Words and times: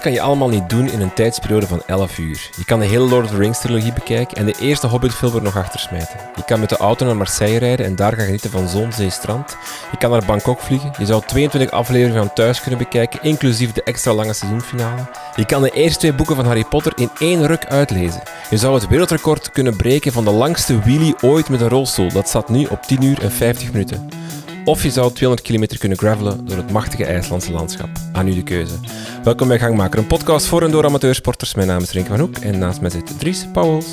Kan 0.00 0.12
je 0.12 0.20
allemaal 0.20 0.48
niet 0.48 0.68
doen 0.68 0.90
in 0.90 1.00
een 1.00 1.14
tijdsperiode 1.14 1.66
van 1.66 1.82
11 1.86 2.18
uur? 2.18 2.50
Je 2.56 2.64
kan 2.64 2.80
de 2.80 2.86
hele 2.86 3.08
Lord 3.08 3.24
of 3.24 3.30
the 3.30 3.36
Rings 3.36 3.60
trilogie 3.60 3.92
bekijken 3.92 4.36
en 4.36 4.46
de 4.46 4.54
eerste 4.60 4.86
Hobbit-film 4.86 5.34
er 5.34 5.42
nog 5.42 5.56
achter 5.56 5.80
smijten. 5.80 6.20
Je 6.36 6.44
kan 6.44 6.60
met 6.60 6.68
de 6.68 6.76
auto 6.76 7.06
naar 7.06 7.16
Marseille 7.16 7.58
rijden 7.58 7.86
en 7.86 7.96
daar 7.96 8.12
gaan 8.12 8.24
genieten 8.24 8.50
van 8.50 8.68
zon, 8.68 8.92
zee, 8.92 9.10
strand. 9.10 9.56
Je 9.90 9.96
kan 9.96 10.10
naar 10.10 10.24
Bangkok 10.26 10.60
vliegen. 10.60 10.92
Je 10.98 11.06
zou 11.06 11.22
22 11.26 11.70
afleveringen 11.70 12.18
van 12.18 12.32
thuis 12.32 12.60
kunnen 12.60 12.78
bekijken, 12.78 13.22
inclusief 13.22 13.72
de 13.72 13.82
extra 13.82 14.12
lange 14.12 14.32
seizoenfinale. 14.32 15.06
Je 15.36 15.46
kan 15.46 15.62
de 15.62 15.70
eerste 15.70 15.98
twee 15.98 16.14
boeken 16.14 16.36
van 16.36 16.44
Harry 16.44 16.64
Potter 16.64 16.92
in 16.96 17.10
één 17.18 17.46
ruk 17.46 17.66
uitlezen. 17.66 18.22
Je 18.50 18.56
zou 18.56 18.74
het 18.74 18.88
wereldrecord 18.88 19.50
kunnen 19.50 19.76
breken 19.76 20.12
van 20.12 20.24
de 20.24 20.30
langste 20.30 20.78
wheelie 20.78 21.14
ooit 21.22 21.48
met 21.48 21.60
een 21.60 21.68
rolstoel. 21.68 22.12
Dat 22.12 22.28
staat 22.28 22.48
nu 22.48 22.66
op 22.70 22.82
10 22.82 23.02
uur 23.02 23.22
en 23.22 23.32
50 23.32 23.72
minuten. 23.72 24.08
Of 24.64 24.82
je 24.82 24.90
zou 24.90 25.12
200 25.12 25.46
kilometer 25.46 25.78
kunnen 25.78 25.98
gravelen 25.98 26.46
door 26.46 26.56
het 26.56 26.70
machtige 26.70 27.04
IJslandse 27.04 27.52
landschap. 27.52 27.88
Aan 28.12 28.28
u 28.28 28.34
de 28.34 28.42
keuze. 28.42 28.74
Welkom 29.24 29.48
bij 29.48 29.58
Gangmaker, 29.58 29.98
een 29.98 30.06
podcast 30.06 30.46
voor 30.46 30.62
en 30.62 30.70
door 30.70 30.84
amateursporters. 30.84 31.54
Mijn 31.54 31.68
naam 31.68 31.82
is 31.82 31.90
Renke 31.90 32.10
van 32.10 32.20
Hoek 32.20 32.36
en 32.36 32.58
naast 32.58 32.80
mij 32.80 32.90
zit 32.90 33.18
Dries 33.18 33.46
Pauwels. 33.52 33.86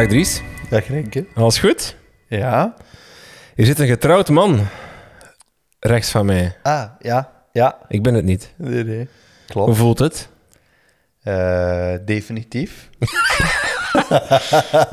Dag 0.00 0.08
Dries, 0.08 0.42
Dag 0.70 0.86
Renke. 0.86 1.26
alles 1.34 1.58
goed? 1.58 1.96
Ja? 2.28 2.74
Hier 3.54 3.66
zit 3.66 3.78
een 3.78 3.86
getrouwd 3.86 4.28
man 4.28 4.66
rechts 5.80 6.10
van 6.10 6.26
mij. 6.26 6.56
Ah, 6.62 6.84
ja. 7.00 7.32
Ja. 7.52 7.78
Ik 7.88 8.02
ben 8.02 8.14
het 8.14 8.24
niet. 8.24 8.52
Nee, 8.56 8.84
nee. 8.84 8.96
Hoe 8.98 9.06
Klopt. 9.46 9.76
voelt 9.76 9.98
het? 9.98 10.28
Eh, 11.22 11.94
definitief. 12.04 12.88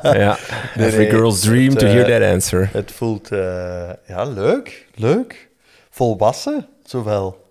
Ja, 0.02 0.38
every 0.78 0.97
nee, 0.97 1.09
girl's 1.09 1.39
dream 1.39 1.69
het, 1.69 1.80
to 1.80 1.85
eh, 1.85 1.94
hear 1.94 2.19
that 2.19 2.33
answer. 2.33 2.69
Het 2.73 2.91
voelt, 2.91 3.31
eh, 3.31 3.89
ja, 4.08 4.23
leuk. 4.23 4.88
Leuk. 4.95 5.50
Volwassen, 5.89 6.67
zowel. 6.83 7.45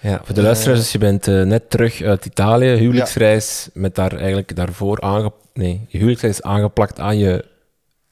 Ja, 0.00 0.20
voor 0.24 0.34
de 0.34 0.42
luisteraars, 0.42 0.78
dus 0.80 0.92
je 0.92 0.98
bent 0.98 1.28
eh, 1.28 1.42
net 1.42 1.70
terug 1.70 2.02
uit 2.02 2.24
Italië, 2.24 2.68
huwelijksreis, 2.68 3.68
met 3.72 3.94
daar 3.94 4.16
eigenlijk 4.16 4.56
daarvoor 4.56 5.00
aange... 5.00 5.32
Nee, 5.56 5.84
je 5.88 5.96
huwelijksreis 5.96 6.38
is 6.38 6.42
aangeplakt 6.42 7.00
aan 7.00 7.18
je, 7.18 7.44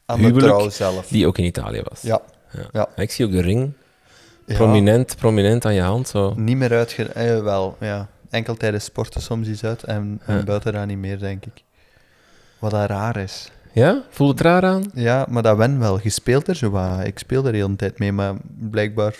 Aan 0.07 0.19
de 0.19 0.25
Huwelijk. 0.25 0.53
trouw 0.53 0.71
zelf. 0.71 1.07
die 1.09 1.27
ook 1.27 1.39
in 1.39 1.45
Italië 1.45 1.83
was. 1.89 2.03
Ja. 2.03 2.21
Ja. 2.53 2.69
Ja. 2.73 2.89
Ik 2.97 3.11
zie 3.11 3.25
ook 3.27 3.33
de 3.33 3.41
ring, 3.41 3.73
prominent, 4.47 5.17
prominent 5.17 5.65
aan 5.65 5.75
je 5.75 5.81
hand, 5.81 6.09
zo. 6.09 6.35
Niet 6.37 6.57
meer 6.57 6.73
uitge... 6.73 7.05
Eh, 7.05 7.43
wel, 7.43 7.77
ja. 7.81 8.09
Enkel 8.31 8.55
tijdens 8.55 8.85
sporten 8.85 9.23
soms 9.23 9.49
iets 9.49 9.65
uit 9.65 9.83
en, 9.83 10.21
buiten 10.45 10.73
dat 10.73 10.87
niet 10.87 10.99
meer, 10.99 11.19
denk 11.19 11.45
ik. 11.47 11.63
Wat 12.59 12.71
dat 12.71 12.89
raar 12.89 13.17
is. 13.17 13.51
Ja? 13.73 14.03
Voelt 14.11 14.31
het 14.31 14.41
raar 14.41 14.65
aan? 14.65 14.91
Ja, 14.95 15.27
maar 15.29 15.43
dat 15.43 15.57
wen 15.57 15.79
wel. 15.79 16.01
Je 16.03 16.11
speelt 16.11 16.49
er 16.49 16.57
zo 16.57 16.71
wat. 16.71 17.05
Ik 17.07 17.19
speel 17.19 17.47
er 17.47 17.53
de 17.53 17.59
hele 17.59 17.77
tijd 17.77 17.99
mee, 17.99 18.13
maar 18.13 18.35
blijkbaar 18.71 19.15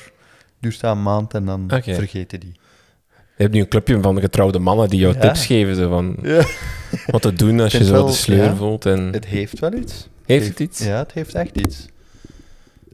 duurt 0.61 0.81
dat 0.81 0.97
een 0.97 1.03
maand 1.03 1.35
en 1.35 1.45
dan 1.45 1.65
vergeten 1.83 2.41
die. 2.41 2.53
Je 3.37 3.43
hebt 3.43 3.55
nu 3.55 3.61
een 3.61 3.69
clubje 3.69 4.01
van 4.01 4.21
getrouwde 4.21 4.59
mannen 4.59 4.89
die 4.89 4.99
jou 5.01 5.15
Ja. 5.15 5.21
tips 5.21 5.47
geven, 5.47 5.75
zo 5.77 5.89
van 5.89 6.17
Ja. 6.23 6.45
wat 7.07 7.23
te 7.23 7.33
doen 7.33 7.61
als 7.61 7.73
je 7.73 7.85
zo 7.85 7.93
wel, 7.93 8.07
de 8.07 8.13
sleur 8.13 8.45
ja. 8.45 8.55
voelt. 8.55 8.87
En... 8.87 9.13
Het 9.13 9.27
heeft 9.27 9.59
wel 9.59 9.73
iets. 9.73 10.09
Heeft 10.27 10.49
het 10.49 10.61
iets? 10.61 10.85
Ja, 10.85 10.99
het 10.99 11.13
heeft 11.13 11.35
echt 11.35 11.57
iets. 11.57 11.87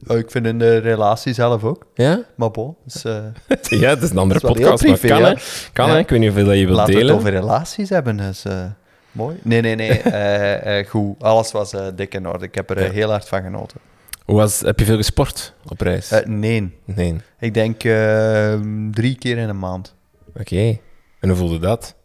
Oh, 0.07 0.17
ik 0.17 0.31
vind 0.31 0.45
in 0.45 0.59
de 0.59 0.77
relatie 0.77 1.33
zelf 1.33 1.63
ook. 1.63 1.85
Ja? 1.93 2.23
Maar 2.35 2.51
bon, 2.51 2.75
dus, 2.85 3.01
Ja, 3.81 3.89
het 3.89 4.01
is 4.01 4.09
een 4.09 4.17
andere 4.17 4.39
is 4.39 4.45
podcast, 4.53 4.85
maar 4.85 4.97
kan, 4.97 5.23
hè? 5.23 5.33
Kan, 5.73 5.89
hè? 5.89 5.97
Ik 5.97 6.09
weet 6.09 6.19
niet 6.19 6.27
hoeveel 6.29 6.47
dat 6.47 6.57
je 6.57 6.65
wilt 6.65 6.77
laten 6.77 6.93
we 6.93 6.99
delen. 6.99 7.15
het 7.15 7.25
over 7.25 7.39
relaties 7.39 7.89
hebben. 7.89 8.19
eh, 8.19 8.63
mooi. 9.11 9.37
Nee, 9.43 9.61
nee, 9.61 9.75
nee. 9.75 9.89
eh, 10.01 10.87
goed, 10.87 11.23
alles 11.23 11.51
was 11.51 11.73
dik 11.95 12.13
in 12.13 12.27
orde. 12.27 12.45
Ik 12.45 12.55
heb 12.55 12.69
er 12.69 12.91
heel 12.91 13.09
hard 13.09 13.27
van 13.27 13.41
genoten. 13.41 13.77
Hoe 14.25 14.35
was, 14.35 14.59
heb 14.59 14.79
je 14.79 14.85
veel 14.85 14.95
gesport 14.97 15.53
op 15.67 15.81
reis? 15.81 16.11
Nee, 16.25 16.77
nee. 16.85 17.15
ik 17.39 17.53
denk 17.53 17.83
eh, 17.83 18.53
drie 18.91 19.15
keer 19.15 19.37
in 19.37 19.49
een 19.49 19.59
maand. 19.59 19.95
Oké. 20.39 20.77
En 21.19 21.29
hoe 21.29 21.35
voelde 21.35 21.59
dat? 21.59 21.95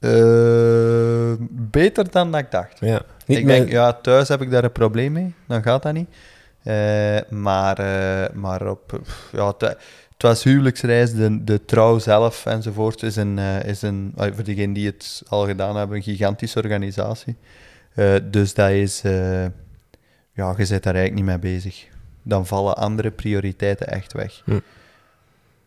Eh, 0.00 1.32
beter 1.50 2.10
dan 2.10 2.30
dat 2.30 2.40
ik 2.40 2.50
dacht. 2.50 2.80
Ja. 2.80 3.02
Niet 3.26 3.38
ik 3.38 3.44
met- 3.44 3.56
denk, 3.56 3.70
ja, 3.70 3.92
thuis 3.92 4.28
heb 4.28 4.40
ik 4.42 4.50
daar 4.50 4.64
een 4.64 4.72
probleem 4.72 5.12
mee. 5.12 5.34
Dan 5.46 5.62
gaat 5.62 5.82
dat 5.82 5.92
niet. 5.92 6.08
Eh, 6.62 7.18
maar, 7.30 7.78
eh, 7.78 8.32
maar 8.34 8.68
op, 8.68 9.00
ja, 9.32 9.54
het, 9.58 9.76
was 10.18 10.42
huwelijksreis, 10.44 11.12
de, 11.14 11.44
de 11.44 11.64
trouw 11.64 11.98
zelf 11.98 12.46
enzovoort 12.46 13.02
is 13.02 13.16
een, 13.16 13.38
is 13.38 13.82
een 13.82 14.12
voor 14.16 14.44
degenen 14.44 14.72
die 14.72 14.86
het 14.86 15.22
al 15.28 15.46
gedaan 15.46 15.76
hebben, 15.76 15.96
een 15.96 16.02
gigantische 16.02 16.58
organisatie. 16.58 17.36
Dus 18.22 18.54
dat 18.54 18.70
is, 18.70 19.00
ja, 20.32 20.54
je 20.56 20.64
zit 20.64 20.82
daar 20.82 20.94
eigenlijk 20.94 21.14
niet 21.14 21.24
mee 21.24 21.52
bezig. 21.52 21.86
Dan 22.22 22.46
vallen 22.46 22.76
andere 22.76 23.10
prioriteiten 23.10 23.86
echt 23.88 24.12
weg. 24.12 24.42
Hm. 24.44 24.58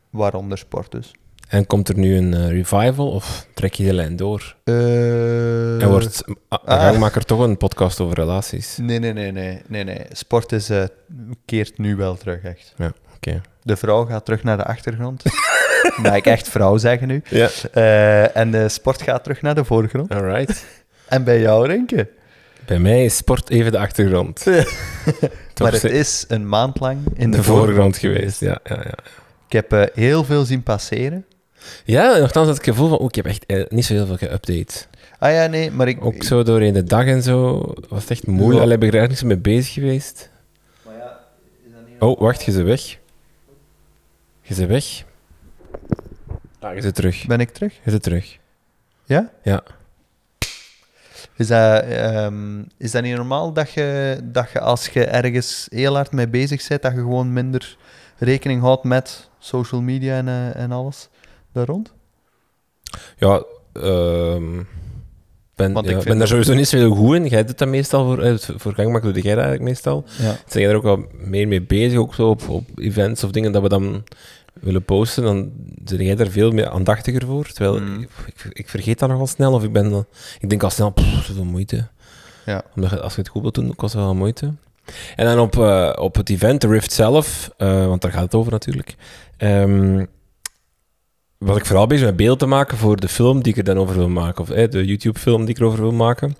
Waaronder 0.10 0.58
sport 0.58 0.92
dus. 0.92 1.12
En 1.48 1.68
komt 1.68 1.90
er 1.90 1.98
nu 1.98 2.18
een 2.18 2.34
eh, 2.34 2.50
revival 2.50 3.12
of 3.12 3.48
trek 3.54 3.74
je 3.74 3.84
de 3.84 3.94
lijn 3.94 4.16
door? 4.16 4.56
Eh, 4.64 5.82
en 5.82 5.90
wordt 5.90 6.24
ah, 6.48 6.60
ah. 6.66 7.16
Toch 7.16 7.40
een 7.40 7.58
podcast 7.58 8.00
over 8.00 8.16
relaties? 8.16 8.78
Nee, 8.78 9.00
nee, 9.00 9.14
nee, 9.14 9.32
nee, 9.32 9.62
nee, 9.68 9.84
nee. 9.84 10.02
Sport 10.12 10.52
is, 10.52 10.70
eh, 10.70 10.84
keert 11.46 11.78
nu 11.78 11.96
wel 11.96 12.16
terug, 12.16 12.44
echt. 12.44 12.74
Ja, 12.78 12.94
oké. 13.16 13.42
De 13.62 13.76
vrouw 13.76 14.06
gaat 14.06 14.26
terug 14.26 14.44
naar 14.44 14.58
de 14.58 14.66
achtergrond. 14.66 15.24
Mag 16.02 16.16
ik 16.16 16.26
echt 16.26 16.50
vrouw 16.50 16.78
zeggen 16.78 17.08
nu? 17.08 17.22
Ja. 17.30 17.50
En 18.34 18.52
de 18.52 18.70
sport 18.70 19.02
gaat 19.02 19.24
terug 19.24 19.42
naar 19.42 19.56
de 19.56 19.66
voorgrond. 19.66 20.12
Alright. 20.12 20.66
En 21.06 21.24
bij 21.24 21.40
jou, 21.40 21.68
Renke? 21.68 22.10
Bij 22.66 22.80
mij 22.80 23.06
is 23.06 23.16
sport 23.16 23.50
even 23.50 23.72
de 23.72 23.78
achtergrond. 23.78 24.46
Maar 25.62 25.72
het 25.72 25.84
is 25.84 26.26
een 26.28 26.50
maand 26.50 26.80
lang 26.80 27.00
in 27.14 27.32
de, 27.32 27.38
de 27.38 27.44
voorgrond 27.44 27.98
geweest. 27.98 28.40
Ja, 28.40 28.60
ja, 28.64 28.76
ja. 28.76 28.98
Ik 29.48 29.52
heb 29.52 29.92
heel 29.94 30.24
veel 30.24 30.46
zien 30.46 30.64
passeren. 30.64 31.26
Ja, 31.86 32.14
en 32.14 32.20
nogthans 32.20 32.48
had 32.48 32.58
ik 32.58 32.66
het 32.66 32.76
gevoel 32.76 32.90
van, 32.90 33.00
oeh, 33.00 33.08
ik 33.08 33.16
heb 33.16 33.26
echt 33.26 33.46
eh, 33.46 33.66
niet 33.70 33.86
zo 33.86 33.94
heel 33.94 34.06
veel 34.06 34.18
geüpdate. 34.18 34.88
Ah 35.20 35.32
ja, 35.32 35.48
nee, 35.48 35.72
maar 35.72 35.88
ik... 35.88 36.06
Ook 36.06 36.24
zo 36.24 36.44
doorheen 36.44 36.74
de 36.74 36.84
dag 36.84 37.06
en 37.06 37.24
zo 37.24 37.58
was 37.90 38.02
het 38.02 38.12
echt 38.12 38.28
moeilijk. 38.28 38.58
Ja. 38.58 38.62
Allee, 38.62 38.78
ben 38.78 38.88
ik 38.88 38.94
er 38.94 39.00
eigenlijk 39.00 39.10
niet 39.10 39.20
zo 39.20 39.26
mee 39.26 39.56
bezig 39.56 39.74
geweest. 39.74 40.30
Maar 40.86 40.96
ja, 40.96 41.20
is 41.66 41.72
dat 41.74 41.88
niet... 41.88 42.02
Oh, 42.02 42.20
wacht, 42.20 42.44
je 42.44 42.52
ze 42.52 42.64
weg. 42.64 42.98
Je 44.42 44.54
ze 44.54 44.66
weg. 44.66 45.04
Ah, 46.60 46.76
je 46.76 46.82
ze 46.82 46.92
terug. 46.92 47.26
Ben 47.26 47.40
ik 47.40 47.50
terug? 47.50 47.74
Je 47.84 47.92
ze 47.92 48.00
terug. 48.00 48.38
Ja? 49.06 49.30
Ja. 49.44 49.64
Is 51.36 51.48
dat, 51.48 51.84
ehm, 51.84 52.64
is 52.78 52.92
dat 52.92 53.04
niet 53.04 53.16
normaal 53.16 53.54
dat 53.54 53.72
je, 53.72 54.20
dat 54.24 54.50
je 54.52 54.60
als 54.60 54.88
je 54.88 55.06
ergens 55.06 55.68
heel 55.70 55.96
hard 55.96 56.12
mee 56.12 56.28
bezig 56.28 56.68
bent, 56.68 56.82
dat 56.82 56.92
je 56.92 56.98
gewoon 56.98 57.34
minder 57.34 57.78
rekening 58.18 58.62
houdt 58.62 58.84
met 58.84 59.30
social 59.40 59.82
media 59.82 60.18
en, 60.18 60.28
eh, 60.28 60.56
en 60.56 60.72
alles 60.72 61.10
daar 61.56 61.66
rond? 61.66 61.94
Ja, 63.18 63.44
ehm 63.74 64.62
ben, 65.56 65.74
Want 65.74 65.90
ja, 65.90 65.98
ik 65.98 66.04
ben 66.04 66.18
daar 66.18 66.28
sowieso 66.28 66.54
niet 66.54 66.68
zo 66.68 66.78
heel 66.78 66.96
goed 66.96 67.16
in. 67.16 67.26
Jij 67.28 67.46
doet 67.46 67.58
dat 67.58 67.68
meestal 67.68 68.06
voor, 68.06 68.22
eh, 68.24 68.34
voor 68.38 68.74
gangmak, 68.74 69.02
doe 69.04 69.12
jij 69.14 69.22
dat 69.36 69.44
eigenlijk 69.44 69.62
meestal. 69.62 70.04
Ja. 70.18 70.36
Zijn 70.48 70.64
jij 70.64 70.70
er 70.72 70.76
ook 70.76 70.84
wel 70.84 71.06
meer 71.14 71.48
mee 71.48 71.62
bezig, 71.62 72.00
ook 72.00 72.14
zo 72.14 72.30
op, 72.30 72.50
op 72.50 72.70
events 72.76 73.24
of 73.24 73.32
dingen 73.32 73.52
dat 73.52 73.62
we 73.62 73.70
dan 73.70 74.04
willen 74.54 74.84
posten, 74.84 75.24
dan 75.24 75.52
ben 75.84 76.04
jij 76.06 76.16
daar 76.16 76.28
veel 76.28 76.52
meer 76.52 76.70
aandachtiger 76.70 77.26
voor. 77.26 77.46
Terwijl 77.46 77.80
Mm. 77.82 78.02
ik, 78.02 78.10
ik, 78.26 78.46
ik 78.54 78.70
vergeet 78.70 79.00
dat 79.00 79.10
nogal 79.10 79.28
snel, 79.28 79.54
of 79.54 79.64
ik 79.64 79.72
ben, 79.72 79.90
dan- 79.90 80.06
ik 80.40 80.50
denk 80.50 80.64
al 80.64 80.70
snel, 80.70 80.90
pff, 80.92 81.26
zoveel 81.26 81.44
moeite. 81.46 81.88
Ja. 82.46 82.64
Omdat 82.76 83.02
als 83.02 83.16
je 83.16 83.20
het 83.22 83.30
goed 83.30 83.42
wilt 83.42 83.56
doen, 83.56 83.76
kost 83.76 83.94
het 83.94 84.04
wel 84.04 84.16
moeite. 84.16 84.54
En 85.16 85.26
dan 85.26 85.40
op, 85.40 85.58
eh, 85.60 85.92
op 86.00 86.16
het 86.16 86.30
event, 86.30 86.62
de 86.62 86.68
Rift 86.68 86.92
zelf, 86.92 87.52
eh, 87.58 87.86
want 87.88 88.02
daar 88.02 88.12
gaat 88.12 88.22
het 88.24 88.36
over 88.36 88.52
natuurlijk, 88.52 88.96
ehm, 89.38 90.06
was 91.46 91.58
ik 91.58 91.66
vooral 91.66 91.88
bezig 91.88 92.06
met 92.06 92.16
beeld 92.16 92.40
te 92.40 92.46
maken 92.46 92.78
voor 92.78 93.00
de 93.00 93.08
film 93.08 93.42
die 93.44 93.52
ik 93.52 93.58
er 93.58 93.64
dan 93.64 93.78
over 93.78 93.96
wil 93.96 94.10
maken, 94.10 94.42
of 94.42 94.50
eh, 94.50 94.70
de 94.70 94.86
YouTube-film 94.86 95.46
die 95.46 95.50
ik 95.56 95.60
erover 95.60 95.82
wil 95.82 95.92
maken. 95.92 96.36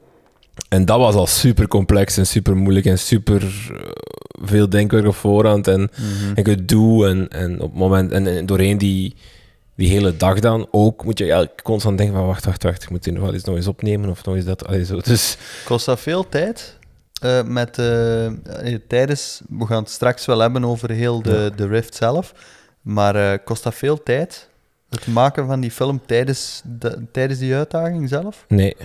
En 0.70 0.86
dat 0.86 0.98
was 1.00 1.16
al 1.16 1.28
super 1.28 1.68
complex 1.68 2.18
en 2.18 2.28
super 2.28 2.56
moeilijk 2.58 2.86
en 2.86 3.00
super 3.00 3.42
eh, 3.42 3.90
veel 4.44 4.70
denkwerk 4.70 5.08
op 5.08 5.16
voorhand 5.16 5.68
en, 5.68 5.80
Mhm. 5.80 6.36
en 6.36 6.46
gedoe. 6.46 7.08
En, 7.08 7.28
en 7.30 7.54
op 7.62 7.70
het 7.70 7.80
moment, 7.80 8.12
en, 8.12 8.28
en 8.28 8.46
doorheen 8.46 8.78
die, 8.78 9.16
die 9.76 9.90
hele 9.90 10.18
dag 10.18 10.40
dan 10.40 10.68
ook, 10.72 11.04
moet 11.04 11.18
je 11.18 11.24
eigenlijk 11.24 11.62
constant 11.64 11.98
denken 11.98 12.16
van 12.16 12.26
wacht, 12.26 12.46
wacht, 12.46 12.64
wacht, 12.64 12.84
ik 12.84 12.90
moet 12.90 13.04
dit 13.04 13.14
nog 13.14 13.24
wel 13.24 13.34
eens 13.34 13.44
nog 13.44 13.56
eens 13.56 13.68
opnemen 13.68 14.10
of 14.10 14.26
nog 14.26 14.36
eens 14.36 14.46
dat. 14.46 14.68
Allee, 14.68 14.86
zo. 14.86 15.00
Dus 15.00 15.38
Kost 15.66 15.86
dat 15.86 16.00
veel 16.00 16.30
tijd? 16.30 16.78
Eh, 17.22 17.44
met, 17.44 17.78
eh, 17.78 18.26
eh, 18.26 18.34
tijdens, 18.88 19.42
we 19.50 19.66
gaan 19.66 19.82
het 19.82 19.90
straks 19.92 20.26
wel 20.26 20.40
hebben 20.40 20.66
over 20.66 20.90
heel 20.92 21.22
de, 21.22 21.52
de 21.56 21.68
Rift 21.68 21.96
zelf, 21.96 22.34
maar 22.82 23.16
eh, 23.16 23.38
kost 23.46 23.64
dat 23.64 23.76
veel 23.76 24.04
tijd? 24.04 24.50
Het 24.90 25.08
maken 25.08 25.46
van 25.48 25.60
die 25.60 25.72
film 25.72 26.02
tijdens, 26.06 26.62
de, 26.66 27.06
tijdens 27.12 27.40
die 27.40 27.56
uitdaging 27.56 28.10
zelf? 28.10 28.46
nee. 28.48 28.76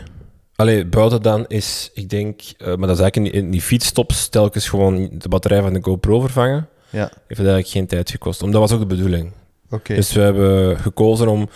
Allee, 0.56 0.87
buiten 0.87 1.23
dan 1.23 1.44
is, 1.47 1.91
ik 1.94 2.08
denk, 2.08 2.41
eh, 2.58 2.67
maar 2.67 2.87
dat 2.87 2.97
is 2.97 3.02
eigenlijk 3.02 3.35
in, 3.35 3.43
in 3.44 3.50
die 3.50 3.61
fietsstops 3.62 4.29
telkens 4.29 4.69
gewoon 4.69 5.08
de 5.12 5.29
batterij 5.29 5.61
van 5.62 5.73
de 5.73 5.79
GoPro 5.82 6.20
vervangen. 6.20 6.69
Ja, 6.91 7.00
Heeft 7.00 7.12
het 7.26 7.38
eigenlijk 7.38 7.69
geen 7.69 7.87
tijd 7.87 8.11
gekost. 8.11 8.43
Omdat 8.43 8.61
dat 8.61 8.70
was 8.70 8.79
ook 8.81 8.88
de 8.88 8.94
bedoeling. 8.97 9.32
oké. 9.70 9.94
Dus 9.94 10.12
we 10.12 10.20
hebben 10.20 10.79
gekozen 10.79 11.29
om. 11.29 11.49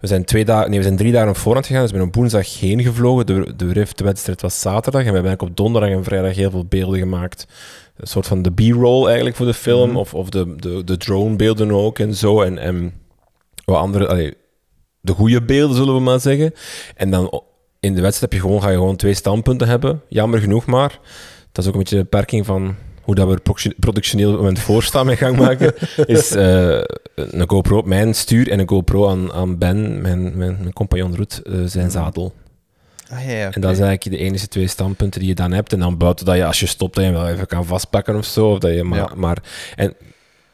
We 0.00 0.06
zijn, 0.06 0.24
twee 0.24 0.44
dagen, 0.44 0.68
nee, 0.70 0.78
we 0.78 0.84
zijn 0.84 0.96
drie 0.96 1.12
dagen 1.12 1.28
op 1.28 1.36
voorhand 1.36 1.66
gegaan. 1.66 1.82
Dus 1.82 1.90
we 1.90 1.96
zijn 1.96 2.08
op 2.08 2.14
woensdag 2.14 2.60
heen 2.60 2.82
gevlogen. 2.82 3.26
De, 3.26 3.56
de 3.56 3.72
Rift-wedstrijd 3.72 4.40
was 4.42 4.60
zaterdag. 4.60 5.00
En 5.00 5.06
we 5.08 5.12
hebben 5.14 5.30
eigenlijk 5.30 5.50
op 5.50 5.56
donderdag 5.64 5.90
en 5.90 6.04
vrijdag 6.04 6.34
heel 6.34 6.50
veel 6.50 6.64
beelden 6.64 6.98
gemaakt. 6.98 7.46
Een 7.96 8.06
soort 8.06 8.26
van 8.26 8.42
de 8.42 8.50
B-roll 8.52 9.06
eigenlijk 9.06 9.36
voor 9.36 9.46
de 9.46 9.54
film. 9.54 9.88
Mhm. 9.88 9.98
Of, 9.98 10.14
of 10.14 10.28
de, 10.28 10.54
de, 10.56 10.84
de 10.84 10.96
drone-beelden 10.96 11.70
ook 11.70 11.98
en 11.98 12.14
zo. 12.14 12.42
En, 12.42 12.58
en 12.58 12.92
wat 13.64 13.76
andere. 13.76 14.06
allee, 14.08 14.34
de 15.00 15.12
goede 15.12 15.42
beelden, 15.42 15.76
zullen 15.76 15.94
we 15.94 16.00
maar 16.00 16.20
zeggen. 16.20 16.52
En 16.96 17.10
dan 17.10 17.42
in 17.80 17.94
de 17.94 18.00
wedstrijd 18.00 18.32
heb 18.32 18.40
je 18.42 18.46
gewoon, 18.48 18.62
ga 18.62 18.68
je 18.70 18.76
gewoon 18.76 18.96
twee 18.96 19.14
standpunten 19.14 19.68
hebben. 19.68 20.02
Jammer 20.08 20.40
genoeg 20.40 20.66
maar. 20.66 20.98
Dat 21.52 21.64
is 21.64 21.66
ook 21.66 21.72
een 21.72 21.78
beetje 21.80 21.96
de 21.96 22.02
beperking 22.02 22.46
van 22.46 22.74
hoe 23.02 23.14
dat 23.14 23.28
we 23.28 23.36
produ- 23.40 23.74
productioneel 23.78 24.38
op 24.38 24.44
het 24.44 24.58
voorstaan 24.58 25.06
mee 25.06 25.16
gang 25.16 25.36
maken. 25.36 25.74
is 26.06 26.30
eh, 26.34 26.80
een 27.14 27.48
GoPro 27.48 27.76
op 27.78 27.86
mijn 27.86 28.14
stuur 28.14 28.50
en 28.50 28.58
een 28.58 28.68
GoPro 28.68 29.08
aan, 29.08 29.32
aan 29.32 29.58
Ben, 29.58 30.00
mijn, 30.02 30.22
mijn, 30.22 30.56
mijn 30.60 30.72
compagnon 30.72 31.16
Roet, 31.16 31.42
eh, 31.42 31.54
zijn 31.64 31.90
zadel. 31.90 32.32
Ah, 33.10 33.26
ja, 33.26 33.50
En 33.52 33.60
dat 33.60 33.70
is 33.72 33.78
eigenlijk 33.80 34.02
de 34.02 34.16
enige 34.18 34.48
twee 34.48 34.66
standpunten 34.66 35.20
die 35.20 35.28
je 35.28 35.34
dan 35.34 35.52
hebt. 35.52 35.72
En 35.72 35.78
dan 35.78 35.96
buiten 35.98 36.26
dat 36.26 36.36
je 36.36 36.46
als 36.46 36.60
je 36.60 36.66
stopt, 36.66 36.94
dat 36.94 37.04
je 37.04 37.10
wel 37.12 37.28
even 37.28 37.46
kan 37.46 37.64
vastpakken 37.64 38.16
of 38.16 38.24
zo. 38.24 38.50
Of 38.50 38.58
dat 38.58 38.74
je 38.74 38.84
maar, 38.84 38.98
Ja. 38.98 39.10
maar, 39.16 39.38
en, 39.76 39.94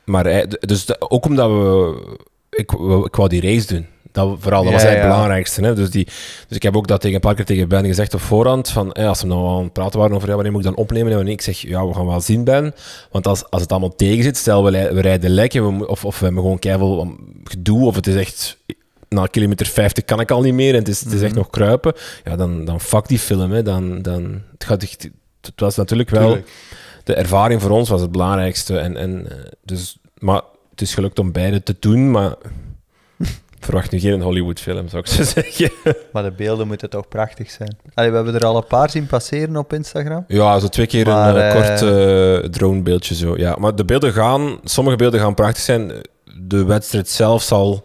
maar 0.04 0.46
dus 0.60 0.84
de- 0.86 1.10
ook 1.10 1.24
omdat 1.26 1.48
we... 1.50 2.18
Ik, 2.50 2.73
ik 3.05 3.17
wou 3.17 3.29
die 3.29 3.41
race 3.41 3.67
doen. 3.75 3.87
Dat, 4.12 4.37
vooral, 4.41 4.62
dat 4.64 4.73
was 4.73 4.82
eigenlijk 4.82 5.02
het 5.02 5.11
belangrijkste. 5.17 5.62
Hè? 5.64 5.75
Dus, 5.75 5.91
die, 5.91 6.05
dus 6.49 6.56
ik 6.56 6.62
heb 6.62 6.76
ook 6.76 6.87
dat 6.87 7.00
tegen 7.00 7.14
een 7.14 7.20
paar 7.23 7.35
keer 7.35 7.44
tegen 7.44 7.69
Ben 7.69 7.85
gezegd 7.85 8.14
op 8.14 8.20
voorhand. 8.20 8.69
Van, 8.69 8.93
eh, 8.93 9.08
als 9.08 9.20
we 9.23 9.26
nou 9.26 9.49
aan 9.56 9.62
het 9.64 9.73
praten 9.73 9.99
waren 9.99 10.17
over 10.17 10.29
ja, 10.29 10.35
wanneer 10.35 10.52
moet 10.52 10.61
ik 10.61 10.67
dan 10.67 10.76
opnemen 10.76 11.08
en 11.11 11.17
wanneer 11.17 11.32
ik 11.35 11.41
zeg, 11.41 11.58
ja, 11.58 11.87
we 11.87 11.94
gaan 11.94 12.06
wel 12.06 12.20
zien 12.20 12.44
Ben. 12.44 12.75
Want 13.11 13.26
als, 13.26 13.50
als 13.50 13.62
het 13.62 13.70
allemaal 13.70 13.94
tegen 13.97 14.23
zit, 14.23 14.37
stel 14.37 14.64
we, 14.64 15.00
rijden 15.00 15.31
lek 15.31 15.55
en 15.55 15.64
we, 15.64 15.73
mo- 15.73 15.85
of, 15.85 16.05
of 16.05 16.19
we 16.19 16.25
hebben 16.25 16.43
gewoon 16.43 16.58
keihard 16.58 17.08
gedoe, 17.44 17.87
of 17.87 17.94
het 17.94 18.06
is 18.06 18.14
echt 18.14 18.58
na 19.08 19.26
kilometer 19.26 19.67
50 19.67 20.05
kan 20.05 20.20
ik 20.20 20.31
al 20.31 20.41
niet 20.43 20.55
meer 20.55 20.73
en 20.73 20.79
het 20.79 20.88
is, 20.88 21.00
het 21.00 21.12
is 21.12 21.20
echt 21.23 21.31
Mhm. 21.31 21.38
nog 21.38 21.50
kruipen, 21.50 21.93
ja, 22.25 22.37
dan, 22.37 22.64
dan 22.64 22.81
fuck 22.81 23.08
die 23.08 23.19
film. 23.19 23.50
Hè. 23.52 23.62
Dan, 23.62 24.02
dan, 24.02 24.43
het, 24.52 24.64
gaat 24.64 24.82
echt, 24.82 25.08
het 25.41 25.61
was 25.61 25.76
natuurlijk 25.76 26.11
wel... 26.11 26.26
Tuurlijk. 26.26 26.49
De 27.05 27.14
ervaring 27.14 27.62
voor 27.62 27.70
ons 27.70 27.88
was 27.88 28.00
het 28.00 28.12
belangrijkste. 28.12 28.79
En, 28.79 28.97
en, 28.97 29.31
eh, 29.31 29.37
dus, 29.64 29.99
maar 30.19 30.43
het 30.80 30.88
is 30.88 30.94
gelukt 30.94 31.18
om 31.18 31.32
beide 31.32 31.62
te 31.62 31.76
doen, 31.80 32.10
maar... 32.10 32.34
Verwacht 33.60 33.90
nu 33.90 34.00
geen 34.00 34.20
Hollywood-film, 34.20 34.88
zou 34.88 35.02
ik 35.02 35.08
zo 35.08 35.22
zeggen. 35.40 35.70
Maar 36.12 36.22
de 36.22 36.30
beelden 36.30 36.66
moeten 36.66 36.90
toch 36.90 37.08
prachtig 37.08 37.50
zijn. 37.50 37.76
Allee, 37.94 38.10
we 38.10 38.16
hebben 38.16 38.34
er 38.34 38.44
al 38.44 38.56
een 38.56 38.66
paar 38.66 38.90
zien 38.90 39.06
passeren 39.06 39.56
op 39.56 39.72
Instagram. 39.72 40.24
Ja, 40.28 40.58
zo 40.58 40.68
twee 40.68 40.86
keer 40.86 41.06
Maar, 41.06 41.36
een 41.36 41.42
eh, 41.42 41.54
kort 41.54 41.82
eh, 41.82 42.50
dronebeeldje 42.50 43.14
zo. 43.14 43.36
Ja, 43.36 43.56
maar 43.58 43.74
de 43.74 43.84
beelden 43.84 44.12
gaan, 44.12 44.58
sommige 44.64 44.96
beelden 44.96 45.20
gaan 45.20 45.34
prachtig 45.34 45.62
zijn. 45.62 45.92
De 46.38 46.64
wedstrijd 46.64 47.08
zelf 47.08 47.42
zal 47.42 47.84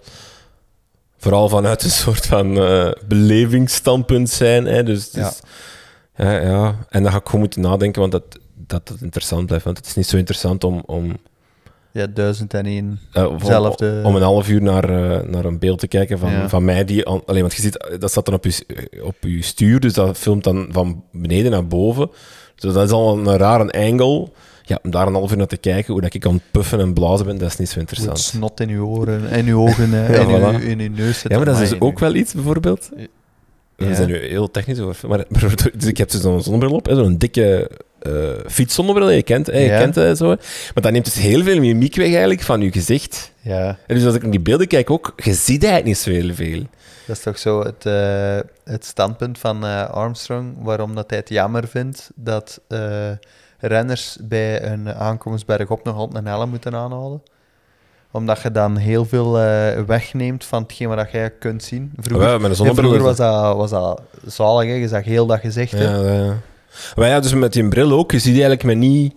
vooral 1.18 1.50
vanuit 1.50 1.84
een 1.84 1.90
soort 1.90 2.26
van 2.26 2.58
eh, 2.58 2.92
belevingsstandpunt 3.08 4.30
zijn. 4.30 4.66
Hè. 4.66 4.84
Dus, 4.84 5.10
Ja. 5.12 5.32
ja. 6.16 6.40
Ja, 6.40 6.76
En 6.90 7.04
dan 7.04 7.12
ga 7.12 7.18
ik 7.18 7.26
gewoon 7.26 7.42
moeten 7.42 7.62
nadenken, 7.62 8.00
want 8.02 8.12
dat, 8.12 8.40
dat 8.54 8.88
het 8.88 9.02
interessant 9.02 9.46
blijft. 9.46 9.66
Want 9.66 9.78
het 9.78 9.86
is 9.86 9.96
niet 9.96 10.08
zo 10.08 10.18
interessant 10.18 10.64
om, 10.64 10.84
om, 10.86 11.18
Ja, 11.96 12.08
duizend 12.08 12.54
en 12.54 12.66
één. 12.66 13.00
eh, 13.14 13.26
om- 13.26 13.40
Zelfde- 13.44 14.02
om 14.04 14.16
een 14.16 14.22
half 14.22 14.50
uur 14.50 14.62
naar, 14.62 14.84
eh, 14.90 15.28
naar 15.28 15.46
een 15.46 15.60
beeld 15.60 15.80
te 15.80 15.88
kijken 15.88 16.20
van, 16.20 16.32
Ja. 16.32 16.50
van 16.50 16.66
mij. 16.66 16.86
Die, 16.86 17.06
alleen, 17.06 17.42
want 17.42 17.54
je 17.54 17.62
ziet, 17.62 17.78
eh, 17.78 18.00
dat 18.00 18.10
staat 18.12 18.26
dan 18.26 18.34
op 18.34 18.44
je, 18.46 18.66
op 19.04 19.16
je 19.22 19.42
stuur, 19.44 19.80
dus 19.80 19.94
dat 19.94 20.18
filmt 20.18 20.44
dan 20.44 20.68
van 20.72 21.04
beneden 21.12 21.52
naar 21.52 21.68
boven. 21.68 22.10
Dus 22.56 22.74
dat 22.74 22.86
is 22.86 22.92
al 22.92 23.18
een 23.18 23.38
rare 23.38 23.72
angle. 23.72 24.28
Ja, 24.64 24.80
om 24.84 24.92
daar 24.92 25.08
een 25.08 25.14
half 25.14 25.32
uur 25.32 25.38
naar 25.38 25.48
te 25.48 25.58
kijken, 25.58 25.92
hoe 25.94 26.02
dat 26.02 26.14
ik 26.14 26.24
het 26.24 26.42
puffen 26.52 26.80
en 26.80 26.94
blazen 26.94 27.26
ben, 27.26 27.38
dat 27.38 27.48
is 27.50 27.58
niet 27.58 27.70
zo 27.70 27.80
interessant. 27.80 28.20
snot 28.20 28.60
in 28.60 28.70
uw 28.70 28.86
oren 28.86 29.30
en 29.30 29.46
uw 29.46 29.60
ogen 29.60 29.90
Ja, 29.92 30.04
en 30.06 30.28
uw, 30.30 30.60
voilà. 30.60 30.64
in 30.64 30.80
uw 30.80 30.90
neus. 30.96 31.22
Ja, 31.22 31.36
maar 31.38 31.46
dat 31.46 31.60
is 31.60 31.70
dus 31.70 31.80
ook 31.80 32.00
wel 32.00 32.16
iets, 32.16 32.34
bijvoorbeeld. 32.34 32.90
We 33.76 33.86
Ja. 33.86 33.96
zijn 33.96 34.08
nu 34.08 34.18
heel 34.18 34.52
technisch 34.52 34.80
over. 34.80 35.10
Maar, 35.10 35.26
dus 35.78 35.86
ik 35.86 35.98
heb 35.98 36.12
dus 36.12 36.22
zo'n 36.22 36.42
zonnebril 36.44 36.72
op, 36.76 36.88
zo'n 36.92 37.18
dikke 37.18 37.70
eh 38.06 38.12
fietszonnebril, 38.52 39.10
je 39.10 39.24
kent, 39.24 39.48
hè, 39.48 39.58
je 39.60 39.66
Ja. 39.66 39.80
kent 39.90 40.18
zo. 40.18 40.28
Maar 40.28 40.84
dat 40.84 40.92
neemt 40.92 41.06
dus 41.06 41.14
heel 41.14 41.44
veel 41.44 41.60
mimiek 41.60 41.96
weg 41.96 42.08
eigenlijk 42.10 42.42
van 42.42 42.62
je 42.62 42.72
gezicht. 42.72 43.32
Ja, 43.42 43.78
En 43.88 43.96
dus 43.96 44.06
als 44.06 44.16
ik 44.16 44.22
naar 44.22 44.32
die 44.32 44.40
beelden 44.40 44.68
kijk 44.68 44.90
ook, 44.90 45.14
je 45.16 45.34
ziet 45.34 45.64
eigenlijk 45.64 45.86
niet 45.86 45.98
zo 45.98 46.10
heel 46.10 46.34
veel. 46.34 46.64
dat 47.08 47.16
is 47.18 47.24
toch 47.24 47.38
zo 47.40 47.64
het, 47.64 47.86
eh, 47.86 48.38
het 48.64 48.86
standpunt 48.86 49.38
van 49.40 49.66
eh, 49.66 49.90
Armstrong, 49.90 50.54
waarom 50.62 50.96
dat 50.96 51.10
hij 51.10 51.20
het 51.20 51.30
jammer 51.30 51.68
vindt 51.68 52.10
dat 52.16 52.60
renners 53.60 54.18
bij 54.22 54.64
een 54.64 54.94
aankomst 54.94 55.46
bergop 55.46 55.84
nog 55.84 55.96
altijd 55.96 56.18
een 56.26 56.32
helm 56.32 56.50
moeten 56.50 56.76
aanhouden. 56.76 57.22
Omdat 58.12 58.42
je 58.42 58.52
dan 58.52 58.78
heel 58.78 59.06
veel 59.06 59.32
wegneemt 59.86 60.46
van 60.46 60.62
hetgeen 60.64 60.88
wat 60.88 61.12
je 61.12 61.32
kunt 61.40 61.64
zien. 61.64 61.94
Vroeger, 62.00 62.30
Ja, 62.30 62.54
zonnebril 62.54 62.74
vroeger 62.74 62.98
is 62.98 63.04
was 63.04 63.18
dat, 63.18 63.56
was 63.56 63.70
dat 63.70 64.02
zalig, 64.26 64.68
hè. 64.70 64.76
je 64.76 64.88
zag 64.88 65.04
heel 65.04 65.26
dat 65.26 65.40
gezicht. 65.40 65.72
Ja, 65.72 66.02
ja. 66.02 66.34
Maar 66.96 67.08
ja, 67.10 67.20
dus 67.20 67.34
met 67.34 67.54
die 67.54 67.68
bril 67.68 67.92
ook, 67.92 68.12
je 68.12 68.20
ziet 68.20 68.32
eigenlijk 68.32 68.64
me 68.64 68.74
niet... 68.74 69.14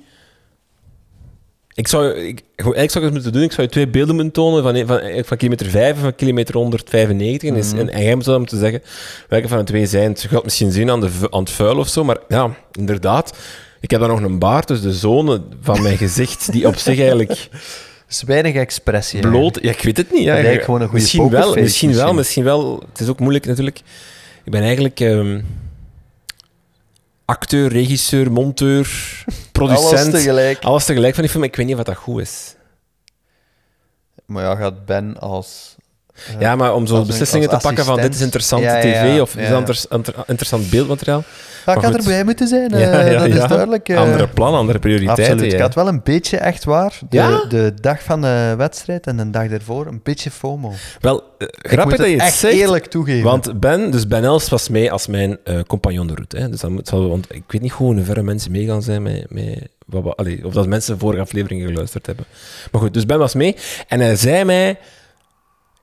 Ik 1.75 1.89
zou, 1.89 2.15
ik, 2.15 2.43
eigenlijk 2.57 2.91
zou 2.91 3.05
ik 3.05 3.13
het 3.13 3.13
moeten 3.13 3.33
doen, 3.33 3.43
ik 3.43 3.53
zou 3.53 3.63
je 3.67 3.73
twee 3.73 3.89
beelden 3.89 4.15
moeten 4.15 4.33
tonen 4.33 4.63
van, 4.63 4.87
van, 4.87 5.25
van 5.25 5.37
kilometer 5.37 5.67
5 5.67 5.95
en 5.97 6.01
van 6.03 6.15
kilometer 6.15 6.55
195. 6.57 7.49
En, 7.51 7.57
is, 7.57 7.71
Mhm. 7.73 7.79
en, 7.81 7.91
en 7.91 8.03
jij 8.03 8.15
moet 8.15 8.25
dan 8.25 8.39
moeten 8.39 8.59
zeggen 8.59 8.83
welke 9.29 9.49
van 9.49 9.59
de 9.59 9.65
twee 9.65 9.87
zijn. 9.87 10.11
Je 10.11 10.21
gaat 10.21 10.31
het 10.31 10.45
misschien 10.45 10.73
zien 10.73 10.91
aan, 10.91 11.01
de, 11.01 11.11
aan 11.31 11.41
het 11.41 11.51
vuil 11.51 11.77
of 11.77 11.89
zo, 11.89 12.05
maar 12.05 12.17
ja, 12.29 12.51
inderdaad. 12.73 13.37
Ik 13.81 13.91
heb 13.91 14.01
dan 14.01 14.09
nog 14.09 14.21
een 14.23 14.39
baard, 14.39 14.69
dus 14.69 14.81
de 14.81 14.93
zone 14.93 15.43
van 15.61 15.83
mijn 15.83 15.97
gezicht, 15.97 16.53
die 16.53 16.67
op 16.67 16.77
zich 16.77 16.99
eigenlijk 16.99 17.49
is 18.09 18.23
weinig 18.27 18.55
expressie. 18.55 19.21
bloot... 19.21 19.59
Ja, 19.63 19.71
ik 19.71 19.83
weet 19.83 19.97
het 19.97 20.13
niet. 20.13 20.23
Ja. 20.25 20.35
Dat 20.35 20.43
lijkt 20.45 20.65
gewoon 20.65 20.81
een 20.81 20.87
goede 20.89 21.03
misschien 21.03 21.29
wel, 21.31 21.55
misschien 21.55 21.89
wel, 21.95 21.95
misschien. 22.15 22.17
misschien 22.17 22.45
wel. 22.45 22.83
Het 22.91 23.01
is 23.01 23.09
ook 23.09 23.21
moeilijk 23.21 23.47
natuurlijk. 23.47 23.79
Ik 24.45 24.53
ben 24.53 24.63
eigenlijk 24.63 25.01
ehm, 25.01 25.41
acteur, 27.29 27.69
regisseur, 27.71 28.33
monteur, 28.33 28.89
producent. 29.53 29.93
Alles 29.93 30.11
tegelijk. 30.11 30.65
Alles 30.65 30.85
tegelijk 30.85 31.15
van 31.15 31.23
die 31.23 31.33
film. 31.33 31.45
Ik 31.45 31.57
weet 31.57 31.67
niet 31.67 31.77
wat 31.77 31.87
dat 31.87 31.97
goed 31.97 32.21
is. 32.21 32.55
Maar 34.27 34.45
ja, 34.45 34.55
gaat 34.57 34.85
Ben 34.85 35.19
als... 35.19 35.77
eh, 36.35 36.41
Ja, 36.41 36.57
maar 36.57 36.75
om 36.75 36.87
zo 36.87 37.05
beslissingen 37.05 37.49
te 37.49 37.57
pakken 37.63 37.85
van 37.85 38.01
dit 38.01 38.15
is 38.15 38.21
interessante 38.21 38.65
Ja, 38.67 38.77
ja, 38.77 38.81
tv 38.81 39.21
of 39.21 39.37
is 39.69 39.87
inter- 39.91 40.15
interessant 40.27 40.71
beeldmateriaal. 40.71 41.25
Ja, 41.67 41.75
ik 41.75 41.83
had 41.83 41.95
erbij 41.97 42.25
moeten 42.25 42.49
zijn, 42.49 42.71
eh, 42.71 42.81
Ja, 42.81 43.01
ja, 43.01 43.19
dat 43.19 43.29
is 43.29 43.49
duidelijk. 43.49 43.89
eh. 43.89 43.99
Andere 43.99 44.29
plan, 44.29 44.55
andere 44.55 44.79
prioriteiten. 44.79 45.25
Absoluut. 45.25 45.53
Ik 45.53 45.59
ja. 45.59 45.65
had 45.65 45.75
wel 45.75 45.89
een 45.89 46.01
beetje 46.05 46.37
echt 46.37 46.65
waar, 46.65 46.99
de, 47.09 47.45
de 47.49 47.73
dag 47.81 48.03
van 48.03 48.21
de 48.21 48.55
wedstrijd 48.57 49.07
en 49.07 49.17
de 49.17 49.31
dag 49.31 49.47
ervoor, 49.51 49.87
een 49.87 50.01
beetje 50.03 50.31
FOMO. 50.31 50.73
Wel, 51.01 51.23
eh, 51.39 51.47
ik 51.61 51.71
grappig 51.71 51.97
dat 51.97 52.07
je 52.07 52.13
het 52.13 52.21
het 52.23 52.31
echt 52.31 52.39
zegt. 52.39 52.55
eerlijk 52.55 52.87
toegeven. 52.87 53.25
Want 53.25 53.61
Ben, 53.61 53.91
dus 53.91 54.07
Ben 54.07 54.25
Els 54.25 54.49
was 54.49 54.69
mee 54.69 54.93
als 54.93 55.07
mijn 55.07 55.39
eh, 55.45 55.61
compagnon 55.67 56.07
de 56.07 56.15
route. 56.15 56.37
Hè. 56.39 56.49
Dus 56.51 56.61
dat 56.61 56.71
moet, 56.71 56.89
zal, 56.89 57.09
want 57.09 57.27
ik 57.35 57.43
weet 57.47 57.63
niet 57.63 57.73
hoe 57.73 58.03
verre 58.03 58.23
mensen 58.23 58.51
mee 58.51 58.67
gaan 58.67 58.83
zijn 58.83 59.03
met... 59.03 59.25
met 59.29 59.69
wat, 59.87 60.17
allee, 60.17 60.47
of 60.47 60.53
dat 60.53 60.67
mensen 60.67 60.99
vorige 60.99 61.23
afleveringen 61.23 61.69
geluisterd 61.69 62.07
hebben. 62.07 62.25
Maar 62.73 62.81
goed, 62.81 62.95
dus 62.95 63.07
Ben 63.07 63.19
was 63.19 63.35
mee. 63.35 63.57
En 63.89 64.01
hij 64.01 64.17
zei 64.17 64.45
mij... 64.45 64.79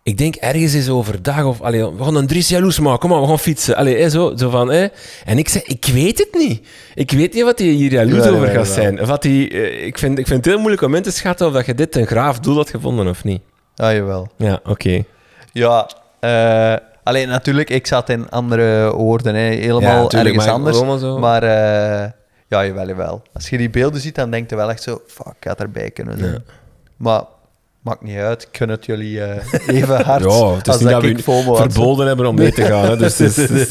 Ik 0.06 0.18
denk 0.18 0.36
ergens 0.36 0.74
is 0.74 0.90
overdag 0.90 1.44
of... 1.44 1.62
Allee, 1.62 1.92
we 1.92 2.04
gaan 2.04 2.16
een 2.16 2.28
Dries 2.28 2.50
jaloers 2.50 2.80
maken. 2.80 3.00
Kom 3.00 3.10
maar, 3.10 3.22
we 3.22 3.28
gaan 3.28 3.40
fietsen. 3.40 3.76
Allee, 3.76 3.98
hè, 3.98 4.10
zo, 4.10 4.34
zo 4.36 4.50
van... 4.50 4.72
Hè. 4.72 4.88
En 5.26 5.38
ik 5.38 5.50
zei, 5.50 5.64
ik 5.68 5.86
weet 5.86 6.18
het 6.18 6.34
niet. 6.34 6.68
Ik 6.96 7.12
weet 7.12 7.34
niet 7.34 7.44
wat 7.44 7.60
hij 7.60 7.68
hier 7.68 7.92
jaloers 7.92 8.28
over 8.28 8.48
gaat 8.48 8.68
zijn. 8.68 9.02
Of 9.02 9.08
wat 9.08 9.24
hij, 9.24 9.52
eh, 9.52 9.86
ik, 9.86 9.98
vind, 9.98 10.20
ik 10.20 10.28
vind 10.28 10.38
het 10.38 10.54
heel 10.54 10.60
moeilijk 10.60 10.82
om 10.82 10.96
in 10.96 11.02
te 11.02 11.12
schatten 11.12 11.48
of 11.48 11.54
dat 11.54 11.66
je 11.66 11.76
dit 11.76 11.96
een 11.96 12.06
graaf 12.06 12.40
doel 12.40 12.56
had 12.56 12.70
gevonden 12.70 13.08
of 13.08 13.24
niet. 13.24 13.42
Ah, 13.76 13.94
jawel. 13.94 14.28
Ja, 14.38 14.60
oké. 14.64 15.04
Ja, 15.52 15.90
eh, 16.20 16.76
alleen 17.04 17.28
natuurlijk, 17.28 17.70
ik 17.70 17.88
zat 17.88 18.10
in 18.10 18.30
andere 18.30 18.92
woorden, 18.96 19.36
hè, 19.36 19.42
helemaal 19.42 20.08
tuurlijk, 20.08 20.36
ergens 20.36 20.46
maar 20.46 20.76
anders. 20.82 21.02
zo. 21.02 21.20
Maar 21.20 21.44
eh, 21.44 22.12
ja, 22.48 22.66
jawel, 22.66 22.88
jawel. 22.88 23.22
Als 23.34 23.50
je 23.50 23.58
die 23.58 23.70
beelden 23.70 24.02
ziet, 24.02 24.16
dan 24.16 24.32
denk 24.32 24.50
je 24.50 24.56
wel 24.56 24.70
echt 24.70 24.84
zo, 24.84 25.02
fuck, 25.08 25.36
ik 25.40 25.48
had 25.48 25.60
erbij 25.60 25.92
kunnen 25.92 26.18
zijn. 26.18 26.32
Ja. 26.32 26.42
Maar 26.98 27.24
maakt 27.86 28.02
niet 28.02 28.18
uit, 28.18 28.42
ik 28.42 28.58
gun 28.58 28.70
het 28.70 28.86
jullie 28.86 29.22
eh, 29.24 29.54
even 29.68 30.02
hard 30.06 30.24
Ja, 30.24 30.54
het 30.56 30.68
is 30.68 30.74
als 30.74 30.82
niet 30.82 30.90
dat 30.90 31.04
ik 31.04 31.18
we 31.18 31.54
verboden 31.56 32.08
hebben 32.08 32.26
om 32.26 32.36
mee 32.36 32.52
te 32.52 32.62
gaan. 32.66 32.86
Hè. 32.86 32.98
Dus 32.98 33.18
het 33.18 33.38
is, 33.38 33.50
het, 33.50 33.70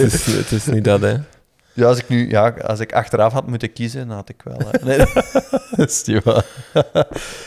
is, 0.53 0.65
het, 0.65 0.75
niet 0.75 0.85
dat, 0.85 1.01
hè. 1.01 1.15
Ja, 1.73 1.87
als 1.87 1.99
ik 1.99 2.09
nu, 2.09 2.29
ja, 2.31 2.49
als 2.49 2.81
ik 2.81 2.93
achteraf 2.93 3.33
had 3.33 3.47
moeten 3.47 3.73
kiezen, 3.73 4.09
dan 4.09 4.17
had 4.17 4.29
ik 4.29 4.43
wel. 4.45 4.59
eh, 4.59 4.83
nee, 4.83 4.99
dat 5.77 5.91
is 5.91 6.03
niet 6.05 6.23
waar. 6.25 6.45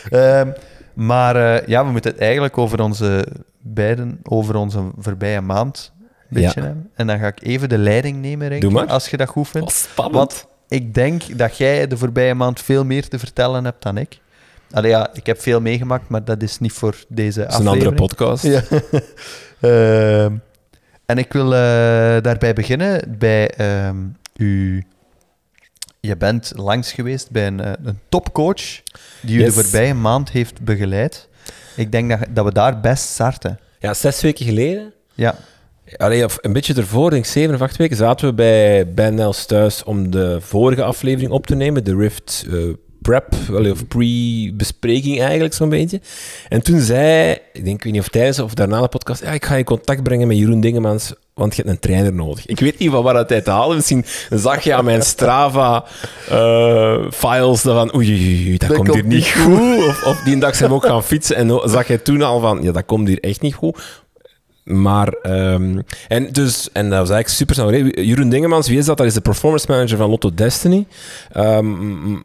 Ehm, 0.10 0.52
maar 0.94 1.36
eh, 1.36 1.68
ja, 1.68 1.86
we 1.86 1.92
moeten 1.92 2.12
het 2.12 2.20
eigenlijk 2.20 2.58
over 2.58 2.82
onze 2.82 3.26
beiden, 3.62 4.20
over 4.24 4.56
onze 4.56 4.80
voorbije 4.98 5.42
maand 5.42 5.92
een 6.00 6.08
beetje 6.30 6.60
Ja. 6.62 6.66
hebben. 6.66 6.90
En 6.96 7.08
dan 7.08 7.20
ga 7.20 7.28
ik 7.28 7.44
even 7.44 7.70
de 7.70 7.78
leiding 7.78 8.22
nemen, 8.22 8.72
maar. 8.72 8.88
als 8.88 9.10
je 9.10 9.18
dat 9.18 9.30
goed 9.30 9.48
vindt. 9.48 9.68
Wat 9.68 9.76
spannend. 9.92 10.16
Want 10.18 10.48
ik 10.68 10.94
denk 10.94 11.38
dat 11.38 11.58
jij 11.58 11.88
de 11.88 11.98
voorbije 11.98 12.34
maand 12.34 12.62
veel 12.62 12.86
meer 12.86 13.08
te 13.08 13.20
vertellen 13.20 13.64
hebt 13.66 13.84
dan 13.84 13.98
ik. 13.98 14.20
Allee, 14.72 14.90
ja, 14.92 15.10
ik 15.14 15.26
heb 15.26 15.42
veel 15.42 15.62
meegemaakt, 15.62 16.10
maar 16.10 16.24
dat 16.24 16.42
is 16.42 16.60
niet 16.60 16.72
voor 16.72 16.96
deze 17.08 17.40
dat 17.40 17.50
is 17.52 17.58
een 17.60 17.68
aflevering. 17.68 18.00
andere 18.00 18.08
podcast. 18.08 18.44
Ja. 18.44 18.62
Ehm, 19.62 20.36
En 21.06 21.18
ik 21.18 21.34
wil 21.34 21.46
eh, 21.54 21.60
daarbij 22.22 22.54
beginnen 22.54 23.16
bij 23.18 23.50
ehm, 23.50 23.96
u. 24.38 24.84
Je 26.00 26.18
bent 26.18 26.52
langs 26.56 26.92
geweest 26.92 27.32
bij 27.32 27.48
een, 27.48 27.60
eh, 27.60 27.72
een 27.84 28.00
topcoach 28.10 28.82
die 29.22 29.38
u 29.38 29.42
Yes. 29.42 29.56
de 29.56 29.62
voorbije 29.64 29.94
maand 29.94 30.30
heeft 30.32 30.62
begeleid. 30.62 31.28
Ik 31.76 31.92
denk 31.92 32.10
dat, 32.10 32.20
dat 32.30 32.46
we 32.46 32.52
daar 32.54 32.80
best 32.80 33.04
starten. 33.10 33.60
Ja, 33.80 33.94
zes 33.94 34.22
weken 34.22 34.46
geleden, 34.46 34.94
Ja, 35.14 35.36
allee, 35.98 36.24
of 36.26 36.38
een 36.42 36.54
beetje 36.54 36.74
ervoor, 36.74 37.10
denk 37.10 37.26
ik 37.26 37.32
zeven 37.32 37.56
of 37.56 37.62
acht 37.62 37.78
weken, 37.78 37.98
zaten 37.98 38.28
we 38.28 38.34
bij 38.34 38.94
Ben 38.94 39.16
Nels 39.16 39.46
thuis 39.46 39.84
om 39.84 40.12
de 40.12 40.38
vorige 40.42 40.84
aflevering 40.84 41.32
op 41.32 41.48
te 41.48 41.56
nemen, 41.56 41.84
de 41.84 41.96
Rift 41.96 42.46
eh, 42.52 42.54
prep, 43.08 43.28
of 43.72 43.88
pre-bespreking 43.88 45.22
eigenlijk 45.22 45.54
zo'n 45.54 45.70
beetje. 45.70 46.02
En 46.50 46.64
toen 46.64 46.80
zei, 46.80 47.38
ik 47.54 47.64
denk, 47.64 47.78
ik 47.78 47.84
weet 47.84 47.94
niet 47.94 48.02
of 48.02 48.08
tijdens 48.08 48.40
of 48.40 48.54
daarna 48.54 48.82
de 48.82 48.88
podcast, 48.88 49.24
ja, 49.24 49.32
ik 49.32 49.46
ga 49.46 49.54
je 49.54 49.60
in 49.60 49.66
contact 49.66 50.04
brengen 50.04 50.28
met 50.28 50.38
Jeroen 50.38 50.60
Dingemans, 50.60 51.14
want 51.34 51.56
je 51.56 51.62
hebt 51.62 51.74
een 51.74 51.80
trainer 51.80 52.14
nodig. 52.14 52.46
Ik 52.46 52.60
weet 52.60 52.80
niet 52.80 52.90
van 52.90 53.04
waar 53.04 53.14
dat 53.14 53.30
hij 53.30 53.42
te 53.42 53.50
halen. 53.50 53.76
Misschien 53.76 54.06
zag 54.30 54.64
je 54.64 54.74
aan 54.74 54.86
mijn 54.86 55.02
Strava-files 55.02 57.62
van, 57.62 57.96
oei, 57.96 58.10
oei, 58.10 58.48
oei, 58.48 58.58
dat, 58.58 58.68
Dat 58.68 58.78
komt 58.78 58.94
hier 58.94 59.04
niet 59.04 59.14
niet 59.14 59.32
goed. 59.32 59.88
Of, 59.88 60.04
of 60.04 60.22
die 60.24 60.38
dag 60.38 60.56
zijn 60.56 60.70
we 60.70 60.76
ook 60.76 60.86
gaan 60.86 61.04
fietsen 61.04 61.36
en 61.36 61.62
zag 61.64 61.88
je 61.88 62.02
toen 62.02 62.22
al 62.22 62.40
van, 62.40 62.64
ja, 62.64 62.72
dat 62.72 62.86
komt 62.86 63.08
hier 63.08 63.20
echt 63.20 63.42
niet 63.42 63.56
goed. 63.56 64.06
Maar, 64.64 65.08
ehm, 65.08 65.80
en, 66.08 66.32
dus, 66.32 66.72
en 66.72 66.90
dat 66.90 67.00
was 67.00 67.10
eigenlijk 67.10 67.30
super 67.30 67.56
snel. 67.56 67.74
Jeroen 68.04 68.30
Dingemans, 68.30 68.68
wie 68.68 68.78
is 68.78 68.86
dat? 68.86 68.98
Dat 68.98 69.06
is 69.06 69.14
de 69.14 69.22
performance 69.22 69.66
manager 69.70 69.98
van 69.98 70.10
Lotto 70.10 70.34
Destiny. 70.34 70.86
Ehm, 71.32 72.16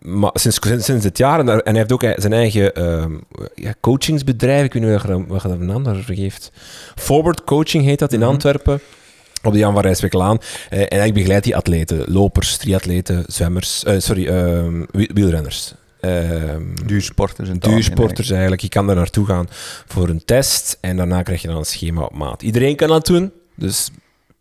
maar 0.00 0.30
sinds, 0.34 0.58
sinds, 0.62 1.02
dit 1.02 1.18
jaar. 1.18 1.38
En, 1.38 1.46
hij 1.46 1.62
heeft 1.64 1.92
ook 1.92 2.02
zijn 2.16 2.32
eigen 2.32 2.74
ehm, 2.74 3.12
ja, 3.54 3.74
coachingsbedrijf. 3.80 4.64
Ik 4.64 4.72
weet 4.72 4.82
niet 4.82 4.92
wat 4.92 5.02
je, 5.02 5.48
daar 5.48 5.60
een 5.60 5.82
daarvoor 5.82 6.14
geeft. 6.14 6.52
Forward 6.94 7.44
Coaching 7.44 7.84
heet 7.84 7.98
dat 7.98 8.12
in 8.12 8.22
Antwerpen. 8.22 8.80
Op 9.42 9.52
de 9.52 9.58
Jan 9.58 9.72
van 9.72 9.82
Rijswijklaan. 9.82 10.38
Eh, 10.70 10.80
en 10.80 10.98
hij 10.98 11.12
begeleidt 11.12 11.44
die 11.44 11.56
atleten. 11.56 12.04
Lopers, 12.12 12.56
triatleten, 12.56 13.24
zwemmers. 13.26 13.84
eh, 13.84 13.94
sorry, 13.98 14.26
ehm, 14.26 14.84
wie- 14.90 15.10
wielrenners. 15.14 15.74
Ehm, 16.00 16.62
duursporters 16.86 17.48
en 17.48 17.58
duursporters 17.58 18.30
eigenlijk. 18.30 18.62
Je 18.62 18.68
kan 18.68 18.86
daar 18.86 18.96
naartoe 18.96 19.26
gaan 19.26 19.48
voor 19.86 20.08
een 20.08 20.24
test 20.24 20.78
en 20.80 20.96
daarna 20.96 21.22
krijg 21.22 21.42
je 21.42 21.48
dan 21.48 21.56
een 21.56 21.64
schema 21.64 22.02
op 22.02 22.14
maat. 22.14 22.42
Iedereen 22.42 22.76
kan 22.76 22.88
dat 22.88 23.06
doen, 23.06 23.32
dus 23.54 23.90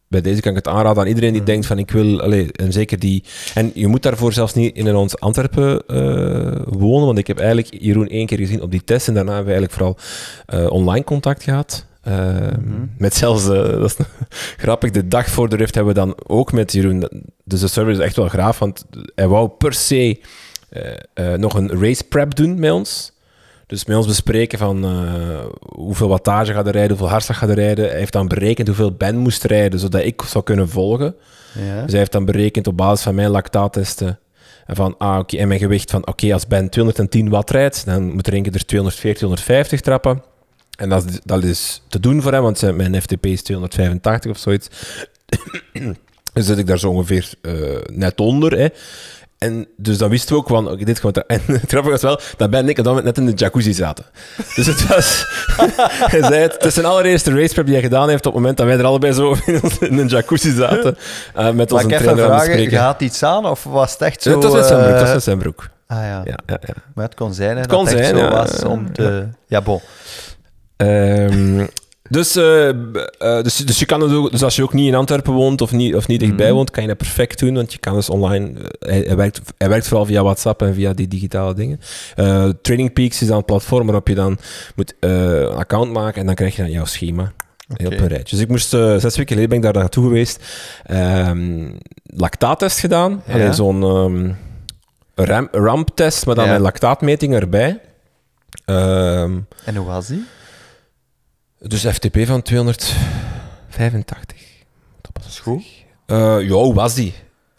bij 0.10 0.22
deze 0.22 0.42
kan 0.42 0.52
ik 0.52 0.58
het 0.58 0.68
aanraden 0.68 1.02
aan 1.02 1.08
iedereen 1.08 1.34
die 1.34 1.44
denkt 1.44 1.66
van 1.66 1.78
ik 1.78 1.92
wil, 1.92 2.22
allee, 2.22 2.52
en 2.52 2.72
zeker 2.72 3.00
die... 3.00 3.24
En 3.54 3.72
je 3.74 3.88
moet 3.88 4.04
daarvoor 4.04 4.34
zelfs 4.34 4.54
niet 4.54 4.76
in 4.76 4.96
ons 4.96 5.20
Antwerpen 5.20 5.88
eh, 5.88 6.62
wonen, 6.66 7.06
want 7.06 7.18
ik 7.18 7.28
heb 7.28 7.38
eigenlijk 7.40 7.82
Jeroen 7.82 8.08
één 8.08 8.26
keer 8.26 8.38
gezien 8.38 8.62
op 8.62 8.72
die 8.72 8.84
test 8.84 9.08
en 9.08 9.14
daarna 9.14 9.34
hebben 9.34 9.54
we 9.54 9.60
eigenlijk 9.60 9.80
vooral 9.80 9.98
eh, 10.66 10.72
online 10.72 11.04
contact 11.04 11.44
gehad. 11.44 11.86
Eh, 12.02 12.36
Met 12.98 13.16
zelfs, 13.16 13.50
eh, 13.50 13.70
dat 13.82 13.84
is 13.84 14.06
grappig, 14.58 14.92
de 14.92 15.08
dag 15.08 15.30
voor 15.30 15.50
de 15.50 15.56
Rift 15.56 15.76
hebben 15.76 15.94
we 15.94 16.00
dan 16.00 16.16
ook 16.28 16.52
met 16.52 16.72
Jeroen, 16.72 17.10
dus 17.44 17.60
de 17.60 17.68
service 17.68 18.00
is 18.00 18.06
echt 18.06 18.16
wel 18.16 18.28
graaf, 18.28 18.60
want 18.60 18.86
hij 19.16 19.28
wou 19.28 19.50
per 19.50 19.74
se 19.74 20.22
nog 21.38 21.54
een 21.54 21.82
race 21.82 22.04
prep 22.04 22.36
doen 22.36 22.60
met 22.60 22.72
ons. 22.72 23.12
Dus 23.70 23.86
met 23.86 23.98
ons 23.98 24.08
bespreken 24.08 24.58
van 24.58 24.84
eh, 24.84 25.46
hoeveel 25.76 26.08
wattage 26.08 26.54
gaat 26.54 26.66
er 26.66 26.72
rijden, 26.72 26.90
hoeveel 26.90 27.10
hartslag 27.10 27.38
gaat 27.38 27.50
er 27.50 27.56
rijden. 27.56 27.90
Hij 27.90 27.98
heeft 27.98 28.14
dan 28.14 28.28
berekend 28.28 28.68
hoeveel 28.68 28.92
Ben 28.92 29.18
moest 29.18 29.44
rijden, 29.44 29.80
zodat 29.80 30.04
ik 30.04 30.22
zou 30.22 30.44
kunnen 30.44 30.70
volgen. 30.70 31.16
Ja. 31.54 31.82
Dus 31.82 31.90
hij 31.90 32.00
heeft 32.00 32.12
dan 32.12 32.26
berekend 32.26 32.68
op 32.68 32.78
basis 32.78 33.04
van 33.04 33.16
mijn 33.16 33.30
lactaattesten 33.30 34.20
en 34.66 34.76
van 34.76 34.96
ah, 34.98 35.18
oké, 35.20 35.38
en 35.38 35.48
mijn 35.48 35.60
gewicht 35.60 35.92
van 35.92 36.08
oké, 36.08 36.34
als 36.34 36.48
Ben 36.48 36.70
210 36.70 37.30
watt 37.30 37.50
rijdt, 37.50 37.86
dan 37.86 38.12
moet 38.14 38.28
er 38.28 38.34
één 38.34 38.44
keer 38.44 38.54
er 38.54 38.66
240, 38.66 39.18
250 39.18 39.82
trappen. 39.82 40.24
En 40.78 40.90
dat 40.90 41.06
is, 41.06 41.20
dat 41.24 41.44
is 41.44 41.82
te 41.88 42.00
doen 42.00 42.22
voor 42.22 42.32
hem, 42.32 42.42
want 42.42 42.58
zijn- 42.58 42.76
mijn 42.76 43.02
FTP 43.02 43.26
is 43.26 43.42
285 43.42 44.32
of 44.32 44.38
zoiets. 44.38 44.68
dus 46.34 46.46
zit 46.46 46.58
ik 46.58 46.68
daar 46.68 46.80
zo 46.80 46.90
ongeveer 46.90 47.32
eh, 47.42 47.54
net 47.94 48.20
onder. 48.20 48.58
Hè. 48.58 48.68
En 49.40 49.68
dus 49.78 49.98
dan 49.98 50.10
wisten 50.10 50.36
we 50.36 50.42
ook 50.42 50.48
van, 50.48 50.72
oké, 50.72 50.84
dit 50.84 51.00
gaat 51.00 51.18
er. 51.18 51.24
En 51.36 51.42
het 51.46 51.70
grappige 51.70 51.92
was 51.92 52.02
wel, 52.02 52.20
dat 52.38 52.50
Ben 52.50 52.60
en 52.60 52.70
ik 52.70 52.76
dat 52.76 52.86
moment 52.86 53.06
net 53.06 53.18
in 53.18 53.26
de 53.26 53.34
jacuzzi 53.34 53.74
zaten. 53.74 54.06
Dus 54.56 54.66
het 54.66 54.88
was... 54.88 55.26
hij 56.12 56.22
zei 56.22 56.36
het, 56.36 56.54
het 56.54 56.66
is 56.66 56.74
zijn 56.74 56.86
allereerste 56.86 57.32
raceprep 57.34 57.66
die 57.66 57.74
hij 57.74 57.84
gedaan 57.84 58.10
heeft 58.10 58.26
op 58.26 58.34
het 58.34 58.42
moment 58.42 58.58
dat 58.58 58.66
wij 58.66 58.78
er 58.78 58.86
allebei 58.86 59.14
zo 59.14 59.36
in, 59.80 59.98
een 59.98 60.08
jacuzzi 60.08 60.52
zaten. 60.52 60.98
eh, 61.36 61.52
met 61.52 61.72
onze 61.72 61.86
ik 61.86 61.92
even 61.92 62.04
trainer 62.04 62.26
aan 62.26 62.32
het 62.32 62.42
spreken. 62.42 62.78
gaat 62.78 63.02
iets 63.02 63.24
aan 63.24 63.46
of 63.46 63.64
was 63.64 63.92
het 63.92 64.02
echt 64.02 64.22
zo... 64.22 64.32
Het 64.32 64.44
was 64.44 64.54
net 64.54 64.66
zijn 64.66 64.80
broek, 64.80 64.92
het 64.92 65.00
was 65.00 65.08
eh, 65.08 65.14
net 65.14 65.24
zijn 65.24 65.38
broek. 65.38 65.70
Ah 65.88 65.98
ja. 65.98 66.22
Ja, 66.26 66.40
ja, 66.46 66.58
ja. 66.62 66.74
maar 66.94 67.06
het 67.06 67.16
kon 67.16 67.34
zijn 67.34 67.50
hè, 67.50 67.60
Het 67.60 67.70
dat 67.70 67.78
kon 67.78 67.88
het 67.88 67.96
echt 67.96 68.06
zijn, 68.06 68.18
zo 68.18 68.24
ja. 68.24 68.32
was 68.32 68.64
om 68.64 68.94
te... 68.94 69.28
Ja, 69.48 69.62
bon. 69.62 69.82
Ehm, 70.76 71.66
dus, 72.10 72.36
eh, 72.36 72.70
eh, 72.70 72.76
dus, 73.44 73.56
dus, 73.58 73.80
je 73.80 73.86
kan 73.86 74.02
het 74.02 74.12
ook, 74.14 74.32
dus 74.32 74.44
als 74.44 74.56
je 74.56 74.64
ook 74.64 74.74
niet 74.74 74.88
in 74.88 74.96
Antwerpen 74.96 75.34
woont 75.34 75.62
of 75.62 75.72
niet, 75.72 75.96
of 75.96 76.08
niet 76.08 76.20
dichtbij 76.20 76.46
Mhm. 76.46 76.56
woont, 76.56 76.72
kan 76.72 76.82
je 76.84 76.90
dat 76.90 76.98
perfect 76.98 77.40
doen, 77.40 77.54
want 77.54 77.74
je 77.74 77.80
kan 77.80 77.94
dus 77.94 78.10
online... 78.10 78.60
eh, 78.60 78.90
hij, 78.90 79.04
hij 79.08 79.16
werkt, 79.16 79.42
hij 79.58 79.70
werkt 79.70 79.88
vooral 79.88 80.06
via 80.06 80.24
WhatsApp 80.24 80.62
en 80.62 80.74
via 80.74 80.94
die 80.94 81.08
digitale 81.08 81.54
dingen. 81.54 81.80
Training 82.62 82.94
Peaks 82.94 83.22
is 83.22 83.28
dan 83.28 83.38
een 83.38 83.46
platform 83.46 83.86
waarop 83.86 84.08
je 84.08 84.16
dan 84.16 84.38
moet 84.76 84.94
een 85.00 85.48
account 85.48 85.92
maken 85.92 86.20
en 86.20 86.26
dan 86.26 86.36
krijg 86.36 86.56
je 86.56 86.62
dan 86.62 86.72
jouw 86.72 86.86
schema. 86.86 87.32
Heel 87.74 87.88
op 87.88 88.00
een 88.00 88.08
rijtje. 88.08 88.36
Dus 88.36 88.46
ik 88.46 88.50
moest, 88.52 88.70
zes 88.70 89.02
weken 89.16 89.28
geleden 89.28 89.50
ben 89.50 89.58
ik 89.58 89.64
daar 89.64 89.74
naartoe 89.74 90.04
geweest. 90.04 90.44
Ehm 90.86 91.70
lactaattest 92.04 92.80
gedaan. 92.80 93.24
Ja. 93.28 93.34
Alleen 93.34 93.54
zo'n 93.54 94.36
ram, 95.16 95.48
ramptest, 95.52 96.26
maar 96.26 96.36
dan 96.36 96.46
Ja. 96.46 96.52
met 96.52 96.62
lactaatmeting 96.62 97.34
erbij. 97.34 97.80
Ehm, 98.66 99.38
En 99.66 99.76
hoe 99.76 99.86
was 99.86 100.08
die? 100.08 100.26
Dus 101.60 101.86
FTP 101.86 102.18
van 102.26 102.42
285. 102.42 104.38
Dat 105.02 105.24
was 105.24 105.40
goed. 105.40 105.64
Uh, 106.08 106.18
ja, 106.42 106.48
hoe 106.56 106.74
was 106.74 106.94
die? 106.94 107.14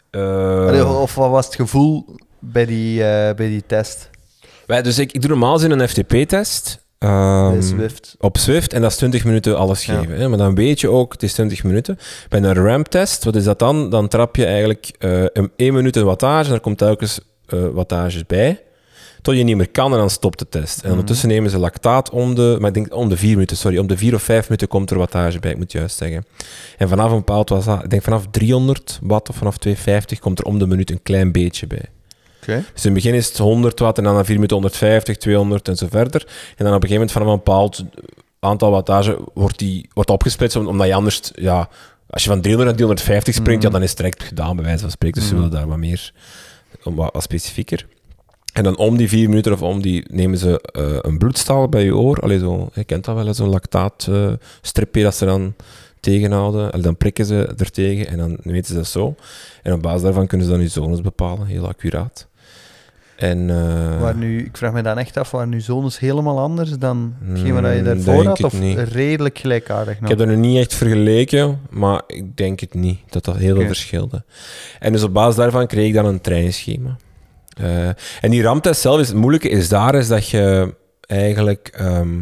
Eh, 0.09 0.21
Allee, 0.67 0.85
of 0.87 1.15
wat 1.15 1.29
was 1.29 1.45
het 1.45 1.55
gevoel 1.55 2.05
bij 2.39 2.65
die, 2.65 3.03
eh, 3.03 3.35
bij 3.35 3.47
die 3.47 3.63
test? 3.67 4.09
wij, 4.65 4.81
dus 4.81 4.99
ik, 4.99 5.11
ik 5.11 5.21
doe 5.21 5.29
normaal 5.29 5.53
gezien 5.53 5.71
een 5.79 5.87
FTP-test. 5.89 6.79
ehm, 6.97 7.61
Swift? 7.61 8.15
op 8.19 8.37
Swift 8.37 8.73
en 8.73 8.81
dat 8.81 8.91
is 8.91 8.97
20 8.97 9.25
minuten 9.25 9.57
alles 9.57 9.85
Ja. 9.85 9.99
geven. 9.99 10.15
Hè? 10.19 10.27
Maar 10.27 10.37
dan 10.37 10.55
weet 10.55 10.79
je 10.79 10.89
ook, 10.89 11.11
het 11.11 11.23
is 11.23 11.33
20 11.33 11.63
minuten. 11.63 11.97
Bij 12.29 12.41
een 12.41 12.53
RAM-test, 12.53 13.23
wat 13.23 13.35
is 13.35 13.43
dat 13.43 13.59
dan? 13.59 13.89
Dan 13.89 14.07
trap 14.07 14.35
je 14.35 14.45
eigenlijk 14.45 14.91
een 15.33 15.51
1 15.55 15.73
minuut 15.73 15.95
een 15.95 16.05
wattage 16.05 16.49
en 16.49 16.55
er 16.55 16.61
komt 16.61 16.77
telkens 16.77 17.19
wattages 17.73 18.25
bij. 18.25 18.61
Tot 19.21 19.35
je 19.37 19.43
niet 19.43 19.57
meer 19.57 19.69
kan 19.69 19.91
en 19.91 19.97
dan 19.97 20.09
stopt 20.09 20.39
de 20.39 20.49
test. 20.49 20.75
En 20.75 20.81
Mhm. 20.81 20.91
ondertussen 20.91 21.27
nemen 21.27 21.49
ze 21.49 21.57
lactaat 21.59 22.09
om 22.09 22.35
de, 22.35 22.55
maar 22.59 22.67
ik 22.67 22.73
denk 22.73 22.95
om 22.95 23.09
de 23.09 23.17
4 23.17 23.29
minuten, 23.33 23.57
sorry, 23.57 23.77
om 23.77 23.87
de 23.87 23.97
4 23.97 24.13
of 24.15 24.21
5 24.23 24.43
minuten 24.43 24.67
komt 24.67 24.91
er 24.91 24.97
wattage 24.97 25.39
bij, 25.39 25.51
ik 25.51 25.57
moet 25.57 25.71
juist 25.71 25.97
zeggen. 25.97 26.25
En 26.77 26.89
vanaf 26.89 27.11
een 27.11 27.17
bepaald 27.17 27.49
was 27.49 27.65
dat, 27.65 27.83
ik 27.83 27.89
denk 27.89 28.03
vanaf 28.03 28.25
300 28.31 28.99
watt 29.01 29.29
of 29.29 29.35
vanaf 29.35 29.57
250 29.57 30.19
komt 30.19 30.39
er 30.39 30.45
om 30.45 30.59
de 30.59 30.67
minuut 30.67 30.89
een 30.91 31.03
klein 31.03 31.31
beetje 31.31 31.67
bij. 31.67 31.85
Oké. 32.41 32.55
Dus 32.73 32.85
in 32.85 32.93
het 32.93 32.93
begin 32.93 33.13
is 33.13 33.27
het 33.27 33.37
100 33.37 33.79
watt 33.79 33.97
en 33.97 34.03
dan 34.03 34.13
na 34.15 34.23
4 34.25 34.33
minuten 34.35 34.55
150, 34.57 35.17
200 35.17 35.67
en 35.67 35.75
zo 35.75 35.87
verder. 35.89 36.21
En 36.57 36.65
dan 36.65 36.73
op 36.75 36.83
een 36.83 36.89
gegeven 36.89 36.93
moment 36.93 37.11
vanaf 37.11 37.27
een 37.27 37.35
bepaald 37.35 37.83
aantal 38.39 38.71
wattage 38.71 39.19
wordt 39.33 39.59
die 39.59 39.89
wordt 39.93 40.09
opgesplitst, 40.09 40.55
om- 40.57 40.67
omdat 40.67 40.87
je 40.87 40.93
anders, 40.93 41.31
ja, 41.35 41.69
als 42.09 42.23
je 42.23 42.29
van 42.29 42.41
300 42.41 42.69
naar 42.69 42.77
350 42.87 43.33
springt, 43.33 43.57
Mhm. 43.63 43.67
ja, 43.67 43.73
dan 43.73 43.83
is 43.83 43.89
het 43.89 43.97
direct 43.97 44.23
gedaan, 44.23 44.55
bij 44.55 44.65
wijze 44.65 44.79
van 44.81 44.91
spreken. 44.91 45.19
Dus 45.19 45.29
ze 45.29 45.35
Mhm. 45.35 45.43
willen 45.43 45.57
daar 45.59 45.67
wat 45.69 45.77
meer, 45.77 46.11
wat, 46.83 47.13
wat 47.13 47.23
specifieker. 47.23 47.85
En 48.53 48.63
dan 48.63 48.77
om 48.77 48.97
die 48.97 49.09
4 49.09 49.29
minuten 49.29 49.51
of 49.53 49.61
om 49.61 49.81
die 49.81 50.03
nemen 50.11 50.37
ze 50.37 50.61
eh, 50.61 50.83
een 51.01 51.17
bloedstaal 51.17 51.69
bij 51.69 51.83
je 51.83 51.95
oor. 51.95 52.19
Allee, 52.19 52.39
zo, 52.39 52.69
je 52.73 52.83
kent 52.83 53.05
dat 53.05 53.15
wel, 53.15 53.33
zo'n 53.33 53.49
lactaatstripje 53.49 55.03
dat 55.03 55.15
ze 55.15 55.25
dan 55.25 55.53
tegenhouden. 55.99 56.71
Allee, 56.71 56.83
dan 56.83 56.97
prikken 56.97 57.25
ze 57.25 57.53
er 57.57 57.71
tegen 57.71 58.07
en 58.07 58.17
dan 58.17 58.37
weten 58.43 58.65
ze 58.65 58.73
dat 58.73 58.87
zo. 58.87 59.15
En 59.63 59.73
op 59.73 59.81
basis 59.81 60.01
daarvan 60.01 60.27
kunnen 60.27 60.47
ze 60.47 60.53
dan 60.53 60.61
je 60.61 60.67
zones 60.67 61.01
bepalen, 61.01 61.47
heel 61.47 61.67
accuraat. 61.67 62.27
En, 63.15 63.49
eh, 63.49 64.01
Waar 64.01 64.15
nu, 64.15 64.45
ik 64.45 64.57
vraag 64.57 64.73
me 64.73 64.81
dan 64.81 64.97
echt 64.97 65.17
af, 65.17 65.31
waar 65.31 65.47
nu 65.47 65.61
zones 65.61 65.99
helemaal 65.99 66.39
anders 66.39 66.71
dan 66.77 67.13
hetgeen 67.23 67.53
wat 67.61 67.63
je 67.73 67.77
Mm, 67.77 67.83
daarvoor 67.83 68.25
had? 68.25 68.43
Of 68.43 68.59
niet. 68.59 68.77
redelijk 68.77 69.37
gelijkaardig 69.37 69.93
nog? 69.93 70.03
Ik 70.03 70.07
heb 70.07 70.17
dat 70.17 70.27
nog 70.37 70.45
niet 70.45 70.57
echt 70.57 70.73
vergeleken, 70.73 71.59
maar 71.69 72.01
ik 72.07 72.37
denk 72.37 72.59
het 72.59 72.73
niet 72.73 72.99
dat 73.09 73.25
dat 73.25 73.35
heel 73.35 73.55
veel 73.55 73.65
verschilde. 73.67 74.23
En 74.79 74.91
dus 74.91 75.03
op 75.03 75.13
basis 75.13 75.35
daarvan 75.35 75.67
kreeg 75.67 75.87
ik 75.87 75.93
dan 75.93 76.05
een 76.05 76.21
trainingsschema. 76.21 76.97
Eh, 77.57 77.87
en 78.21 78.29
die 78.29 78.43
ramptest 78.43 78.81
zelf, 78.81 78.99
is, 78.99 79.07
het 79.07 79.17
moeilijke 79.17 79.49
is 79.49 79.69
daar 79.69 79.95
is 79.95 80.07
dat 80.07 80.29
je 80.29 80.75
eigenlijk... 81.01 81.67
ehm, 81.73 82.21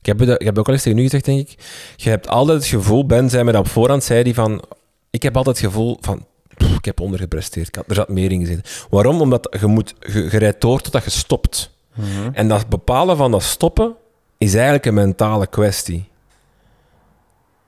ik, 0.00 0.06
heb, 0.06 0.18
dat, 0.18 0.40
ik 0.40 0.46
heb 0.46 0.58
ook 0.58 0.66
al 0.66 0.72
eens 0.72 0.82
tegen 0.82 0.98
u 0.98 1.02
gezegd, 1.02 1.24
denk 1.24 1.40
ik. 1.48 1.54
Je 1.96 2.10
hebt 2.10 2.28
altijd 2.28 2.58
het 2.58 2.66
gevoel, 2.66 3.06
Ben 3.06 3.30
zei 3.30 3.44
me 3.44 3.52
dat 3.52 3.60
op 3.60 3.68
voorhand, 3.68 4.04
zei 4.04 4.22
hij 4.22 4.34
van... 4.34 4.62
Ik 5.10 5.22
heb 5.22 5.36
altijd 5.36 5.56
het 5.60 5.66
gevoel 5.66 5.96
van... 6.00 6.26
"Pff, 6.56 6.76
Ik 6.76 6.84
heb 6.84 7.00
ondergepresteerd. 7.00 7.68
Ik 7.68 7.74
had, 7.74 7.84
er 7.88 7.94
zat 7.94 8.08
meer 8.08 8.32
in 8.32 8.40
gezeten. 8.40 8.62
Waarom? 8.90 9.20
Omdat 9.20 9.56
je, 9.60 9.66
moet, 9.66 9.94
je, 10.00 10.28
je 10.30 10.38
rijdt 10.38 10.60
door 10.60 10.80
totdat 10.80 11.04
je 11.04 11.10
stopt. 11.10 11.70
Mhm. 11.94 12.30
En 12.32 12.48
dat 12.48 12.68
bepalen 12.68 13.16
van 13.16 13.30
dat 13.30 13.42
stoppen 13.42 13.94
is 14.38 14.54
eigenlijk 14.54 14.86
een 14.86 14.94
mentale 14.94 15.46
kwestie. 15.46 16.08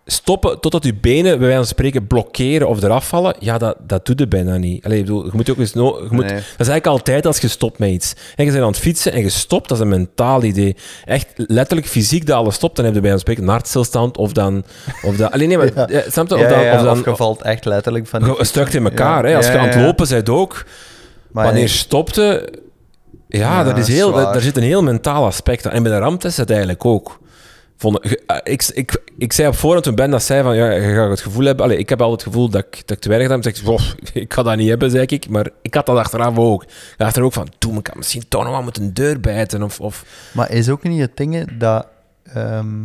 Stoppen 0.06 0.60
totdat 0.60 0.84
je 0.84 0.94
benen, 0.94 1.30
bij 1.30 1.38
wijze 1.38 1.56
van 1.56 1.66
spreken, 1.66 2.06
blokkeren 2.06 2.68
of 2.68 2.82
eraf 2.82 3.08
vallen, 3.08 3.34
ja, 3.38 3.58
dat, 3.58 3.76
dat 3.86 4.06
doet 4.06 4.20
het 4.20 4.28
bijna 4.28 4.56
niet. 4.56 4.84
Allee, 4.84 4.98
ik 4.98 5.04
bedoel, 5.04 5.24
je 5.24 5.30
moet 5.32 5.50
ook 5.50 5.58
eens... 5.58 5.72
No 5.74 5.98
je 6.02 6.08
moet, 6.10 6.24
Nee. 6.24 6.34
Dat 6.34 6.40
is 6.40 6.68
eigenlijk 6.68 6.86
altijd 6.86 7.26
als 7.26 7.38
je 7.38 7.48
stopt 7.48 7.78
met 7.78 7.90
iets. 7.90 8.12
En 8.36 8.44
je 8.44 8.50
bent 8.50 8.62
aan 8.62 8.70
het 8.70 8.78
fietsen 8.78 9.12
en 9.12 9.20
je 9.22 9.28
stopt, 9.28 9.68
dat 9.68 9.76
is 9.78 9.82
een 9.82 9.88
mentaal 9.90 10.42
idee. 10.42 10.76
Echt 11.04 11.26
letterlijk 11.36 11.88
fysiek 11.88 12.26
dat 12.26 12.36
alles 12.36 12.54
stopt, 12.54 12.76
dan 12.76 12.84
heb 12.84 12.94
je 12.94 13.00
bij 13.00 13.10
wijze 13.10 13.24
van 13.24 13.34
spreken 13.34 13.42
een 13.42 13.58
hartstilstand 13.58 14.16
of 14.16 14.32
dan... 14.32 14.64
Of 15.02 15.16
dan 15.16 15.30
alleen 15.32 15.48
nee, 15.48 15.56
maar... 15.56 15.66
Ja. 15.76 15.86
ja, 15.88 16.02
snap 16.10 16.28
je? 16.28 16.34
Of 16.34 16.40
dan... 16.46 16.60
ja, 16.60 16.74
of 16.74 16.82
dan 16.82 16.98
of 16.98 17.04
je 17.04 17.16
valt 17.16 17.42
echt 17.42 17.64
letterlijk 17.64 18.06
van... 18.06 18.24
je 18.24 18.44
stukt 18.44 18.74
in 18.74 18.84
elkaar. 18.84 19.24
Hè? 19.24 19.36
Als 19.36 19.46
je 19.46 19.58
aan 19.58 19.68
het 19.68 19.80
lopen 19.80 20.08
bent 20.08 20.28
ook, 20.28 20.64
Maar 21.30 21.44
wanneer 21.44 21.68
stopte... 21.68 22.52
Ja, 23.28 23.38
Ja, 23.38 23.64
dat 23.64 23.78
is 23.78 23.88
heel, 23.88 24.12
dat- 24.12 24.32
daar 24.32 24.42
zit 24.42 24.56
een 24.56 24.62
heel 24.62 24.82
mentaal 24.82 25.24
aspect 25.24 25.66
aan. 25.66 25.72
En 25.72 25.82
bij 25.82 25.92
de 25.92 25.98
ramtest 25.98 26.36
het 26.36 26.50
eigenlijk 26.50 26.84
ook. 26.84 27.20
Eh, 28.26 28.36
ik, 28.42 28.70
ik, 28.74 29.02
ik 29.18 29.32
zei 29.32 29.48
op 29.48 29.54
voorhand 29.54 29.84
toen 29.84 29.94
Ben 29.94 30.10
dat 30.10 30.22
zei 30.22 30.42
van 30.42 30.56
ja, 30.56 30.70
je 30.70 30.94
gaat 30.94 31.10
het 31.10 31.20
gevoel 31.20 31.44
hebben. 31.44 31.64
Allee, 31.64 31.76
ik 31.78 31.88
heb 31.88 32.00
altijd 32.00 32.20
het 32.24 32.32
gevoel 32.32 32.48
dat 32.48 32.64
ik, 32.64 32.76
dat 32.86 32.96
ik 32.96 33.02
te 33.02 33.08
weinig 33.08 33.30
heb. 33.30 33.44
Ik, 33.46 33.58
"Wow, 33.64 33.80
ik 34.12 34.32
ga 34.32 34.42
dat 34.42 34.56
niet 34.56 34.68
hebben, 34.68 34.90
zeg 34.90 35.06
ik. 35.06 35.28
Maar 35.28 35.48
ik 35.62 35.74
had 35.74 35.86
dat 35.86 35.96
achteraf 35.96 36.38
ook. 36.38 36.64
Er 36.96 37.22
ook 37.22 37.32
van, 37.32 37.48
doe, 37.58 37.76
ik 37.76 37.82
kan 37.82 37.96
misschien 37.96 38.24
toch 38.28 38.42
nog 38.42 38.52
wel 38.52 38.62
met 38.62 38.76
een 38.78 38.94
deur 38.94 39.20
bijten. 39.20 39.62
Of, 39.62 39.80
of 39.80 40.04
Maar 40.34 40.50
is 40.50 40.68
ook 40.68 40.82
niet 40.82 41.00
het 41.00 41.16
ding 41.16 41.58
dat 41.58 41.86
ehm, 42.34 42.84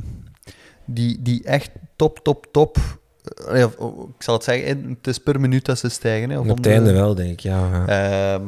die, 0.86 1.18
die 1.22 1.44
echt 1.44 1.70
top, 1.96 2.20
top, 2.24 2.46
top... 2.52 2.78
eh, 3.52 3.66
of- 3.78 3.94
ik 4.18 4.24
zal 4.24 4.34
het 4.34 4.44
zeggen, 4.44 4.86
het 4.98 5.08
is 5.08 5.18
per 5.18 5.40
minuut 5.40 5.66
dat 5.66 5.80
ze 5.80 5.90
stijgen. 5.90 6.30
Hè, 6.30 6.40
of 6.40 6.48
op 6.50 6.56
het 6.56 6.64
de- 6.64 6.70
einde 6.70 6.94
wel, 6.94 7.16
denk 7.16 7.32
ik. 7.32 7.40
Ja, 7.40 7.70
ja. 7.88 8.34
Ehm, 8.34 8.44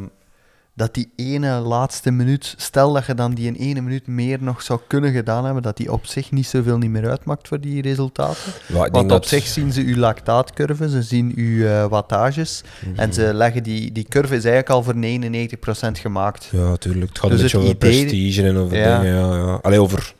dat 0.79 0.93
die 0.93 1.09
ene 1.15 1.59
laatste 1.59 2.11
minuut, 2.11 2.53
stel 2.57 2.93
dat 2.93 3.05
je 3.05 3.13
dan 3.13 3.33
die 3.33 3.57
ene 3.59 3.81
minuut 3.81 4.07
meer 4.07 4.37
nog 4.41 4.61
zou 4.61 4.79
kunnen 4.87 5.11
gedaan 5.11 5.45
hebben, 5.45 5.63
dat 5.63 5.77
die 5.77 5.91
op 5.91 6.05
zich 6.05 6.31
niet 6.31 6.47
zoveel 6.47 6.77
niet 6.77 6.89
meer 6.89 7.09
uitmaakt 7.09 7.47
voor 7.47 7.59
die 7.59 7.81
resultaten. 7.81 8.51
Ja, 8.67 8.73
Want 8.77 8.95
op 8.97 9.09
dat- 9.09 9.27
zich 9.27 9.45
zien 9.47 9.71
ze 9.71 9.81
uw 9.81 9.95
lactaatcurve, 9.95 10.89
ze 10.89 11.01
zien 11.01 11.31
uw 11.35 11.65
eh, 11.65 11.85
wattages 11.87 12.61
Mhm. 12.85 12.99
en 12.99 13.13
ze 13.13 13.33
leggen 13.33 13.63
die, 13.63 13.91
die 13.91 14.05
curve 14.09 14.35
is 14.35 14.43
eigenlijk 14.45 14.69
al 14.69 14.83
voor 14.83 14.95
99% 14.95 15.99
gemaakt. 15.99 16.47
Ja, 16.51 16.75
tuurlijk. 16.75 17.09
Het 17.09 17.19
gaat 17.19 17.29
Dus 17.29 17.37
een 17.39 17.43
beetje 17.43 17.57
over 17.57 17.69
idee- 17.69 17.89
prestige 18.07 18.47
en 18.47 18.57
over 18.57 18.77
Ja. 18.77 18.99
dingen. 18.99 19.15
Ja, 19.15 19.35
ja. 19.37 19.59
Allee, 19.61 19.81
over 19.81 20.13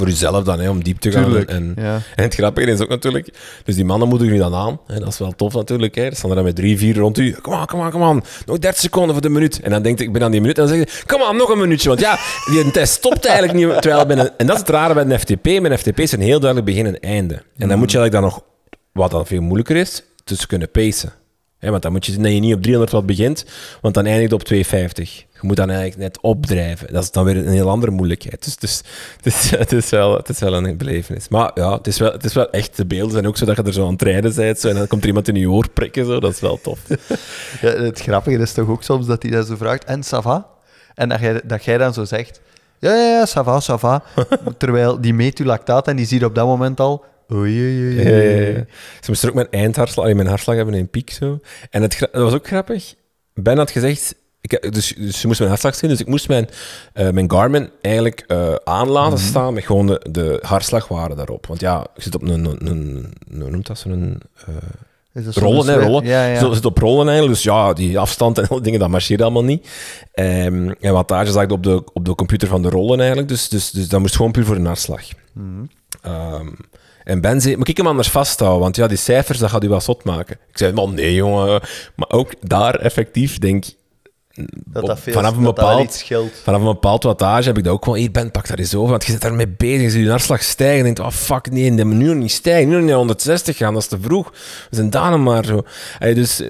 voor 0.00 0.08
jezelf 0.08 0.44
dan, 0.44 0.60
hè, 0.60 0.68
om 0.68 0.84
diep 0.84 0.98
te 0.98 1.10
gaan. 1.10 1.24
Tuurlijk, 1.24 1.50
En, 1.50 1.72
ja. 1.76 2.00
en 2.16 2.24
het 2.24 2.34
grappige 2.34 2.70
is 2.70 2.80
ook 2.80 2.88
natuurlijk... 2.88 3.28
Dus 3.64 3.74
die 3.74 3.84
mannen 3.84 4.08
moedigen 4.08 4.34
je 4.34 4.40
dan 4.40 4.54
aan. 4.54 4.80
Hè, 4.86 4.98
dat 4.98 5.08
is 5.08 5.18
wel 5.18 5.32
tof 5.32 5.54
natuurlijk. 5.54 5.94
Hè. 5.94 6.08
Ze 6.08 6.14
staan 6.14 6.30
er 6.30 6.36
dan 6.36 6.44
met 6.44 6.56
drie, 6.56 6.78
vier 6.78 6.96
rond 6.96 7.18
u. 7.18 7.32
Kom 7.42 7.52
aan, 7.52 7.66
kom 7.66 7.80
aan, 7.80 7.90
kom 7.90 8.02
aan. 8.02 8.24
Nog 8.46 8.58
30 8.58 8.80
seconden 8.80 9.12
voor 9.12 9.22
de 9.22 9.28
minuut. 9.28 9.60
En 9.60 9.70
dan 9.70 9.82
denk 9.82 10.00
ik, 10.00 10.06
ik 10.06 10.12
ben 10.12 10.22
aan 10.22 10.30
die 10.30 10.40
minuut. 10.40 10.58
En 10.58 10.66
dan 10.66 10.76
zeg 10.76 10.84
je, 10.84 11.02
kom 11.06 11.22
aan, 11.22 11.36
nog 11.36 11.48
een 11.48 11.58
minuutje. 11.58 11.88
Want 11.88 12.00
ja, 12.00 12.18
die 12.50 12.70
test 12.70 12.92
stopt 12.92 13.26
eigenlijk 13.26 13.58
niet. 13.58 13.82
Terwijl 13.82 14.06
bij 14.06 14.16
een, 14.16 14.30
en 14.36 14.46
dat 14.46 14.54
is 14.54 14.60
het 14.60 14.70
rare 14.70 14.94
bij 14.94 15.04
een 15.04 15.18
FTP. 15.18 15.78
FTP 15.78 16.00
is 16.00 16.12
een 16.12 16.20
heel 16.20 16.40
duidelijk 16.40 16.70
begin 16.70 16.86
en 16.86 17.00
einde. 17.00 17.34
En 17.34 17.68
dan 17.68 17.78
moet 17.78 17.90
je 17.90 17.98
eigenlijk 17.98 18.12
dan 18.12 18.22
nog... 18.22 18.48
Wat 18.92 19.10
dan 19.10 19.26
veel 19.26 19.40
moeilijker 19.40 19.76
is, 19.76 20.02
tussen 20.24 20.48
kunnen 20.48 20.70
pacen. 20.70 21.12
Hè, 21.58 21.70
want 21.70 21.82
dan 21.82 21.92
moet 21.92 22.06
je, 22.06 22.16
dat 22.16 22.32
je 22.32 22.40
niet 22.40 22.54
op 22.54 22.62
300 22.62 22.92
watt 22.92 23.06
begint, 23.06 23.44
want 23.80 23.94
dan 23.94 24.06
eindigt 24.06 24.32
op 24.32 24.42
250. 24.42 25.24
Je 25.40 25.46
moet 25.46 25.56
dan 25.56 25.70
eigenlijk 25.70 25.98
net 26.00 26.20
opdrijven. 26.20 26.92
Dat 26.92 27.02
is 27.02 27.10
dan 27.10 27.24
weer 27.24 27.36
een 27.36 27.48
heel 27.48 27.68
andere 27.70 27.92
moeilijkheid. 27.92 28.44
Dus, 28.44 28.56
dus 28.56 28.82
het, 29.16 29.26
is, 29.26 29.50
het, 29.64 29.72
is 29.72 29.90
wel, 29.90 30.16
het 30.16 30.28
is 30.28 30.38
wel 30.38 30.54
een 30.54 30.76
belevenis. 30.76 31.28
Maar 31.28 31.50
ja, 31.54 31.72
het 31.76 31.86
is 31.86 31.98
wel, 31.98 32.12
het 32.12 32.24
is 32.24 32.32
wel 32.32 32.50
echt, 32.50 32.76
de 32.76 32.86
beelden 32.86 33.12
zijn 33.12 33.26
ook 33.26 33.36
zo 33.36 33.44
dat 33.44 33.56
je 33.56 33.62
er 33.62 33.72
zo 33.72 33.86
aan 33.86 33.92
het 33.92 34.02
rijden 34.02 34.34
bent. 34.34 34.58
Zo, 34.60 34.68
en 34.68 34.74
dan 34.74 34.86
komt 34.86 35.02
er 35.02 35.08
iemand 35.08 35.28
in 35.28 35.34
je 35.34 35.50
oor 35.50 35.70
prikken. 35.70 36.06
Zo, 36.06 36.20
dat 36.20 36.32
is 36.32 36.40
wel 36.40 36.60
tof. 36.60 36.78
Ja, 37.60 37.68
het 37.68 38.00
grappige 38.00 38.38
is 38.38 38.52
toch 38.52 38.68
ook 38.68 38.82
soms 38.82 39.06
dat 39.06 39.22
hij 39.22 39.32
dat 39.32 39.46
zo 39.46 39.56
vraagt, 39.56 39.84
en 39.84 40.02
ça 40.04 40.18
va? 40.22 40.46
En 40.94 41.08
dat 41.08 41.20
jij, 41.20 41.40
dat 41.44 41.64
jij 41.64 41.78
dan 41.78 41.94
zo 41.94 42.04
zegt, 42.04 42.40
ja, 42.78 42.94
ja, 42.94 43.18
ja, 43.18 43.26
ça 43.26 43.44
va, 43.44 43.60
ça 43.60 43.78
va. 43.78 44.02
Terwijl 44.58 45.00
die 45.00 45.14
meet 45.14 45.38
uw 45.38 45.46
lactaat 45.46 45.88
en 45.88 45.96
die 45.96 46.06
ziet 46.06 46.24
op 46.24 46.34
dat 46.34 46.46
moment 46.46 46.80
al, 46.80 47.04
oei, 47.32 47.60
oei, 47.60 47.82
oei, 47.82 47.94
Ja, 47.94 48.10
oei. 48.10 48.28
ja, 48.28 48.48
ja. 48.48 48.64
Ze 49.00 49.06
moesten 49.06 49.28
ook 49.28 49.34
mijn 49.34 49.50
eindhartslag, 49.50 50.14
mijn 50.14 50.26
hartslag 50.26 50.56
hebben 50.56 50.74
in 50.74 50.88
piek 50.88 51.10
zo. 51.10 51.40
En 51.70 51.82
het, 51.82 51.98
dat 51.98 52.22
was 52.22 52.34
ook 52.34 52.46
grappig. 52.46 52.94
Ben 53.34 53.56
had 53.58 53.70
gezegd, 53.70 54.14
ik, 54.40 54.72
dus, 54.72 54.94
dus 54.96 55.20
ze 55.20 55.26
moest 55.26 55.38
mijn 55.38 55.50
hartslag 55.50 55.74
zien, 55.74 55.90
dus 55.90 56.00
ik 56.00 56.06
moest 56.06 56.28
mijn, 56.28 56.48
eh, 56.92 57.10
mijn 57.10 57.30
Garmin 57.30 57.70
eigenlijk 57.80 58.24
eh, 58.26 58.54
aan 58.64 58.88
laten 58.88 59.18
staan 59.18 59.54
met 59.54 59.64
gewoon 59.64 59.86
de, 59.86 60.06
de 60.10 60.38
hartslagwaarde 60.42 61.14
daarop. 61.14 61.46
Want 61.46 61.60
ja, 61.60 61.86
je 61.94 62.02
zit 62.02 62.14
op 62.14 62.22
een, 62.22 62.44
een, 62.44 62.66
een, 62.66 63.12
hoe 63.40 63.50
noemt 63.50 63.66
dat 63.66 63.78
zo'n 63.78 64.20
eh, 64.46 64.54
Is 65.14 65.24
dat 65.24 65.34
zo'n 65.34 65.42
rollen, 65.42 65.66
hè, 65.66 65.80
rollen. 65.80 66.04
Ja, 66.04 66.26
ja. 66.26 66.38
Zo 66.38 66.52
zit 66.52 66.64
op 66.64 66.78
rollen 66.78 67.06
eigenlijk, 67.06 67.34
dus 67.34 67.42
ja, 67.42 67.72
die 67.72 67.98
afstand 67.98 68.38
en 68.38 68.48
alle 68.48 68.60
dingen, 68.60 68.80
dat 68.80 68.88
marcheert 68.88 69.22
allemaal 69.22 69.44
niet. 69.44 69.68
Ehm, 70.12 70.72
en 70.80 70.92
wattage 70.92 71.32
zag 71.32 71.42
ik 71.42 71.52
op 71.52 71.62
de, 71.62 71.84
op 71.92 72.04
de 72.04 72.14
computer 72.14 72.48
van 72.48 72.62
de 72.62 72.68
rollen 72.68 72.98
eigenlijk, 72.98 73.28
dus, 73.28 73.48
dus, 73.48 73.70
dus 73.70 73.88
dat 73.88 74.00
moest 74.00 74.16
gewoon 74.16 74.32
puur 74.32 74.44
voor 74.44 74.56
een 74.56 74.66
hartslag. 74.66 75.02
Mhm. 75.32 75.64
Ehm, 76.02 76.48
en 77.04 77.20
Ben 77.20 77.40
zei, 77.40 77.56
moet 77.56 77.68
ik 77.68 77.76
hem 77.76 77.86
anders 77.86 78.10
vasthouden? 78.10 78.60
Want 78.60 78.76
ja, 78.76 78.86
die 78.86 78.96
cijfers, 78.96 79.38
dat 79.38 79.50
gaat 79.50 79.64
u 79.64 79.68
wel 79.68 79.80
zot 79.80 80.04
maken. 80.04 80.36
Ik 80.48 80.58
zei, 80.58 80.72
man, 80.72 80.94
nee, 80.94 81.14
jongen. 81.14 81.60
Maar 81.96 82.10
ook 82.10 82.32
daar 82.40 82.74
effectief, 82.74 83.38
denk 83.38 83.64
ik, 83.64 83.74
Dat 84.64 84.86
dat 84.86 85.00
veel, 85.00 85.12
vanaf, 85.12 85.36
een 85.36 85.42
dat 85.42 85.56
dat 85.56 85.64
bepaald, 85.64 85.92
scheelt. 85.92 86.32
vanaf 86.44 86.60
een 86.60 86.66
bepaald 86.66 87.02
wattage 87.02 87.48
heb 87.48 87.58
ik 87.58 87.64
dat 87.64 87.72
ook 87.72 87.84
wel, 87.84 87.94
hier, 87.94 88.10
Ben, 88.10 88.30
pak 88.30 88.48
daar 88.48 88.58
eens 88.58 88.74
over. 88.74 88.90
Want 88.90 89.04
je 89.04 89.12
zit 89.12 89.20
daarmee 89.20 89.48
bezig, 89.48 89.80
je 89.82 89.90
ziet 89.90 90.04
je 90.04 90.10
hartslag 90.10 90.42
stijgen. 90.42 90.78
En 90.78 90.84
denkt, 90.84 91.00
oh, 91.00 91.10
fuck, 91.10 91.50
nee, 91.50 91.74
dat 91.74 91.86
moet 91.86 91.96
nu 91.96 92.06
nog 92.06 92.14
niet 92.16 92.30
stijgen. 92.30 92.64
Nu 92.64 92.70
nog 92.72 92.80
niet 92.80 92.88
naar 92.88 92.98
160 92.98 93.56
gaan, 93.56 93.72
dat 93.72 93.82
is 93.82 93.88
te 93.88 93.98
vroeg. 94.00 94.30
We 94.70 94.76
zijn 94.76 94.90
daar 94.90 95.10
nog 95.10 95.20
maar 95.20 95.44
zo. 95.44 95.62
Dus... 95.98 96.40
eh, 96.40 96.48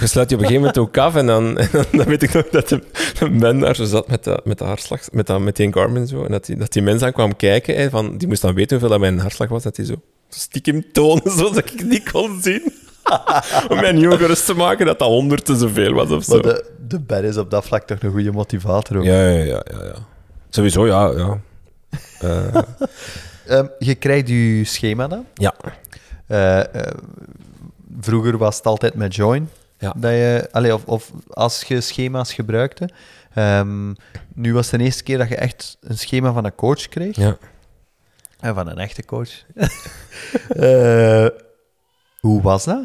Je 0.00 0.06
sluit 0.06 0.30
je 0.30 0.36
op 0.36 0.42
een 0.42 0.48
gegeven 0.48 0.54
moment 0.72 0.78
ook 0.78 0.98
af 0.98 1.14
en 1.16 1.26
dan, 1.26 1.58
en 1.58 1.68
dan, 1.72 1.84
dan 1.92 2.04
weet 2.06 2.22
ik 2.22 2.32
nog 2.32 2.48
dat 2.50 2.68
de, 2.68 2.80
Ben 3.38 3.58
daar 3.58 3.76
zo 3.76 3.84
zat 3.84 4.08
met 4.08 4.24
de, 4.24 4.40
met 4.44 4.58
de 4.58 4.64
hartslag, 4.64 5.00
met, 5.12 5.26
dat, 5.26 5.40
met 5.40 5.56
die 5.56 5.72
Garmin 5.72 6.06
zo. 6.06 6.24
En 6.24 6.30
dat 6.30 6.46
die, 6.46 6.56
dat 6.56 6.72
die 6.72 6.82
mensen 6.82 7.06
aan 7.06 7.12
kwam 7.12 7.36
kijken, 7.36 7.76
hè, 7.76 7.90
van, 7.90 8.16
die 8.18 8.28
moest 8.28 8.42
dan 8.42 8.54
weten 8.54 8.70
hoeveel 8.70 8.88
dat 8.88 9.00
mijn 9.00 9.18
hartslag 9.18 9.48
was, 9.48 9.62
dat 9.62 9.76
hij 9.76 9.86
zo 9.86 9.94
stiekem 10.28 10.84
tonen, 10.92 11.30
zodat 11.38 11.56
ik 11.56 11.68
het 11.76 11.88
niet 11.88 12.10
kon 12.10 12.38
zien. 12.42 12.72
Om 13.70 13.76
mijn 13.80 13.94
nieuwe 13.94 14.16
gerust 14.16 14.46
te 14.46 14.54
maken 14.54 14.86
dat 14.86 14.98
dat 14.98 15.08
honderd 15.08 15.44
te 15.44 15.56
zoveel 15.56 15.92
was 15.92 16.10
of 16.10 16.24
zo. 16.24 16.32
Maar 16.32 16.42
de, 16.42 16.70
de 16.88 17.00
Ben 17.00 17.24
is 17.24 17.36
op 17.36 17.50
dat 17.50 17.64
vlak 17.64 17.86
toch 17.86 18.02
een 18.02 18.10
goede 18.10 18.32
motivator 18.32 18.96
ook. 18.96 19.04
Ja, 19.04 19.28
ja, 19.28 19.44
ja, 19.44 19.62
ja, 19.70 19.84
ja. 19.84 19.94
Sowieso, 20.50 20.86
ja, 20.86 21.10
ja. 21.16 21.38
Eh, 22.20 22.56
Ehm, 23.46 23.66
je 23.78 23.94
krijgt 23.94 24.28
je 24.28 24.64
schema 24.64 25.06
dan. 25.08 25.24
ja. 25.34 25.54
Eh, 26.26 26.74
eh, 26.74 26.92
vroeger 28.00 28.38
was 28.38 28.56
het 28.56 28.66
altijd 28.66 28.94
met 28.94 29.14
Join. 29.14 29.50
Ja. 29.78 29.92
Dat 29.96 30.10
je, 30.10 30.48
allee, 30.50 30.74
of, 30.74 30.84
of 30.84 31.10
als 31.30 31.62
je 31.62 31.80
schema's 31.80 32.32
gebruikte. 32.32 32.88
Ehm, 33.34 33.92
nu 34.34 34.52
was 34.54 34.70
het 34.70 34.78
de 34.80 34.84
eerste 34.86 35.02
keer 35.02 35.18
dat 35.18 35.28
je 35.28 35.36
echt 35.36 35.76
een 35.80 35.98
schema 35.98 36.32
van 36.32 36.44
een 36.44 36.54
coach 36.54 36.88
kreeg. 36.88 37.16
ja. 37.16 37.36
En 38.40 38.54
van 38.54 38.68
een 38.68 38.78
echte 38.78 39.04
coach. 39.04 39.30
Eh, 40.48 41.26
hoe 42.20 42.42
was 42.42 42.64
dat? 42.64 42.84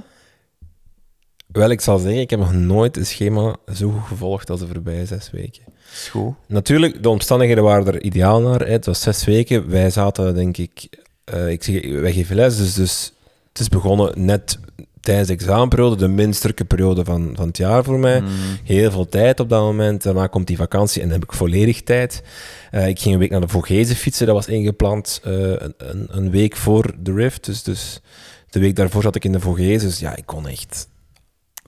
Wel, 1.52 1.70
ik 1.70 1.82
zal 1.82 1.98
zeggen, 1.98 2.22
ik 2.22 2.30
heb 2.30 2.40
nog 2.40 2.54
nooit 2.54 2.98
een 2.98 3.06
schema 3.06 3.56
zo 3.74 3.90
goed 3.90 4.08
gevolgd 4.08 4.50
als 4.50 4.60
de 4.60 4.68
voorbije 4.68 5.06
zes 5.06 5.30
weken. 5.32 5.64
School. 5.94 6.36
Natuurlijk, 6.48 7.04
de 7.04 7.10
omstandigheden 7.10 7.64
waren 7.64 7.88
er 7.88 8.02
ideaal 8.02 8.42
naar. 8.42 8.60
Hè. 8.60 8.72
Het 8.72 8.86
was 8.86 9.02
zes 9.02 9.24
weken. 9.26 9.70
Wij 9.70 9.90
zaten, 9.90 10.36
denk 10.36 10.58
ik... 10.58 10.88
eh, 11.24 11.50
ik 11.50 11.64
zeg, 11.64 11.92
wij 12.00 12.14
geven 12.14 12.36
les, 12.36 12.58
dus, 12.58 12.74
dus 12.74 13.14
het 13.50 13.60
is 13.60 13.70
begonnen 13.70 14.26
net 14.26 14.60
tijdens 15.02 15.28
de 15.28 15.34
examenperiode, 15.34 15.96
de 15.96 16.08
minst 16.08 16.42
drukke 16.42 16.66
periode 16.66 17.06
van, 17.06 17.32
van 17.36 17.48
het 17.48 17.58
jaar 17.58 17.84
voor 17.84 18.00
mij. 18.00 18.24
Heel 18.64 18.92
veel 18.92 19.10
tijd 19.10 19.40
op 19.40 19.50
dat 19.50 19.62
moment. 19.62 20.04
Daarna 20.04 20.28
komt 20.28 20.48
die 20.48 20.58
vakantie 20.58 21.02
en 21.02 21.10
dan 21.10 21.20
heb 21.20 21.30
ik 21.30 21.36
volledig 21.36 21.82
tijd. 21.82 22.24
Eh, 22.72 22.88
ik 22.88 23.00
ging 23.00 23.14
een 23.14 23.20
week 23.20 23.30
naar 23.30 23.42
de 23.42 23.48
Vogezen 23.48 23.96
fietsen, 23.96 24.26
dat 24.26 24.36
was 24.36 24.48
ingepland 24.48 25.20
eh, 25.24 25.34
een, 25.34 25.74
een, 25.78 26.08
een 26.10 26.32
week 26.32 26.56
voor 26.56 26.94
de 27.00 27.14
Rift. 27.14 27.46
Dus, 27.46 27.64
dus 27.64 28.02
de 28.50 28.60
week 28.60 28.76
daarvoor 28.76 29.02
zat 29.02 29.16
ik 29.16 29.26
in 29.26 29.32
de 29.32 29.40
Vogezen. 29.40 29.88
Dus 29.88 30.00
ja, 30.00 30.16
ik 30.16 30.26
kon 30.26 30.48
echt 30.48 30.88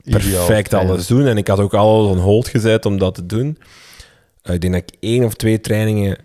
perfect 0.04 0.68
Ideaal. 0.68 0.86
alles 0.88 1.08
doen. 1.08 1.26
En 1.26 1.38
ik 1.38 1.48
had 1.48 1.60
ook 1.60 1.74
alles 1.74 2.10
on 2.12 2.18
hold 2.18 2.48
gezet 2.48 2.86
om 2.86 2.98
dat 2.98 3.16
te 3.16 3.26
doen. 3.26 3.58
Eh, 4.42 4.54
ik 4.54 4.62
denk 4.62 4.74
dat 4.74 4.84
ik 4.84 4.96
één 5.00 5.24
of 5.24 5.34
twee 5.34 5.62
trainingen 5.62 6.18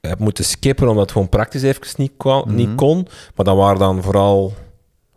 heb 0.00 0.18
moeten 0.18 0.44
skippen, 0.44 0.88
omdat 0.88 1.02
het 1.02 1.12
gewoon 1.12 1.28
praktisch 1.28 1.62
even 1.62 1.82
niet, 1.96 2.12
Mhm. 2.24 2.54
niet 2.54 2.74
kon. 2.74 3.06
Maar 3.34 3.44
dat 3.46 3.56
waren 3.56 3.78
dan 3.78 4.02
vooral 4.02 4.54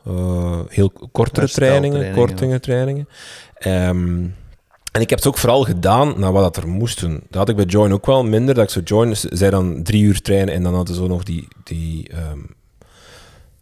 eh, 0.05 0.59
heel 0.69 0.91
kortere 1.11 1.47
trainingen, 1.49 2.13
kortere 2.13 2.59
trainingen. 2.59 3.07
Ehm, 3.53 4.23
en 4.91 5.01
ik 5.01 5.09
heb 5.09 5.19
het 5.19 5.27
ook 5.27 5.37
vooral 5.37 5.63
gedaan 5.63 6.13
naar 6.19 6.31
wat 6.31 6.43
dat 6.53 6.63
er 6.63 6.69
moest 6.69 6.99
doen. 6.99 7.13
Dat 7.29 7.35
had 7.39 7.49
ik 7.49 7.55
bij 7.55 7.65
Join 7.65 7.93
ook 7.93 8.05
wel 8.05 8.23
minder. 8.23 8.55
Dat 8.55 8.63
ik 8.63 8.69
zo 8.69 8.79
Join, 8.79 9.15
ze- 9.17 9.29
zij 9.31 9.49
dan 9.49 9.83
drie 9.83 10.03
uur 10.03 10.21
trainen 10.21 10.53
en 10.53 10.63
dan 10.63 10.73
hadden 10.73 10.95
ze 10.95 11.01
zo 11.01 11.07
nog 11.07 11.23
die, 11.23 11.47
die 11.63 12.09
ehm, 12.09 12.39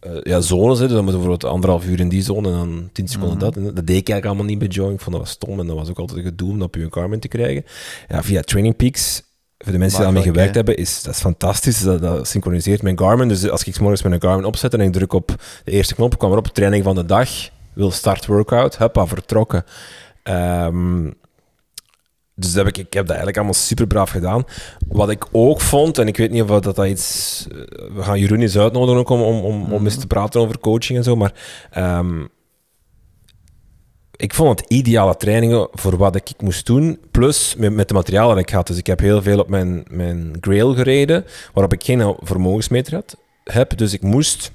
eh, 0.00 0.12
ja, 0.22 0.40
zones. 0.40 0.78
Hè. 0.78 0.84
Dus 0.84 0.94
dan 0.94 1.04
moet 1.04 1.12
je 1.12 1.18
bijvoorbeeld 1.18 1.52
anderhalf 1.52 1.86
uur 1.86 2.00
in 2.00 2.08
die 2.08 2.22
zone 2.22 2.48
en 2.48 2.54
dan 2.54 2.88
tien 2.92 3.08
seconden 3.08 3.36
Mhm. 3.36 3.44
dat. 3.44 3.56
En 3.56 3.62
dat 3.64 3.74
deed 3.74 3.82
ik 3.82 3.90
eigenlijk 4.08 4.24
allemaal 4.24 4.44
niet 4.44 4.58
bij 4.58 4.68
Join. 4.68 4.92
Ik 4.92 5.00
vond 5.00 5.16
dat 5.16 5.24
was 5.24 5.30
stom 5.34 5.60
en 5.60 5.66
dat 5.66 5.76
was 5.76 5.88
ook 5.88 5.98
altijd 5.98 6.18
een 6.18 6.24
gedoe 6.24 6.50
om 6.50 6.58
dat 6.58 6.66
op 6.66 6.74
je 6.74 6.86
Garmin 6.90 7.20
te 7.20 7.28
krijgen. 7.28 7.64
Ja, 8.08 8.22
via 8.22 8.40
Training 8.42 8.76
Peaks, 8.76 9.22
voor 9.58 9.72
de 9.72 9.78
mensen 9.78 9.96
die 9.98 10.06
daarmee 10.06 10.28
gewerkt 10.30 10.54
hebben, 10.54 10.76
is 10.76 11.02
dat 11.02 11.14
is 11.14 11.20
fantastisch. 11.20 11.80
Dat, 11.82 12.00
dat 12.00 12.28
synchroniseert 12.28 12.82
mijn 12.82 12.98
Garmin. 12.98 13.28
Dus 13.28 13.48
als 13.50 13.64
ik 13.64 13.74
's 13.74 13.78
morgens 13.78 14.02
mijn 14.02 14.20
Garmin 14.20 14.44
opzet 14.44 14.74
en 14.74 14.80
ik 14.80 14.92
druk 14.92 15.12
op 15.12 15.34
de 15.64 15.70
eerste 15.70 15.94
knop, 15.94 16.18
kwam 16.18 16.30
erop 16.30 16.46
training 16.46 16.84
van 16.84 16.94
de 16.94 17.04
dag, 17.04 17.28
wil 17.72 17.90
start 17.90 18.26
workout, 18.26 18.78
huppa, 18.78 19.06
vertrokken. 19.06 19.64
Ehm, 20.22 21.10
dus 22.38 22.52
dat 22.52 22.64
heb 22.64 22.76
ik, 22.76 22.86
ik 22.86 22.92
heb 22.92 23.02
dat 23.02 23.16
eigenlijk 23.16 23.36
allemaal 23.36 23.54
super 23.54 23.86
braaf 23.86 24.10
gedaan. 24.10 24.44
Wat 24.88 25.10
ik 25.10 25.26
ook 25.32 25.60
vond, 25.60 25.98
en 25.98 26.06
ik 26.06 26.16
weet 26.16 26.30
niet 26.30 26.42
of 26.42 26.60
dat, 26.60 26.76
dat 26.76 26.86
iets... 26.86 27.46
eh, 27.50 27.56
We 27.94 28.02
gaan 28.02 28.18
Jeroen 28.20 28.40
eens 28.40 28.58
uitnodigen 28.58 29.00
ook 29.00 29.08
om, 29.08 29.20
om, 29.22 29.40
om, 29.40 29.72
om 29.72 29.84
eens 29.84 29.96
te 29.98 30.06
praten 30.06 30.40
over 30.40 30.58
coaching 30.58 30.98
en 30.98 31.04
zo, 31.04 31.16
maar... 31.16 31.32
ehm, 31.70 32.24
ik 34.16 34.34
vond 34.34 34.60
het 34.60 34.70
ideale 34.70 35.16
trainingen 35.16 35.68
voor 35.72 35.96
wat 35.96 36.14
ik 36.14 36.30
moest 36.38 36.66
doen, 36.66 36.98
plus 37.10 37.54
met, 37.56 37.72
met 37.72 37.88
de 37.88 37.94
materialen 37.94 38.34
dat 38.34 38.44
ik 38.44 38.50
had. 38.50 38.66
Dus 38.66 38.76
ik 38.76 38.86
heb 38.86 39.00
heel 39.00 39.22
veel 39.22 39.38
op 39.38 39.48
mijn, 39.48 39.84
mijn 39.90 40.36
Grail 40.40 40.74
gereden, 40.74 41.24
waarop 41.52 41.72
ik 41.72 41.84
geen 41.84 42.16
vermogensmeter 42.20 42.94
had, 42.94 43.16
heb. 43.44 43.76
Dus 43.76 43.92
ik 43.92 44.02
moest 44.02 44.52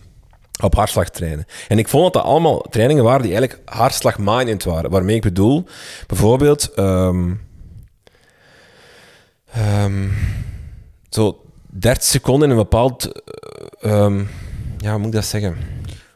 op 0.63 0.75
hartslag 0.75 1.09
trainen. 1.09 1.45
En 1.67 1.77
ik 1.77 1.87
vond 1.87 2.03
dat 2.03 2.13
dat 2.13 2.23
allemaal 2.31 2.61
trainingen 2.69 3.03
waren 3.03 3.21
die 3.21 3.35
eigenlijk 3.35 3.69
hartslagmaaiend 3.69 4.63
waren. 4.63 4.89
Waarmee 4.89 5.15
ik 5.15 5.21
bedoel, 5.21 5.65
bijvoorbeeld... 6.07 6.71
ehm, 6.75 7.31
ehm, 9.53 10.07
zo 11.09 11.41
30 11.65 12.03
seconden 12.03 12.49
in 12.49 12.55
een 12.57 12.61
bepaald... 12.61 13.11
eh, 13.79 13.91
ehm, 13.91 14.23
ja, 14.77 14.89
hoe 14.89 14.97
moet 14.97 15.07
ik 15.07 15.13
dat 15.13 15.25
zeggen? 15.25 15.57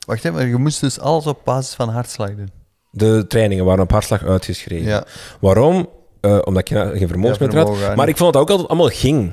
Wacht 0.06 0.20
even, 0.26 0.34
maar 0.34 0.48
je 0.48 0.58
moest 0.58 0.82
dus 0.82 1.00
alles 1.00 1.26
op 1.26 1.40
basis 1.44 1.74
van 1.76 1.90
hartslag 1.90 2.36
doen. 2.36 2.52
De 2.92 3.26
trainingen 3.28 3.66
waren 3.66 3.84
op 3.84 3.92
hartslag 3.92 4.24
uitgeschreven. 4.24 4.88
Ja. 4.88 5.06
Waarom? 5.40 5.90
Eh, 6.22 6.40
omdat 6.44 6.70
je 6.70 6.92
geen 6.96 7.08
vermogensmeter 7.08 7.60
Ja, 7.60 7.66
had. 7.66 7.96
Maar 7.96 8.08
ik 8.08 8.18
vond 8.18 8.34
dat 8.34 8.42
ook 8.42 8.50
altijd 8.50 8.68
allemaal 8.68 8.88
ging. 8.90 9.32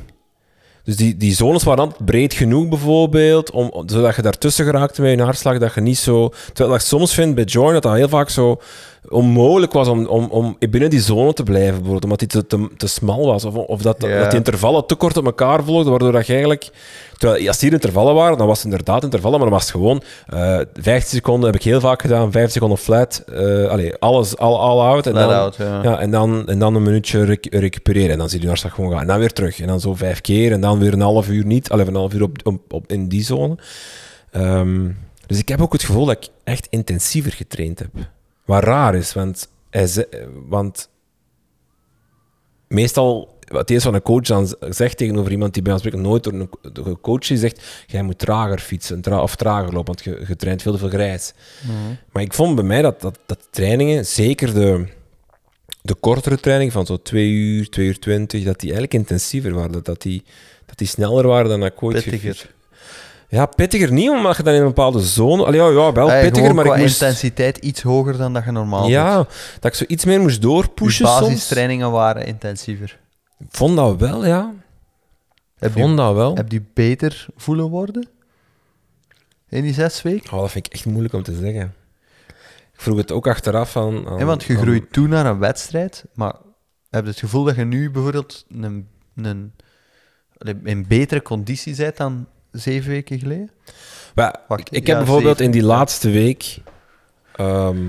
Dus 0.84 0.96
die, 0.96 1.16
die 1.16 1.34
zones 1.34 1.62
waren 1.62 1.84
altijd 1.84 2.04
breed 2.04 2.34
genoeg, 2.34 2.68
bijvoorbeeld, 2.68 3.50
om, 3.50 3.72
zodat 3.86 4.16
je 4.16 4.22
daartussen 4.22 4.64
geraakte 4.64 5.02
met 5.02 5.18
je 5.18 5.22
hartslag, 5.22 5.58
dat 5.58 5.74
je 5.74 5.80
niet 5.80 5.98
zo... 5.98 6.32
Terwijl 6.52 6.76
ik 6.76 6.80
soms 6.80 7.14
vind 7.14 7.34
bij 7.34 7.44
Jordan 7.44 7.72
dat 7.72 7.82
dat 7.82 7.94
heel 7.94 8.08
vaak 8.08 8.28
zo 8.28 8.60
onmogelijk 9.08 9.72
was 9.72 9.88
om, 9.88 10.06
om, 10.06 10.24
om 10.30 10.56
binnen 10.70 10.90
die 10.90 11.00
zone 11.00 11.32
te 11.32 11.42
blijven, 11.42 11.72
bijvoorbeeld, 11.74 12.04
omdat 12.04 12.18
die 12.18 12.28
te, 12.28 12.46
te, 12.46 12.68
te 12.76 12.86
smal 12.86 13.26
was, 13.26 13.44
of, 13.44 13.54
of 13.54 13.82
dat, 13.82 13.96
Ja. 14.02 14.18
dat 14.18 14.28
die 14.28 14.38
intervallen 14.38 14.86
te 14.86 14.94
kort 14.94 15.16
op 15.16 15.24
elkaar 15.24 15.64
volgden, 15.64 15.90
waardoor 15.90 16.12
dat 16.12 16.26
je 16.26 16.32
eigenlijk... 16.32 16.68
Terwijl, 17.18 17.48
als 17.48 17.60
hier 17.60 17.72
intervallen 17.72 18.14
waren, 18.14 18.38
dan 18.38 18.46
was 18.46 18.56
het 18.56 18.64
inderdaad 18.66 19.02
intervallen, 19.02 19.38
maar 19.40 19.48
dan 19.48 19.58
was 19.58 19.66
het 19.66 19.76
gewoon 19.76 20.02
eh 20.26 20.58
15 20.74 21.16
seconden, 21.16 21.46
heb 21.50 21.54
ik 21.60 21.62
heel 21.62 21.80
vaak 21.80 22.00
gedaan, 22.00 22.32
5 22.32 22.50
seconden 22.50 22.78
flat, 22.78 23.24
allee, 23.68 23.94
alles, 23.98 24.36
all, 24.36 24.54
all 24.54 24.78
out. 24.92 25.06
En 25.06 25.14
dan, 25.14 25.32
out, 25.34 25.56
ja. 25.56 25.82
ja, 25.82 25.98
en, 26.00 26.10
dan, 26.10 26.48
en 26.48 26.58
dan 26.58 26.74
een 26.74 26.82
minuutje 26.82 27.24
rec- 27.24 27.46
recupereren. 27.54 28.10
En 28.10 28.18
dan 28.18 28.28
zie 28.28 28.40
je 28.40 28.46
hartslag 28.46 28.74
gewoon 28.74 28.90
gaan. 28.90 29.00
En 29.00 29.06
dan 29.06 29.18
weer 29.18 29.32
terug. 29.32 29.60
En 29.60 29.66
dan 29.66 29.80
zo 29.80 29.94
vijf 29.94 30.20
keer. 30.20 30.52
En 30.52 30.60
dan 30.60 30.78
weer 30.78 30.92
een 30.92 31.00
half 31.00 31.28
uur 31.28 31.46
niet. 31.46 31.70
Alleen 31.70 31.86
een 31.86 31.94
half 31.94 32.14
uur 32.14 32.22
op, 32.22 32.36
op, 32.44 32.72
op, 32.72 32.92
in 32.92 33.08
die 33.08 33.24
zone. 33.24 33.56
Ehm, 34.30 34.88
dus 35.26 35.38
ik 35.38 35.48
heb 35.48 35.60
ook 35.62 35.72
het 35.72 35.84
gevoel 35.84 36.04
dat 36.06 36.16
ik 36.16 36.28
echt 36.44 36.66
intensiever 36.70 37.32
getraind 37.32 37.78
heb. 37.78 37.90
Wat 38.44 38.62
raar 38.62 38.94
is, 38.94 39.12
want, 39.12 39.48
hij 39.70 39.86
ze- 39.86 40.28
want 40.48 40.88
meestal... 42.68 43.32
Wat 43.44 43.70
eerst 43.70 43.84
wat 43.84 43.94
een 43.94 44.02
coach 44.02 44.22
dan 44.22 44.54
zegt 44.68 44.96
tegenover 44.96 45.32
iemand 45.32 45.54
die 45.54 45.62
bij 45.62 45.72
ons 45.72 45.82
spreekt, 45.82 46.02
nooit 46.02 46.24
door 46.24 46.32
een 46.32 46.48
een 46.86 47.00
coach 47.00 47.26
die 47.26 47.36
zegt, 47.36 47.84
jij 47.86 48.02
moet 48.02 48.18
trager 48.18 48.58
fietsen 48.58 49.00
tra- 49.00 49.22
of 49.22 49.36
trager 49.36 49.72
lopen, 49.72 49.84
want 49.94 50.04
je, 50.04 50.24
je 50.28 50.36
traint 50.36 50.62
veel 50.62 50.72
te 50.72 50.78
veel 50.78 50.88
grijs. 50.88 51.32
Maar 52.12 52.22
ik 52.22 52.32
vond 52.34 52.54
bij 52.54 52.64
mij 52.64 52.82
dat, 52.82 53.00
dat, 53.00 53.18
dat 53.26 53.48
trainingen, 53.50 54.06
zeker 54.06 54.54
de, 54.54 54.86
de 55.82 55.94
kortere 55.94 56.40
training 56.40 56.72
van 56.72 56.86
zo 56.86 56.96
2 57.02 57.28
uur, 57.30 57.68
2 57.70 57.86
uur 57.86 57.98
20, 57.98 58.44
dat 58.44 58.60
die 58.60 58.70
eigenlijk 58.72 58.94
intensiever 58.94 59.54
waren. 59.54 59.82
Dat 59.84 60.02
die, 60.02 60.22
dat 60.66 60.78
die 60.78 60.86
sneller 60.88 61.26
waren 61.26 61.48
dan 61.48 61.64
ik 61.64 61.82
ooit 61.82 61.94
Pittiger. 62.04 62.54
Ja, 63.28 63.46
pittiger 63.46 63.92
niet, 63.92 64.10
omdat 64.10 64.36
je 64.36 64.42
dan 64.42 64.54
in 64.54 64.60
een 64.60 64.66
bepaalde 64.66 65.00
zone... 65.00 65.44
Allee, 65.44 65.60
ja, 65.60 65.68
ja, 65.68 65.92
wel 65.92 66.08
pittiger, 66.08 66.54
maar 66.54 66.66
ik 66.66 66.76
moest... 66.76 67.02
intensiteit 67.02 67.56
iets 67.58 67.82
hoger 67.82 68.16
dan 68.16 68.32
dat 68.32 68.44
je 68.44 68.50
normaal 68.50 68.82
doet. 68.82 68.90
Ja, 68.90 69.16
dat 69.60 69.64
ik 69.64 69.74
zo 69.74 69.84
iets 69.86 70.04
meer 70.04 70.20
moest 70.20 70.42
doorpushen 70.42 71.06
soms. 71.06 71.20
basistrainingen 71.20 71.90
waren 71.90 72.26
intensiever. 72.26 73.00
Ik 73.38 73.46
vond 73.50 73.76
dat 73.76 73.96
wel, 73.96 74.26
ja. 74.26 74.52
Heb 75.58 75.74
je, 75.74 75.80
vond 75.80 75.96
dat 75.96 76.14
wel. 76.14 76.34
heb 76.34 76.52
je 76.52 76.62
beter 76.74 77.26
voelen 77.36 77.68
worden? 77.68 78.08
In 79.48 79.62
die 79.62 79.74
zes 79.74 80.02
weken? 80.02 80.32
Oh, 80.32 80.40
dat 80.40 80.50
vind 80.50 80.66
ik 80.66 80.72
echt 80.72 80.86
moeilijk 80.86 81.14
om 81.14 81.22
te 81.22 81.34
zeggen. 81.34 81.74
Ik 82.72 82.80
vroeg 82.80 82.96
het 82.96 83.12
ook 83.12 83.26
achteraf 83.26 83.76
aan... 83.76 84.08
aan 84.08 84.18
Ja, 84.18 84.24
want 84.24 84.44
je 84.44 84.56
aan- 84.56 84.62
groeit 84.62 84.92
toe 84.92 85.08
naar 85.08 85.26
een 85.26 85.38
wedstrijd, 85.38 86.04
maar 86.14 86.34
heb 86.90 87.04
je 87.04 87.10
het 87.10 87.18
gevoel 87.18 87.44
dat 87.44 87.56
je 87.56 87.64
nu 87.64 87.90
bijvoorbeeld 87.90 88.44
een, 88.48 88.88
een, 89.16 89.52
in 90.64 90.86
betere 90.86 91.22
conditie 91.22 91.76
bent 91.76 91.96
dan 91.96 92.26
zeven 92.54 92.90
weken 92.90 93.18
geleden? 93.18 93.50
Maar 94.14 94.40
Wacht, 94.48 94.60
ik, 94.60 94.70
ik 94.70 94.86
ja, 94.86 94.94
heb 94.94 95.04
bijvoorbeeld 95.04 95.38
zeven, 95.38 95.52
in 95.52 95.58
die 95.58 95.68
laatste 95.68 96.10
week, 96.10 96.58
ehm, 97.36 97.86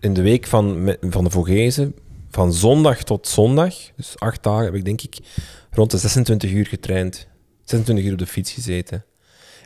in 0.00 0.14
de 0.14 0.22
week 0.22 0.46
van, 0.46 0.96
van 1.00 1.24
de 1.24 1.30
Vogezen, 1.30 1.94
van 2.30 2.52
zondag 2.52 3.02
tot 3.02 3.28
zondag, 3.28 3.74
dus 3.96 4.18
acht 4.18 4.42
dagen, 4.42 4.64
heb 4.64 4.74
ik 4.74 4.84
denk 4.84 5.02
ik 5.02 5.18
rond 5.70 5.90
de 5.90 5.98
26 5.98 6.50
uur 6.50 6.66
getraind. 6.66 7.26
26 7.64 8.04
uur 8.04 8.12
op 8.12 8.18
de 8.18 8.26
fiets 8.26 8.52
gezeten. 8.52 9.04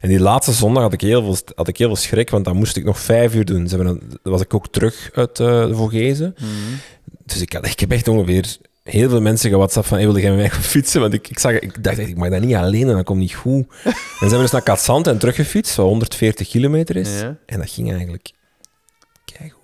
En 0.01 0.09
die 0.09 0.21
laatste 0.21 0.53
zondag 0.53 0.83
had 0.83 0.93
ik 0.93 1.01
heel 1.01 1.23
veel, 1.23 1.37
had 1.55 1.69
ik 1.69 1.77
heel 1.77 1.87
veel 1.87 1.97
schrik, 1.97 2.31
want 2.31 2.45
dan 2.45 2.57
moest 2.57 2.77
ik 2.77 2.85
nog 2.85 2.99
vijf 2.99 3.35
uur 3.35 3.45
doen. 3.45 3.69
Ze 3.69 3.77
hebben 3.77 3.99
dan, 3.99 4.09
dan 4.23 4.33
was 4.33 4.41
ik 4.41 4.55
ook 4.55 4.69
terug 4.69 5.11
uit 5.15 5.41
eh, 5.41 5.67
de 5.67 5.75
Vogezen. 5.75 6.35
Mhm. 6.39 6.49
Dus 7.25 7.41
ik, 7.41 7.53
had, 7.53 7.67
ik 7.67 7.81
heb 7.81 7.91
echt 7.93 8.09
ongeveer 8.09 8.57
heel 8.83 9.09
veel 9.09 9.21
mensen 9.21 9.51
gewhatsappt 9.51 9.89
van, 9.89 9.97
hey, 9.97 10.07
wilde 10.07 10.21
jij 10.21 10.31
met 10.31 10.39
mij 10.39 10.51
gaan 10.51 10.63
fietsen? 10.63 11.01
Want 11.01 11.13
ik, 11.13 11.29
ik, 11.29 11.39
zag, 11.39 11.53
ik 11.53 11.85
dacht 11.85 11.99
ik 11.99 12.17
mag 12.17 12.29
dat 12.29 12.41
niet 12.41 12.55
alleen 12.55 12.87
doen, 12.87 12.97
dat 12.97 13.05
komt 13.05 13.19
niet 13.19 13.35
goed. 13.35 13.67
en 13.85 13.95
zijn 14.19 14.31
we 14.31 14.39
dus 14.39 14.51
naar 14.51 14.63
Katzand 14.63 15.07
en 15.07 15.19
teruggefietst, 15.19 15.77
wat 15.77 15.87
140 15.87 16.49
kilometer 16.49 16.97
is. 16.97 17.21
Ja. 17.21 17.37
En 17.47 17.59
dat 17.59 17.71
ging 17.71 17.91
eigenlijk 17.91 18.31
keigoed. 19.25 19.61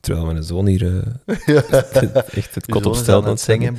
Terwijl 0.00 0.26
mijn 0.26 0.42
zoon 0.42 0.66
hier 0.66 0.86
eh, 1.26 1.56
echt 2.38 2.54
het 2.54 2.66
kot 2.66 2.86
op 2.86 2.92
is 2.92 2.98
stel 2.98 3.22
aan 3.22 3.28
het 3.28 3.40
zingen. 3.40 3.76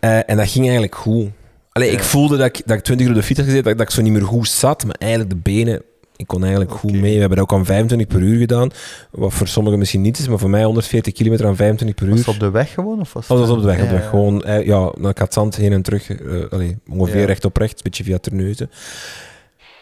Eh, 0.00 0.30
en 0.30 0.36
dat 0.36 0.48
ging 0.48 0.64
eigenlijk 0.64 0.94
goed. 0.94 1.30
Allee, 1.72 1.90
ik 1.90 2.02
voelde 2.02 2.36
dat 2.36 2.46
ik, 2.46 2.62
dat 2.66 2.76
ik 2.76 2.84
20 2.84 3.06
uur 3.06 3.12
op 3.12 3.18
de 3.18 3.26
fiets 3.26 3.38
had 3.38 3.48
gezeten, 3.48 3.68
dat, 3.68 3.78
dat 3.78 3.88
ik 3.88 3.94
zo 3.94 4.02
niet 4.02 4.12
meer 4.12 4.22
goed 4.22 4.48
zat, 4.48 4.84
maar 4.84 4.96
eigenlijk 4.98 5.30
de 5.30 5.36
benen, 5.36 5.82
ik 6.16 6.26
kon 6.26 6.40
eigenlijk 6.42 6.72
goed 6.72 6.92
mee. 6.92 7.14
We 7.14 7.20
hebben 7.20 7.38
dat 7.38 7.50
ook 7.50 7.58
aan 7.58 7.64
25 7.64 8.06
per 8.06 8.20
uur 8.20 8.38
gedaan, 8.38 8.70
wat 9.10 9.32
voor 9.34 9.46
sommigen 9.48 9.78
misschien 9.78 10.00
niet 10.00 10.18
is, 10.18 10.28
maar 10.28 10.38
voor 10.38 10.50
mij 10.50 10.64
140 10.64 11.12
kilometer 11.12 11.46
aan 11.46 11.56
25 11.56 11.96
per 11.96 12.06
uur. 12.06 12.10
Was 12.16 12.26
het 12.26 12.34
op 12.34 12.40
de 12.40 12.50
weg 12.50 12.72
gewoon? 12.74 13.00
Of 13.00 13.12
was 13.12 13.28
Oh, 13.28 13.38
dat 13.38 13.46
was 13.48 13.56
op 13.56 13.62
de 13.62 13.66
weg, 13.68 13.82
op 13.82 13.88
de 13.88 13.94
Ja, 13.94 14.00
weg. 14.00 14.08
Gewoon, 14.08 14.44
eh, 14.44 14.66
ja, 14.66 14.92
naar 14.98 15.12
Katzand 15.14 15.56
heen 15.56 15.72
en 15.72 15.82
terug. 15.82 16.10
eh 16.10 16.44
allee, 16.50 16.78
ongeveer 16.88 17.20
Ja. 17.20 17.26
recht 17.26 17.44
op 17.44 17.56
recht, 17.56 17.72
een 17.76 17.80
beetje 17.82 18.04
via 18.04 18.18
Terneuzen. 18.18 18.70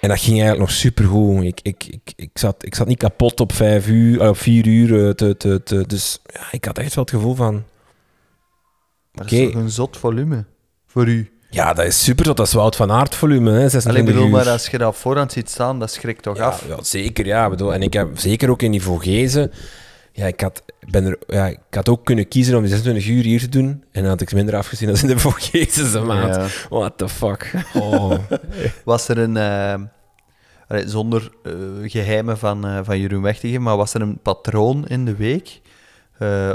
En 0.00 0.08
dat 0.08 0.18
ging 0.18 0.30
eigenlijk 0.40 0.60
nog 0.60 0.70
supergoed. 0.70 1.44
Ik, 1.44 1.60
ik, 1.62 1.84
ik, 1.90 2.12
ik, 2.16 2.30
zat, 2.34 2.64
ik 2.64 2.74
zat 2.74 2.86
niet 2.86 2.98
kapot 2.98 3.40
op 3.40 3.52
vijf 3.52 3.88
uur, 3.88 4.20
eh, 4.20 4.28
op 4.28 4.36
vier 4.36 4.66
uur. 4.66 5.14
te, 5.14 5.36
te, 5.36 5.60
te, 5.64 5.84
dus 5.86 6.18
ja, 6.32 6.40
ik 6.50 6.64
had 6.64 6.78
echt 6.78 6.94
wel 6.94 7.04
het 7.04 7.12
gevoel 7.14 7.34
van... 7.34 7.52
Maar 9.12 9.24
dat 9.24 9.32
is 9.32 9.52
toch 9.52 9.62
een 9.62 9.70
zot 9.70 9.96
volume 9.96 10.44
voor 10.86 11.08
u? 11.08 11.31
Ja, 11.52 11.72
dat 11.72 11.84
is 11.84 12.04
super, 12.04 12.24
dat 12.24 12.46
is 12.46 12.52
Wout 12.52 12.76
van 12.76 12.92
Aert 12.92 13.14
volume, 13.14 13.50
hè, 13.50 13.68
26 13.68 13.90
Alleen 13.90 14.04
bedoel, 14.04 14.24
uur. 14.24 14.30
maar 14.30 14.48
als 14.48 14.66
je 14.66 14.78
dat 14.78 14.88
op 14.88 14.96
voorhand 14.96 15.32
ziet 15.32 15.50
staan, 15.50 15.78
dat 15.78 15.90
schrikt 15.90 16.22
toch 16.22 16.36
ja, 16.36 16.46
af? 16.46 16.64
ja, 16.68 16.82
zeker, 16.82 17.26
ja. 17.26 17.44
ik 17.44 17.50
Bedoel, 17.50 17.74
en 17.74 17.82
ik 17.82 17.92
heb 17.92 18.08
zeker 18.14 18.50
ook 18.50 18.62
in 18.62 18.70
die 18.70 18.82
Vogezen... 18.82 19.52
Ja, 20.14 20.26
ik 20.26 20.40
had, 20.40 20.62
ben 20.90 21.04
er, 21.04 21.18
ja, 21.26 21.46
ik 21.46 21.58
had 21.70 21.88
ook 21.88 22.04
kunnen 22.04 22.28
kiezen 22.28 22.54
om 22.54 22.60
die 22.60 22.70
26 22.70 23.06
uur 23.06 23.22
hier 23.22 23.40
te 23.40 23.48
doen. 23.48 23.84
En 23.92 24.00
dan 24.00 24.10
had 24.10 24.20
ik 24.20 24.32
minder 24.32 24.56
afgezien 24.56 24.88
als 24.88 25.02
in 25.02 25.08
de 25.08 25.18
Vogezen, 25.28 26.06
maat. 26.06 26.34
Ja. 26.34 26.46
What 26.68 26.98
the 26.98 27.08
fuck. 27.08 27.52
Oh. 27.74 28.14
Was 28.84 29.08
er 29.08 29.18
een, 29.18 29.36
eh, 29.36 29.74
allee, 30.68 30.88
zonder 30.88 31.30
eh, 31.44 31.52
geheimen 31.82 32.38
van, 32.38 32.66
eh, 32.66 32.78
van 32.82 33.00
Jeroen 33.00 33.22
weg 33.22 33.38
te 33.38 33.46
geven, 33.46 33.62
maar 33.62 33.76
was 33.76 33.94
er 33.94 34.00
een 34.00 34.18
patroon 34.22 34.86
in 34.86 35.04
de 35.04 35.16
week? 35.16 35.60
Eh 36.22 36.54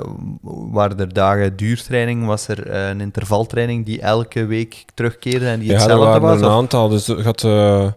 waren 0.71 0.99
er 0.99 1.13
dagen 1.13 1.55
duurtraining, 1.55 2.25
was 2.25 2.47
er 2.47 2.69
eh, 2.69 2.87
een 2.87 3.01
intervaltraining 3.01 3.85
die 3.85 4.01
elke 4.01 4.45
week 4.45 4.85
terugkeerde 4.93 5.47
en 5.47 5.59
die 5.59 5.67
Ja, 5.67 5.73
er 5.73 5.79
hetzelfde 5.79 6.05
waren 6.05 6.21
was? 6.21 6.41
een 6.41 6.47
aantal. 6.47 6.89
Dus, 6.89 7.07
er 7.07 7.23
had, 7.23 7.43
eh, 7.43 7.87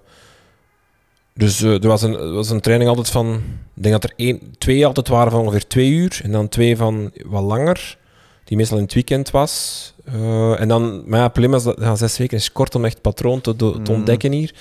dus 1.35 1.62
eh, 1.62 1.83
er 1.83 1.88
was 1.88 2.02
een, 2.02 2.14
er 2.14 2.33
was 2.33 2.50
een 2.50 2.61
training 2.61 2.88
altijd 2.90 3.11
van... 3.11 3.35
Ik 3.74 3.83
denk 3.83 4.00
dat 4.00 4.11
er 4.11 4.16
één, 4.16 4.40
twee 4.59 4.87
altijd 4.87 5.09
waren 5.09 5.33
van 5.33 5.40
ongeveer 5.40 5.66
twee 5.66 5.90
uur. 5.90 6.20
En 6.22 6.33
dan 6.33 6.48
twee 6.48 6.76
van 6.76 7.11
wat 7.24 7.42
langer. 7.42 7.98
Die 8.50 8.58
meestal 8.58 8.76
in 8.78 8.84
het 8.84 8.94
weekend 8.94 9.30
was. 9.30 9.92
Eh, 10.04 10.60
en 10.60 10.68
dan... 10.68 11.02
Maar 11.06 11.18
ja, 11.20 11.28
probleem 11.28 11.54
is 11.54 11.62
dat 11.62 11.76
ja, 11.80 11.94
zes 11.96 12.18
weken 12.18 12.36
is 12.36 12.52
kort 12.52 12.74
om 12.74 12.84
echt 12.84 13.00
patroon 13.00 13.40
te, 13.40 13.56
te 13.56 13.64
Mm. 13.64 13.86
ontdekken 13.88 14.32
hier. 14.32 14.54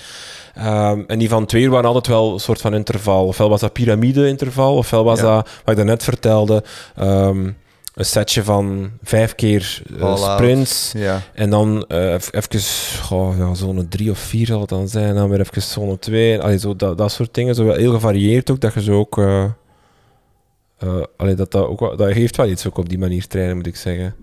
Ehm, 0.54 1.00
en 1.06 1.18
die 1.18 1.28
van 1.28 1.46
twee 1.46 1.62
uur 1.62 1.70
waren 1.70 1.86
altijd 1.86 2.06
wel 2.06 2.32
een 2.32 2.40
soort 2.40 2.60
van 2.60 2.74
interval. 2.74 3.26
Ofwel 3.26 3.48
was 3.48 3.60
dat 3.60 3.72
piramide-interval, 3.72 4.76
ofwel 4.76 5.04
was 5.04 5.20
Ja. 5.20 5.24
dat, 5.34 5.44
wat 5.44 5.68
ik 5.70 5.76
daarnet 5.76 6.02
vertelde, 6.04 6.62
ehm, 6.96 7.50
een 7.94 8.04
setje 8.04 8.42
van 8.42 8.90
vijf 9.02 9.34
keer 9.34 9.82
out. 10.00 10.18
sprints. 10.18 10.92
Ja. 10.96 11.20
En 11.34 11.50
dan 11.50 11.84
eh 11.88 12.12
even, 12.30 12.60
goh, 13.02 13.38
ja, 13.38 13.54
zone 13.54 13.88
3 13.88 14.10
of 14.10 14.18
4 14.18 14.46
zal 14.46 14.60
het 14.60 14.68
dan 14.68 14.88
zijn. 14.88 15.08
En 15.08 15.14
dan 15.14 15.28
weer 15.28 15.40
even 15.40 15.62
zone 15.62 15.98
2. 15.98 16.40
Allee, 16.40 16.58
zo, 16.58 16.76
dat, 16.76 16.98
dat 16.98 17.12
soort 17.12 17.34
dingen. 17.34 17.54
Zo 17.54 17.64
wel 17.64 17.76
heel 17.76 17.92
gevarieerd 17.92 18.50
ook, 18.50 18.60
dat 18.60 18.74
je 18.74 18.82
zo 18.82 18.98
ook... 18.98 19.16
allee, 21.16 21.34
dat, 21.34 21.50
dat, 21.50 21.66
ook 21.66 21.80
wel, 21.80 21.96
dat 21.96 22.12
geeft 22.12 22.36
wel 22.36 22.48
iets 22.48 22.66
ook 22.66 22.78
op 22.78 22.88
die 22.88 22.98
manier 22.98 23.26
trainen, 23.26 23.56
moet 23.56 23.66
ik 23.66 23.76
zeggen. 23.76 24.14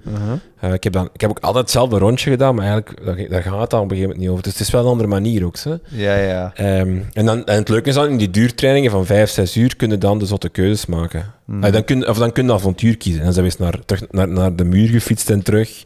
Eh, 0.60 0.74
ik, 0.74 0.84
heb 0.84 0.94
dan, 0.94 1.10
ik 1.14 1.22
heb 1.22 1.30
ook 1.30 1.40
altijd 1.40 1.64
hetzelfde 1.64 1.98
rondje 1.98 2.30
gedaan, 2.30 2.56
maar 2.56 2.66
eigenlijk 2.66 3.06
daar, 3.06 3.30
daar 3.30 3.42
gaat 3.42 3.62
het 3.62 3.70
dan 3.70 3.82
op 3.82 3.92
een 3.92 3.98
gegeven 3.98 4.02
moment 4.02 4.20
niet 4.20 4.30
over. 4.30 4.44
Dus 4.44 4.52
het 4.52 4.62
is 4.62 4.70
wel 4.70 4.82
een 4.82 4.88
andere 4.88 5.10
manier 5.10 5.46
ook. 5.46 5.58
Zo. 5.58 5.80
Ja, 5.88 6.16
ja. 6.16 6.52
Ehm, 6.56 7.00
en, 7.14 7.26
dan, 7.26 7.46
en 7.46 7.56
het 7.56 7.70
leuke 7.70 7.90
is 7.90 7.96
dan, 7.96 8.10
in 8.10 8.18
die 8.18 8.30
duurtrainingen 8.30 8.92
van 8.92 9.06
5, 9.06 9.30
6 9.30 9.56
uur 9.56 9.76
kun 9.76 9.90
je 9.90 9.98
dan 9.98 10.20
de 10.20 10.26
zotte 10.26 10.50
keuzes 10.50 10.86
maken. 10.86 11.34
Ah, 11.62 11.72
dan 11.72 11.84
kun, 11.84 12.08
of 12.08 12.18
dan 12.18 12.32
kun 12.32 12.46
je 12.46 12.54
avontuur 12.54 12.98
kiezen. 12.98 13.20
En 13.20 13.26
dan 13.26 13.34
zijn 13.34 13.46
we 13.46 13.52
eens 13.52 13.62
naar, 13.62 13.86
terug 13.86 14.12
naar, 14.12 14.28
naar 14.28 14.56
de 14.56 14.64
muur 14.64 14.88
gefietst 14.88 15.30
en 15.30 15.44
terug. 15.44 15.84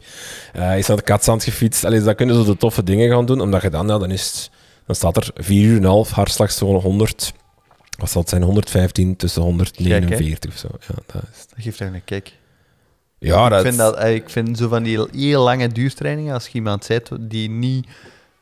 Eh 0.52 0.78
is 0.78 0.86
naar 0.86 0.96
de 0.96 1.02
katzand 1.02 1.44
gefietst. 1.44 1.84
Allee, 1.84 1.96
dus 1.96 2.06
dan 2.06 2.14
kunnen 2.14 2.36
ze 2.36 2.44
de 2.44 2.56
toffe 2.56 2.82
dingen 2.82 3.10
gaan 3.10 3.26
doen, 3.26 3.40
omdat 3.40 3.62
je 3.62 3.70
dan, 3.70 3.86
ja, 3.86 3.98
dan, 3.98 4.10
is 4.10 4.26
het, 4.26 4.50
dan 4.86 4.94
staat 4.94 5.16
er 5.16 5.30
4 5.34 5.64
uur 5.64 5.76
en 5.76 5.82
een 5.82 5.88
half, 5.88 6.10
hartslagzone 6.10 6.78
100. 6.78 7.32
Wat 8.02 8.10
zal 8.10 8.20
het 8.20 8.30
zijn? 8.30 8.42
115 8.42 9.16
tussen 9.16 9.42
149 9.42 10.50
of 10.50 10.56
zo. 10.58 10.68
Ja, 10.80 10.94
dat 11.06 11.22
is. 11.32 11.46
Dat 11.46 11.64
geeft 11.64 11.80
een 11.80 12.04
kick. 12.04 12.32
Ja, 13.18 13.48
dat 13.48 13.58
ik, 13.58 13.66
vind 13.66 13.78
dat, 13.78 13.96
eh, 13.96 14.14
ik 14.14 14.30
vind 14.30 14.58
zo 14.58 14.68
van 14.68 14.82
die 14.82 15.06
heel 15.12 15.42
lange 15.42 15.68
duurtrainingen, 15.68 16.34
als 16.34 16.46
je 16.46 16.52
iemand 16.54 16.84
zet 16.84 17.10
die 17.20 17.50
niet 17.50 17.88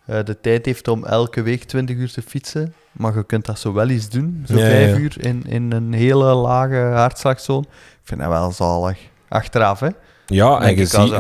eh, 0.07 0.25
de 0.25 0.41
tijd 0.41 0.67
heeft 0.67 0.89
om 0.89 1.05
elke 1.05 1.43
week 1.43 1.65
20 1.65 1.97
uur 1.97 2.13
te 2.13 2.23
fietsen, 2.23 2.75
maar 2.93 3.17
je 3.17 3.25
kunt 3.25 3.45
dat 3.45 3.59
zo 3.59 3.73
wel 3.73 3.89
eens 3.89 4.09
doen, 4.09 4.45
zo 4.47 4.55
Ja, 4.55 4.67
vijf 4.67 4.91
ja. 4.91 4.97
uur 4.97 5.25
in, 5.25 5.45
in 5.47 5.73
een 5.73 5.93
hele 5.93 6.35
lage 6.35 6.77
hartslagzone. 6.77 7.67
Ik 7.71 8.01
vind 8.03 8.21
dat 8.21 8.29
wel 8.29 8.53
zalig. 8.53 8.99
Achteraf, 9.29 9.81
hè. 9.81 9.89
Ja, 10.27 10.61
en 10.61 10.77
je 10.77 10.87
ziet... 10.87 11.13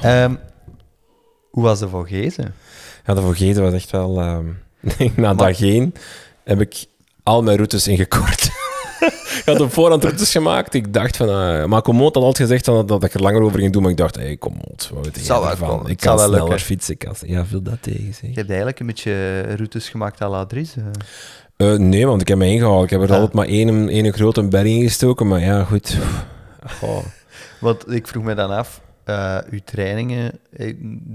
Ehm, 0.00 0.34
hoe 1.50 1.62
was 1.62 1.78
de 1.78 1.88
Vogezen? 1.88 2.54
Ja, 3.06 3.14
de 3.14 3.20
Vogeten 3.20 3.62
was 3.62 3.72
echt 3.72 3.90
wel... 3.90 4.20
ehm, 4.20 4.46
na 5.16 5.32
Maar- 5.32 5.36
dag 5.36 5.60
één 5.60 5.94
heb 6.44 6.60
ik 6.60 6.84
al 7.22 7.42
mijn 7.42 7.56
routes 7.56 7.88
ingekort. 7.88 8.44
ik 9.38 9.42
had 9.44 9.60
op 9.60 9.72
voorhand 9.72 10.02
routes 10.04 10.30
gemaakt. 10.32 10.74
Ik 10.74 10.92
dacht 10.92 11.16
van... 11.16 11.28
eh 11.28 11.64
maar 11.64 11.82
Komoot 11.82 12.14
had 12.14 12.22
altijd 12.24 12.48
gezegd 12.48 12.64
van, 12.64 12.86
dat 12.86 13.04
ik 13.04 13.14
er 13.14 13.22
langer 13.22 13.40
over 13.42 13.58
ging 13.58 13.72
doen. 13.72 13.82
Maar 13.82 13.90
ik 13.90 13.96
dacht, 13.96 14.14
hey, 14.14 14.36
Komoot, 14.36 14.90
wat 14.94 15.04
weet 15.04 15.14
jij 15.14 15.24
Zal 15.24 15.40
wel. 15.58 15.88
Ik 15.88 15.96
kan 15.96 16.06
zal 16.08 16.16
wel 16.16 16.26
sneller 16.26 16.40
lukken. 16.48 16.60
fietsen. 16.60 16.92
Ik 16.92 16.98
kan, 16.98 17.14
ja, 17.20 17.44
veel 17.46 17.62
dat 17.62 17.78
tegen, 17.80 18.14
zeg. 18.14 18.30
Je 18.30 18.34
hebt 18.36 18.48
eigenlijk 18.48 18.80
een 18.80 18.86
beetje 18.86 19.40
routes 19.40 19.88
gemaakt 19.88 20.20
à 20.22 20.28
la 20.28 20.46
Dries. 20.46 20.74
eh. 20.76 21.72
Eh, 21.72 21.78
nee, 21.78 22.06
want 22.06 22.20
ik 22.20 22.28
heb 22.28 22.38
me 22.38 22.46
ingehaald. 22.46 22.84
Ik 22.84 22.90
heb 22.90 23.02
er 23.02 23.12
altijd 23.12 23.32
maar 23.32 23.46
één, 23.46 23.88
één 23.88 24.12
grote 24.12 24.48
berg 24.48 24.66
in 24.66 24.82
gestoken. 24.82 25.28
Maar 25.28 25.40
ja, 25.40 25.64
goed. 25.64 25.96
Goh. 26.80 27.04
Want 27.60 27.92
ik 27.92 28.06
vroeg 28.08 28.22
me 28.24 28.34
dan 28.34 28.50
af, 28.50 28.80
eh, 29.06 29.38
uw 29.50 29.58
trainingen, 29.64 30.32
eh, 30.52 30.66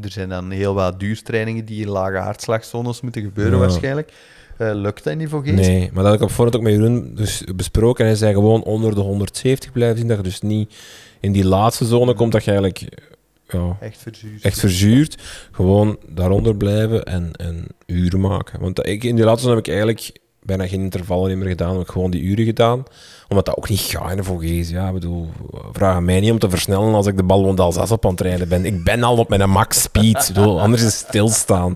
er 0.01 0.11
zijn 0.11 0.29
dan 0.29 0.51
heel 0.51 0.73
wat 0.73 0.99
duurtrainingen 0.99 1.65
die 1.65 1.81
in 1.81 1.89
lage 1.89 2.17
hartslagzones 2.17 3.01
moeten 3.01 3.21
gebeuren 3.21 3.53
Ja. 3.53 3.59
waarschijnlijk. 3.59 4.11
Eh, 4.57 4.71
lukt 4.73 5.03
dat 5.03 5.15
niet 5.17 5.29
voor 5.29 5.43
Gees? 5.43 5.67
Nee, 5.67 5.89
maar 5.93 6.03
dat 6.03 6.05
had 6.05 6.13
ik 6.13 6.21
op 6.21 6.31
voorhand 6.31 6.55
ook 6.55 6.61
met 6.61 6.73
Jeroen 6.73 7.11
dus 7.15 7.43
besproken. 7.55 8.03
En 8.03 8.09
hij 8.09 8.19
zei 8.19 8.33
gewoon 8.33 8.63
onder 8.63 8.95
de 8.95 9.01
170 9.01 9.71
blijven 9.71 9.97
zien. 9.97 10.07
Dat 10.07 10.17
je 10.17 10.23
dus 10.23 10.41
niet 10.41 10.75
in 11.19 11.31
die 11.31 11.45
laatste 11.45 11.85
zone 11.85 12.13
komt. 12.13 12.31
Dat 12.31 12.43
je 12.43 12.51
eigenlijk 12.51 12.99
ja, 13.47 13.77
Echt 13.79 13.97
verzuurd. 14.01 14.43
echt 14.43 14.59
verzuurd. 14.59 15.17
Gewoon 15.51 15.97
daaronder 16.07 16.55
blijven 16.55 17.03
en, 17.03 17.31
en 17.35 17.67
uren 17.85 18.19
maken. 18.19 18.59
Want 18.59 18.87
ik, 18.87 19.03
in 19.03 19.15
die 19.15 19.25
laatste 19.25 19.43
zone 19.43 19.55
heb 19.55 19.65
ik 19.65 19.71
eigenlijk 19.73 20.11
bijna 20.43 20.67
geen 20.67 20.81
intervallen 20.81 21.37
meer 21.37 21.47
gedaan. 21.47 21.71
Heb 21.71 21.81
ik 21.81 21.91
gewoon 21.91 22.11
die 22.11 22.21
uren 22.21 22.45
gedaan. 22.45 22.83
Omdat 23.27 23.45
dat 23.45 23.57
ook 23.57 23.69
niet 23.69 23.79
gaat 23.79 24.11
in 24.11 24.17
de 24.17 24.23
Vogees. 24.23 24.69
Ja, 24.69 24.87
ik 24.87 24.93
bedoel, 24.93 25.29
vraag 25.71 25.99
mij 25.99 26.19
niet 26.19 26.31
om 26.31 26.39
te 26.39 26.49
versnellen 26.49 26.93
als 26.93 27.07
ik 27.07 27.17
de 27.17 27.23
bal 27.23 27.55
d'Alsace 27.55 27.93
op 27.93 28.05
aan 28.05 28.11
het 28.11 28.21
rijden 28.21 28.49
ben. 28.49 28.65
Ik 28.65 28.83
ben 28.83 29.03
al 29.03 29.17
op 29.17 29.29
mijn 29.29 29.49
max 29.49 29.81
speed. 29.81 30.31
Bedoel, 30.33 30.61
anders 30.61 30.83
is 30.83 30.97
stilstaan. 30.97 31.75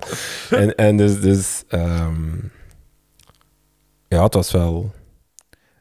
En, 0.50 0.76
en 0.76 0.98
dus... 0.98 1.22
dus 1.22 1.64
ehm, 1.68 2.36
ja, 4.08 4.24
het 4.24 4.34
was 4.34 4.52
wel... 4.52 4.92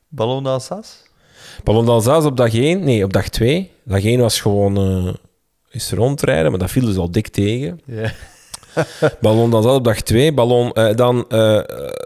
Ballon 0.09 0.45
d'Alsace? 0.45 0.93
Ballon 1.65 1.87
d'Alsace 1.87 2.27
op 2.27 2.37
dag 2.37 2.55
1, 2.55 2.85
nee, 2.85 3.05
op 3.05 3.13
dag 3.13 3.29
2. 3.29 3.71
Dag 3.85 4.05
1 4.05 4.21
was 4.21 4.41
gewoon 4.41 4.77
is 5.75 5.93
rondrijden, 5.93 6.51
maar 6.51 6.61
dat 6.61 6.71
viel 6.71 6.85
dus 6.85 6.97
al 6.97 7.11
dik 7.11 7.29
tegen. 7.29 7.81
Ja. 7.85 8.13
Ballon 9.21 9.51
d'Alsace 9.51 9.75
op 9.75 9.85
dag 9.85 10.01
2. 10.01 10.33
Ballon, 10.33 10.73
eh, 10.73 10.95
dan 10.97 11.19
eh, 11.19 11.29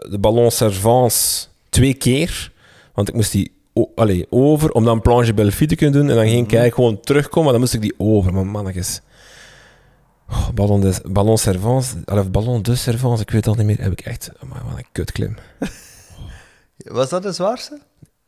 de 0.09 0.17
Ballon 0.19 0.51
Servance 0.51 1.45
twee 1.69 1.93
keer. 1.93 2.51
Want 2.93 3.07
ik 3.07 3.13
moest 3.13 3.31
die 3.31 3.51
o- 3.73 3.91
allee, 3.95 4.25
over 4.29 4.71
om 4.71 4.85
dan 4.85 5.01
Planche 5.01 5.33
Bellevue 5.33 5.67
te 5.67 5.75
kunnen 5.75 5.99
doen. 5.99 6.09
En 6.09 6.15
dan 6.15 6.25
ging 6.25 6.45
ik 6.45 6.53
eigenlijk 6.53 6.75
gewoon 6.75 6.99
terugkomen, 6.99 7.43
maar 7.43 7.51
dan 7.51 7.61
moest 7.61 7.73
ik 7.73 7.81
die 7.81 7.93
over. 7.97 8.33
Maar 8.33 8.45
mannetjes. 8.45 9.01
Oh, 10.29 10.49
ballon, 10.53 10.81
de, 10.81 10.93
ballon 11.09 11.37
Servance, 11.37 11.95
of 12.05 12.31
Ballon 12.31 12.61
de 12.61 12.75
Servance, 12.75 13.21
ik 13.21 13.29
weet 13.31 13.45
het 13.45 13.57
al 13.57 13.63
niet 13.63 13.77
meer. 13.77 13.81
Heb 13.85 13.91
ik 13.91 14.01
echt, 14.01 14.31
maar 14.47 14.61
wat 14.69 14.77
een 14.77 14.85
kutklim. 14.91 15.35
Was 16.77 17.09
dat 17.09 17.23
de 17.23 17.31
zwaarste? 17.31 17.79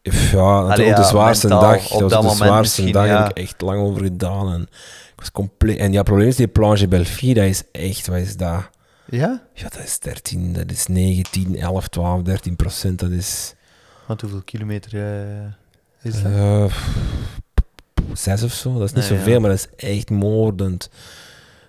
Ja, 0.02 0.12
natuurlijk 0.12 0.72
Allee, 0.72 0.90
op 0.90 0.96
de 0.96 1.04
zwaarste 1.04 1.48
dag. 1.48 1.88
Dat 1.88 2.00
was 2.02 2.12
dat 2.12 2.22
de 2.22 2.30
zwaarste 2.30 2.92
dag, 2.92 3.06
ja. 3.06 3.22
heb 3.22 3.30
ik 3.30 3.38
echt 3.38 3.62
lang 3.62 3.82
over 3.82 4.04
gedaan. 4.04 4.54
En 4.54 4.68
was 5.22 5.32
compleet... 5.32 5.78
En 5.78 5.92
ja, 5.92 5.98
het 5.98 6.06
probleem 6.06 6.28
is, 6.28 6.36
die 6.36 6.48
Planche 6.48 6.88
Bellevue, 6.88 7.34
dat 7.34 7.46
is 7.46 7.64
echt, 7.72 8.08
wat 8.08 8.18
is 8.18 8.38
dat? 8.38 8.70
Ja? 9.10 9.42
Ja, 9.54 9.64
dat 9.70 9.84
is 9.84 10.00
13, 10.00 10.54
dat 10.54 10.72
is 10.72 10.88
9, 10.88 11.24
10, 11.32 11.56
11, 11.58 11.88
12, 11.88 12.22
13 12.22 12.56
procent. 12.56 13.00
Dat 13.00 13.10
is 13.12 13.54
Want 14.08 14.22
hoeveel 14.22 14.42
kilometer 14.42 14.94
eh, 15.04 15.46
is 16.02 16.22
dat? 16.22 16.32
eh, 16.32 16.66
zes 18.14 18.44
of 18.44 18.54
zo. 18.54 18.74
Dat 18.74 18.82
is 18.88 18.94
niet 18.94 19.10
Nee, 19.10 19.18
zoveel, 19.18 19.34
ja. 19.34 19.40
maar 19.40 19.50
dat 19.50 19.68
is 19.78 19.88
echt 19.90 20.10
moordend. 20.10 20.90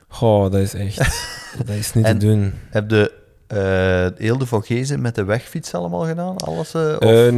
Goh, 0.08 0.42
dat 0.42 0.60
is 0.60 0.74
echt... 0.74 0.96
dat 1.66 1.76
is 1.76 1.92
niet 1.94 2.04
En- 2.04 2.18
te 2.18 2.26
doen. 2.26 2.52
Heb 2.70 2.90
je 2.90 3.20
eh 3.46 4.06
heel 4.16 4.38
de 4.38 4.46
Vogezen 4.46 5.00
met 5.00 5.14
de 5.14 5.24
wegfiets 5.24 5.74
allemaal 5.74 6.04
gedaan? 6.06 6.36
Alles? 6.36 6.74
of- 6.74 6.98
Eh, 6.98 7.28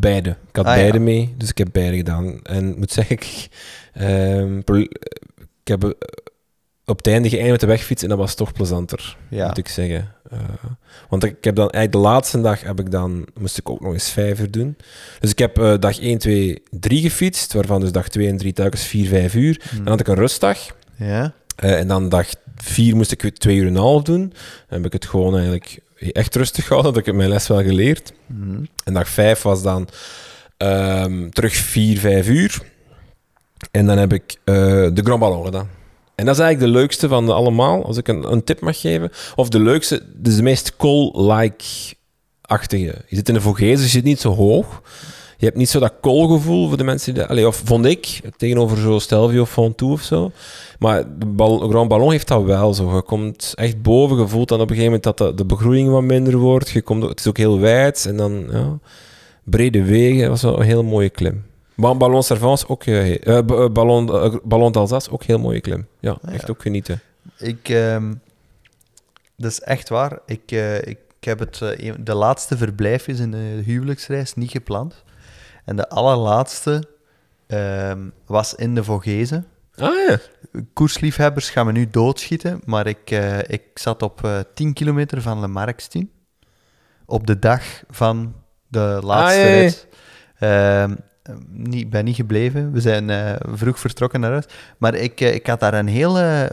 beide. 0.00 0.30
Ik 0.48 0.56
had 0.56 0.64
Ah, 0.66 0.74
ja. 0.74 0.80
beide 0.80 0.98
mee, 0.98 1.34
dus 1.36 1.48
ik 1.50 1.58
heb 1.58 1.68
beide 1.72 1.96
gedaan. 1.96 2.40
En 2.42 2.68
ik 2.70 2.76
moet 2.76 2.92
zeggen, 2.92 3.16
ik, 3.16 3.48
pro- 4.64 4.76
ik 4.76 5.64
heb 5.64 5.84
eh, 5.84 5.90
op 6.84 6.96
het 6.96 7.06
einde 7.06 7.28
geëindigd 7.28 7.50
met 7.50 7.60
de 7.60 7.66
wegfiets 7.66 8.02
en 8.02 8.08
dat 8.08 8.18
was 8.18 8.34
toch 8.34 8.52
plezanter, 8.52 9.16
ja. 9.30 9.46
moet 9.46 9.58
ik 9.58 9.68
zeggen. 9.68 10.14
Eh, 10.30 10.38
want 11.08 11.24
ik 11.24 11.44
heb 11.44 11.54
dan 11.54 11.70
eigenlijk 11.70 11.92
de 11.92 12.10
laatste 12.10 12.40
dag 12.40 12.60
heb 12.60 12.80
ik 12.80 12.90
dan, 12.90 13.26
moest 13.40 13.58
ik 13.58 13.70
ook 13.70 13.80
nog 13.80 13.92
eens 13.92 14.10
vijf 14.10 14.40
uur 14.40 14.50
doen. 14.50 14.76
Dus 15.20 15.30
ik 15.30 15.38
heb 15.38 15.80
dag 15.80 16.00
1, 16.00 16.18
2, 16.18 16.62
3 16.70 17.00
gefietst, 17.00 17.52
waarvan 17.52 17.80
dus 17.80 17.92
dag 17.92 18.08
2 18.08 18.28
en 18.28 18.36
3 18.36 18.52
telkens 18.52 18.84
4, 18.84 19.08
5 19.08 19.34
uur. 19.34 19.60
Hm. 19.70 19.76
Dan 19.76 19.86
had 19.86 20.00
ik 20.00 20.08
een 20.08 20.14
rustdag. 20.14 20.58
Ja? 20.96 21.32
Eh, 21.56 21.78
en 21.78 21.88
dan 21.88 22.08
dag 22.08 22.28
4 22.56 22.96
moest 22.96 23.12
ik 23.12 23.38
2 23.38 23.56
uur 23.56 23.66
en 23.66 23.74
een 23.74 23.80
half 23.80 24.02
doen. 24.02 24.20
Dan 24.68 24.76
heb 24.82 24.84
ik 24.84 24.92
het 24.92 25.06
gewoon 25.06 25.34
eigenlijk 25.34 25.78
echt 25.98 26.34
rustig 26.36 26.66
gehouden, 26.66 26.92
dat 26.92 27.00
ik 27.00 27.06
heb 27.06 27.14
mijn 27.14 27.28
les 27.28 27.46
wel 27.46 27.62
geleerd. 27.62 28.12
Hm. 28.26 28.64
En 28.84 28.94
dag 28.94 29.08
5 29.08 29.42
was 29.42 29.62
dan 29.62 29.88
ehm, 30.56 31.28
terug 31.28 31.54
4, 31.54 31.98
5 31.98 32.28
uur. 32.28 32.60
En 33.70 33.86
dan 33.86 33.98
heb 33.98 34.12
ik 34.12 34.36
eh, 34.44 34.54
de 34.92 35.00
Grand 35.04 35.20
Ballon 35.20 35.44
gedaan. 35.44 35.68
En 36.14 36.24
dat 36.24 36.34
is 36.34 36.40
eigenlijk 36.40 36.72
de 36.72 36.78
leukste 36.78 37.08
van 37.08 37.28
allemaal, 37.28 37.84
als 37.84 37.96
ik 37.96 38.08
een, 38.08 38.32
een 38.32 38.44
tip 38.44 38.60
mag 38.60 38.80
geven. 38.80 39.10
Of 39.34 39.48
de 39.48 39.60
leukste, 39.60 40.02
dus 40.14 40.36
de 40.36 40.42
meest 40.42 40.76
col-like-achtige. 40.76 43.04
Je 43.06 43.16
zit 43.16 43.28
in 43.28 43.34
de 43.34 43.40
Vogezen, 43.40 43.74
dus 43.74 43.84
je 43.84 43.88
zit 43.88 44.04
niet 44.04 44.20
zo 44.20 44.34
hoog. 44.34 44.82
Je 45.36 45.44
hebt 45.44 45.56
niet 45.56 45.68
zo 45.68 45.80
dat 45.80 45.94
koolgevoel 46.00 46.68
voor 46.68 46.76
de 46.76 46.84
mensen 46.84 47.14
die... 47.14 47.24
Allee, 47.24 47.46
of 47.46 47.62
vond 47.64 47.84
ik, 47.84 48.20
tegenover 48.36 48.78
zo 48.78 48.98
Stelvio 48.98 49.40
of 49.40 49.50
Fontoux 49.50 49.92
of 49.92 50.02
zo. 50.02 50.30
Maar 50.78 51.04
de 51.18 51.26
Grand 51.68 51.88
Ballon 51.88 52.10
heeft 52.10 52.28
dat 52.28 52.42
wel 52.42 52.74
zo. 52.74 52.96
Je 52.96 53.02
komt 53.02 53.52
echt 53.54 53.82
boven, 53.82 54.18
je 54.18 54.28
voelt 54.28 54.48
dan 54.48 54.60
op 54.60 54.70
een 54.70 54.76
gegeven 54.76 55.00
moment 55.00 55.18
dat 55.18 55.38
de, 55.38 55.44
begroeiing 55.44 55.90
wat 55.90 56.02
minder 56.02 56.36
wordt. 56.36 56.70
Je 56.70 56.82
komt, 56.82 57.02
het 57.02 57.18
is 57.18 57.26
ook 57.26 57.36
heel 57.36 57.58
wijd 57.58 58.06
en 58.06 58.16
dan... 58.16 58.46
Ja, 58.50 58.78
brede 59.44 59.84
wegen, 59.84 60.20
dat 60.20 60.28
was 60.28 60.42
wel 60.42 60.60
een 60.60 60.66
hele 60.66 60.82
mooie 60.82 61.10
klim. 61.10 61.44
Maar 61.78 61.96
Ballon 61.96 62.22
Servance 62.22 62.68
ook... 62.68 62.84
eh, 62.84 63.44
Ballon, 63.72 64.08
eh, 64.12 64.34
Ballon 64.44 64.72
d'Alsace 64.72 65.10
ook 65.10 65.22
heel 65.22 65.38
mooie 65.38 65.60
klim. 65.60 65.86
Ja, 66.00 66.18
Ah, 66.22 66.32
echt 66.34 66.42
ja. 66.46 66.48
ook 66.52 66.62
genieten. 66.62 67.00
Ik, 67.38 67.68
ehm, 67.68 68.14
dat 69.36 69.50
is 69.50 69.60
echt 69.60 69.88
waar. 69.88 70.18
Ik, 70.26 70.50
ik 70.84 70.98
heb 71.20 71.38
het, 71.38 71.58
de 72.00 72.14
laatste 72.14 72.56
verblijfjes 72.56 73.18
in 73.18 73.30
de 73.30 73.60
huwelijksreis 73.64 74.34
niet 74.34 74.50
gepland. 74.50 75.02
En 75.64 75.76
de 75.76 75.88
allerlaatste 75.88 76.82
ehm, 77.46 78.08
was 78.26 78.54
in 78.54 78.74
de 78.74 78.84
Vogezen. 78.84 79.46
Ah 79.76 79.94
ja. 80.08 80.18
Koersliefhebbers 80.72 81.50
gaan 81.50 81.66
me 81.66 81.72
nu 81.72 81.90
doodschieten, 81.90 82.60
maar 82.64 82.86
ik, 82.86 83.10
ik 83.46 83.62
zat 83.74 84.02
op 84.02 84.24
eh 84.24 84.38
10 84.54 84.72
kilometer 84.72 85.22
van 85.22 85.40
Le 85.40 85.48
Marx-10. 85.48 86.00
Op 87.06 87.26
de 87.26 87.38
dag 87.38 87.62
van 87.90 88.34
de 88.68 88.98
laatste 89.02 89.40
Ah, 89.40 89.46
ja, 89.46 89.54
ja. 89.54 89.60
rit. 89.60 89.86
Ehm, 90.38 90.94
niet, 91.48 91.90
ben 91.90 92.04
niet 92.04 92.16
gebleven. 92.16 92.72
We 92.72 92.80
zijn 92.80 93.10
eh, 93.10 93.32
vroeg 93.54 93.78
vertrokken 93.78 94.20
naar 94.20 94.30
huis. 94.30 94.44
Maar 94.78 94.94
ik, 94.94 95.20
eh, 95.20 95.34
ik 95.34 95.46
had 95.46 95.60
daar 95.60 95.74
een 95.74 95.88
hele 95.88 96.50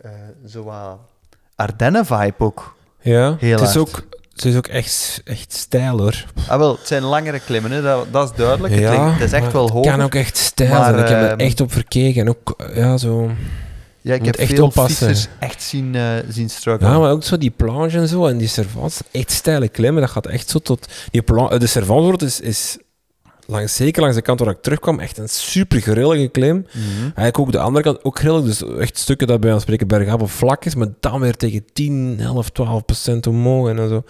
eh 0.00 0.10
zo 0.46 0.72
Ardennen-vibe 1.56 2.34
ook. 2.38 2.76
Ja, 3.00 3.36
Heel 3.38 3.58
het 3.58 3.68
is 3.68 3.74
hard. 3.74 3.76
ook, 3.76 4.04
het 4.32 4.44
is 4.44 4.56
ook 4.56 4.66
echt, 4.66 5.20
echt 5.24 5.52
stijl 5.52 5.98
hoor. 5.98 6.24
Ah, 6.48 6.58
wel, 6.58 6.76
het 6.76 6.86
zijn 6.86 7.02
langere 7.02 7.40
klimmen, 7.40 7.70
hè. 7.70 7.82
Dat, 7.82 8.06
dat 8.10 8.30
is 8.30 8.36
duidelijk. 8.36 8.74
het, 8.74 8.82
ja, 8.82 9.10
het 9.10 9.20
is 9.22 9.32
echt 9.32 9.52
wel 9.52 9.64
het 9.64 9.72
hoog. 9.72 9.86
kan 9.86 10.02
ook 10.02 10.14
echt 10.14 10.36
stijl 10.36 10.70
Maar, 10.70 10.84
zijn. 10.84 10.98
Ik 10.98 11.08
heb 11.08 11.18
er 11.22 11.30
ehm, 11.30 11.38
echt 11.38 11.60
op 11.60 11.72
verkeken. 11.72 12.20
En 12.20 12.28
ook, 12.28 12.56
ja, 12.74 12.96
zo... 12.96 13.30
Ja, 14.00 14.14
ik 14.14 14.24
heb 14.24 14.34
echt 14.34 14.54
veel 14.54 14.64
oppassen. 14.64 15.06
fietsers 15.06 15.28
echt 15.38 15.62
zien, 15.62 15.94
eh 15.94 16.02
zien 16.28 16.50
struggelen. 16.50 16.92
Ja, 16.92 16.98
maar 16.98 17.10
ook 17.10 17.24
zo 17.24 17.38
die 17.38 17.50
planche 17.50 17.98
en 17.98 18.08
zo 18.08 18.26
en 18.26 18.38
die 18.38 18.48
servants, 18.48 19.00
echt 19.10 19.30
steile 19.30 19.68
klimmen, 19.68 20.02
dat 20.02 20.10
gaat 20.10 20.26
echt 20.26 20.48
zo 20.48 20.58
tot... 20.58 20.88
Die 21.10 21.22
plan, 21.22 21.58
de 21.58 21.66
servantwoord 21.66 22.22
is, 22.22 22.40
is 22.40 22.78
langs, 23.46 23.76
zeker 23.76 24.00
langs 24.00 24.16
de 24.16 24.22
kant 24.22 24.40
waar 24.40 24.48
ik 24.48 24.62
terugkwam, 24.62 25.00
echt 25.00 25.18
een 25.18 25.28
super 25.28 25.80
grillige 25.80 26.28
klim. 26.28 26.56
Mhm. 26.56 27.02
Eigenlijk 27.02 27.38
ook 27.38 27.52
de 27.52 27.58
andere 27.58 27.84
kant 27.84 28.04
ook 28.04 28.18
grillig, 28.18 28.44
dus 28.44 28.64
echt 28.78 28.98
stukken 28.98 29.26
dat 29.26 29.40
bij 29.40 29.52
ons 29.52 29.62
spreken 29.62 29.88
bergaf 29.88 30.32
vlak 30.32 30.64
is, 30.64 30.74
maar 30.74 30.88
dan 31.00 31.20
weer 31.20 31.36
tegen 31.36 31.64
10, 31.72 32.16
11, 32.20 32.50
12 32.50 32.84
procent 32.84 33.26
omhoog 33.26 33.68
en 33.68 33.88
zo. 33.88 34.02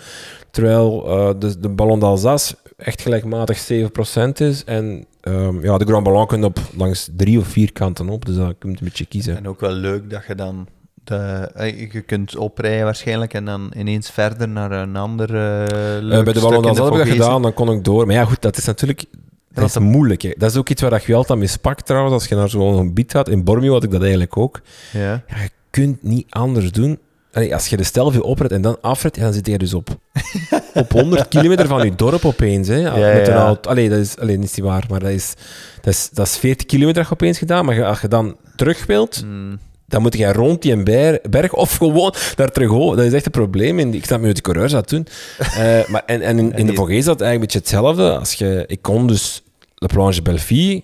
Terwijl 0.50 1.06
eh, 1.08 1.34
de, 1.38 1.58
de 1.58 1.68
Ballon 1.68 2.00
d'Alsace 2.00 2.54
echt 2.76 3.02
gelijkmatig 3.02 3.58
7 3.58 3.90
procent 3.90 4.40
is 4.40 4.64
en 4.64 5.06
ehm, 5.20 5.62
ja, 5.62 5.78
de 5.78 5.84
Grand 5.84 6.04
Ballon 6.04 6.26
kun 6.26 6.44
op 6.44 6.58
langs 6.76 7.08
drie 7.16 7.38
of 7.38 7.46
vier 7.46 7.72
kanten 7.72 8.08
op, 8.08 8.26
dus 8.26 8.36
dat 8.36 8.54
kun 8.58 8.70
je 8.70 8.76
een 8.76 8.84
beetje 8.84 9.06
kiezen. 9.06 9.36
En 9.36 9.48
ook 9.48 9.60
wel 9.60 9.72
leuk 9.72 10.10
dat 10.10 10.24
je 10.26 10.34
dan... 10.34 10.68
De, 11.04 11.50
eh, 11.54 11.92
je 11.92 12.00
kunt 12.00 12.36
oprijden 12.36 12.84
waarschijnlijk 12.84 13.34
en 13.34 13.44
dan 13.44 13.72
ineens 13.76 14.10
verder 14.10 14.48
naar 14.48 14.70
een 14.70 14.96
ander 14.96 15.34
eh 15.34 15.62
Eh, 15.64 16.24
bij 16.24 16.32
de 16.32 16.40
d'Alsace 16.40 16.82
heb 16.82 16.92
ik 16.92 16.98
dat 16.98 17.08
gedaan, 17.08 17.42
dan 17.42 17.54
kon 17.54 17.70
ik 17.72 17.84
door. 17.84 18.06
Maar 18.06 18.14
ja, 18.14 18.24
goed, 18.24 18.42
dat 18.42 18.56
is 18.56 18.64
natuurlijk... 18.64 19.04
Dat 19.52 19.68
is 19.68 19.78
moeilijk. 19.78 20.22
Hè. 20.22 20.32
Dat 20.36 20.50
is 20.50 20.56
ook 20.56 20.68
iets 20.68 20.82
waar 20.82 21.02
je 21.06 21.14
altijd 21.14 21.38
mee 21.38 21.48
spakt 21.48 21.86
trouwens, 21.86 22.14
als 22.14 22.26
je 22.26 22.34
naar 22.34 22.48
zo'n 22.48 22.76
gebied 22.76 23.12
gaat. 23.12 23.28
In 23.28 23.44
Bormio 23.44 23.72
had 23.72 23.82
ik 23.82 23.90
dat 23.90 24.00
eigenlijk 24.00 24.36
ook. 24.36 24.60
Ja. 24.92 25.22
Ja, 25.28 25.42
je 25.42 25.50
kunt 25.70 26.02
niet 26.02 26.26
anders 26.28 26.72
doen. 26.72 26.98
Allee, 27.32 27.54
als 27.54 27.66
je 27.66 27.76
de 27.76 27.84
Stelvio 27.84 28.20
oprijdt 28.20 28.54
en 28.54 28.62
dan 28.62 28.76
afrijdt, 28.80 29.16
ja, 29.16 29.22
dan 29.22 29.32
zit 29.32 29.46
je 29.46 29.58
dus 29.58 29.74
op, 29.74 29.88
op 30.74 30.92
100 30.92 31.28
kilometer 31.28 31.66
van 31.66 31.84
je 31.84 31.94
dorp 31.94 32.24
opeens. 32.24 32.68
Hè. 32.68 32.76
Ja, 32.76 33.14
Met 33.14 33.28
een 33.28 33.34
ja. 33.34 33.44
auto. 33.44 33.70
Allee, 33.70 33.88
dat 33.88 33.98
is, 33.98 34.18
allee, 34.18 34.38
niet 34.38 34.58
waar, 34.58 34.84
maar 34.88 35.00
dat 35.00 35.10
is, 35.10 35.34
dat, 35.80 35.94
is, 35.94 36.10
dat 36.12 36.26
is 36.26 36.36
40 36.36 36.66
kilometer 36.66 37.08
opeens 37.12 37.38
gedaan. 37.38 37.64
Maar 37.64 37.84
als 37.84 38.00
je 38.00 38.08
dan 38.08 38.36
terug 38.56 38.86
wilt, 38.86 39.22
Mm. 39.24 39.58
Dan 39.94 40.02
moet 40.02 40.16
je 40.16 40.32
rond 40.32 40.62
die 40.62 40.82
ber- 40.82 41.18
berg 41.30 41.52
of 41.52 41.76
gewoon 41.76 42.14
daar 42.36 42.50
terug 42.50 42.70
over. 42.70 42.96
Dat 42.96 43.04
is 43.06 43.12
echt 43.12 43.24
een 43.26 43.30
probleem. 43.32 43.78
In, 43.78 43.94
ik 43.94 44.04
snap 44.04 44.18
niet 44.18 44.26
hoe 44.26 44.34
de 44.34 44.40
coureurs 44.40 44.72
dat 44.72 44.88
doen. 44.88 45.06
Eh, 45.38 45.86
maar, 45.90 46.02
en, 46.06 46.22
en 46.22 46.38
in, 46.38 46.52
in 46.56 46.66
de 46.66 46.74
Vogees 46.74 46.96
is 46.98 47.04
dat 47.04 47.20
eigenlijk 47.20 47.34
een 47.34 47.60
beetje 47.60 47.76
hetzelfde. 47.78 48.18
Als 48.18 48.32
je, 48.32 48.64
ik 48.66 48.82
kon 48.82 49.06
dus 49.06 49.42
La 49.74 49.86
Planche 49.86 50.22
Belleville, 50.22 50.74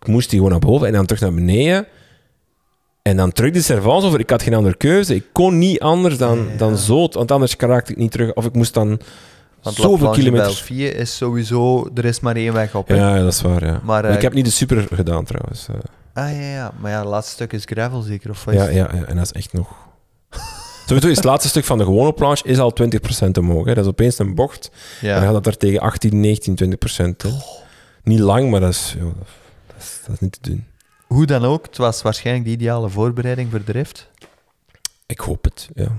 ik 0.00 0.06
moest 0.06 0.28
die 0.30 0.38
gewoon 0.38 0.52
naar 0.52 0.68
boven 0.70 0.86
en 0.86 0.92
dan 0.92 1.06
terug 1.06 1.22
naar 1.22 1.34
beneden. 1.34 1.86
En 3.02 3.16
dan 3.16 3.32
terug 3.32 3.52
de 3.52 3.62
servants 3.62 4.06
over. 4.06 4.20
Ik 4.20 4.30
had 4.30 4.42
geen 4.42 4.54
andere 4.54 4.76
keuze. 4.76 5.14
Ik 5.14 5.24
kon 5.32 5.58
niet 5.58 5.80
anders 5.80 6.18
dan, 6.18 6.38
Ja. 6.38 6.56
dan 6.56 6.76
zo, 6.76 7.08
want 7.12 7.30
anders 7.30 7.54
raakte 7.58 7.92
ik 7.92 7.98
niet 7.98 8.10
terug. 8.10 8.32
Of 8.34 8.44
ik 8.44 8.54
moest 8.54 8.74
dan 8.74 9.00
Want 9.62 9.76
zoveel 9.76 10.10
kilometers... 10.10 10.64
Belleville 10.66 10.94
is 10.94 11.16
sowieso... 11.16 11.88
Er 11.94 12.04
is 12.04 12.20
maar 12.20 12.36
één 12.36 12.52
weg 12.52 12.74
op. 12.74 12.88
hè. 12.88 12.94
Ja, 12.94 13.18
dat 13.22 13.32
is 13.32 13.40
waar, 13.40 13.64
ja. 13.64 13.70
Maar, 13.70 13.80
Maar, 13.84 14.04
eh, 14.04 14.14
ik 14.14 14.22
heb 14.22 14.32
niet 14.32 14.44
de 14.44 14.50
super 14.50 14.86
gedaan, 14.94 15.24
trouwens. 15.24 15.66
Ah 16.20 16.32
ja, 16.32 16.50
ja. 16.50 16.72
Maar 16.80 16.90
ja, 16.90 16.98
het 16.98 17.08
laatste 17.08 17.32
stuk 17.32 17.52
is 17.52 17.64
gravel 17.64 18.00
zeker? 18.00 18.30
Of 18.30 18.44
wat 18.44 18.54
Ja, 18.54 18.64
ja, 18.64 18.90
ja, 18.94 19.04
en 19.04 19.16
dat 19.16 19.24
is 19.24 19.32
echt 19.32 19.52
nog. 19.52 19.68
Sowieso 20.86 21.08
is 21.08 21.16
het 21.16 21.24
laatste 21.24 21.48
stuk 21.48 21.64
van 21.64 21.78
de 21.78 21.84
gewone 21.84 22.12
planche 22.12 22.44
is 22.44 22.58
al 22.58 22.74
20% 23.26 23.30
omhoog. 23.38 23.66
Hè. 23.66 23.74
Dat 23.74 23.84
is 23.84 23.90
opeens 23.90 24.18
een 24.18 24.34
bocht. 24.34 24.70
En 25.00 25.14
dan 25.14 25.22
gaat 25.22 25.32
dat 25.32 25.46
er 25.46 25.56
tegen 25.56 25.80
18, 25.80 26.20
19, 26.20 26.56
20%. 26.56 27.16
Hè. 27.16 27.30
Niet 28.02 28.18
lang, 28.18 28.50
maar 28.50 28.60
dat 28.60 28.70
is, 28.70 28.96
dat, 28.98 29.76
is, 29.78 30.00
dat 30.06 30.14
is 30.14 30.20
niet 30.20 30.42
te 30.42 30.50
doen. 30.50 30.66
Hoe 31.06 31.26
dan 31.26 31.44
ook, 31.44 31.66
het 31.66 31.76
was 31.76 32.02
waarschijnlijk 32.02 32.46
de 32.46 32.52
ideale 32.52 32.88
voorbereiding 32.88 33.50
voor 33.50 33.64
de 33.64 33.72
rift. 33.72 34.08
Ik 35.06 35.20
hoop 35.20 35.44
het, 35.44 35.68
ja. 35.74 35.88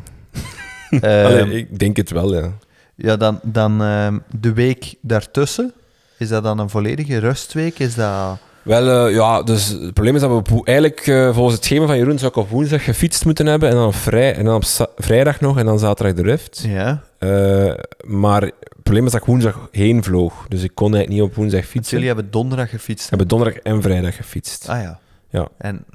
Ehm, 0.90 1.26
Allee, 1.26 1.58
ik 1.58 1.80
denk 1.80 1.98
het 1.98 2.10
wel, 2.10 2.34
ja. 2.34 2.52
Ja, 2.96 3.18
dan, 3.18 3.40
dan 3.44 3.84
ehm, 3.84 4.18
de 4.40 4.54
week 4.54 4.96
daartussen. 5.02 5.74
Is 6.18 6.30
dat 6.30 6.44
dan 6.44 6.60
een 6.60 6.70
volledige 6.70 7.18
rustweek? 7.18 7.80
Is 7.80 7.96
dat... 7.96 8.40
Wel, 8.64 9.08
eh, 9.08 9.14
ja, 9.14 9.44
dus 9.44 9.68
het 9.68 9.94
probleem 9.94 10.16
is 10.16 10.22
dat 10.22 10.30
we 10.30 10.56
op, 10.56 10.68
eigenlijk 10.68 11.08
eh, 11.08 11.34
volgens 11.34 11.56
het 11.56 11.66
schema 11.66 11.86
van 11.86 11.98
Jeroen 11.98 12.18
zou 12.20 12.32
ik 12.32 12.38
op 12.38 12.50
woensdag 12.50 12.84
gefietst 12.84 13.26
moeten 13.26 13.46
hebben 13.46 13.70
en 13.70 13.76
dan 13.76 13.88
op, 13.88 13.96
vrij, 13.96 14.36
en 14.36 14.46
dan 14.46 14.56
op 14.56 14.64
vrijdag 14.96 15.40
nog 15.40 15.58
en 15.58 15.66
dan 15.66 15.80
zaterdag 15.80 16.16
de 16.16 16.22
rift. 16.22 16.64
Ja. 16.68 17.04
Eh, 17.18 17.74
maar 18.06 18.42
het 18.42 18.54
probleem 18.84 19.06
is 19.06 19.12
dat 19.12 19.22
ik 19.22 19.28
woensdag 19.28 19.68
heen 19.72 20.04
vloog, 20.04 20.46
dus 20.48 20.64
ik 20.64 20.72
kon 20.76 20.94
eigenlijk 20.94 21.22
niet 21.22 21.32
op 21.32 21.36
woensdag 21.36 21.66
fietsen. 21.66 21.92
Jullie 21.98 22.14
hebben 22.14 22.32
donderdag 22.32 22.70
gefietst. 22.70 23.10
hebben 23.10 23.28
donderdag 23.28 23.58
en 23.58 23.82
vrijdag 23.82 24.16
gefietst. 24.16 24.70
Ah 24.70 24.82
ja. 24.82 25.00
Ja. 25.30 25.48
En 25.58 25.86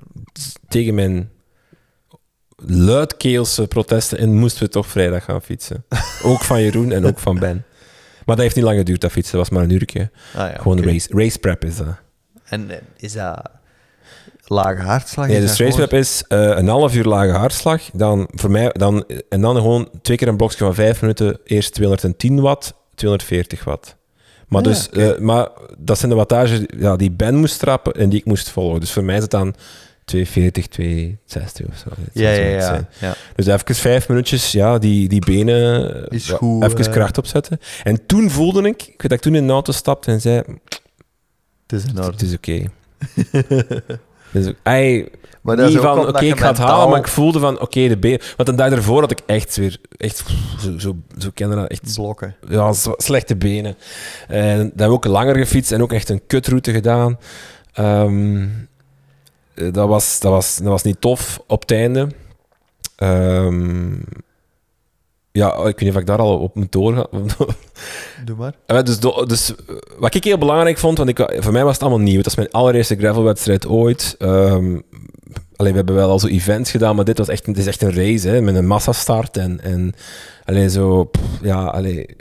tegen 0.68 0.94
mijn 0.94 1.30
luidkeelse 2.66 3.66
protesten 3.66 4.18
en 4.18 4.34
moesten 4.34 4.62
we 4.62 4.68
toch 4.68 4.86
vrijdag 4.86 5.24
gaan 5.24 5.42
fietsen. 5.42 5.84
ook 6.22 6.40
van 6.40 6.62
Jeroen 6.62 6.92
en 6.92 7.06
ook 7.06 7.18
van 7.18 7.38
Ben. 7.38 7.64
Maar 8.24 8.36
dat 8.36 8.44
heeft 8.44 8.56
niet 8.56 8.64
lang 8.64 8.78
geduurd, 8.78 9.00
dat 9.00 9.12
fietsen. 9.12 9.38
Dat 9.38 9.48
was 9.48 9.58
maar 9.58 9.68
een 9.68 9.74
uurtje. 9.74 10.10
ah 10.34 10.50
ja, 10.50 10.58
Gewoon 10.58 10.82
race, 10.82 11.08
race 11.12 11.38
prep 11.38 11.64
is 11.64 11.76
dat. 11.76 12.04
En 12.48 12.70
eh, 12.70 12.76
is 12.96 13.12
dat 13.12 13.50
lage 14.46 14.82
hartslag? 14.82 15.26
Nee, 15.26 15.46
gewoon- 15.48 15.72
prep 15.88 15.92
is 15.92 16.24
eh, 16.28 16.38
een 16.40 16.68
half 16.68 16.94
uur 16.94 17.04
lage 17.04 17.30
hartslag. 17.32 17.82
Dan 17.92 18.28
voor 18.34 18.50
mij, 18.50 18.68
dan, 18.72 19.04
en 19.28 19.40
dan 19.40 19.56
gewoon 19.56 19.88
twee 20.02 20.16
keer 20.16 20.28
een 20.28 20.36
blokje 20.36 20.58
van 20.58 20.74
vijf 20.74 21.00
minuten. 21.00 21.38
Eerst 21.44 21.74
210 21.74 22.40
watt, 22.40 22.74
240 22.94 23.64
watt. 23.64 23.96
Maar, 24.48 24.62
Ah, 24.62 24.66
dus, 24.68 24.90
eh, 24.90 25.18
maar 25.18 25.48
dat 25.78 25.98
zijn 25.98 26.10
de 26.10 26.16
wattage 26.16 26.68
ja, 26.78 26.96
die 26.96 27.10
Ben 27.10 27.34
moest 27.34 27.58
trappen 27.58 27.92
en 27.92 28.08
die 28.08 28.18
ik 28.18 28.24
moest 28.24 28.50
volgen. 28.50 28.80
Dus 28.80 28.92
voor 28.92 29.04
mij 29.04 29.16
is 29.16 29.22
het 29.22 29.30
dan 29.30 29.54
240, 30.04 30.66
260 30.66 31.66
of 31.66 31.76
zo. 31.76 31.88
Ja, 32.12 32.30
ja, 32.30 32.86
ja. 32.98 33.14
Dus 33.36 33.46
even 33.46 33.74
vijf 33.74 34.08
minuutjes, 34.08 34.52
ja, 34.52 34.78
die, 34.78 35.08
die 35.08 35.24
benen 35.24 36.08
Is 36.08 36.26
ja, 36.26 36.36
goed, 36.36 36.64
even 36.64 36.90
kracht 36.90 37.18
opzetten. 37.18 37.60
En 37.82 38.06
toen 38.06 38.30
voelde 38.30 38.62
ik, 38.68 38.82
ik 38.82 38.86
weet 38.86 38.98
dat 39.00 39.12
ik 39.12 39.20
toen 39.20 39.34
in 39.34 39.46
de 39.46 39.52
auto 39.52 39.72
stapte 39.72 40.10
en 40.10 40.20
zei, 40.20 40.42
Het 41.66 41.78
is 41.78 41.84
in 41.84 41.96
het 41.96 42.22
is 42.22 42.34
oké. 42.34 42.62
dus, 44.32 44.52
Maar 45.42 45.56
dat 45.56 45.68
niet 45.68 45.78
van, 45.78 45.98
oké, 46.08 46.24
ik 46.24 46.38
ga 46.38 46.46
het 46.46 46.56
mentaal- 46.58 46.66
halen, 46.76 46.88
maar 46.90 46.98
ik 46.98 47.08
voelde 47.08 47.38
van, 47.38 47.60
oké, 47.60 47.88
de 47.88 47.96
benen... 47.96 48.20
Want 48.36 48.48
een 48.48 48.56
dag 48.56 48.70
ervoor 48.70 49.00
had 49.00 49.10
ik 49.10 49.20
echt 49.26 49.56
weer, 49.56 49.78
echt, 49.96 50.24
zo, 50.58 50.78
zo, 50.78 50.96
zo 51.18 51.30
dat, 51.56 51.70
echt 51.70 51.94
blokken. 51.94 52.36
ja, 52.48 52.72
slechte 52.96 53.36
benen. 53.36 53.76
En 54.28 54.56
dan 54.56 54.66
hebben 54.66 54.86
we 54.88 54.92
ook 54.92 55.04
langer 55.04 55.36
gefietst 55.36 55.72
en 55.72 55.82
ook 55.82 55.92
echt 55.92 56.08
een 56.08 56.26
kutroute 56.26 56.72
gedaan. 56.72 57.18
Ehm, 57.72 58.46
eh, 59.54 59.72
dat, 59.72 59.88
was, 59.88 60.20
dat, 60.20 60.32
was, 60.32 60.56
dat 60.56 60.66
was 60.68 60.82
niet 60.82 61.00
tof 61.00 61.40
op 61.46 61.60
het 61.60 61.70
einde. 61.70 62.08
Ehm, 62.96 63.94
ja, 65.36 65.54
ik 65.54 65.62
weet 65.64 65.80
niet 65.80 65.94
of 65.94 66.00
ik 66.00 66.06
daar 66.06 66.18
al 66.18 66.38
op 66.38 66.54
moet 66.54 66.72
doorgaan. 66.72 67.06
Doe 68.24 68.36
maar. 68.36 68.54
Eh, 68.66 68.82
dus, 68.82 68.98
dus 69.26 69.52
wat 69.98 70.14
ik 70.14 70.24
heel 70.24 70.38
belangrijk 70.38 70.78
vond, 70.78 70.98
want 70.98 71.10
ik, 71.10 71.36
voor 71.38 71.52
mij 71.52 71.64
was 71.64 71.72
het 71.72 71.82
allemaal 71.82 72.00
nieuw. 72.00 72.16
Het 72.16 72.24
was 72.24 72.34
mijn 72.34 72.50
allereerste 72.50 72.96
gravelwedstrijd 72.96 73.66
ooit. 73.66 74.14
Ehm 74.18 74.76
allee, 75.56 75.70
we 75.70 75.76
hebben 75.76 75.94
wel 75.94 76.10
al 76.10 76.18
zo 76.18 76.26
events 76.26 76.70
gedaan, 76.70 76.96
maar 76.96 77.04
dit 77.04 77.18
was 77.18 77.28
echt, 77.28 77.46
het 77.46 77.58
is 77.58 77.66
echt 77.66 77.82
een 77.82 77.94
race 77.94 78.28
hè, 78.28 78.40
met 78.40 78.54
een 78.54 78.66
massastart. 78.66 79.36
En, 79.36 79.60
en 79.60 79.94
allee, 80.44 80.70
zo, 80.70 81.04
pff, 81.04 81.22
ja, 81.42 81.64
allee, 81.64 82.16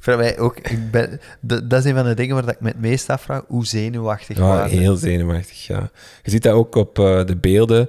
Voor 0.00 0.16
mij 0.16 0.38
ook, 0.38 0.58
ik 0.58 0.90
ben, 0.90 1.20
dat, 1.40 1.72
is 1.72 1.84
een 1.84 1.94
van 1.94 2.04
de 2.04 2.14
dingen 2.14 2.34
waar 2.34 2.48
ik 2.48 2.60
me 2.60 2.68
het 2.68 2.80
meest 2.80 3.10
afvraag. 3.10 3.42
Hoe 3.48 3.66
zenuwachtig 3.66 4.36
Ja, 4.36 4.42
waren 4.42 4.78
heel 4.78 4.96
zenuwachtig, 4.96 5.66
ja. 5.66 5.90
Je 6.22 6.30
ziet 6.30 6.42
dat 6.42 6.52
ook 6.52 6.74
op 6.74 6.98
eh, 6.98 7.24
de 7.24 7.36
beelden. 7.36 7.88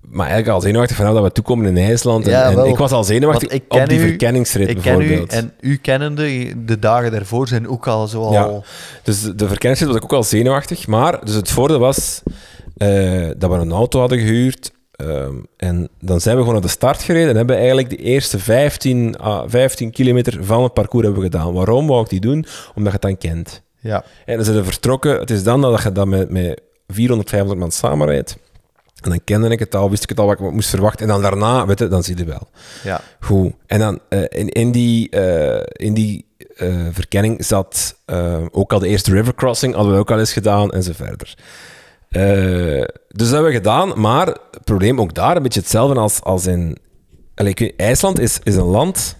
Maar 0.00 0.26
eigenlijk 0.26 0.56
al 0.56 0.60
zenuwachtig 0.60 0.96
vanaf 0.96 1.14
dat 1.14 1.22
we 1.22 1.32
toekomen 1.32 1.66
in 1.76 1.76
IJsland. 1.86 2.24
En, 2.24 2.30
Ja, 2.30 2.48
en 2.48 2.54
wel. 2.56 2.66
ik 2.66 2.76
was 2.76 2.90
al 2.92 3.04
zenuwachtig 3.04 3.48
ik 3.48 3.62
op 3.68 3.86
die 3.88 3.98
u- 3.98 4.02
verkenningsrit 4.02 4.68
Ik 4.68 4.76
ken 4.78 4.94
u 4.94 4.98
bijvoorbeeld. 4.98 5.32
en 5.32 5.52
u 5.60 5.76
kennende, 5.76 6.52
de 6.64 6.78
dagen 6.78 7.10
daarvoor 7.10 7.48
zijn 7.48 7.68
ook 7.68 7.86
al 7.86 8.06
zo 8.06 8.22
al... 8.22 8.32
Ja. 8.32 8.60
Dus 9.02 9.22
de- 9.22 9.48
verkenningsrit 9.48 9.88
was 9.88 9.96
ik 9.98 10.04
ook 10.04 10.12
al 10.12 10.22
zenuwachtig. 10.22 10.86
Maar 10.86 11.24
dus 11.24 11.34
het 11.34 11.50
voordeel 11.50 11.78
was 11.78 12.22
eh, 12.76 13.28
dat 13.36 13.50
we 13.50 13.56
een 13.56 13.72
auto 13.72 14.00
hadden 14.00 14.18
gehuurd. 14.18 14.72
ehm, 14.92 15.34
en 15.56 15.88
dan 16.00 16.20
zijn 16.20 16.34
we 16.34 16.40
gewoon 16.40 16.56
naar 16.56 16.66
de 16.66 16.72
start 16.72 17.02
gereden 17.02 17.28
en 17.30 17.36
hebben 17.36 17.56
eigenlijk 17.56 17.90
de 17.90 17.96
eerste 17.96 18.38
15, 18.38 19.16
à 19.20 19.44
15 19.48 19.90
kilometer 19.90 20.44
van 20.44 20.62
het 20.62 20.72
parcours 20.74 21.04
hebben 21.04 21.22
we 21.22 21.30
gedaan. 21.30 21.52
Waarom 21.52 21.86
wou 21.86 22.02
ik 22.02 22.08
die 22.08 22.20
doen? 22.20 22.46
Omdat 22.74 22.92
je 22.92 22.98
het 22.98 23.02
dan 23.02 23.18
kent. 23.18 23.62
Ja. 23.80 24.04
En 24.24 24.36
dan 24.36 24.44
zijn 24.44 24.56
we 24.56 24.64
vertrokken. 24.64 25.18
Het 25.18 25.30
is 25.30 25.42
dan 25.42 25.60
dat 25.60 25.82
je 25.82 25.92
dan 25.92 26.08
met, 26.08 26.30
met 26.30 26.60
400, 26.88 27.28
500 27.30 27.60
man 27.60 27.70
samenrijdt. 27.72 28.36
En 29.04 29.10
dan 29.10 29.20
kende 29.24 29.48
ik 29.48 29.58
het 29.58 29.74
al, 29.74 29.90
wist 29.90 30.02
ik 30.02 30.08
het 30.08 30.18
al 30.18 30.26
wat 30.26 30.40
ik 30.40 30.50
moest 30.50 30.68
verwachten. 30.68 31.00
En 31.00 31.12
dan 31.12 31.22
daarna, 31.22 31.66
weet 31.66 31.78
je, 31.78 31.88
dan 31.88 32.02
zie 32.02 32.16
je 32.16 32.24
wel. 32.24 32.48
ja. 32.84 33.00
Goed. 33.20 33.52
En 33.66 33.78
dan 33.78 33.98
eh, 34.08 34.20
in, 34.28 34.48
in 34.48 34.72
die, 34.72 35.10
eh, 35.10 35.86
in 35.86 35.94
die 35.94 36.26
eh, 36.56 36.86
verkenning 36.90 37.44
zat 37.44 37.96
ook 38.50 38.72
al 38.72 38.78
de 38.78 38.88
eerste 38.88 39.10
river 39.10 39.34
crossing, 39.34 39.74
hadden 39.74 39.92
we 39.92 39.98
ook 39.98 40.10
al 40.10 40.18
eens 40.18 40.32
gedaan 40.32 40.70
en 40.72 40.82
zo 40.82 40.92
verder. 40.94 41.34
Dus 43.08 43.28
dat 43.28 43.28
hebben 43.30 43.50
we 43.50 43.56
gedaan, 43.56 44.00
maar 44.00 44.26
het 44.26 44.64
probleem 44.64 45.00
ook 45.00 45.14
daar 45.14 45.36
een 45.36 45.42
beetje 45.42 45.60
hetzelfde 45.60 46.00
als, 46.00 46.22
als 46.22 46.46
in. 46.46 46.78
Allee, 47.34 47.54
weet- 47.54 47.72
IJsland 47.76 48.18
is, 48.18 48.38
is 48.42 48.56
een 48.56 48.62
land. 48.64 49.16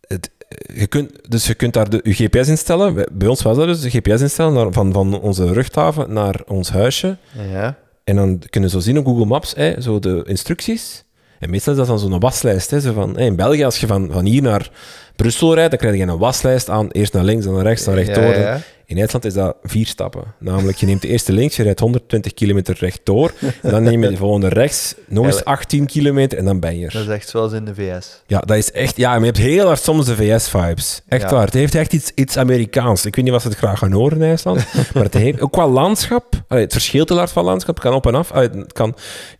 Het, 0.00 0.30
eh, 0.38 0.41
je 0.74 0.86
kunt, 0.86 1.10
dus 1.28 1.46
je 1.46 1.54
kunt 1.54 1.72
daar 1.74 1.90
de, 1.90 2.00
je 2.02 2.12
GPS 2.12 2.48
instellen. 2.48 2.94
Bij- 3.12 3.28
ons 3.28 3.42
was 3.42 3.56
dat 3.56 3.66
dus 3.66 3.80
de 3.80 3.90
GPS 3.90 4.20
instellen 4.20 4.52
naar, 4.52 4.72
van, 4.72 4.92
van 4.92 5.20
onze 5.20 5.50
luchthaven 5.50 6.12
naar 6.12 6.40
ons 6.46 6.70
huisje. 6.70 7.16
Ja. 7.52 7.76
En 8.04 8.16
dan 8.16 8.42
kunnen 8.50 8.70
ze 8.70 8.76
zo 8.76 8.82
zien 8.82 8.98
op 8.98 9.04
Google 9.04 9.24
Maps, 9.24 9.54
hè, 9.56 9.80
zo 9.80 9.98
de 9.98 10.22
instructies. 10.26 11.04
En 11.38 11.50
meestal 11.50 11.72
is 11.72 11.78
dat 11.78 11.88
dan 11.88 11.98
zo'n 11.98 12.20
waslijst. 12.20 12.70
Hè, 12.70 12.80
zo 12.80 12.92
van, 12.92 13.16
hè, 13.16 13.24
in 13.24 13.36
België, 13.36 13.64
als 13.64 13.78
je 13.78 13.86
van, 13.86 14.08
van 14.12 14.24
hier 14.24 14.42
naar 14.42 14.70
Brussel 15.16 15.54
rijdt, 15.54 15.70
dan 15.70 15.78
krijg 15.78 15.96
je 15.96 16.02
een 16.02 16.18
waslijst 16.18 16.68
aan. 16.70 16.90
Eerst 16.90 17.12
naar 17.12 17.24
links, 17.24 17.44
dan 17.44 17.54
naar 17.54 17.62
rechts, 17.62 17.84
dan 17.84 17.94
rechtdoor. 17.94 18.24
Ja, 18.24 18.38
ja. 18.38 18.60
In 18.92 18.98
IJsland 18.98 19.24
is 19.24 19.34
dat 19.34 19.56
vier 19.62 19.86
stappen. 19.86 20.22
Namelijk, 20.38 20.78
je 20.78 20.86
neemt 20.86 21.02
de 21.02 21.08
eerste 21.08 21.32
links, 21.32 21.56
je 21.56 21.62
rijdt 21.62 21.80
120 21.80 22.34
kilometer 22.34 22.76
rechtdoor. 22.78 23.32
Dan 23.62 23.82
neem 23.82 24.02
je 24.02 24.08
de 24.08 24.16
volgende 24.16 24.48
rechts, 24.48 24.94
nog 25.08 25.26
eens 25.26 25.44
18 25.44 25.86
kilometer 25.86 26.38
en 26.38 26.44
dan 26.44 26.60
ben 26.60 26.78
je 26.78 26.86
er. 26.86 26.92
Dat 26.92 27.02
is 27.02 27.08
echt 27.08 27.28
zoals 27.28 27.52
in 27.52 27.64
de 27.64 27.74
VS. 27.74 28.22
Ja, 28.26 28.38
dat 28.40 28.56
is 28.56 28.70
echt... 28.72 28.96
Ja, 28.96 29.10
maar 29.10 29.18
je 29.18 29.24
hebt 29.24 29.36
heel 29.38 29.66
hard 29.66 29.80
soms 29.82 30.06
de 30.06 30.16
VS-vibes. 30.16 31.00
Echt 31.08 31.22
Ja. 31.22 31.30
waar. 31.30 31.44
Het 31.44 31.54
heeft 31.54 31.74
echt 31.74 31.92
iets, 31.92 32.10
iets 32.14 32.36
Amerikaans. 32.36 33.06
Ik 33.06 33.14
weet 33.16 33.24
niet 33.24 33.32
wat 33.34 33.42
ze 33.42 33.48
het 33.48 33.56
graag 33.56 33.78
gaan 33.78 33.92
horen 33.92 34.16
in 34.16 34.28
IJsland. 34.28 34.64
maar 34.94 35.04
het 35.04 35.14
heeft 35.14 35.40
ook 35.40 35.52
qua 35.52 35.68
landschap... 35.68 36.24
Allee, 36.48 36.62
het 36.62 36.72
verschilt 36.72 37.08
heel 37.08 37.18
hard 37.18 37.30
van 37.30 37.44
landschap. 37.44 37.74
Het 37.74 37.84
kan 37.84 37.94
op 37.94 38.06
en 38.06 38.14
af. 38.14 38.32
Allee, 38.32 38.48
het 38.48 38.72
kan, 38.72 38.94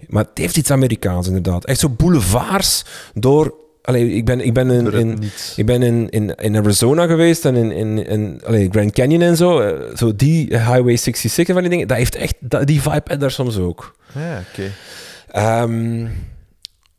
maar 0.08 0.24
het 0.24 0.38
heeft 0.38 0.56
iets 0.56 0.70
Amerikaans, 0.70 1.26
inderdaad. 1.26 1.64
Echt 1.64 1.80
zo 1.80 1.88
boulevards 1.88 2.84
door... 3.14 3.60
Allee, 3.82 4.10
ik 4.10 4.24
ben, 4.24 4.40
ik 4.40 4.52
ben 4.52 4.70
in... 4.70 4.92
In 4.92 5.30
ik 5.56 5.66
ben 5.66 5.82
in, 5.82 6.08
in, 6.10 6.34
in 6.34 6.56
Arizona 6.56 7.06
geweest 7.06 7.44
en 7.44 7.56
in, 7.56 7.72
in, 7.72 8.06
in 8.06 8.40
allee, 8.44 8.68
Grand 8.70 8.92
Canyon 8.92 9.22
en 9.22 9.36
zo. 9.36 9.60
Eh, 9.60 9.96
Zo 9.96 10.16
die 10.16 10.46
Highway 10.46 10.96
66 10.96 11.46
en 11.46 11.52
van 11.52 11.62
die 11.62 11.70
dingen. 11.70 11.88
Dat 11.88 11.96
heeft 11.96 12.14
echt... 12.14 12.34
Dat, 12.40 12.66
die 12.66 12.82
vibe 12.82 13.02
heb 13.04 13.20
daar 13.20 13.30
soms 13.30 13.56
ook. 13.56 13.96
Ja, 14.14 14.42
oké. 14.50 14.70
Ehm, 15.28 16.06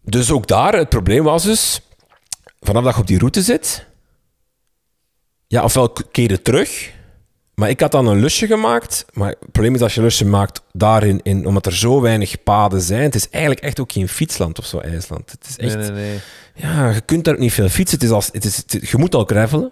dus 0.01 0.31
ook 0.31 0.47
daar, 0.47 0.73
het 0.73 0.89
probleem 0.89 1.23
was 1.23 1.43
dus, 1.43 1.81
vanaf 2.59 2.83
dat 2.83 2.93
je 2.93 3.01
op 3.01 3.07
die 3.07 3.17
route 3.17 3.41
zit, 3.41 3.85
ja, 5.47 5.63
ofwel 5.63 5.91
keer 6.11 6.29
je 6.29 6.41
terug, 6.41 6.91
maar 7.55 7.69
ik 7.69 7.79
had 7.79 7.91
dan 7.91 8.07
een 8.07 8.19
lusje 8.19 8.47
gemaakt, 8.47 9.05
maar 9.13 9.29
het 9.29 9.51
probleem 9.51 9.75
is 9.75 9.81
als 9.81 9.93
je 9.95 10.01
lusje 10.01 10.25
maakt 10.25 10.61
daarin, 10.71 11.19
in, 11.23 11.45
omdat 11.45 11.65
er 11.65 11.75
zo 11.75 12.01
weinig 12.01 12.43
paden 12.43 12.81
zijn, 12.81 13.01
het 13.01 13.15
is 13.15 13.29
eigenlijk 13.29 13.63
echt 13.63 13.79
ook 13.79 13.91
geen 13.91 14.07
fietsland 14.09 14.59
of 14.59 14.65
zo, 14.65 14.77
IJsland. 14.79 15.31
Het 15.31 15.45
is 15.49 15.57
echt, 15.57 15.75
Nee, 15.75 15.89
nee, 15.91 16.01
nee. 16.01 16.19
ja, 16.55 16.89
je 16.89 17.01
kunt 17.01 17.23
daar 17.25 17.33
ook 17.33 17.39
niet 17.39 17.53
veel 17.53 17.69
fietsen, 17.69 17.97
het 17.99 18.07
is 18.07 18.13
als, 18.13 18.29
het 18.31 18.45
is, 18.45 18.57
het- 18.57 18.89
je 18.89 18.97
moet 18.97 19.15
al 19.15 19.25
gravelen, 19.25 19.71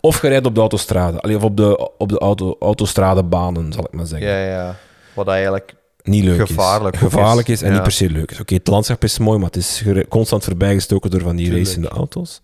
of 0.00 0.22
je 0.22 0.28
rijdt 0.28 0.46
op 0.46 0.54
de 0.54 0.60
autostrade, 0.60 1.20
Allee, 1.20 1.36
of 1.36 1.42
op 1.42 1.56
de, 1.56 1.90
op 1.98 2.08
de 2.08 2.18
auto, 2.18 2.56
autostradebanen, 2.60 3.72
zal 3.72 3.84
ik 3.84 3.92
maar 3.92 4.06
zeggen 4.06 4.28
Ja, 4.28 4.44
ja. 4.44 4.76
Wat 5.14 5.28
eigenlijk... 5.28 5.74
niet 6.02 6.24
leuk 6.24 6.46
Gevaarlijk 6.46 6.94
is. 6.94 7.00
Gevaarlijk 7.00 7.48
is. 7.48 7.54
is 7.54 7.60
en 7.62 7.68
Ja. 7.68 7.72
niet 7.74 7.82
per 7.82 7.92
se 7.92 8.10
leuk 8.10 8.30
is. 8.30 8.40
Oké, 8.40 8.54
het 8.54 8.66
landschap 8.66 9.04
is 9.04 9.18
mooi, 9.18 9.38
maar 9.38 9.46
het 9.46 9.56
is 9.56 9.84
constant 10.08 10.44
voorbijgestoken 10.44 11.10
door 11.10 11.20
van 11.20 11.36
die 11.36 11.44
Tuurlijk. 11.46 11.66
racende 11.66 11.88
auto's. 11.88 12.40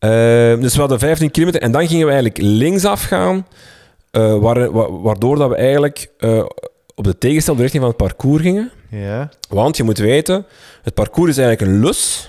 Ehm, 0.00 0.60
dus 0.60 0.74
we 0.74 0.80
hadden 0.80 0.98
15 0.98 1.30
kilometer 1.30 1.60
en 1.62 1.72
dan 1.72 1.86
gingen 1.88 2.06
we 2.06 2.12
eigenlijk 2.12 2.42
linksaf 2.42 3.02
gaan, 3.02 3.46
eh, 4.10 4.38
waar- 4.38 4.72
wa- 4.72 4.90
waardoor 4.92 5.36
dat 5.36 5.48
we 5.48 5.56
eigenlijk 5.56 6.10
eh, 6.18 6.44
op 6.94 7.04
de 7.04 7.18
tegenstelde 7.18 7.60
richting 7.62 7.82
van 7.82 7.92
het 7.92 8.00
parcours 8.02 8.42
gingen. 8.42 8.70
Ja. 8.90 9.28
Want 9.48 9.76
je 9.76 9.82
moet 9.82 9.98
weten, 9.98 10.46
het 10.82 10.94
parcours 10.94 11.30
is 11.30 11.38
eigenlijk 11.38 11.72
een 11.72 11.80
lus, 11.80 12.28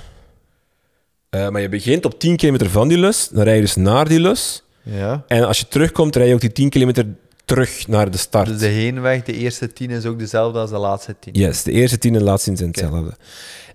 Eh, 1.29 1.49
maar 1.49 1.61
je 1.61 1.69
begint 1.69 2.05
op 2.05 2.19
10 2.19 2.35
kilometer 2.35 2.69
van 2.69 2.87
die 2.87 2.97
lus, 2.97 3.27
dan 3.29 3.43
rij 3.43 3.55
je 3.55 3.61
dus 3.61 3.75
naar 3.75 4.07
die 4.07 4.19
lus. 4.19 4.63
Ja. 4.83 5.23
En 5.27 5.43
als 5.47 5.59
je 5.59 5.67
terugkomt, 5.67 6.15
rij 6.15 6.27
je 6.27 6.33
ook 6.33 6.39
die 6.41 6.51
10 6.51 6.69
kilometer 6.69 7.05
terug 7.45 7.87
naar 7.87 8.11
de 8.11 8.17
start. 8.17 8.47
Dus 8.47 8.57
de 8.59 8.65
heenweg, 8.65 9.23
de 9.23 9.33
eerste 9.33 9.73
tien, 9.73 9.89
is 9.89 10.05
ook 10.05 10.19
dezelfde 10.19 10.59
als 10.59 10.69
de 10.69 10.77
laatste 10.77 11.15
tien. 11.19 11.33
Yes, 11.33 11.63
de 11.63 11.71
eerste 11.71 11.97
tien 11.97 12.13
en 12.13 12.19
de 12.19 12.25
laatste 12.25 12.49
tien 12.53 12.57
zijn 12.57 12.69
hetzelfde. 12.69 13.17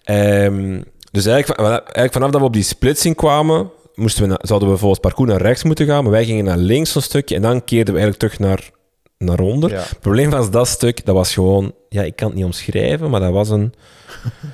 Ehm, 0.04 0.82
dus 1.10 1.26
eigenlijk, 1.26 1.60
eigenlijk 1.60 2.12
vanaf 2.12 2.30
dat 2.30 2.40
we 2.40 2.46
op 2.46 2.52
die 2.52 2.62
splitsing 2.62 3.16
kwamen, 3.16 3.70
moesten 3.96 4.22
we 4.22 4.28
na- 4.28 4.38
zouden 4.40 4.70
we 4.70 4.76
volgens 4.76 5.00
parcours 5.00 5.30
naar 5.30 5.40
rechts 5.40 5.62
moeten 5.62 5.86
gaan, 5.86 6.02
maar 6.02 6.12
wij 6.12 6.24
gingen 6.24 6.44
naar 6.44 6.56
links 6.56 6.94
een 6.94 7.02
stukje 7.02 7.34
en 7.34 7.42
dan 7.42 7.64
keerden 7.64 7.94
we 7.94 8.00
eigenlijk 8.00 8.32
terug 8.32 8.48
naar, 8.48 8.70
naar 9.18 9.40
onder. 9.40 9.70
Ja. 9.70 9.76
Het 9.80 10.00
probleem 10.00 10.30
was 10.30 10.50
dat 10.50 10.68
stuk, 10.68 11.04
dat 11.06 11.14
was 11.14 11.32
gewoon, 11.34 11.72
ja, 11.88 12.02
ik 12.02 12.16
kan 12.16 12.26
het 12.26 12.36
niet 12.36 12.44
omschrijven, 12.44 13.10
maar 13.10 13.20
dat 13.20 13.32
was 13.32 13.48
een... 13.48 13.72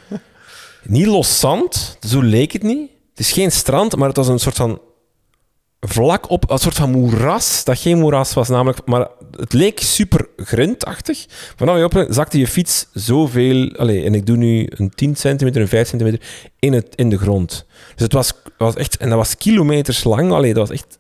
niet 0.85 1.07
los 1.07 1.41
zand, 1.41 1.99
zo 2.07 2.21
leek 2.23 2.53
het 2.53 2.63
niet. 2.63 2.91
Het 3.11 3.19
is 3.21 3.33
geen 3.33 3.53
strand, 3.53 3.97
maar 3.97 4.09
het 4.09 4.17
was 4.17 4.29
een 4.29 4.39
soort 4.39 4.57
van 4.57 4.81
vlak 5.87 6.31
op, 6.31 6.51
een 6.51 6.59
soort 6.59 6.75
van 6.75 6.91
moeras, 6.91 7.65
dat 7.65 7.79
geen 7.79 7.99
moeras 7.99 8.35
was 8.35 8.49
namelijk, 8.49 8.79
maar 8.85 9.09
het 9.37 9.53
leek 9.53 9.81
super 9.81 10.27
grindachtig. 10.37 11.27
Vanaf 11.57 11.77
je 11.77 11.85
op 11.85 12.07
zakte 12.09 12.39
je 12.39 12.47
fiets 12.47 12.87
zoveel, 12.93 13.75
allez, 13.77 14.05
en 14.05 14.15
ik 14.15 14.27
doe 14.27 14.37
nu 14.37 14.67
een 14.71 14.91
10 14.91 15.17
centimeter, 15.17 15.61
een 15.61 15.69
5 15.69 15.89
centimeter, 15.89 16.21
in, 16.59 16.73
het, 16.73 16.95
in 16.95 17.11
de 17.11 17.19
grond. 17.19 17.67
Dus 17.95 18.03
het 18.03 18.13
was, 18.13 18.33
was 18.59 18.75
echt, 18.75 18.97
en 18.97 19.09
dat 19.09 19.19
was 19.19 19.37
kilometers 19.37 20.05
lang, 20.05 20.33
allee, 20.33 20.55
dat 20.55 20.69
was 20.69 20.79
echt, 20.79 20.99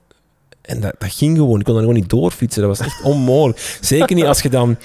en 0.62 0.80
dat, 0.80 0.94
dat 0.98 1.12
ging 1.12 1.36
gewoon, 1.36 1.58
ik 1.58 1.64
kon 1.64 1.74
er 1.74 1.80
gewoon 1.80 1.96
niet 1.96 2.10
doorfietsen, 2.10 2.62
dat 2.62 2.78
was 2.78 2.86
echt 2.86 3.02
onmogelijk. 3.02 3.78
Zeker 3.80 4.16
niet 4.16 4.24
als 4.24 4.42
je 4.42 4.48
dan, 4.48 4.76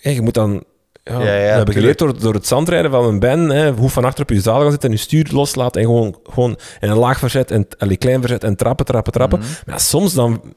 eh, 0.00 0.14
je 0.14 0.22
moet 0.22 0.34
dan, 0.34 0.64
ja, 1.02 1.12
Ja, 1.12 1.20
ja, 1.20 1.30
hebben 1.32 1.54
tuurlijk. 1.64 1.72
geleerd 1.78 1.98
door, 1.98 2.20
door 2.20 2.34
het 2.34 2.46
zandrijden 2.46 2.90
van 2.90 3.04
een 3.04 3.18
ben, 3.18 3.48
hè, 3.48 3.70
hoe 3.72 3.88
van 3.90 4.04
achter 4.04 4.22
op 4.22 4.30
je 4.30 4.40
zadel 4.40 4.60
gaan 4.60 4.70
zitten 4.70 4.90
en 4.90 4.94
je 4.96 5.02
stuur 5.02 5.28
loslaat 5.32 5.76
en 5.76 5.82
gewoon, 5.84 6.18
gewoon 6.30 6.58
in 6.80 6.90
een 6.90 6.96
laag 6.96 7.18
verzet 7.18 7.50
en 7.50 7.66
allee, 7.78 7.96
klein 7.96 8.20
verzet 8.20 8.44
en 8.44 8.56
trappen, 8.56 8.86
trappen, 8.86 9.12
trappen. 9.12 9.38
Mhm. 9.38 9.48
Maar 9.66 9.80
soms 9.80 10.14
dan 10.14 10.54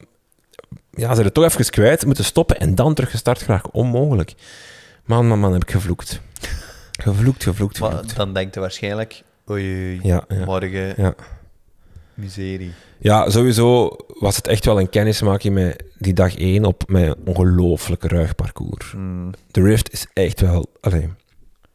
ja, 0.92 1.16
ze 1.16 1.24
er 1.24 1.32
toch 1.32 1.44
even 1.44 1.70
kwijt, 1.70 2.06
moeten 2.06 2.24
stoppen 2.26 2.60
en 2.60 2.76
dan 2.76 2.94
terug 2.94 3.12
gestart 3.12 3.42
graag. 3.42 3.70
Onmogelijk. 3.72 4.34
Man, 5.06 5.28
man, 5.28 5.40
man, 5.40 5.54
heb 5.54 5.62
ik 5.62 5.72
gevloekt. 5.72 6.22
Gevloekt, 7.02 7.44
gevloekt, 7.44 7.80
Maar 7.80 7.92
gevloekt. 7.92 8.16
dan 8.16 8.34
denkt 8.34 8.54
je 8.54 8.60
waarschijnlijk, 8.60 9.24
oei, 9.52 10.00
oei, 10.06 10.22
morgen, 10.46 10.94
Ja. 10.98 11.16
miserie. 12.14 12.72
Ja, 13.04 13.30
sowieso 13.30 13.96
was 14.08 14.36
het 14.36 14.48
echt 14.48 14.66
wel 14.66 14.80
een 14.80 14.90
kennismaking 14.90 15.54
met 15.54 15.84
die 15.98 16.14
dag 16.14 16.36
één 16.36 16.66
op 16.66 16.84
mijn 16.88 17.16
ongelooflijk 17.26 18.04
ruig 18.04 18.36
parcours. 18.36 18.92
Hmm. 18.92 19.32
De 19.52 19.62
Rift 19.62 19.92
is 19.92 20.06
echt 20.14 20.42
wel... 20.42 20.66
Allee. 20.82 21.10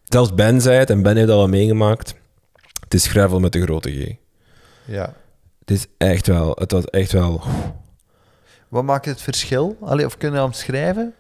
Zelfs 0.05 0.35
Ben 0.35 0.61
zei 0.61 0.79
het, 0.79 0.91
en 0.91 1.03
Ben 1.03 1.16
heeft 1.16 1.29
dat 1.29 1.39
al 1.39 1.49
meegemaakt. 1.49 2.14
Het 2.81 2.95
is 2.95 3.07
gravel 3.07 3.41
met 3.41 3.53
de 3.53 3.62
grote 3.62 3.91
G. 3.91 4.14
Ja. 4.85 5.14
Het 5.59 5.70
is 5.70 5.87
echt 5.99 6.26
wel... 6.26 6.57
Het 6.59 6.72
was 6.72 6.85
echt 6.85 7.12
wel... 7.12 7.43
Wat 8.68 8.85
maakt 8.85 9.05
het 9.05 9.20
verschil? 9.20 9.76
Allee, 9.81 10.07
of 10.07 10.16
kunnen 10.16 10.41
we 10.41 10.47
omschrijven? 10.47 11.14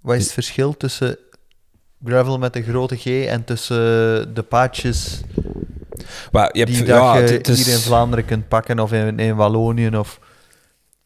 Wat 0.00 0.16
is 0.16 0.22
het 0.22 0.32
verschil 0.32 0.76
tussen 0.76 1.18
gravel 2.04 2.38
met 2.38 2.52
de 2.52 2.62
grote 2.62 2.96
G 2.96 3.06
en 3.06 3.44
tussen 3.44 3.76
de 4.34 4.42
paadjes 4.48 5.20
je 6.32 6.38
hebt, 6.52 6.66
die 6.66 6.86
ja, 6.86 7.16
je 7.18 7.40
is- 7.40 7.64
hier 7.64 7.74
in 7.74 7.80
Vlaanderen 7.80 8.24
kunt 8.24 8.48
pakken 8.48 8.78
of 8.78 8.92
in, 8.92 9.18
in 9.18 9.34
Wallonië? 9.36 9.96
Of... 9.96 10.18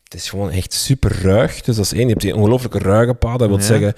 Het 0.04 0.14
is 0.14 0.28
gewoon 0.30 0.50
echt 0.50 0.72
super 0.72 1.22
ruig. 1.22 1.60
Dus 1.62 1.76
dat 1.76 1.84
is 1.84 1.92
één. 1.92 2.02
Je 2.02 2.08
hebt 2.08 2.20
die 2.20 2.34
ongelooflijke 2.36 2.78
ruige 2.78 3.14
pad. 3.14 3.38
Dat 3.38 3.48
wil 3.48 3.58
Ja. 3.58 3.64
zeggen, 3.64 3.94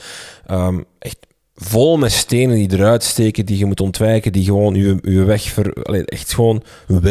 ehm, 0.46 0.80
echt 0.98 1.16
vol 1.54 1.96
met 1.96 2.12
stenen 2.12 2.56
die 2.56 2.72
eruit 2.72 3.04
steken, 3.04 3.46
die 3.46 3.58
je 3.58 3.64
moet 3.66 3.80
ontwijken, 3.80 4.32
die 4.32 4.44
gewoon 4.44 4.74
je, 4.74 4.98
je 5.02 5.24
weg 5.24 5.42
ver... 5.42 5.72
Allee, 5.82 6.04
echt 6.04 6.34
gewoon... 6.34 6.62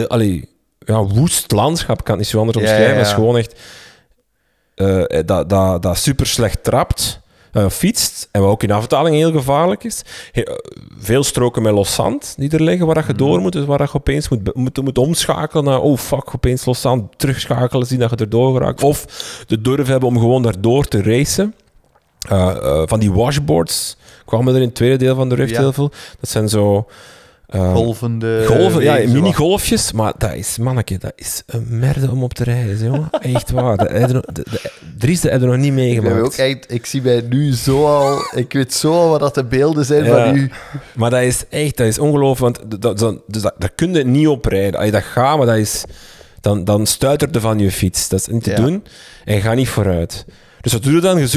Allee, 0.08 0.50
ja, 0.80 1.04
woest 1.04 1.52
landschap, 1.52 1.98
kan 2.04 2.08
het 2.08 2.18
niet 2.18 2.28
zo 2.28 2.40
anders 2.40 2.58
Ja, 2.58 2.64
omschrijven. 2.64 2.96
ja, 2.96 3.02
is 3.02 3.12
gewoon 3.14 3.38
echt... 3.38 3.60
eh, 4.76 5.04
dat, 5.26 5.50
dat, 5.50 5.82
dat 5.82 5.98
super 5.98 6.26
slecht 6.28 6.64
trapt, 6.64 7.20
eh, 7.58 7.70
fietst, 7.70 8.30
en 8.32 8.42
wat 8.42 8.50
ook 8.52 8.64
in 8.64 8.72
afdaling 8.72 9.16
heel 9.16 9.32
gevaarlijk 9.32 9.84
is. 9.84 10.02
He- 10.32 10.42
eh, 10.42 10.56
veel 11.00 11.24
stroken 11.24 11.62
met 11.62 11.74
los 11.74 11.94
zand 11.94 12.34
die 12.38 12.50
er 12.50 12.64
liggen, 12.64 12.86
waar 12.86 12.96
dat 12.96 13.06
je 13.06 13.14
Mhm. 13.14 13.22
door 13.24 13.40
moet, 13.40 13.52
dus 13.52 13.66
waar 13.66 13.78
dat 13.78 13.92
je 13.92 13.98
opeens 13.98 14.30
moet, 14.30 14.56
moet, 14.56 14.82
moet 14.82 14.98
omschakelen 14.98 15.64
naar, 15.64 15.80
oh 15.82 15.98
fuck, 15.98 16.36
opeens 16.36 16.66
los 16.66 16.82
zand, 16.82 17.18
terugschakelen, 17.20 17.88
zien 17.88 18.00
dat 18.00 18.10
je 18.10 18.16
erdoor 18.16 18.54
geraakt. 18.58 18.84
Of 18.84 19.06
de 19.48 19.62
durf 19.62 19.88
hebben 19.88 20.10
om 20.10 20.20
gewoon 20.20 20.42
daardoor 20.44 20.86
te 20.86 21.02
racen. 21.04 21.56
Eh, 22.30 22.82
van 22.86 23.00
die 23.00 23.12
washboards 23.14 23.98
kwamen 24.26 24.54
er 24.56 24.60
in 24.62 24.66
het 24.68 24.76
tweede 24.76 24.98
deel 24.98 25.16
van 25.16 25.30
de 25.30 25.36
Rift 25.36 25.52
Ja. 25.52 25.60
heel 25.60 25.74
veel. 25.74 25.92
Dat 26.20 26.30
zijn 26.30 26.50
zo... 26.50 26.88
eh, 27.48 27.74
golvende 27.74 28.44
Golven, 28.46 28.84
ja, 28.84 28.94
mini-golfjes, 28.94 29.92
maar 29.92 30.14
dat 30.18 30.34
is, 30.34 30.58
manneke, 30.58 30.98
dat 30.98 31.12
is 31.16 31.44
een 31.46 31.66
merde 31.70 32.12
om 32.12 32.24
op 32.24 32.34
te 32.34 32.44
rijden, 32.44 32.78
jongen. 32.84 33.10
Echt 33.20 33.52
waar. 33.52 33.78
Dat 33.78 33.90
de, 33.90 34.24
de, 34.34 34.72
Dries, 34.98 35.22
dat 35.22 35.32
heb 35.32 35.42
je 35.42 35.48
nog 35.48 35.56
niet 35.58 35.66
Ik, 35.66 35.72
meegemaakt. 35.74 36.22
ook 36.22 36.34
echt, 36.34 36.72
ik 36.74 36.86
zie 36.86 37.02
mij 37.02 37.22
nu 37.30 37.54
zo 37.54 37.86
al... 37.86 38.20
Ik 38.36 38.54
weet 38.54 38.74
zo 38.74 38.92
al 38.92 39.10
wat 39.10 39.20
dat 39.20 39.36
de 39.36 39.44
beelden 39.44 39.86
zijn 39.86 40.04
Ja. 40.04 40.26
van 40.26 40.36
u. 40.36 40.52
Maar 40.96 41.10
dat 41.10 41.22
is 41.22 41.44
echt, 41.50 41.78
dat 41.78 41.88
is 41.88 42.00
ongelooflijk, 42.00 42.58
want 42.58 42.82
dat, 42.82 42.98
dat, 43.00 43.22
dus 43.28 43.42
dat, 43.42 43.54
daar 43.58 43.72
kun 43.76 43.94
je 43.94 44.04
niet 44.04 44.28
op 44.28 44.46
rijden. 44.46 44.76
Als 44.76 44.86
je 44.86 44.92
dat 44.92 45.04
gaat, 45.04 45.38
maar 45.38 45.46
dat 45.46 45.58
is, 45.58 45.84
dan, 46.42 46.64
dan 46.64 46.86
stuitert 46.86 47.36
er 47.36 47.42
van 47.42 47.60
je 47.60 47.72
fiets. 47.72 48.10
Dat 48.10 48.20
is 48.20 48.28
niet 48.28 48.44
te 48.44 48.50
Ja. 48.50 48.56
doen 48.56 48.84
en 49.26 49.36
je 49.36 49.42
gaat 49.42 49.56
niet 49.56 49.70
vooruit. 49.70 50.26
Dus 50.62 50.74
wat 50.74 50.84
doe 50.84 50.94
je 50.94 51.02
dan? 51.02 51.28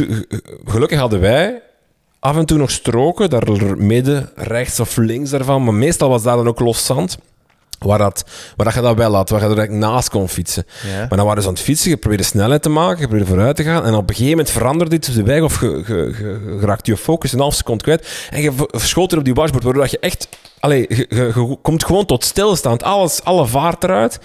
Gelukkig 0.65 0.99
hadden 0.99 1.21
wij 1.21 1.63
af 2.21 2.37
en 2.37 2.47
toe 2.47 2.59
nog 2.59 2.71
stroken, 2.71 3.31
daar 3.31 3.77
midden, 3.77 4.31
rechts 4.35 4.81
of 4.81 4.97
links 4.97 5.31
daarvan, 5.31 5.65
maar 5.65 5.75
meestal 5.75 6.09
was 6.09 6.23
daar 6.23 6.37
dan 6.37 6.49
ook 6.49 6.61
los 6.61 6.87
zand. 6.87 7.19
Waar, 7.87 7.99
dat, 7.99 8.25
waar 8.57 8.67
dat 8.67 8.75
je 8.75 8.81
dat 8.81 8.97
wel 8.97 9.15
had, 9.15 9.31
waar 9.31 9.41
je 9.41 9.47
er 9.47 9.55
direct 9.55 9.73
naast 9.73 10.09
kon 10.09 10.29
fietsen. 10.29 10.65
Ja. 10.93 10.99
Maar 11.09 11.17
dan 11.19 11.27
waren 11.27 11.43
ze 11.43 11.49
aan 11.49 11.55
het 11.55 11.63
fietsen, 11.63 11.91
je 11.91 11.97
probeerde 11.97 12.25
snelheid 12.25 12.63
te 12.63 12.69
maken, 12.69 13.01
je 13.01 13.07
probeerde 13.07 13.27
vooruit 13.31 13.57
te 13.57 13.63
gaan. 13.63 13.85
En 13.85 13.95
op 13.95 14.09
een 14.09 14.15
gegeven 14.15 14.31
moment 14.31 14.51
veranderde 14.51 14.97
iets 14.97 15.09
op 15.09 15.15
de 15.15 15.23
weg 15.23 15.43
of 15.43 15.61
je, 15.61 15.83
je, 15.87 15.95
je, 16.19 16.57
je 16.61 16.67
raakte 16.67 16.91
je 16.91 16.97
focus 16.97 17.33
een 17.33 17.39
half 17.41 17.55
seconde 17.55 17.83
kwijt. 17.85 18.27
En 18.31 18.43
je 18.43 18.53
v- 18.53 18.63
verschoot 18.67 19.13
er 19.13 19.19
op 19.19 19.25
die 19.25 19.35
washboard, 19.35 19.65
waardoor 19.65 19.83
dat 19.83 19.91
je 19.91 19.99
echt... 19.99 20.29
Allee, 20.61 20.87
je, 20.89 21.57
komt 21.63 21.85
gewoon 21.85 22.07
tot 22.07 22.25
stilstand. 22.25 22.83
Alles, 22.83 23.25
alle 23.25 23.47
vaart 23.47 23.85
eruit. 23.85 24.19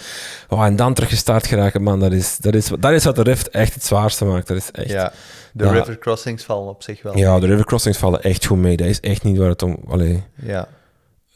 Oh, 0.50 0.66
en 0.66 0.76
dan 0.76 0.94
terug 0.94 1.10
gestart 1.10 1.48
geraken, 1.48 1.82
man. 1.84 2.00
Dat 2.00 2.12
is, 2.12 2.38
dat, 2.38 2.54
is, 2.56 2.70
dat 2.80 2.92
is 2.92 3.04
wat 3.04 3.16
de 3.16 3.22
Rift 3.24 3.50
echt 3.50 3.74
het 3.74 3.84
zwaarste 3.86 4.26
maakt. 4.26 4.48
Dat 4.48 4.58
is 4.58 4.72
echt... 4.72 4.90
Ja, 4.90 5.12
de 5.54 5.64
Ja. 5.66 5.72
river 5.72 5.98
crossings 6.00 6.44
vallen 6.44 6.70
op 6.70 6.84
zich 6.84 7.02
wel. 7.02 7.18
Ja, 7.18 7.40
de 7.40 7.46
river 7.48 7.66
crossings 7.66 7.98
vallen 7.98 8.22
echt 8.24 8.46
goed 8.46 8.58
mee. 8.58 8.78
Dat 8.78 8.88
is 8.88 9.00
echt 9.00 9.24
niet 9.24 9.38
waar 9.38 9.50
het 9.50 9.62
om... 9.64 9.78
Allee, 9.90 10.24
Ja. 10.36 10.68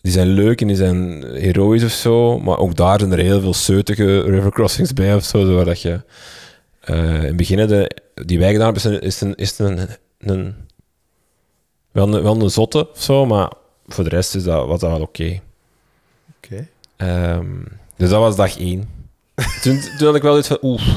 Die 0.02 0.12
zijn 0.12 0.28
leuk 0.28 0.62
en 0.62 0.68
die 0.68 0.76
zijn 0.76 1.24
heroïs 1.24 1.84
of 1.84 1.92
zo. 1.92 2.40
Maar 2.40 2.58
ook 2.58 2.76
daar 2.76 3.00
zijn 3.00 3.12
er 3.12 3.18
heel 3.20 3.42
veel 3.42 3.54
zeutige 3.54 4.22
river 4.22 4.52
crossings 4.52 4.94
bij 4.94 5.16
of 5.16 5.24
zo. 5.24 5.56
Waar 5.56 5.66
dat 5.66 5.82
je 5.82 6.02
Eh, 6.90 7.16
in 7.16 7.24
het 7.24 7.36
begin, 7.36 7.68
de, 7.68 7.92
die 8.14 8.40
wij 8.40 8.52
gedaan 8.52 8.74
hebben, 8.74 8.84
is 8.84 9.00
een, 9.00 9.02
is 9.02 9.22
een, 9.22 9.36
is 9.36 9.60
een, 9.60 9.90
een, 10.20 10.56
wel, 11.92 12.14
een, 12.14 12.24
wel 12.24 12.42
een 12.42 12.50
zotte 12.50 12.90
of 12.90 13.02
zo, 13.02 13.26
maar 13.26 13.52
voor 13.88 14.04
de 14.04 14.10
rest 14.10 14.36
is 14.36 14.44
dat, 14.44 14.68
was 14.68 14.80
dat 14.80 14.90
wel 14.90 15.02
oké. 15.02 15.40
Oké. 16.38 16.68
Ehm, 16.96 17.48
dus 17.96 18.10
dat 18.10 18.20
was 18.20 18.36
dag 18.36 18.58
één. 18.58 18.90
toen, 19.62 19.82
toen 19.98 20.08
had 20.08 20.16
ik 20.16 20.22
wel 20.22 20.38
iets 20.38 20.48
van, 20.48 20.58
oeh, 20.62 20.88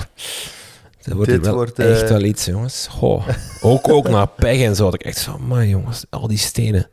dat 1.02 1.14
wordt, 1.14 1.30
Dit 1.30 1.44
wel 1.44 1.54
wordt, 1.54 1.78
eh, 1.78 2.00
echt 2.00 2.08
wel 2.08 2.22
iets, 2.22 2.44
jongens. 2.44 2.86
Goh. 2.90 3.28
Ook, 3.60 3.88
ook 3.88 4.08
naar 4.08 4.28
pech 4.28 4.60
en 4.60 4.76
zo 4.76 4.84
had 4.84 4.94
ik 4.94 5.04
echt 5.04 5.18
zo, 5.18 5.38
man 5.38 5.68
jongens, 5.68 6.04
al 6.10 6.28
die 6.28 6.38
stenen. 6.38 6.88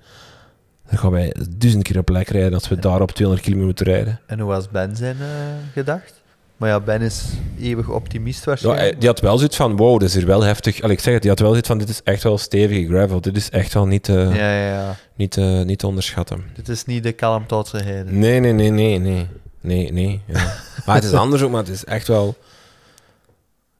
Dan 0.90 1.00
gaan 1.00 1.12
wij 1.12 1.36
duizend 1.58 1.84
keer 1.84 1.98
op 1.98 2.10
lek 2.10 2.30
rijden 2.30 2.54
als 2.54 2.68
we 2.68 2.80
daar 2.80 3.02
op 3.02 3.12
200 3.12 3.46
kilometer 3.48 3.68
moeten 3.76 3.86
rijden. 3.96 4.20
En 4.26 4.40
hoe 4.40 4.50
was 4.50 4.70
Ben 4.70 4.96
zijn 4.96 5.16
eh, 5.20 5.28
gedacht? 5.74 6.14
Maar 6.58 6.70
ja, 6.70 6.80
Ben 6.80 7.02
is 7.02 7.24
eeuwig 7.60 7.90
optimist 7.90 8.40
Ja, 8.40 8.46
waarschijnlijk. 8.46 8.84
hij- 8.90 9.00
die 9.00 9.08
had 9.08 9.20
wel 9.20 9.38
zoiets 9.38 9.56
van, 9.56 9.76
wow, 9.78 10.00
dit 10.00 10.08
is 10.08 10.16
hier 10.16 10.26
wel 10.26 10.44
heftig. 10.44 10.82
Allee, 10.82 10.96
ik 10.96 11.02
zeg 11.02 11.14
het, 11.14 11.22
die 11.22 11.32
had 11.32 11.40
wel 11.40 11.50
zoiets 11.50 11.68
van, 11.68 11.78
dit 11.78 11.90
is 11.90 12.02
echt 12.04 12.24
wel 12.24 12.38
stevige 12.38 12.88
gravel. 12.88 13.22
Dit 13.22 13.38
is 13.38 13.50
echt 13.50 13.74
wel 13.74 13.86
niet, 13.88 14.04
te 14.04 14.14
ja, 14.14 14.54
ja, 14.54 14.68
ja. 14.74 14.96
niet, 15.16 15.32
te 15.32 15.42
niet 15.42 15.80
te 15.80 15.88
onderschatten. 15.88 16.44
Dit 16.56 16.70
is 16.70 16.86
niet 16.86 17.04
de 17.04 17.12
Kalmthoutse 17.12 17.78
heide. 17.78 18.12
Nee, 18.12 18.40
nee, 18.40 18.52
nee, 18.54 18.70
nee, 18.70 19.00
nee. 19.00 19.28
Nee, 19.62 19.92
nee. 19.94 20.22
Ja. 20.26 20.34
maar 20.86 20.96
het 20.96 21.04
is 21.04 21.14
anders 21.14 21.42
ook, 21.42 21.52
maar 21.52 21.64
het 21.64 21.70
is 21.74 21.86
echt 21.86 22.08
wel... 22.08 22.36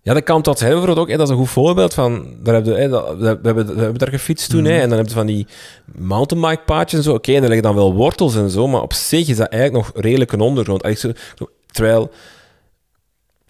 Ja, 0.02 0.14
dat 0.14 0.24
kan 0.24 0.42
tot 0.42 0.60
bijvoorbeeld 0.60 0.98
ook. 0.98 1.10
Hè, 1.10 1.18
dat 1.18 1.26
is 1.28 1.34
een 1.34 1.40
goed 1.40 1.50
voorbeeld 1.50 1.94
van... 1.94 2.36
Daar 2.44 2.54
heb 2.56 2.66
je, 2.66 2.72
hè, 2.74 2.90
dat, 2.90 3.18
we, 3.18 3.26
hebben, 3.26 3.56
we 3.56 3.80
hebben 3.82 3.98
daar 3.98 4.10
gefietst 4.10 4.50
toen, 4.50 4.66
hè, 4.66 4.72
Mhm. 4.74 4.82
en 4.82 4.90
dan 4.90 4.98
heb 4.98 5.08
je 5.08 5.14
van 5.14 5.26
die 5.26 5.48
mountainbike 5.86 6.64
paadjes 6.66 7.00
en 7.00 7.04
zo. 7.06 7.14
Oké, 7.14 7.30
en 7.34 7.40
dan 7.40 7.50
liggen 7.50 7.64
dan 7.68 7.76
wel 7.76 7.94
wortels 7.94 8.36
en 8.36 8.50
zo, 8.50 8.68
maar 8.68 8.82
op 8.82 8.94
zich 8.94 9.28
is 9.28 9.38
dat 9.38 9.48
eigenlijk 9.48 9.86
nog 9.86 10.04
redelijk 10.04 10.32
een 10.32 10.40
ondergrond. 10.42 10.82
Eigenlijk 10.82 11.18
zo- 11.20 11.26
zo- 11.46 11.52
terwijl... 11.72 12.12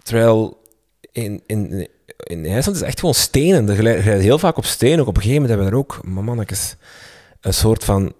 Terwijl 0.02 0.58
in, 1.12 1.42
in, 1.46 1.88
in 2.16 2.44
IJsland 2.44 2.66
is 2.66 2.78
het 2.80 2.82
echt 2.82 2.98
gewoon 3.00 3.14
stenen. 3.14 3.66
Je 3.74 3.82
rijdt 3.82 4.22
heel 4.22 4.38
vaak 4.38 4.56
op 4.56 4.64
stenen. 4.64 5.00
Ook 5.00 5.06
op 5.06 5.16
een 5.16 5.22
gegeven 5.22 5.42
moment 5.42 5.60
hebben 5.60 5.66
we 5.66 5.72
er 5.72 5.78
ook, 5.96 6.06
mannetjes, 6.24 6.76
een 7.40 7.54
soort 7.54 7.84
van 7.84 8.12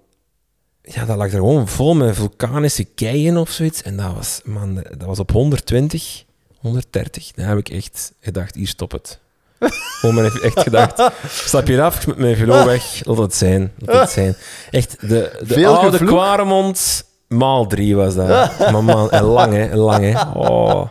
ja, 0.83 1.05
dat 1.05 1.17
lag 1.17 1.27
er 1.27 1.33
gewoon 1.39 1.69
vol 1.69 1.95
met 1.95 2.17
vulkanische 2.17 2.85
keien 2.85 3.37
of 3.37 3.51
zoiets. 3.51 3.83
En 3.83 3.97
dat 3.97 4.13
was, 4.15 4.41
man, 4.45 4.75
dat 4.75 5.03
was 5.07 5.19
op 5.19 5.31
120, 5.31 6.25
130. 6.61 7.31
Dan 7.35 7.45
heb 7.45 7.59
ik 7.59 7.69
echt 7.69 8.13
gedacht, 8.21 8.55
hier 8.55 8.67
stop 8.69 8.91
het. 8.93 9.19
Gewoon 9.61 10.15
mijn 10.15 10.31
echt 10.43 10.61
gedacht, 10.61 11.03
stap 11.29 11.67
je 11.67 11.83
af 11.83 12.07
met 12.07 12.17
mijn 12.19 12.37
velo 12.37 12.65
weg, 12.65 13.05
laat 13.05 13.17
het 13.19 13.35
zijn. 13.35 13.73
Laat 13.79 14.01
het 14.01 14.11
zijn. 14.11 14.37
Echt, 14.71 15.01
de, 15.01 15.07
de 15.47 15.55
Veel 15.55 15.75
oude 15.77 15.91
gevloek. 15.99 16.09
Kwaremond 16.09 17.05
maal 17.29 17.67
drie 17.67 17.97
was 17.97 18.15
dat. 18.15 18.59
Maar 18.73 18.85
man, 18.85 19.11
en 19.11 19.23
lang 19.23 19.53
hè, 19.53 19.65
en 19.67 19.79
lang 19.79 20.13
hè. 20.13 20.21
Oh. 20.39 20.89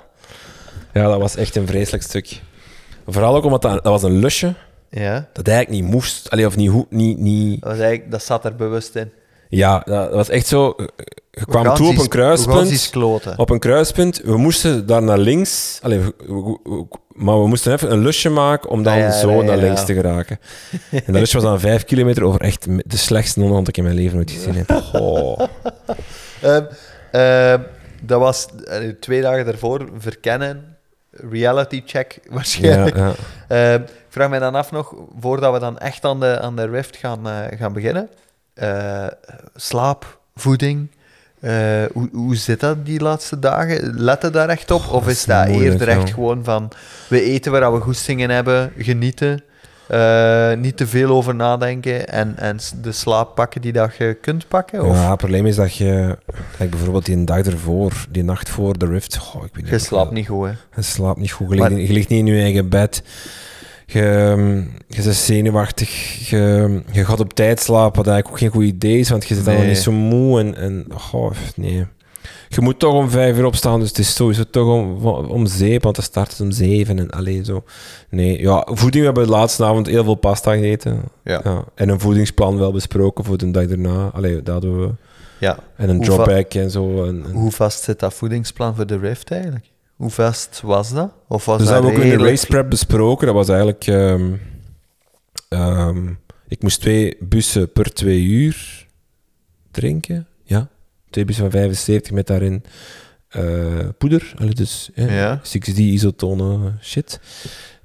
Ja, 0.94 1.08
dat 1.08 1.20
was 1.20 1.36
echt 1.36 1.56
een 1.56 1.68
vreselijk 1.68 2.04
stuk. 2.04 2.42
Vooral 3.08 3.36
ook 3.36 3.44
omdat 3.44 3.62
dat, 3.62 3.72
dat 3.74 3.84
was 3.84 4.04
een 4.04 4.20
lusje 4.20 4.54
Ja, 4.90 5.28
dat 5.34 5.48
eigenlijk 5.48 5.82
niet 5.82 5.92
moest. 5.92 6.30
Allee, 6.30 6.46
of 6.46 6.56
niet, 6.56 6.70
hoe- 6.70 6.86
niet, 6.90 7.18
niet, 7.18 7.62
dat, 7.62 7.70
was 7.72 7.80
eigenlijk, 7.80 8.12
dat 8.12 8.24
zat 8.24 8.46
er 8.46 8.56
bewust 8.56 8.96
in. 8.96 9.12
ja, 9.50 9.80
dat 9.86 10.12
was 10.12 10.30
echt 10.30 10.48
zo. 10.48 10.76
Je 11.40 11.46
kwam 11.46 11.74
toe 11.76 11.88
op 11.88 11.98
een 11.98 12.08
kruispunt. 12.08 12.70
Op 13.38 13.50
een 13.50 13.60
kruispunt. 13.60 14.22
We 14.24 14.38
moesten 14.38 14.86
daar 14.86 15.04
naar 15.04 15.18
links. 15.18 15.80
Allee, 15.82 16.00
we- 16.00 16.14
we- 16.28 16.58
we- 16.64 16.86
maar 17.14 17.42
we 17.42 17.48
moesten 17.48 17.74
even 17.74 17.92
een 17.92 18.00
lusje 18.02 18.30
maken 18.30 18.70
om 18.70 18.84
dan 18.84 18.94
Ah, 18.94 19.00
ja, 19.00 19.12
zo 19.12 19.32
ja, 19.32 19.42
naar 19.42 19.58
links 19.58 19.86
te 19.86 19.94
geraken. 19.94 20.40
En 20.92 21.02
dat 21.06 21.16
lusje 21.16 21.34
was 21.36 21.44
dan 21.46 21.60
vijf 21.70 21.84
kilometer 21.86 22.24
over 22.24 22.42
echt 22.42 22.66
de 22.90 22.98
slechtste 22.98 23.48
dat 23.50 23.68
ik 23.68 23.78
in 23.78 23.84
mijn 23.84 23.96
leven 23.96 24.18
ooit 24.18 24.32
gezien 24.32 24.56
heb. 24.56 24.84
Oh. 24.94 25.40
Dat 28.04 28.20
was 28.20 28.48
twee 29.00 29.22
dagen 29.22 29.46
daarvoor 29.46 29.90
verkennen. 29.98 30.78
Reality 31.12 31.82
check 31.86 32.20
waarschijnlijk. 32.30 32.96
Ehm, 33.48 33.82
ik 33.82 33.90
vraag 34.10 34.30
mij 34.30 34.40
dan 34.40 34.56
af 34.56 34.72
nog, 34.72 34.94
voordat 35.20 35.54
we 35.54 35.60
dan 35.60 35.78
echt 35.78 36.06
aan 36.06 36.20
de, 36.20 36.40
aan 36.40 36.56
de 36.56 36.66
Rift 36.68 36.98
gaan, 36.98 37.28
eh, 37.30 37.58
gaan 37.58 37.74
beginnen. 37.74 38.10
eh, 38.54 39.08
slaap, 39.56 40.20
voeding. 40.36 40.92
Eh, 41.40 41.84
hoe, 41.94 42.10
hoe 42.14 42.36
zit 42.36 42.60
dat 42.60 42.86
die 42.86 43.00
laatste 43.00 43.40
dagen? 43.40 43.94
Let 43.96 44.22
je 44.22 44.30
daar 44.30 44.50
echt 44.50 44.72
op? 44.72 44.92
Of 44.92 45.08
is 45.08 45.26
dat 45.26 45.48
moeilijk, 45.48 45.72
eerder 45.72 45.88
echt 45.88 46.08
ja. 46.08 46.14
gewoon 46.14 46.44
van, 46.44 46.70
we 47.08 47.22
eten 47.22 47.52
waar 47.52 47.74
we 47.74 47.80
goestingen 47.80 48.30
hebben, 48.30 48.72
genieten, 48.78 49.44
eh, 49.88 50.54
niet 50.54 50.78
te 50.78 50.88
veel 50.88 51.10
over 51.10 51.36
nadenken 51.36 52.08
en, 52.08 52.38
en 52.38 52.58
de 52.82 52.92
slaap 52.92 53.36
pakken 53.36 53.62
die 53.62 53.72
dat 53.72 53.96
je 53.98 54.18
kunt 54.22 54.48
pakken? 54.48 54.86
Of 54.86 54.96
ja, 54.96 55.10
het 55.10 55.18
probleem 55.18 55.46
is 55.46 55.56
dat 55.56 55.76
je, 55.76 56.18
like 56.58 56.70
bijvoorbeeld 56.70 57.06
die 57.06 57.24
dag 57.24 57.46
ervoor, 57.46 57.94
die 58.10 58.24
nacht 58.24 58.50
voor 58.50 58.78
de 58.78 58.86
Rift, 58.86 59.18
goh, 59.18 59.44
ik 59.44 59.56
weet 59.56 59.70
je 59.70 59.80
slaapt 59.80 60.12
niet 60.12 60.28
goed, 60.28 60.48
hè? 60.48 60.54
Je 60.76 60.82
slaapt 60.82 61.20
niet 61.20 61.32
goed. 61.32 61.50
Je, 61.50 61.56
Maar- 61.56 61.72
ligt, 61.72 61.88
je 61.88 61.94
ligt 61.94 62.10
niet 62.10 62.20
in 62.20 62.34
je 62.34 62.42
eigen 62.42 62.70
bed. 62.70 63.04
Je, 63.92 64.02
ehm, 64.02 64.56
je 64.88 65.02
bent 65.04 65.16
zenuwachtig. 65.16 65.90
Je, 66.30 66.82
je 66.92 67.06
gaat 67.06 67.20
op 67.20 67.34
tijd 67.34 67.60
slapen, 67.60 67.96
wat 68.04 68.08
eigenlijk 68.14 68.28
ook 68.30 68.38
geen 68.52 68.62
goed 68.62 68.76
idee 68.76 68.98
is, 69.00 69.10
want 69.10 69.28
je 69.28 69.36
zit 69.36 69.46
dan 69.46 69.54
Nee. 69.56 69.68
niet 69.68 69.78
zo 69.78 69.92
moe. 69.92 70.40
En, 70.40 70.56
en 70.56 70.86
oh, 71.12 71.32
nee. 71.56 71.86
Je 72.50 72.62
moet 72.62 72.80
toch 72.80 72.94
om 72.94 73.10
vijf 73.10 73.38
uur 73.38 73.46
opstaan, 73.46 73.80
dus 73.80 73.88
het 73.90 73.98
is 73.98 74.16
sowieso 74.16 74.44
toch 74.52 74.68
om, 74.74 75.06
om 75.28 75.46
zeep, 75.46 75.84
want 75.84 75.96
dan 75.96 76.04
start 76.06 76.32
het 76.32 76.40
om 76.42 76.52
zeven. 76.52 77.00
En 77.00 77.10
alleen 77.10 77.46
zo. 77.46 77.64
Nee, 78.10 78.42
ja, 78.42 78.68
voeding. 78.72 78.94
We 78.94 79.06
hebben 79.06 79.24
de 79.24 79.30
laatste 79.30 79.66
avond 79.66 79.88
heel 79.88 80.04
veel 80.04 80.16
pasta 80.16 80.54
gegeten. 80.54 81.02
Ja. 81.24 81.64
En 81.76 81.90
een 81.90 82.00
voedingsplan 82.00 82.58
wel 82.58 82.72
besproken 82.72 83.24
voor 83.24 83.38
de 83.38 83.52
dag 83.52 83.66
daarna. 83.68 84.10
Allee, 84.14 84.36
dat 84.44 84.48
hadden 84.54 84.80
we. 84.82 84.90
Ja. 85.40 85.58
En 85.76 85.90
een 85.90 86.02
dropback 86.02 86.54
en 86.54 86.72
zo. 86.72 87.04
En, 87.06 87.24
en- 87.26 87.32
Hoe 87.32 87.52
vast 87.52 87.84
zit 87.84 88.00
dat 88.00 88.14
voedingsplan 88.14 88.76
voor 88.76 88.86
de 88.88 88.98
Rift 88.98 89.32
eigenlijk? 89.32 89.66
Hoe 90.00 90.10
vast 90.10 90.62
was 90.62 90.94
dat? 90.94 91.12
Of 91.28 91.46
was 91.46 91.58
Dus 91.58 91.68
dat 91.68 91.76
hebben 91.76 91.94
we 91.94 91.98
ook 91.98 92.12
in 92.12 92.18
de 92.18 92.24
race 92.24 92.46
prep 92.46 92.70
besproken. 92.70 93.26
Dat 93.26 93.36
was 93.36 93.50
eigenlijk... 93.50 93.88
ehm, 93.88 94.34
ehm, 95.50 96.08
ik 96.48 96.62
moest 96.62 96.80
twee 96.80 97.18
bussen 97.20 97.72
per 97.72 97.94
twee 97.94 98.24
uur 98.24 98.88
drinken. 99.72 100.28
Ja, 100.44 100.68
twee 101.10 101.26
bussen 101.26 101.44
van 101.44 101.60
75 101.60 102.12
met 102.12 102.28
daarin 102.28 102.64
eh, 103.30 103.88
poeder. 103.98 104.34
Allee, 104.38 104.54
dus 104.54 104.90
hè, 104.94 105.20
Ja. 105.20 105.42
6D 105.44 105.76
isotone 105.78 106.74
shit. 106.82 107.20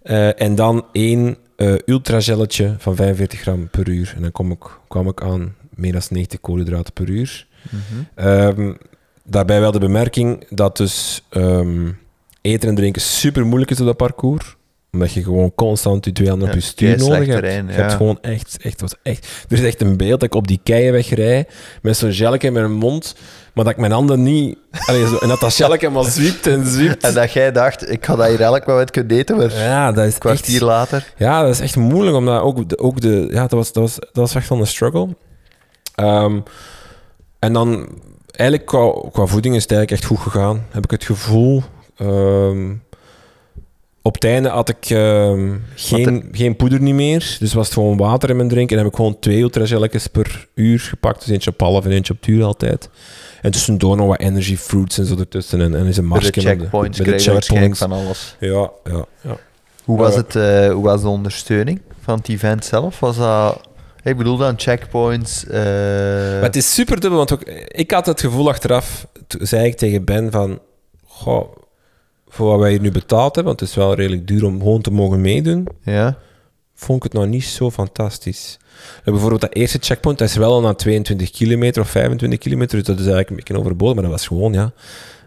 Eh, 0.02 0.40
en 0.40 0.54
dan 0.54 0.86
één 0.92 1.36
eh 1.56 1.74
ultragelletje 1.86 2.74
van 2.78 2.96
45 2.96 3.40
gram 3.40 3.68
per 3.68 3.88
uur. 3.88 4.12
En 4.16 4.22
dan 4.22 4.32
kom 4.32 4.50
ik, 4.50 4.78
kwam 4.88 5.08
ik 5.08 5.22
aan 5.22 5.54
meer 5.70 5.92
dan 5.92 6.02
90 6.08 6.40
koolhydraten 6.40 6.92
per 6.92 7.08
uur. 7.08 7.46
Mhm. 7.70 7.80
Ehm, 8.14 8.74
daarbij 9.24 9.60
wel 9.60 9.72
de 9.72 9.78
bemerking 9.78 10.46
dat 10.48 10.76
dus 10.76 11.22
eten 12.44 12.68
en 12.68 12.74
drinken 12.74 13.02
super 13.02 13.46
moeilijk 13.46 13.70
is 13.70 13.80
op 13.80 13.86
dat 13.86 13.96
parcours. 13.96 14.56
Omdat 14.92 15.12
je 15.12 15.22
gewoon 15.22 15.54
constant 15.54 16.04
je 16.04 16.12
twee 16.12 16.28
handen 16.28 16.48
op 16.48 16.54
je 16.54 16.60
stuur 16.60 16.98
nodig 16.98 17.18
hebt. 17.18 17.30
terrein, 17.30 17.66
je 17.66 17.72
ja. 17.72 17.78
hebt 17.78 17.92
gewoon 17.92 18.18
echt, 18.20 18.56
echt, 18.60 18.80
was 18.80 18.94
echt... 19.02 19.26
Er 19.48 19.58
is 19.58 19.64
echt 19.64 19.80
een 19.80 19.96
beeld 19.96 20.20
dat 20.20 20.28
ik 20.28 20.34
op 20.34 20.46
die 20.46 20.60
keien 20.62 20.92
wegrij 20.92 21.46
met 21.82 21.96
zo'n 21.96 22.12
gelke 22.12 22.46
in 22.46 22.52
mijn 22.52 22.72
mond, 22.72 23.14
maar 23.54 23.64
dat 23.64 23.72
ik 23.72 23.78
mijn 23.78 23.92
handen 23.92 24.22
niet... 24.22 24.58
Allee, 24.70 25.06
zo, 25.06 25.16
en 25.16 25.28
dat 25.28 25.40
dat 25.40 25.54
gelke 25.54 25.88
maar 25.94 26.04
zwiept 26.04 26.46
en 26.46 26.66
zwiept. 26.66 27.04
En 27.04 27.14
dat 27.14 27.32
jij 27.32 27.52
dacht, 27.52 27.90
ik 27.90 28.04
ga 28.04 28.16
dat 28.16 28.28
hier 28.28 28.40
elk 28.40 28.66
moment 28.66 28.90
kunnen 28.90 29.16
eten, 29.16 29.36
maar 29.36 29.54
ja, 29.54 29.92
dat 29.92 30.06
is 30.06 30.14
een 30.14 30.20
kwartier 30.20 30.54
echt... 30.54 30.62
later... 30.62 31.12
Ja, 31.16 31.42
dat 31.42 31.50
is 31.50 31.60
echt 31.60 31.76
moeilijk, 31.76 32.16
omdat 32.16 32.40
ook 32.40 32.68
de... 32.68 32.78
Ook 32.78 33.00
de 33.00 33.28
ja, 33.30 33.40
dat 33.40 33.50
was, 33.50 33.72
dat, 33.72 33.82
was, 33.82 33.94
dat 33.94 34.10
was 34.12 34.34
echt 34.34 34.48
wel 34.48 34.58
een 34.58 34.66
struggle. 34.66 35.16
Ehm, 35.94 36.40
en 37.38 37.52
dan, 37.52 37.88
eigenlijk 38.30 38.68
qua, 38.68 39.08
qua 39.12 39.26
voeding 39.26 39.54
is 39.54 39.62
het 39.62 39.72
eigenlijk 39.72 40.02
echt 40.02 40.10
goed 40.10 40.32
gegaan. 40.32 40.66
Heb 40.70 40.84
ik 40.84 40.90
het 40.90 41.04
gevoel. 41.04 41.62
Ehm, 41.96 42.72
op 44.02 44.14
het 44.14 44.24
einde 44.24 44.48
had 44.48 44.68
ik 44.68 44.90
ehm, 44.90 45.52
geen, 45.74 46.28
geen 46.32 46.56
poeder 46.56 46.80
niet 46.80 46.94
meer. 46.94 47.36
Dus 47.40 47.52
was 47.54 47.64
het 47.64 47.74
gewoon 47.74 47.96
water 47.96 48.30
in 48.30 48.36
mijn 48.36 48.48
drink. 48.48 48.70
En 48.70 48.78
heb 48.78 48.86
ik 48.86 48.94
gewoon 48.96 49.18
twee 49.18 49.40
ultragelletjes 49.40 50.06
per 50.06 50.48
uur 50.54 50.80
gepakt. 50.80 51.20
Dus 51.20 51.28
eentje 51.28 51.50
op 51.50 51.60
half 51.60 51.84
en 51.84 51.90
eentje 51.90 52.12
op 52.12 52.22
duur 52.22 52.44
altijd. 52.44 52.88
En 53.42 53.50
tussendoor 53.50 53.96
nog 53.96 54.06
wat 54.06 54.20
energy 54.20 54.56
fruits 54.56 54.98
en 54.98 55.06
zo 55.06 55.16
ertussen. 55.18 55.60
En, 55.60 55.74
en 55.74 55.86
is 55.86 55.96
een 55.96 56.08
Bij 56.08 56.18
de 56.18 56.24
marsje. 56.24 56.48
met 56.48 56.58
checkpoints 56.58 56.98
de 56.98 57.18
checkpoints. 57.18 57.78
van 57.78 57.92
alles. 57.92 58.36
Ja, 58.40 58.70
ja, 58.84 59.04
ja. 59.20 59.36
Hoe 59.84 59.98
was, 59.98 60.14
het, 60.16 60.36
eh, 60.36 60.70
hoe 60.72 60.84
was 60.84 61.00
de 61.02 61.08
ondersteuning 61.08 61.80
van 62.02 62.18
het 62.18 62.28
event 62.28 62.64
zelf? 62.64 63.00
Was 63.00 63.16
dat... 63.16 63.60
Ik 64.02 64.16
bedoel 64.16 64.36
dan 64.36 64.54
checkpoints... 64.56 65.46
eh, 65.46 65.60
Maar 66.32 66.42
het 66.42 66.56
is 66.56 66.74
super 66.74 67.00
dubbel, 67.00 67.18
want 67.18 67.32
ook, 67.32 67.42
ik 67.68 67.90
had 67.90 68.06
het 68.06 68.20
gevoel 68.20 68.48
achteraf, 68.48 69.06
toen 69.26 69.46
zei 69.46 69.66
ik 69.66 69.76
tegen 69.76 70.04
Ben 70.04 70.30
van, 70.30 70.58
goh, 71.06 71.56
voor 72.34 72.46
wat 72.46 72.60
wij 72.60 72.70
hier 72.70 72.80
nu 72.80 72.90
betaald 72.90 73.34
hebben, 73.34 73.44
want 73.44 73.60
het 73.60 73.68
is 73.68 73.74
wel 73.74 73.94
redelijk 73.94 74.26
duur 74.26 74.44
om 74.44 74.58
gewoon 74.58 74.80
te 74.80 74.90
mogen 74.90 75.20
meedoen, 75.20 75.68
Ja? 75.82 76.18
vond 76.74 77.04
ik 77.04 77.12
het 77.12 77.20
nog 77.20 77.30
niet 77.30 77.44
zo 77.44 77.70
fantastisch. 77.70 78.58
En 79.04 79.12
bijvoorbeeld 79.12 79.40
dat 79.40 79.54
eerste 79.54 79.78
checkpoint, 79.80 80.18
dat 80.18 80.28
is 80.28 80.36
wel 80.36 80.52
al 80.52 80.60
na 80.60 80.74
22 80.74 81.30
kilometer 81.30 81.82
of 81.82 81.88
25 81.88 82.38
kilometer, 82.38 82.78
dus 82.78 82.86
dat 82.86 82.94
is 82.98 83.02
eigenlijk 83.02 83.30
een 83.30 83.36
beetje 83.36 83.58
overbodig, 83.58 83.94
maar 83.94 84.02
dat 84.02 84.12
was 84.12 84.26
gewoon, 84.26 84.52
ja, 84.52 84.72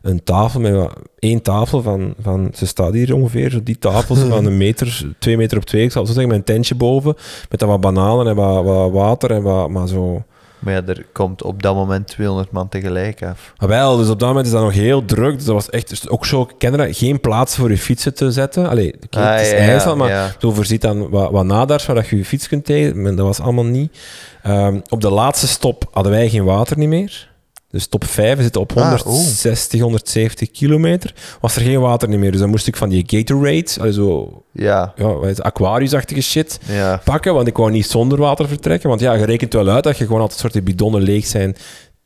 een 0.01 0.23
tafel 0.23 0.59
met 0.59 0.73
wat, 0.73 0.99
één 1.19 1.41
tafel 1.41 1.81
van, 1.81 2.13
van, 2.21 2.49
ze 2.53 2.65
staat 2.65 2.93
hier 2.93 3.15
ongeveer, 3.15 3.49
zo 3.49 3.63
die 3.63 3.77
tafel 3.77 4.15
van 4.33 4.45
een 4.45 4.57
meter, 4.57 5.15
twee 5.19 5.37
meter 5.37 5.57
op 5.57 5.65
twee, 5.65 5.83
ik 5.83 5.91
zal 5.91 6.05
zo 6.05 6.13
zeggen, 6.13 6.31
met 6.31 6.37
een 6.37 6.53
tentje 6.53 6.75
boven, 6.75 7.15
met 7.49 7.59
dan 7.59 7.69
wat 7.69 7.81
bananen 7.81 8.27
en 8.27 8.35
wat, 8.35 8.63
wat 8.63 8.91
water 8.91 9.31
en 9.31 9.41
wat, 9.41 9.69
maar 9.69 9.87
zo, 9.87 10.23
Maar 10.59 10.73
ja, 10.73 10.81
er 10.85 11.05
komt 11.13 11.43
op 11.43 11.61
dat 11.63 11.75
moment 11.75 12.07
200 12.07 12.51
man 12.51 12.69
tegelijk 12.69 13.23
af. 13.23 13.53
Ah, 13.57 13.67
wel, 13.69 13.97
dus 13.97 14.09
op 14.09 14.19
dat 14.19 14.27
moment 14.27 14.45
is 14.45 14.51
dat 14.51 14.61
nog 14.61 14.73
heel 14.73 15.05
druk. 15.05 15.35
Dus 15.35 15.45
dat 15.45 15.53
was 15.53 15.69
echt 15.69 15.89
dus 15.89 16.09
ook 16.09 16.25
zo, 16.25 16.49
dat? 16.57 16.97
Geen 16.97 17.19
plaats 17.19 17.55
voor 17.55 17.69
je 17.69 17.77
fietsen 17.77 18.13
te 18.13 18.31
zetten. 18.31 18.69
Allee, 18.69 18.95
Ah, 19.09 19.31
het 19.31 19.41
is 19.41 19.51
ja, 19.51 19.57
ja, 19.57 19.63
IJsland, 19.63 19.97
maar 19.97 20.09
ja. 20.09 20.31
zo 20.39 20.51
voorziet 20.51 20.81
dan 20.81 21.09
wat, 21.09 21.31
wat 21.31 21.45
nadars 21.45 21.85
waar 21.85 21.95
dat 21.95 22.07
je 22.07 22.17
je 22.17 22.25
fiets 22.25 22.47
kunt 22.47 22.65
tegen. 22.65 23.01
Maar 23.01 23.15
dat 23.15 23.25
was 23.25 23.39
allemaal 23.39 23.65
niet. 23.65 23.97
Ehm, 24.43 24.79
op 24.89 25.01
de 25.01 25.09
laatste 25.09 25.47
stop 25.47 25.87
hadden 25.91 26.11
wij 26.11 26.29
geen 26.29 26.43
water 26.43 26.77
niet 26.77 26.89
meer. 26.89 27.29
Dus 27.69 27.87
top 27.87 28.03
5 28.05 28.41
zitten 28.41 28.61
op 28.61 28.77
Ah, 28.77 28.99
160, 28.99 29.81
170 29.81 30.51
kilometer. 30.51 31.13
Was 31.41 31.55
er 31.55 31.61
geen 31.61 31.79
water 31.79 32.09
meer. 32.09 32.31
Dus 32.31 32.39
dan 32.39 32.49
moest 32.49 32.67
ik 32.67 32.75
van 32.75 32.89
die 32.89 33.03
Gatorade, 33.07 33.93
zo 33.93 34.43
Ja, 34.51 34.93
ja, 34.95 35.33
Aquarius-achtige 35.37 36.21
shit, 36.21 36.59
ja. 36.65 37.01
pakken. 37.03 37.33
Want 37.33 37.47
ik 37.47 37.57
wou 37.57 37.71
niet 37.71 37.87
zonder 37.87 38.17
water 38.19 38.47
vertrekken. 38.47 38.89
Want 38.89 39.01
ja, 39.01 39.13
je 39.13 39.25
rekent 39.25 39.53
wel 39.53 39.67
uit 39.69 39.83
dat 39.83 39.97
je 39.97 40.05
gewoon 40.05 40.21
altijd 40.21 40.39
soorten 40.39 40.63
bidonnen 40.63 41.01
leeg 41.01 41.25
zijn. 41.25 41.55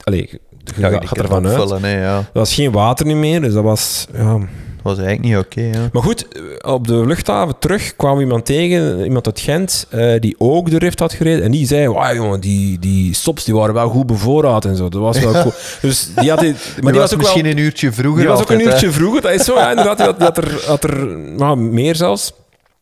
Allee, 0.03 0.27
je, 0.31 0.39
Ja, 0.77 0.89
gaat 0.89 1.17
ervan 1.17 1.47
uit. 1.47 1.59
opvullen, 1.59 1.83
hè, 1.83 2.01
ja. 2.03 2.17
Er 2.17 2.25
was 2.33 2.53
geen 2.53 2.71
water 2.71 3.17
meer, 3.17 3.41
dus 3.41 3.53
dat 3.53 3.63
was... 3.63 4.07
Ja. 4.13 4.39
Dat 4.83 4.95
was 4.95 5.05
eigenlijk 5.05 5.35
niet 5.35 5.45
oké. 5.45 5.89
Maar 5.93 6.03
goed, 6.03 6.27
op 6.61 6.87
de 6.87 7.05
luchthaven 7.05 7.55
terug 7.59 7.95
kwam 7.95 8.19
iemand 8.19 8.45
tegen, 8.45 9.03
iemand 9.03 9.25
uit 9.25 9.39
Gent, 9.39 9.87
eh, 9.89 10.19
die 10.19 10.35
ook 10.37 10.69
de 10.69 10.77
Rift 10.77 10.99
had 10.99 11.13
gereden. 11.13 11.43
En 11.43 11.51
die 11.51 11.67
zei, 11.67 11.89
wauw 11.89 12.13
jongen, 12.13 12.39
die, 12.39 12.79
die 12.79 13.13
stops 13.13 13.43
die 13.43 13.55
waren 13.55 13.73
wel 13.73 13.89
goed 13.89 14.05
bevoorraad 14.05 14.65
en 14.65 14.75
zo. 14.75 14.89
Dat 14.89 15.01
was 15.01 15.19
wel 15.19 15.31
cool. 15.31 15.53
Dus 15.81 16.09
die 16.15 16.29
had... 16.29 16.39
Die, 16.39 16.51
maar 16.51 16.83
Maar 16.83 16.91
die 16.91 17.01
was 17.01 17.13
ook 17.13 17.19
misschien 17.19 17.43
wel... 17.43 17.51
een 17.51 17.57
uurtje 17.57 17.91
vroeger 17.91 18.19
Die 18.19 18.29
was 18.29 18.41
ook 18.41 18.49
een 18.49 18.59
hè. 18.59 18.65
uurtje 18.65 18.91
vroeger, 18.91 19.21
dat 19.21 19.31
is 19.31 19.43
zo. 19.43 19.55
Ja, 19.55 19.69
inderdaad, 19.69 19.97
die 19.97 20.05
had, 20.05 20.17
die 20.17 20.25
had 20.25 20.37
er, 20.37 20.63
had 20.65 20.83
er 20.83 21.07
nou, 21.17 21.57
meer 21.57 21.95
zelfs. 21.95 22.33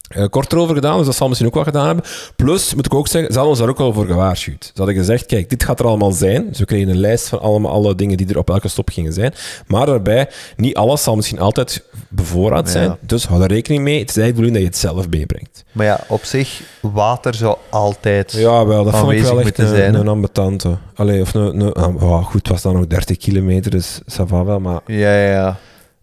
Eh, 0.10 0.26
korter 0.30 0.58
over 0.58 0.76
gedaan, 0.76 0.98
dus 0.98 1.06
dat 1.06 1.16
zal 1.16 1.28
misschien 1.28 1.48
ook 1.50 1.56
wel 1.56 1.64
gedaan 1.64 1.86
hebben. 1.86 2.06
Plus, 2.36 2.74
moet 2.76 2.86
ik 2.86 2.94
ook 2.94 3.08
zeggen, 3.08 3.32
ze 3.32 3.38
hadden 3.38 3.50
ons 3.52 3.60
daar 3.60 3.70
ook 3.70 3.78
wel 3.78 3.94
voor 3.94 4.06
gewaarschuwd. 4.06 4.64
Ze 4.66 4.72
hadden 4.76 4.96
gezegd, 4.96 5.26
kijk, 5.26 5.50
dit 5.50 5.64
gaat 5.64 5.80
er 5.80 5.86
allemaal 5.86 6.12
zijn. 6.12 6.48
Dus 6.50 6.60
we 6.60 6.66
kregen 6.66 6.90
een 6.90 7.00
lijst 7.00 7.28
van 7.28 7.40
allemaal 7.40 7.72
alle 7.72 7.96
dingen 7.96 8.18
die 8.18 8.28
er 8.30 8.38
op 8.38 8.50
elke 8.50 8.68
stop 8.68 8.90
gingen 8.90 9.14
zijn. 9.14 9.34
Maar 9.68 9.86
daarbij, 9.86 10.30
niet 10.58 10.76
alles 10.76 11.04
zal 11.04 11.16
misschien 11.16 11.40
altijd 11.40 11.84
bevoorraad 12.10 12.66
Ja. 12.66 12.72
zijn. 12.72 12.98
Dus 13.02 13.26
hou 13.28 13.42
er 13.44 13.48
rekening 13.48 13.84
mee. 13.84 14.00
Het 14.00 14.10
is 14.10 14.18
eigenlijk 14.18 14.36
bedoeling 14.36 14.54
dat 14.74 14.82
je 14.82 14.88
het 14.90 14.96
zelf 14.96 15.10
meebrengt. 15.18 15.64
Maar 15.72 15.86
ja, 15.86 16.00
op 16.08 16.24
zich, 16.24 16.62
water 16.82 17.34
zou 17.34 17.58
altijd... 17.70 18.32
Ja, 18.32 18.66
wel, 18.66 18.84
dat 18.84 18.96
vond 18.98 19.12
ik 19.12 19.22
wel 19.22 19.40
echt 19.40 19.58
een, 19.58 19.68
zijn, 19.68 19.94
hè? 19.94 20.00
een 20.00 20.08
ambetante. 20.08 20.78
Allee, 20.96 21.22
of 21.22 21.34
een, 21.34 21.60
een, 21.60 21.76
oh, 22.02 22.26
goed, 22.26 22.34
het 22.42 22.48
was 22.48 22.62
dan 22.62 22.74
nog 22.74 22.88
30 22.88 23.18
kilometer, 23.18 23.72
dus 23.72 24.02
ça 24.12 24.24
va 24.26 24.44
wel, 24.46 24.60
maar... 24.60 24.80
Ja, 24.86 25.16
ja, 25.16 25.32
ja. 25.32 25.58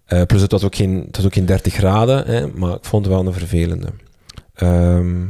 Eh, 0.06 0.22
plus 0.22 0.40
het 0.42 0.50
was, 0.52 0.64
ook 0.64 0.74
geen, 0.74 1.02
het 1.06 1.16
was 1.16 1.24
ook 1.26 1.34
geen 1.34 1.46
30 1.46 1.74
graden, 1.74 2.26
hè, 2.26 2.46
maar 2.46 2.74
ik 2.74 2.84
vond 2.84 3.04
het 3.04 3.14
wel 3.14 3.26
een 3.26 3.32
vervelende. 3.32 3.88
Ehm, 4.54 5.24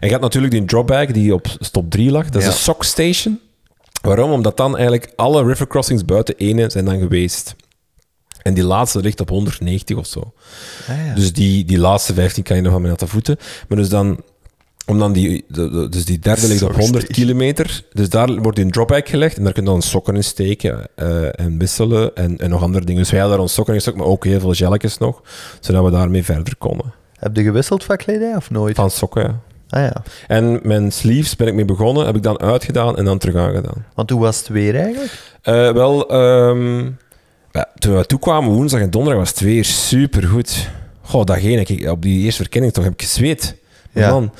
en 0.00 0.06
je 0.08 0.10
had 0.12 0.20
natuurlijk 0.20 0.52
die 0.52 0.64
drawback 0.64 1.14
die 1.14 1.34
op 1.34 1.46
stop 1.60 1.90
3 1.90 2.10
lag. 2.10 2.24
Dat 2.28 2.42
is 2.42 2.46
Ja. 2.48 2.54
de 2.54 2.58
Sock 2.58 2.84
Station. 2.84 3.40
Waarom? 4.02 4.30
Omdat 4.30 4.56
dan 4.56 4.74
eigenlijk 4.74 5.12
alle 5.16 5.44
river 5.44 5.66
crossings 5.66 6.04
buiten 6.04 6.34
ene 6.36 6.70
zijn 6.70 6.84
dan 6.84 6.98
geweest. 6.98 7.54
En 8.42 8.54
die 8.54 8.64
laatste 8.64 9.00
ligt 9.00 9.20
op 9.20 9.28
190 9.28 9.96
of 9.96 10.06
zo. 10.06 10.32
Ah, 10.88 11.06
ja. 11.06 11.14
Dus 11.14 11.32
die, 11.32 11.64
die 11.64 11.78
laatste 11.78 12.14
15 12.14 12.42
kan 12.42 12.56
je 12.56 12.62
nog 12.62 12.74
aan 12.74 12.80
met 12.80 12.90
natte 12.90 13.06
voeten. 13.06 13.36
Maar 13.68 13.78
dus 13.78 13.88
dan, 13.88 14.20
om 14.86 14.98
dan 14.98 15.12
die, 15.12 15.44
de- 15.48 15.70
de- 15.70 15.88
dus 15.88 16.04
die 16.04 16.18
derde 16.18 16.46
ligt 16.48 16.62
op 16.62 16.68
Sock 16.72 16.80
100 16.80 17.04
station. 17.04 17.26
kilometer. 17.26 17.82
Dus 17.92 18.08
daar 18.08 18.34
wordt 18.42 18.58
een 18.58 18.70
dropback 18.70 19.08
gelegd. 19.08 19.36
En 19.36 19.44
daar 19.44 19.52
kun 19.52 19.62
je 19.64 19.68
dan 19.68 19.82
sokken 19.82 20.14
in 20.16 20.24
steken 20.24 20.86
eh, 20.94 21.40
en 21.40 21.58
wisselen 21.58 22.14
en, 22.16 22.38
en 22.38 22.50
nog 22.50 22.62
andere 22.62 22.84
dingen. 22.84 23.00
Dus 23.00 23.10
wij 23.10 23.18
hadden 23.20 23.36
daar 23.36 23.46
ons 23.46 23.54
sokken 23.54 23.74
in 23.74 23.80
gestoken, 23.80 24.02
maar 24.04 24.12
ook 24.12 24.24
heel 24.24 24.40
veel 24.40 24.52
gelletjes 24.54 24.98
nog. 24.98 25.22
Zodat 25.60 25.84
we 25.84 25.90
daarmee 25.90 26.24
verder 26.24 26.56
konden. 26.56 26.92
Heb 27.18 27.36
je 27.36 27.42
gewisseld 27.42 27.84
van 27.84 27.96
kledij 27.96 28.36
of 28.36 28.50
nooit? 28.50 28.76
Van 28.76 28.90
sokken, 28.90 29.22
ja. 29.22 29.40
Ah 29.68 29.82
ja. 29.82 30.02
En 30.26 30.60
mijn 30.62 30.92
sleeves 30.92 31.36
ben 31.36 31.46
ik 31.46 31.54
mee 31.54 31.64
begonnen. 31.64 32.06
Heb 32.06 32.16
ik 32.16 32.22
dan 32.22 32.40
uitgedaan 32.40 32.96
en 32.96 33.04
dan 33.04 33.18
terug 33.18 33.34
aangedaan. 33.36 33.84
Want 33.94 34.10
hoe 34.10 34.20
was 34.20 34.38
het 34.38 34.48
weer 34.48 34.76
eigenlijk? 34.76 35.12
Eh, 35.42 35.72
wel, 35.72 36.08
ehm, 36.10 36.78
ja, 37.52 37.68
toen 37.78 37.96
we 37.96 38.06
toekwamen 38.06 38.50
woensdag 38.52 38.80
en 38.80 38.90
donderdag 38.90 39.20
was 39.20 39.30
het 39.30 39.40
weer 39.40 39.64
supergoed. 39.64 40.68
Goh, 41.02 41.24
dat 41.24 41.36
ene, 41.36 41.62
ik, 41.64 41.88
op 41.90 42.02
die 42.02 42.24
eerste 42.24 42.40
verkenning 42.42 42.72
toch 42.72 42.84
heb 42.84 42.92
ik 42.92 43.02
gezweet. 43.02 43.56
Ja. 44.00 44.10
Man. 44.10 44.32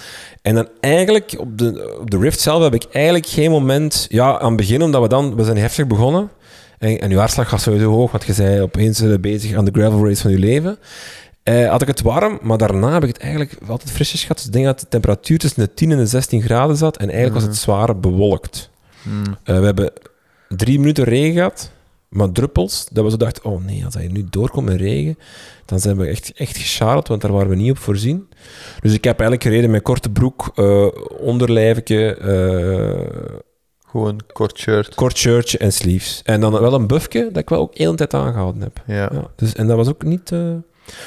En 0.43 0.55
dan 0.55 0.69
eigenlijk, 0.81 1.35
op 1.39 1.59
de, 1.59 1.97
op 2.01 2.11
de 2.11 2.19
Rift 2.19 2.41
zelf 2.41 2.63
heb 2.63 2.75
ik 2.75 2.87
eigenlijk 2.93 3.27
geen 3.27 3.51
moment... 3.51 4.07
Ja, 4.09 4.39
aan 4.39 4.49
het 4.49 4.57
begin, 4.57 4.83
omdat 4.83 5.03
we 5.03 5.09
dan... 5.09 5.37
We 5.37 5.45
zijn 5.45 5.57
heftig 5.57 5.87
begonnen. 5.87 6.31
En, 6.79 7.01
en 7.01 7.11
uw 7.11 7.19
hartslag 7.19 7.49
gaat 7.49 7.61
sowieso 7.61 7.91
hoog, 7.91 8.11
want 8.11 8.25
je 8.25 8.33
zei 8.33 8.61
opeens 8.61 9.03
bezig 9.21 9.57
aan 9.57 9.65
de 9.65 9.71
gravel 9.73 10.07
race 10.07 10.23
van 10.23 10.31
je 10.31 10.39
leven. 10.39 10.79
Eh, 11.47 11.71
had 11.71 11.83
ik 11.83 11.89
het 11.89 12.03
warm, 12.03 12.39
maar 12.43 12.59
daarna 12.59 12.93
heb 12.93 13.03
ik 13.03 13.09
het 13.09 13.19
eigenlijk 13.19 13.59
altijd 13.67 13.91
frisjes 13.91 14.21
gehad. 14.21 14.37
Dus 14.37 14.47
ik 14.47 14.53
denk 14.53 14.65
dat 14.65 14.81
de 14.81 14.89
temperatuur 14.89 15.39
tussen 15.39 15.63
de 15.63 15.75
10 15.75 15.91
en 15.91 15.97
de 15.97 16.07
16 16.07 16.43
graden 16.43 16.77
zat. 16.77 16.97
En 16.97 17.07
eigenlijk 17.11 17.35
was 17.35 17.45
het 17.45 17.57
zwaar 17.57 17.99
bewolkt. 17.99 18.71
Hmm. 19.03 19.23
Eh, 19.43 19.59
we 19.59 19.65
hebben 19.65 19.93
drie 20.49 20.79
minuten 20.79 21.05
regen 21.05 21.33
gehad, 21.33 21.71
maar 22.09 22.33
druppels. 22.33 22.87
Dat 22.93 23.05
we 23.05 23.11
zo 23.11 23.17
dachten, 23.17 23.45
oh 23.45 23.65
nee, 23.65 23.85
als 23.85 23.95
hij 23.95 24.07
nu 24.07 24.27
doorkomt 24.31 24.67
met 24.67 24.81
regen, 24.81 25.19
dan 25.67 25.81
zijn 25.81 25.97
we 25.97 26.07
echt, 26.07 26.33
echt 26.33 26.57
gescharreld, 26.57 27.09
want 27.09 27.21
daar 27.21 27.33
waren 27.33 27.49
we 27.49 27.55
niet 27.57 27.71
op 27.71 27.79
voorzien. 27.79 28.29
Dus 28.81 28.93
ik 28.93 29.05
heb 29.05 29.21
eigenlijk 29.21 29.43
gereden 29.43 29.71
met 29.71 29.83
korte 29.83 30.11
broek, 30.11 30.51
eh 30.55 30.87
onderlijfje, 31.21 32.15
eh, 32.17 33.31
Gewoon 33.91 34.21
kort 34.33 34.59
shirt. 34.59 34.95
kort 34.95 35.17
shirtje 35.17 35.59
en 35.59 35.73
sleeves. 35.73 36.21
En 36.25 36.41
dan 36.41 36.53
wel 36.53 36.75
een 36.75 36.87
buffje 36.87 37.25
dat 37.33 37.43
ik 37.43 37.49
wel 37.49 37.61
ook 37.61 37.75
heel 37.77 37.91
de 37.91 37.97
tijd 37.97 38.15
aangehouden 38.15 38.63
heb. 38.63 38.83
Ja. 38.87 38.95
Ja, 39.13 39.31
dus, 39.37 39.53
en 39.55 39.67
dat 39.67 39.77
was 39.77 39.89
ook 39.89 40.03
niet... 40.05 40.33
eh, 40.33 40.41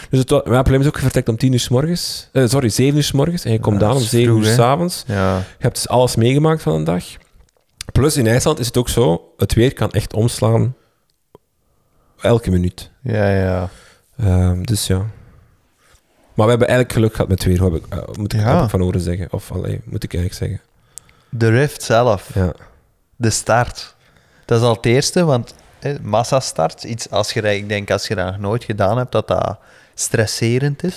dus 0.10 0.20
het, 0.20 0.30
mijn 0.30 0.44
probleem 0.44 0.82
is 0.82 0.88
ook, 0.88 0.98
vertrekt 0.98 1.30
om 1.30 1.38
10 1.38 1.54
uur 1.54 1.60
s 1.60 1.70
morgens. 1.70 2.30
eh, 2.34 2.48
sorry, 2.48 2.70
7 2.70 2.96
uur 2.98 3.04
s 3.04 3.12
morgens. 3.12 3.44
En 3.46 3.52
je 3.52 3.60
komt 3.60 3.80
Ja, 3.82 3.86
aan 3.88 3.92
om 3.92 3.98
dat 3.98 4.06
is 4.06 4.10
7 4.10 4.36
uur 4.36 4.42
vroeg, 4.42 4.54
s 4.54 4.58
hè? 4.58 4.64
avonds. 4.64 5.04
Ja. 5.08 5.38
Je 5.38 5.44
hebt 5.60 5.76
dus 5.76 5.88
alles 5.88 6.16
meegemaakt 6.16 6.62
van 6.62 6.74
een 6.74 6.84
dag. 6.84 7.04
Plus 7.92 8.18
in 8.18 8.28
IJsland 8.28 8.60
is 8.60 8.66
het 8.66 8.78
ook 8.78 8.90
zo, 8.90 9.34
het 9.38 9.54
weer 9.54 9.74
kan 9.74 9.92
echt 9.92 10.14
omslaan 10.14 10.76
elke 12.22 12.52
minuut. 12.52 12.92
Ja, 13.04 13.30
ja. 13.36 13.70
Ehm, 14.20 14.62
dus 14.64 14.88
ja. 14.88 15.06
Maar 16.34 16.46
we 16.46 16.50
hebben 16.50 16.68
eigenlijk 16.68 16.92
geluk 16.98 17.12
gehad 17.12 17.28
met 17.30 17.44
weer, 17.44 17.64
heb 17.64 17.74
ik, 17.74 17.84
eh, 17.90 18.00
moet 18.18 18.34
ik, 18.34 18.40
Ja. 18.40 18.56
heb 18.56 18.64
ik 18.64 18.70
van 18.70 18.82
horen 18.82 19.02
zeggen. 19.02 19.28
Of 19.32 19.52
allee, 19.52 19.82
moet 19.84 20.04
ik 20.04 20.14
eigenlijk 20.14 20.44
zeggen. 20.44 20.68
De 21.30 21.50
Rift 21.50 21.84
zelf. 21.84 22.30
Ja. 22.34 22.54
De 23.16 23.30
start. 23.30 23.96
Dat 24.46 24.60
is 24.60 24.66
al 24.68 24.74
het 24.76 24.86
eerste, 24.86 25.24
want 25.26 25.54
hè, 25.80 25.96
massastart, 26.02 26.84
iets 26.84 27.10
als 27.10 27.32
je 27.32 27.42
dat, 27.42 27.52
ik 27.52 27.70
denk 27.70 27.92
als 27.92 28.08
je 28.08 28.16
dat 28.16 28.26
nog 28.26 28.38
nooit 28.40 28.64
gedaan 28.64 28.98
hebt, 28.98 29.12
dat 29.12 29.28
dat 29.28 29.58
stresserend 29.94 30.84
is. 30.84 30.96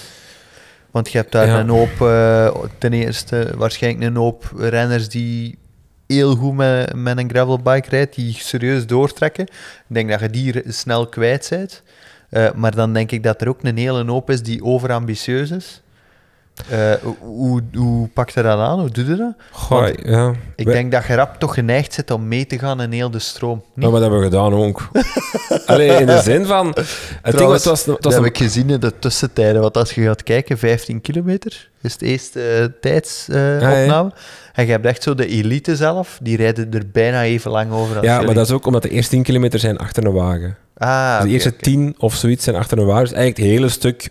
Want 0.90 1.10
je 1.10 1.18
hebt 1.18 1.32
daar 1.32 1.46
Ja. 1.46 1.58
een 1.58 1.68
hoop, 1.68 2.00
eh, 2.00 2.54
ten 2.78 2.92
eerste 2.92 3.52
waarschijnlijk 3.56 4.04
een 4.04 4.16
hoop 4.16 4.52
renners 4.56 5.08
die 5.08 5.58
heel 6.06 6.36
goed 6.36 6.54
met, 6.54 6.94
met 6.94 7.18
een 7.18 7.30
gravelbike 7.30 7.88
rijdt, 7.88 8.14
die 8.14 8.32
serieus 8.34 8.86
doortrekken. 8.86 9.44
Ik 9.46 9.52
denk 9.86 10.10
dat 10.10 10.20
je 10.20 10.30
die 10.30 10.62
snel 10.72 11.06
kwijt 11.06 11.46
bent. 11.50 11.82
Eh, 12.32 12.52
maar 12.54 12.74
dan 12.74 12.92
denk 12.92 13.10
ik 13.10 13.22
dat 13.22 13.40
er 13.40 13.48
ook 13.48 13.62
een 13.62 13.76
hele 13.76 14.04
hoop 14.04 14.30
is 14.30 14.42
die 14.42 14.64
overambitieus 14.64 15.50
is. 15.50 15.82
Eh, 16.70 16.92
hoe, 17.18 17.62
hoe 17.74 18.08
pakt 18.08 18.32
je 18.34 18.42
dat 18.42 18.58
aan? 18.58 18.80
Hoe 18.80 18.90
doe 18.90 19.04
je 19.06 19.16
dat? 19.16 19.34
Goh, 19.50 19.88
ja. 20.04 20.32
Ik 20.56 20.66
denk 20.66 20.92
dat 20.92 21.06
je 21.06 21.14
rap 21.14 21.36
toch 21.38 21.54
geneigd 21.54 21.92
zit 21.94 22.10
om 22.10 22.28
mee 22.28 22.46
te 22.46 22.58
gaan 22.58 22.80
in 22.82 22.92
heel 22.92 23.10
de 23.10 23.18
stroom. 23.18 23.56
Niet? 23.56 23.76
Nou, 23.76 23.92
wat 23.92 24.00
hebben 24.00 24.18
we 24.18 24.24
gedaan 24.24 24.54
ook? 24.54 24.88
Allee, 25.66 25.88
in 26.00 26.06
de 26.06 26.20
zin 26.22 26.46
van... 26.46 26.66
Het 26.66 26.76
ding 27.22 27.34
Trouwens, 27.36 27.64
was, 27.64 27.78
het 27.78 27.86
was, 27.88 27.98
dat 28.00 28.14
heb 28.14 28.24
ik 28.24 28.36
gezien 28.36 28.70
in 28.70 28.80
de 28.80 28.92
tussentijden. 28.98 29.60
Want 29.60 29.76
als 29.76 29.92
je 29.94 30.02
gaat 30.02 30.22
kijken, 30.22 30.58
15 30.58 31.00
kilometer 31.00 31.70
is 31.82 31.92
het 31.92 32.02
eerste 32.02 32.72
tijdsopname. 32.80 33.86
ja. 33.86 34.12
En 34.52 34.64
je 34.64 34.70
hebt 34.70 34.86
echt 34.86 35.02
zo 35.02 35.14
de 35.14 35.26
elite 35.26 35.76
zelf, 35.76 36.18
die 36.22 36.36
rijden 36.36 36.72
er 36.72 36.82
bijna 36.92 37.22
even 37.22 37.50
lang 37.50 37.72
over 37.72 37.96
als 37.96 38.04
Ja, 38.04 38.10
jullie. 38.12 38.26
maar 38.26 38.34
dat 38.34 38.46
is 38.46 38.52
ook 38.52 38.66
omdat 38.66 38.82
de 38.82 38.88
eerste 38.90 39.10
10 39.10 39.22
kilometer 39.22 39.58
zijn 39.58 39.78
achter 39.78 40.04
een 40.06 40.12
wagen. 40.12 40.56
Ah, 40.76 41.16
Dus 41.16 41.26
de 41.26 41.32
eerste 41.32 41.48
oké. 41.48 41.62
10 41.62 41.94
of 41.98 42.14
zoiets 42.14 42.44
zijn 42.44 42.56
achter 42.56 42.78
een 42.78 42.86
wagen. 42.86 43.04
Dus 43.04 43.12
eigenlijk 43.12 43.44
het 43.46 43.56
hele 43.56 43.68
stuk... 43.68 44.08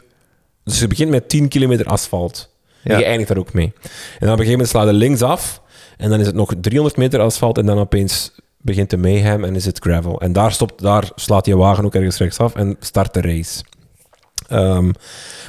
Dus 0.72 0.80
je 0.80 0.88
begint 0.88 1.10
met 1.10 1.30
10 1.30 1.48
kilometer 1.48 1.86
asfalt. 1.86 2.50
En 2.84 2.92
Ja. 2.92 2.98
je 2.98 3.06
eindigt 3.06 3.28
daar 3.30 3.38
ook 3.38 3.54
mee. 3.54 3.74
En 3.84 3.92
dan 4.20 4.32
op 4.32 4.40
een 4.40 4.46
gegeven 4.46 4.52
moment 4.52 4.70
sla 4.70 4.84
je 4.84 4.94
links 4.94 5.22
af. 5.22 5.62
En 5.98 6.10
dan 6.10 6.20
is 6.20 6.26
het 6.26 6.36
nog 6.36 6.54
300 6.62 6.98
meter 6.98 7.20
asfalt. 7.20 7.58
En 7.58 7.66
dan 7.66 7.80
opeens 7.80 8.32
begint 8.58 8.90
de 8.90 8.98
mayhem 8.98 9.44
en 9.44 9.56
is 9.56 9.66
het 9.66 9.80
gravel. 9.80 10.22
En 10.22 10.34
daar, 10.34 10.52
stopt, 10.52 10.82
daar 10.82 11.12
slaat 11.16 11.46
je 11.46 11.56
wagen 11.58 11.86
ook 11.86 11.96
ergens 11.96 12.18
rechtsaf 12.18 12.56
en 12.56 12.76
start 12.80 13.14
de 13.14 13.22
race. 13.22 13.64
Ehm, 14.48 14.92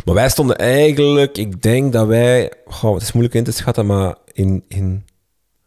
maar 0.05 0.15
wij 0.15 0.29
stonden 0.29 0.57
eigenlijk... 0.57 1.39
Ik 1.39 1.63
denk 1.63 1.93
dat 1.93 2.07
wij... 2.07 2.53
Goh, 2.67 2.95
het 2.95 3.03
is 3.03 3.13
moeilijk 3.13 3.37
in 3.37 3.45
te 3.45 3.53
schatten, 3.53 3.87
maar 3.87 4.15
in... 4.33 4.65
in 4.69 5.05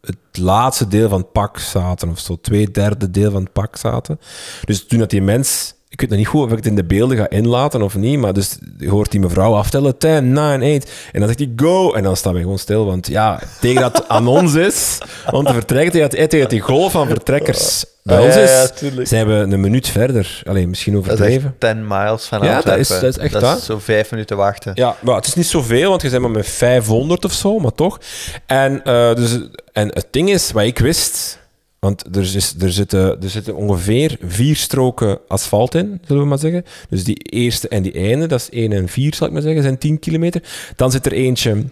het 0.00 0.16
laatste 0.38 0.88
deel 0.88 1.08
van 1.08 1.20
het 1.20 1.32
pak 1.32 1.58
zaten 1.58 2.08
of 2.08 2.18
zo. 2.18 2.40
Twee 2.40 2.70
derde 2.70 3.10
deel 3.10 3.30
van 3.30 3.42
het 3.42 3.52
pak 3.52 3.76
zaten. 3.76 4.20
Dus 4.64 4.86
toen 4.86 4.98
dat 4.98 5.10
die 5.10 5.22
mens... 5.22 5.74
Ik 5.96 6.02
weet 6.02 6.10
nog 6.10 6.18
niet 6.18 6.28
goed 6.28 6.44
of 6.44 6.50
ik 6.50 6.56
het 6.56 6.66
in 6.66 6.74
de 6.74 6.84
beelden 6.84 7.16
ga 7.16 7.28
inlaten 7.28 7.82
of 7.82 7.96
niet, 7.96 8.18
maar 8.18 8.32
dus 8.32 8.58
je 8.78 8.88
hoort 8.88 9.10
die 9.10 9.20
mevrouw 9.20 9.54
aftellen, 9.54 9.98
10, 9.98 10.32
9, 10.32 10.76
8. 10.76 10.90
En 11.12 11.18
dan 11.20 11.28
zegt 11.28 11.38
hij, 11.38 11.52
go! 11.56 11.92
En 11.92 12.02
dan 12.02 12.16
staan 12.16 12.34
we 12.34 12.40
gewoon 12.40 12.58
stil, 12.58 12.84
want 12.84 13.06
ja, 13.06 13.40
tegen 13.60 13.80
dat 13.80 14.04
aan 14.08 14.26
ons 14.26 14.54
is, 14.54 14.98
om 15.30 15.44
te 15.44 15.52
vertrekken, 15.52 15.92
tegen 15.92 16.08
dat, 16.10 16.18
tegen 16.18 16.40
dat 16.40 16.50
die 16.50 16.60
golf 16.60 16.92
van 16.92 17.06
vertrekkers 17.08 17.84
bij 18.02 18.18
ons 18.18 18.36
is, 18.36 18.50
ja, 18.80 19.04
zijn 19.04 19.26
we 19.26 19.32
een 19.32 19.60
minuut 19.60 19.88
verder. 19.88 20.42
Alleen 20.46 20.68
misschien 20.68 20.92
Dat 20.94 21.04
is 21.04 21.10
overdreven. 21.12 21.54
echt 21.60 21.74
10 21.74 21.86
miles 21.86 22.24
van 22.24 22.42
Ja, 22.42 22.60
dat 22.60 22.78
is- 22.78 22.88
dat 22.88 23.02
is 23.02 23.18
echt 23.18 23.32
Dat 23.32 23.42
waar. 23.42 23.56
is 23.56 23.64
zo 23.64 23.78
vijf 23.78 24.10
minuten 24.10 24.36
wachten. 24.36 24.72
Ja, 24.74 24.96
maar 25.00 25.14
het 25.16 25.26
is 25.26 25.34
niet 25.34 25.46
zoveel, 25.46 25.88
want 25.90 26.02
je 26.02 26.10
bent 26.10 26.22
maar 26.22 26.30
met 26.30 26.48
500 26.48 27.24
of 27.24 27.32
zo, 27.32 27.58
maar 27.58 27.72
toch. 27.74 28.00
En, 28.46 28.84
eh, 28.84 29.14
dus, 29.14 29.38
en 29.72 29.88
het 29.88 30.06
ding 30.10 30.30
is, 30.30 30.52
wat 30.52 30.62
ik 30.64 30.78
wist, 30.78 31.38
Want 31.80 32.16
er, 32.16 32.22
is, 32.34 32.54
er, 32.60 32.72
zitten, 32.72 33.22
er 33.22 33.30
zitten 33.30 33.54
ongeveer 33.56 34.16
vier 34.26 34.56
stroken 34.56 35.18
asfalt 35.28 35.74
in, 35.74 36.00
zullen 36.06 36.22
we 36.22 36.28
maar 36.28 36.38
zeggen. 36.38 36.64
Dus 36.88 37.04
die 37.04 37.16
eerste 37.16 37.68
en 37.68 37.82
die 37.82 37.92
einde, 37.92 38.26
dat 38.26 38.40
is 38.40 38.50
1 38.50 38.72
en 38.72 38.88
4, 38.88 39.14
zal 39.14 39.26
ik 39.26 39.32
maar 39.32 39.42
zeggen, 39.42 39.62
zijn 39.62 39.78
10 39.78 39.98
kilometer. 39.98 40.42
Dan 40.76 40.90
zit 40.90 41.06
er 41.06 41.12
eentje 41.12 41.64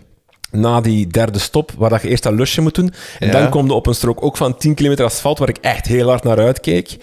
na 0.51 0.81
die 0.81 1.07
derde 1.07 1.39
stop, 1.39 1.73
waar 1.79 1.91
dat 1.91 2.03
je 2.03 2.09
eerst 2.09 2.23
dat 2.23 2.33
lusje 2.33 2.61
moet 2.61 2.75
doen. 2.75 2.93
En 3.19 3.27
Ja. 3.27 3.33
dan 3.33 3.51
kom 3.51 3.67
je 3.67 3.73
op 3.73 3.87
een 3.87 3.95
strook 3.95 4.23
ook 4.25 4.37
van 4.37 4.57
10 4.57 4.75
kilometer 4.75 5.05
asfalt, 5.05 5.39
waar 5.39 5.49
ik 5.49 5.57
echt 5.61 5.87
heel 5.87 6.09
hard 6.09 6.23
naar 6.25 6.39
uitkeek. 6.39 6.97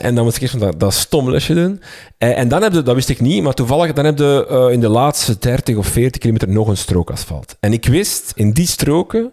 En 0.00 0.14
dan 0.14 0.24
moest 0.24 0.36
ik 0.36 0.42
eerst 0.42 0.54
van 0.56 0.66
dat, 0.66 0.80
dat 0.80 0.94
stom 0.94 1.30
lusje 1.30 1.54
doen. 1.54 1.80
En 2.18 2.48
dan 2.48 2.62
heb 2.62 2.72
je, 2.72 2.82
dat 2.82 2.94
wist 2.94 3.08
ik 3.08 3.20
niet, 3.20 3.42
maar 3.42 3.54
toevallig, 3.54 3.92
dan 3.92 4.04
heb 4.04 4.18
je 4.18 4.46
eh, 4.48 4.72
in 4.72 4.80
de 4.80 4.88
laatste 4.88 5.38
30 5.38 5.76
of 5.76 5.86
40 5.86 6.20
kilometer 6.20 6.48
nog 6.48 6.68
een 6.68 6.76
strook 6.76 7.10
asfalt. 7.10 7.56
En 7.60 7.72
ik 7.72 7.86
wist, 7.86 8.32
in 8.34 8.52
die 8.52 8.66
stroken 8.66 9.32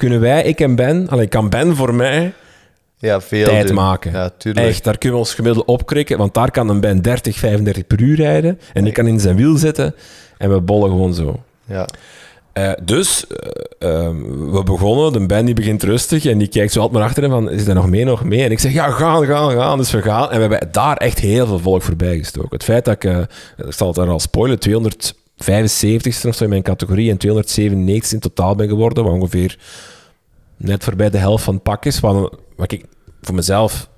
kunnen 0.00 0.20
wij, 0.20 0.42
ik 0.42 0.60
en 0.60 0.74
Ben, 0.74 1.08
allee, 1.08 1.26
kan 1.26 1.48
Ben 1.48 1.76
voor 1.76 1.94
mij 1.94 2.32
Ja, 2.98 3.20
veel 3.20 3.44
tijd 3.44 3.66
doen. 3.66 3.76
maken. 3.76 4.12
Ja. 4.12 4.32
Echt, 4.54 4.84
daar 4.84 4.98
kunnen 4.98 5.18
we 5.18 5.24
ons 5.24 5.34
gemiddeld 5.34 5.66
opkrikken, 5.66 6.18
want 6.18 6.34
daar 6.34 6.50
kan 6.50 6.68
een 6.68 6.80
Ben 6.80 7.02
30, 7.02 7.36
35 7.36 7.86
per 7.86 8.00
uur 8.00 8.16
rijden. 8.16 8.60
En 8.72 8.86
ik 8.86 8.92
kan 8.94 9.06
in 9.06 9.20
zijn 9.20 9.36
wiel 9.36 9.56
zitten 9.56 9.94
en 10.38 10.52
we 10.52 10.60
bollen 10.60 10.90
gewoon 10.90 11.14
zo. 11.14 11.42
Ja. 11.64 11.86
Eh, 12.52 12.72
dus 12.82 13.26
eh, 13.26 14.04
ehm, 14.04 14.50
we 14.50 14.62
begonnen, 14.62 15.12
de 15.12 15.26
band 15.26 15.46
die 15.46 15.54
begint 15.54 15.82
rustig 15.82 16.24
en 16.24 16.38
die 16.38 16.48
kijkt 16.48 16.72
zo 16.72 16.80
altijd 16.80 16.98
maar 16.98 17.08
achter 17.08 17.22
hem 17.22 17.32
van, 17.32 17.50
is 17.50 17.66
er 17.66 17.74
nog 17.74 17.88
mee, 17.88 18.04
nog 18.04 18.24
mee? 18.24 18.44
En 18.44 18.50
ik 18.50 18.58
zeg, 18.58 18.72
ja, 18.72 18.90
gaan, 18.90 19.24
gaan, 19.26 19.50
gaan. 19.50 19.78
Dus 19.78 19.90
we 19.90 20.02
gaan. 20.02 20.30
En 20.30 20.34
we 20.34 20.40
hebben 20.40 20.72
daar 20.72 20.96
echt 20.96 21.18
heel 21.18 21.46
veel 21.46 21.58
volk 21.58 21.82
voorbij 21.82 22.18
gestoken. 22.18 22.50
Het 22.50 22.64
feit 22.64 22.84
dat 22.84 22.94
ik, 22.94 23.04
eh, 23.04 23.18
ik 23.66 23.72
zal 23.72 23.86
het 23.86 23.96
daar 23.96 24.08
al 24.08 24.20
spoilen, 24.20 24.58
275ste 25.44 26.28
of 26.28 26.34
zo 26.34 26.44
in 26.44 26.48
mijn 26.48 26.62
categorie 26.62 27.10
en 27.10 27.16
297 27.16 28.12
in 28.12 28.18
totaal 28.18 28.54
ben 28.54 28.68
geworden, 28.68 29.04
wat 29.04 29.12
ongeveer 29.12 29.58
net 30.56 30.84
voorbij 30.84 31.10
de 31.10 31.18
helft 31.18 31.44
van 31.44 31.54
het 31.54 31.62
pak 31.62 31.84
is, 31.84 32.00
wat, 32.00 32.36
wat 32.56 32.72
ik 32.72 32.84
voor 33.22 33.34
mezelf, 33.34 33.88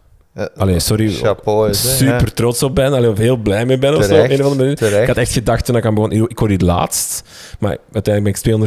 allee, 0.55 0.79
sorry, 0.81 1.11
Chapeau 1.11 1.69
is, 1.69 1.83
hè, 1.83 1.89
super 1.89 2.33
trots 2.33 2.63
op 2.63 2.75
ben, 2.75 2.93
allee, 2.93 3.11
of 3.11 3.19
heel 3.19 3.37
blij 3.37 3.67
mee 3.67 3.79
ben 3.79 3.97
of 3.97 3.97
zo, 3.97 4.03
op 4.03 4.09
Terecht, 4.09 4.31
een 4.31 4.39
of 4.39 4.45
andere 4.45 4.63
manier. 4.63 4.77
terecht. 4.77 5.01
Ik 5.01 5.07
had 5.07 5.17
echt 5.17 5.33
gedacht 5.33 5.65
toen 5.65 5.77
ik 5.77 5.85
aan 5.85 5.95
begon, 5.95 6.13
ik 6.13 6.39
word 6.39 6.51
hier 6.51 6.61
laatst, 6.61 7.29
maar 7.59 7.77
uiteindelijk 7.93 8.43
ben 8.43 8.61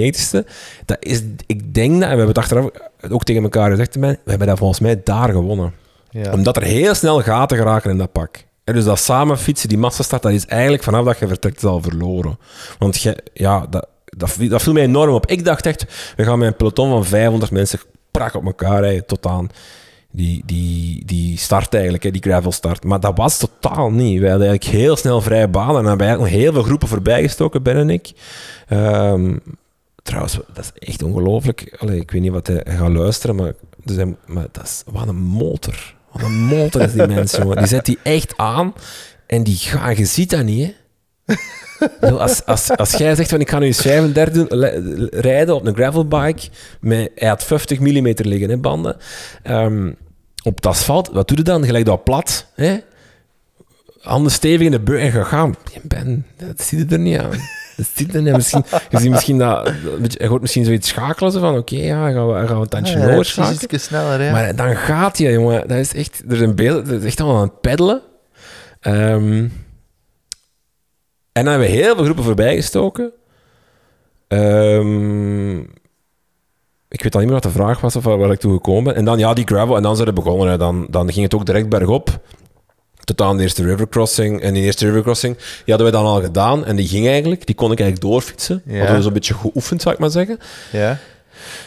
ik 0.00 0.14
297ste. 0.14 0.48
Dat 0.84 0.96
is, 1.00 1.22
ik 1.46 1.74
denk 1.74 1.92
dat, 1.92 2.02
en 2.02 2.16
we 2.16 2.16
hebben 2.16 2.26
het 2.26 2.38
achteraf 2.38 2.68
ook 3.10 3.24
tegen 3.24 3.42
elkaar 3.42 3.70
gezegd, 3.70 3.94
we 3.94 4.18
hebben 4.24 4.46
dat 4.46 4.58
volgens 4.58 4.80
mij 4.80 5.00
daar 5.04 5.28
gewonnen. 5.28 5.72
Ja. 6.10 6.32
Omdat 6.32 6.56
er 6.56 6.62
heel 6.62 6.94
snel 6.94 7.22
gaten 7.22 7.56
geraken 7.56 7.90
in 7.90 7.98
dat 7.98 8.12
pak. 8.12 8.44
Dus 8.72 8.84
dat 8.84 8.98
samen 8.98 9.38
fietsen, 9.38 9.68
die 9.68 9.78
massastart, 9.78 10.22
dat 10.22 10.32
is 10.32 10.46
eigenlijk 10.46 10.82
vanaf 10.82 11.04
dat 11.04 11.18
je 11.18 11.26
vertrekt 11.26 11.64
al 11.64 11.82
verloren. 11.82 12.38
Want 12.78 13.04
ja, 13.34 13.66
dat, 13.70 13.86
dat, 14.04 14.30
viel- 14.30 14.72
mij 14.72 14.82
enorm 14.82 15.14
op. 15.14 15.26
Ik 15.26 15.44
dacht 15.44 15.66
echt, 15.66 16.12
we 16.16 16.24
gaan 16.24 16.38
met 16.38 16.48
een 16.48 16.56
peloton 16.56 16.90
van 16.90 17.04
500 17.04 17.50
mensen 17.50 17.80
prak 18.10 18.34
op 18.34 18.44
elkaar 18.44 18.80
rijden 18.80 19.06
tot 19.06 19.26
aan 19.26 19.48
die, 20.10 20.42
die, 20.46 21.04
die 21.04 21.38
start 21.38 21.74
eigenlijk, 21.74 22.02
hè, 22.02 22.10
die 22.10 22.22
gravel 22.22 22.52
start. 22.52 22.84
Maar 22.84 23.00
dat 23.00 23.16
was 23.16 23.38
totaal 23.38 23.90
niet. 23.90 24.20
Wij 24.20 24.30
hadden 24.30 24.48
eigenlijk 24.48 24.78
heel 24.78 24.96
snel 24.96 25.20
vrije 25.20 25.48
banen 25.48 25.76
en 25.80 25.84
hebben 25.84 26.06
eigenlijk 26.06 26.32
nog 26.34 26.42
heel 26.42 26.52
veel 26.52 26.62
groepen 26.62 26.88
voorbijgestoken, 26.88 27.62
Ben 27.62 27.76
en 27.76 27.90
ik. 27.90 28.12
Ehm, 28.68 29.36
trouwens, 30.02 30.38
dat 30.54 30.72
is 30.74 30.88
echt 30.88 31.02
ongelooflijk. 31.02 31.60
Ik 31.80 32.10
weet 32.10 32.22
niet 32.22 32.32
wat 32.32 32.46
hij, 32.46 32.62
gaat 32.64 32.92
luisteren, 32.92 33.36
maar, 33.36 33.52
dus 33.84 34.04
maar 34.26 34.46
dat 34.52 34.64
is, 34.64 34.82
wat 34.86 35.08
een 35.08 35.16
motor. 35.16 35.96
Een 36.22 36.32
motor 36.44 36.80
is 36.82 36.92
die 36.92 37.06
mens, 37.06 37.32
jongen. 37.36 37.56
Die 37.56 37.66
zet 37.66 37.84
die 37.84 37.98
echt 38.02 38.36
aan 38.36 38.74
en 39.26 39.42
die 39.42 39.56
gaat, 39.56 39.96
je 39.96 40.04
ziet 40.04 40.30
dat 40.30 40.44
niet, 40.44 40.74
Als, 42.00 42.44
als, 42.44 42.70
als 42.76 42.92
jij 42.92 43.14
zegt 43.14 43.28
van 43.30 43.40
ik 43.40 43.50
ga 43.50 43.58
nu 43.58 43.66
eens 43.66 43.80
35 43.80 44.34
doen, 44.34 44.58
le- 44.58 45.08
rijden 45.10 45.54
op 45.54 45.66
een 45.66 45.74
gravelbike, 45.74 46.48
met, 46.80 47.10
hij 47.14 47.28
had 47.28 47.44
50 47.44 47.78
mm 47.80 48.12
liggen, 48.16 48.48
hè, 48.50 48.56
banden, 48.58 48.96
Ehm, 49.42 49.92
op 50.42 50.56
het 50.56 50.66
asfalt, 50.66 51.08
wat 51.12 51.28
doe 51.28 51.36
je 51.36 51.42
dan? 51.42 51.64
Gelijk 51.64 51.84
dat 51.84 52.04
plat, 52.04 52.46
hè? 52.54 52.76
handen 54.00 54.32
stevig 54.32 54.66
in 54.66 54.70
de 54.70 54.80
beu 54.80 54.98
en 55.00 55.12
ga 55.12 55.22
gaan. 55.24 55.54
Ben, 55.82 56.26
dat 56.36 56.62
zie 56.62 56.78
je 56.78 56.84
er 56.88 56.98
niet 56.98 57.18
aan. 57.18 57.30
Niet. 58.22 58.32
Misschien, 58.36 58.64
je 58.90 58.98
ziet 58.98 59.10
misschien 59.10 59.38
dat, 59.38 59.72
hij 60.00 60.26
hoort 60.26 60.40
misschien 60.40 60.64
zoiets 60.64 60.88
schakelen, 60.88 61.32
zo 61.32 61.40
van 61.40 61.56
oké, 61.56 61.76
ja, 61.76 62.10
gaan 62.12 62.28
we, 62.28 62.46
gaan 62.46 62.56
we 62.56 62.62
een 62.62 62.68
tandje 62.68 62.94
Ah, 62.94 63.00
ja, 63.00 63.06
sneller. 63.78 64.32
Maar 64.32 64.56
dan 64.56 64.76
gaat 64.76 65.18
hij, 65.18 65.32
jongen. 65.32 65.68
Dat 65.68 65.76
is 65.78 65.94
echt, 65.94 66.22
er 66.28 66.36
zijn 66.36 66.54
beelden, 66.54 66.84
dat 66.84 67.00
is 67.00 67.04
echt 67.04 67.20
allemaal 67.20 67.40
aan 67.40 67.48
het 67.48 67.60
peddelen. 67.60 68.00
Ehm, 68.80 69.48
en 71.32 71.44
dan 71.44 71.46
hebben 71.46 71.68
we 71.68 71.74
heel 71.74 71.94
veel 71.94 72.04
groepen 72.04 72.24
voorbijgestoken. 72.24 73.12
Ehm, 74.28 75.58
ik 76.88 77.02
weet 77.02 77.14
al 77.14 77.20
niet 77.20 77.30
meer 77.30 77.40
wat 77.40 77.52
de 77.52 77.58
vraag 77.58 77.80
was 77.80 77.96
of 77.96 78.04
waar 78.04 78.18
waar 78.18 78.30
ik 78.30 78.40
toe 78.40 78.52
gekomen 78.52 78.84
ben. 78.84 78.94
En 78.94 79.04
dan, 79.04 79.18
ja, 79.18 79.32
die 79.34 79.46
gravel. 79.46 79.76
En 79.76 79.82
dan 79.82 79.96
zijn 79.96 80.08
we 80.08 80.14
begonnen. 80.14 80.48
hè. 80.50 80.56
Dan, 80.58 80.86
dan 80.90 81.12
ging 81.12 81.24
het 81.24 81.34
ook 81.34 81.46
direct 81.46 81.68
bergop. 81.68 82.20
Tot 83.08 83.20
aan 83.20 83.36
de 83.36 83.42
eerste 83.42 83.64
river 83.64 83.88
crossing. 83.88 84.40
En 84.40 84.54
die 84.54 84.62
eerste 84.62 84.86
river 84.86 85.02
crossing, 85.02 85.36
die 85.36 85.74
hadden 85.74 85.86
we 85.86 85.92
dan 85.92 86.04
al 86.04 86.20
gedaan. 86.20 86.64
En 86.64 86.76
die 86.76 86.88
ging 86.88 87.06
eigenlijk, 87.06 87.46
die 87.46 87.54
kon 87.54 87.72
ik 87.72 87.80
eigenlijk 87.80 88.10
doorfietsen. 88.10 88.62
Ja. 88.64 88.78
Hadden 88.78 88.96
we 88.96 89.02
zo'n 89.02 89.12
beetje 89.12 89.34
geoefend, 89.34 89.82
zou 89.82 89.94
ik 89.94 90.00
maar 90.00 90.10
zeggen. 90.10 90.38
ja. 90.72 90.98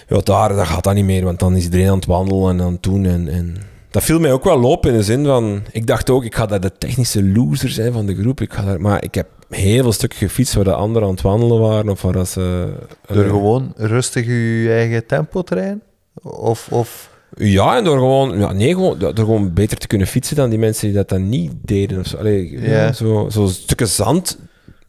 Ja, 0.07 0.17
daar 0.23 0.55
dat 0.55 0.67
gaat 0.67 0.83
dat 0.83 0.93
niet 0.93 1.05
meer, 1.05 1.23
want 1.23 1.39
dan 1.39 1.55
is 1.55 1.63
iedereen 1.63 1.89
aan 1.89 1.95
het 1.95 2.05
wandelen 2.05 2.49
en 2.49 2.65
aan 2.65 2.71
het 2.71 2.83
doen. 2.83 3.05
En, 3.05 3.27
en... 3.27 3.55
Dat 3.89 4.03
viel 4.03 4.19
mij 4.19 4.31
ook 4.31 4.43
wel 4.43 4.63
op 4.63 4.85
in 4.85 4.93
de 4.93 5.03
zin 5.03 5.25
van... 5.25 5.63
Ik 5.71 5.87
dacht 5.87 6.09
ook, 6.09 6.23
ik 6.23 6.35
ga 6.35 6.45
daar 6.45 6.59
de 6.59 6.71
technische 6.77 7.23
loser 7.23 7.69
zijn 7.69 7.93
van 7.93 8.05
de 8.05 8.15
groep. 8.15 8.41
Ik 8.41 8.53
ga 8.53 8.63
daar, 8.63 8.81
maar 8.81 9.03
ik 9.03 9.15
heb 9.15 9.27
heel 9.49 9.81
veel 9.81 9.91
stukken 9.91 10.19
gefietst 10.19 10.53
waar 10.53 10.63
de 10.63 10.73
anderen 10.73 11.07
aan 11.07 11.13
het 11.13 11.23
wandelen 11.23 11.59
waren. 11.59 11.89
Of 11.89 12.01
waar 12.01 12.25
ze... 12.25 12.73
Door 13.07 13.23
eh, 13.23 13.29
gewoon 13.29 13.73
rustig 13.75 14.25
je 14.25 14.71
eigen 14.71 15.05
tempo 15.05 15.41
te 15.41 15.55
rijden? 15.55 15.81
Of, 16.23 16.67
of... 16.71 17.09
Ja, 17.43 17.77
en 17.77 17.83
door 17.83 17.97
gewoon... 17.97 18.39
Ja, 18.39 18.51
nee, 18.51 18.73
gewoon, 18.73 18.99
door 18.99 19.13
gewoon 19.15 19.53
beter 19.53 19.77
te 19.77 19.87
kunnen 19.87 20.07
fietsen 20.07 20.35
dan 20.35 20.49
die 20.49 20.59
mensen 20.59 20.87
die 20.87 20.95
dat 20.95 21.09
dan 21.09 21.29
niet 21.29 21.51
deden. 21.61 21.99
Of 21.99 22.07
zo. 22.07 22.17
Allee, 22.17 22.61
ja, 22.61 22.93
zo, 22.93 23.27
zo 23.31 23.47
stukken 23.47 23.87
zand... 23.87 24.37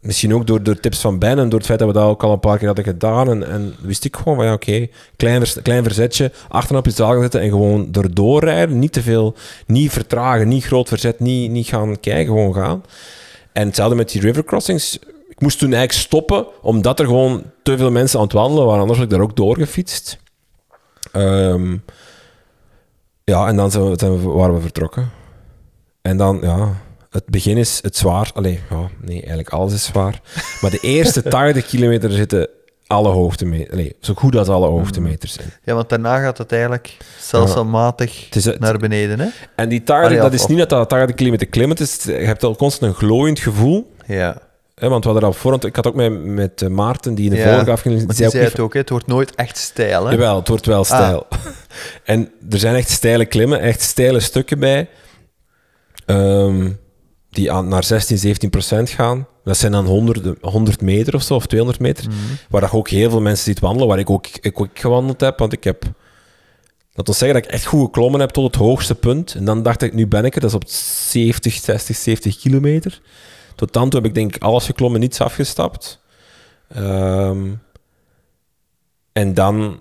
Misschien 0.03 0.33
ook 0.33 0.47
door, 0.47 0.63
door 0.63 0.79
tips 0.79 0.99
van 0.99 1.19
Ben 1.19 1.39
en 1.39 1.49
door 1.49 1.59
het 1.59 1.67
feit 1.67 1.79
dat 1.79 1.87
we 1.87 1.93
dat 1.93 2.03
ook 2.03 2.23
al 2.23 2.31
een 2.31 2.39
paar 2.39 2.57
keer 2.57 2.67
hadden 2.67 2.85
gedaan. 2.85 3.29
En, 3.29 3.47
en 3.49 3.75
wist 3.81 4.05
ik 4.05 4.15
gewoon 4.15 4.35
van 4.35 4.45
ja, 4.45 4.53
oké, 4.53 4.87
klein, 5.15 5.39
vers- 5.39 5.61
klein 5.61 5.83
verzetje, 5.83 6.31
achterop 6.47 6.87
iets 6.87 6.99
gaan 6.99 7.21
zetten 7.21 7.41
en 7.41 7.49
gewoon 7.49 7.87
erdoor 7.91 8.43
rijden. 8.43 8.79
Niet 8.79 8.93
te 8.93 9.01
veel, 9.01 9.35
niet 9.67 9.91
vertragen, 9.91 10.47
niet 10.47 10.63
groot 10.63 10.87
verzet, 10.87 11.19
niet, 11.19 11.51
niet 11.51 11.67
gaan 11.67 11.99
kijken, 11.99 12.25
gewoon 12.25 12.53
gaan. 12.53 12.83
En 13.53 13.67
hetzelfde 13.67 13.95
met 13.95 14.11
die 14.11 14.21
river 14.21 14.43
crossings. 14.43 14.99
Ik 15.29 15.41
moest 15.41 15.59
toen 15.59 15.73
eigenlijk 15.73 16.05
stoppen, 16.05 16.45
omdat 16.61 16.99
er 16.99 17.05
gewoon 17.05 17.43
te 17.63 17.77
veel 17.77 17.91
mensen 17.91 18.19
aan 18.19 18.25
het 18.25 18.33
wandelen 18.33 18.65
waren. 18.65 18.79
Anders 18.81 18.99
had 18.99 19.07
ik 19.07 19.13
daar 19.13 19.23
ook 19.23 19.35
doorgefietst. 19.35 20.17
Ehm, 21.11 21.77
ja, 23.23 23.47
en 23.47 23.55
dan 23.55 23.71
zijn 23.71 23.89
we, 23.89 23.93
zijn 23.99 24.21
we- 24.21 24.29
waren 24.29 24.55
we 24.55 24.61
vertrokken. 24.61 25.09
En 26.01 26.17
dan, 26.17 26.39
ja, 26.41 26.73
het 27.09 27.25
begin 27.25 27.57
is 27.57 27.79
het 27.81 27.97
zwaar. 27.97 28.31
Allee, 28.33 28.59
ja, 28.69 28.89
nee, 29.01 29.17
eigenlijk 29.17 29.49
alles 29.49 29.73
is 29.73 29.83
zwaar. 29.85 30.21
Maar 30.61 30.71
de 30.71 30.79
eerste 30.81 31.21
80 31.29 31.65
kilometer 31.65 32.11
zitten 32.11 32.47
alle 32.87 33.09
hoogtemeters. 33.09 33.71
Allee, 33.71 33.95
zo 33.99 34.13
goed 34.13 34.35
als 34.35 34.47
alle 34.47 34.67
hoogtemeters 34.67 35.37
in. 35.37 35.45
Ja, 35.63 35.73
want 35.73 35.89
daarna 35.89 36.19
gaat 36.19 36.37
het 36.37 36.51
eigenlijk 36.51 36.97
stelselmatig 37.19 38.25
Het 38.25 38.35
is, 38.35 38.45
het- 38.45 38.59
naar 38.59 38.77
beneden, 38.77 39.19
hè? 39.19 39.27
en 39.55 39.69
die 39.69 39.83
80, 39.83 40.05
Allee, 40.09 40.21
dat 40.21 40.33
is 40.39 40.45
niet 40.45 40.57
dat 40.57 40.69
dat 40.69 40.89
80 40.89 41.15
kilometer 41.15 41.47
klimmen 41.47 41.77
is. 41.77 42.03
Je 42.03 42.11
hebt 42.11 42.43
al 42.43 42.55
constant 42.55 42.91
een 42.91 42.97
glooiend 42.97 43.39
gevoel. 43.39 43.93
Ja. 44.07 44.37
Hè, 44.75 44.89
want 44.89 45.03
we 45.03 45.09
hadden 45.09 45.29
al 45.29 45.35
voorhand... 45.35 45.65
Ik 45.65 45.75
had 45.75 45.87
ook 45.87 45.95
met, 45.95 46.23
met 46.23 46.61
eh, 46.61 46.69
Maarten, 46.69 47.15
die 47.15 47.25
in 47.25 47.31
de 47.31 47.37
Ja, 47.37 47.43
vorige 47.43 47.65
zei 48.13 48.27
ook 48.27 48.51
het 48.51 48.59
ook, 48.59 48.73
hè? 48.73 48.79
het 48.79 48.89
wordt 48.89 49.07
nooit 49.07 49.35
echt 49.35 49.57
stijl, 49.57 50.05
hè? 50.05 50.11
Jawel, 50.11 50.35
het 50.35 50.47
wordt 50.47 50.65
wel 50.65 50.83
stijl. 50.83 51.27
en 52.03 52.31
er 52.49 52.59
zijn 52.59 52.75
echt 52.75 52.89
steile 52.89 53.25
klimmen, 53.25 53.59
echt 53.59 53.81
steile 53.81 54.19
stukken 54.19 54.59
bij, 54.59 54.89
ehm, 56.05 56.71
die 57.29 57.51
aan, 57.51 57.67
naar 57.67 57.83
16, 57.83 58.17
17 58.17 58.49
procent 58.49 58.89
gaan. 58.89 59.27
Dat 59.43 59.57
zijn 59.57 59.71
dan 59.71 59.85
100, 59.85 60.37
100 60.41 60.81
meter 60.81 61.15
of 61.15 61.23
zo, 61.23 61.35
of 61.35 61.45
200 61.45 61.81
meter, 61.81 62.05
waar 62.49 62.61
je 62.61 62.71
ook 62.71 62.89
heel 62.89 63.09
veel 63.09 63.21
mensen 63.21 63.45
ziet 63.45 63.59
wandelen, 63.59 63.87
waar 63.87 63.99
ik 63.99 64.09
ook, 64.09 64.27
ik 64.41 64.59
ook 64.59 64.79
gewandeld 64.79 65.21
heb, 65.21 65.39
want 65.39 65.53
ik 65.53 65.63
heb... 65.63 65.83
Dat 66.93 67.05
wil 67.05 67.15
zeggen 67.15 67.37
dat 67.39 67.47
ik 67.47 67.53
echt 67.53 67.65
goed 67.65 67.85
geklommen 67.85 68.19
heb 68.19 68.29
tot 68.29 68.45
het 68.45 68.55
hoogste 68.55 68.95
punt. 68.95 69.33
En 69.35 69.45
dan 69.45 69.63
dacht 69.63 69.81
ik, 69.81 69.93
nu 69.93 70.07
ben 70.07 70.25
ik 70.25 70.35
er. 70.35 70.41
Dat 70.41 70.49
is 70.49 70.55
op 70.55 70.63
70, 70.67 71.53
60, 71.53 71.95
70 71.95 72.39
kilometer. 72.39 73.01
Tot 73.55 73.73
dan 73.73 73.89
toe 73.89 73.99
heb 73.99 74.09
ik 74.09 74.15
denk 74.15 74.35
ik 74.35 74.43
alles 74.43 74.65
geklommen, 74.65 74.99
niets 74.99 75.21
afgestapt. 75.21 75.99
Ehm, 76.73 77.39
en 79.13 79.33
dan 79.33 79.77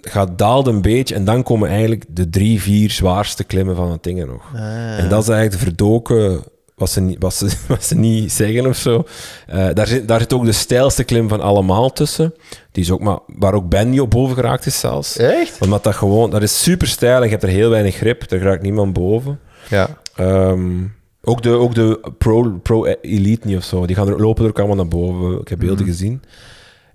gaat 0.00 0.38
daalt 0.38 0.66
een 0.66 0.82
beetje 0.82 1.14
en 1.14 1.24
dan 1.24 1.42
komen 1.42 1.68
eigenlijk 1.68 2.04
de 2.08 2.30
drie, 2.30 2.60
vier 2.62 2.90
zwaarste 2.90 3.44
klimmen 3.44 3.76
van 3.76 3.90
het 3.90 4.02
ding 4.02 4.26
nog. 4.26 4.42
Ah. 4.54 4.98
En 4.98 5.08
dat 5.08 5.22
is 5.22 5.28
eigenlijk 5.28 5.50
de 5.50 5.58
verdoken, 5.68 6.42
wat 6.74 6.90
ze, 6.90 7.00
niet- 7.00 7.16
wat 7.22 7.34
ze, 7.34 7.50
wat 7.68 7.84
ze 7.84 7.94
niet 7.94 8.32
zeggen 8.32 8.66
of 8.66 8.76
zo. 8.76 9.04
Eh, 9.46 9.68
daar, 9.74 9.86
zit, 9.86 10.08
daar 10.08 10.20
zit 10.20 10.32
ook 10.32 10.44
de 10.44 10.52
stijlste 10.52 11.04
klim 11.04 11.28
van 11.28 11.40
allemaal 11.40 11.92
tussen. 11.92 12.34
Die 12.72 12.82
is 12.84 12.90
ook 12.90 13.00
maar, 13.00 13.18
waar 13.26 13.54
ook 13.54 13.68
Ben 13.68 13.90
niet 13.90 14.00
op 14.00 14.10
boven 14.10 14.34
geraakt 14.34 14.66
is 14.66 14.80
zelfs. 14.80 15.16
Echt? 15.16 15.60
Omdat 15.60 15.84
dat 15.84 15.94
gewoon, 15.94 16.30
dat 16.30 16.42
is 16.42 16.62
super 16.62 16.86
stijl 16.86 17.16
en 17.16 17.24
je 17.24 17.30
hebt 17.30 17.42
er 17.42 17.48
heel 17.48 17.70
weinig 17.70 17.94
grip. 17.96 18.28
Daar 18.28 18.40
raakt 18.40 18.62
niemand 18.62 18.92
boven. 18.92 19.40
Ja. 19.68 19.88
Ehm, 20.16 20.80
ook 21.24 21.42
de, 21.42 21.50
ook 21.50 21.74
de 21.74 22.00
pro, 22.18 22.58
pro 22.62 22.84
Elite 22.86 23.46
niet 23.46 23.56
of 23.56 23.64
zo. 23.64 23.86
Die 23.86 23.96
gaan 23.96 24.08
er, 24.08 24.20
lopen 24.20 24.44
er 24.44 24.50
ook 24.50 24.58
allemaal 24.58 24.76
naar 24.76 24.88
boven. 24.88 25.40
Ik 25.40 25.48
heb 25.48 25.58
beelden 25.58 25.86
gezien. 25.86 26.22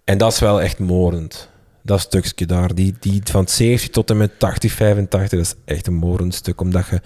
En 0.04 0.18
dat 0.18 0.32
is 0.32 0.40
wel 0.40 0.62
echt 0.62 0.80
morend. 0.80 1.50
Dat 1.84 2.00
stukje 2.00 2.46
daar, 2.46 2.76
die, 2.76 2.96
die 3.00 3.22
van 3.24 3.48
70 3.48 3.90
tot 3.90 4.10
en 4.10 4.18
met 4.18 4.40
80, 4.40 4.72
85, 4.72 5.40
dat 5.40 5.48
is 5.48 5.56
echt 5.76 5.88
een 5.88 5.94
morend 5.94 6.34
stuk. 6.34 6.62
Omdat 6.62 6.88
je, 6.88 7.02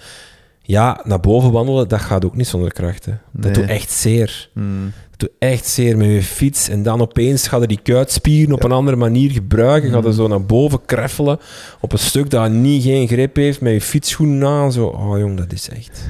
ja, 0.62 1.00
naar 1.04 1.20
boven 1.20 1.52
wandelen, 1.52 1.88
dat 1.88 2.00
gaat 2.00 2.24
ook 2.24 2.36
niet 2.36 2.46
zonder 2.46 2.72
kracht. 2.72 3.04
Hè. 3.04 3.12
Dat 3.32 3.44
Nee. 3.44 3.52
doet 3.52 3.68
echt 3.68 3.90
zeer. 3.90 4.50
Hmm. 4.54 4.92
Dat 5.10 5.18
doet 5.20 5.30
echt 5.38 5.66
zeer 5.66 5.96
met 5.96 6.06
je 6.08 6.22
fiets. 6.22 6.68
En 6.68 6.82
dan 6.82 7.00
opeens 7.00 7.48
gaat 7.48 7.60
er 7.60 7.68
die 7.68 7.80
kuitspieren 7.82 8.54
op 8.54 8.62
een 8.62 8.72
andere 8.72 8.96
manier 8.96 9.30
gebruiken. 9.30 9.90
Gaat 9.90 10.00
Mm. 10.00 10.06
er 10.06 10.12
zo 10.14 10.28
naar 10.28 10.44
boven 10.44 10.80
kreffelen 10.86 11.38
op 11.80 11.92
een 11.92 11.98
stuk 11.98 12.30
dat 12.30 12.50
niet 12.50 12.82
geen 12.82 13.06
grip 13.08 13.36
heeft, 13.36 13.60
met 13.60 13.72
je 13.72 13.80
fietsschoenen 13.80 14.48
aan. 14.48 14.72
Zo, 14.72 14.86
oh 14.86 15.18
jong, 15.18 15.36
dat 15.38 15.52
is 15.52 15.68
echt... 15.68 16.04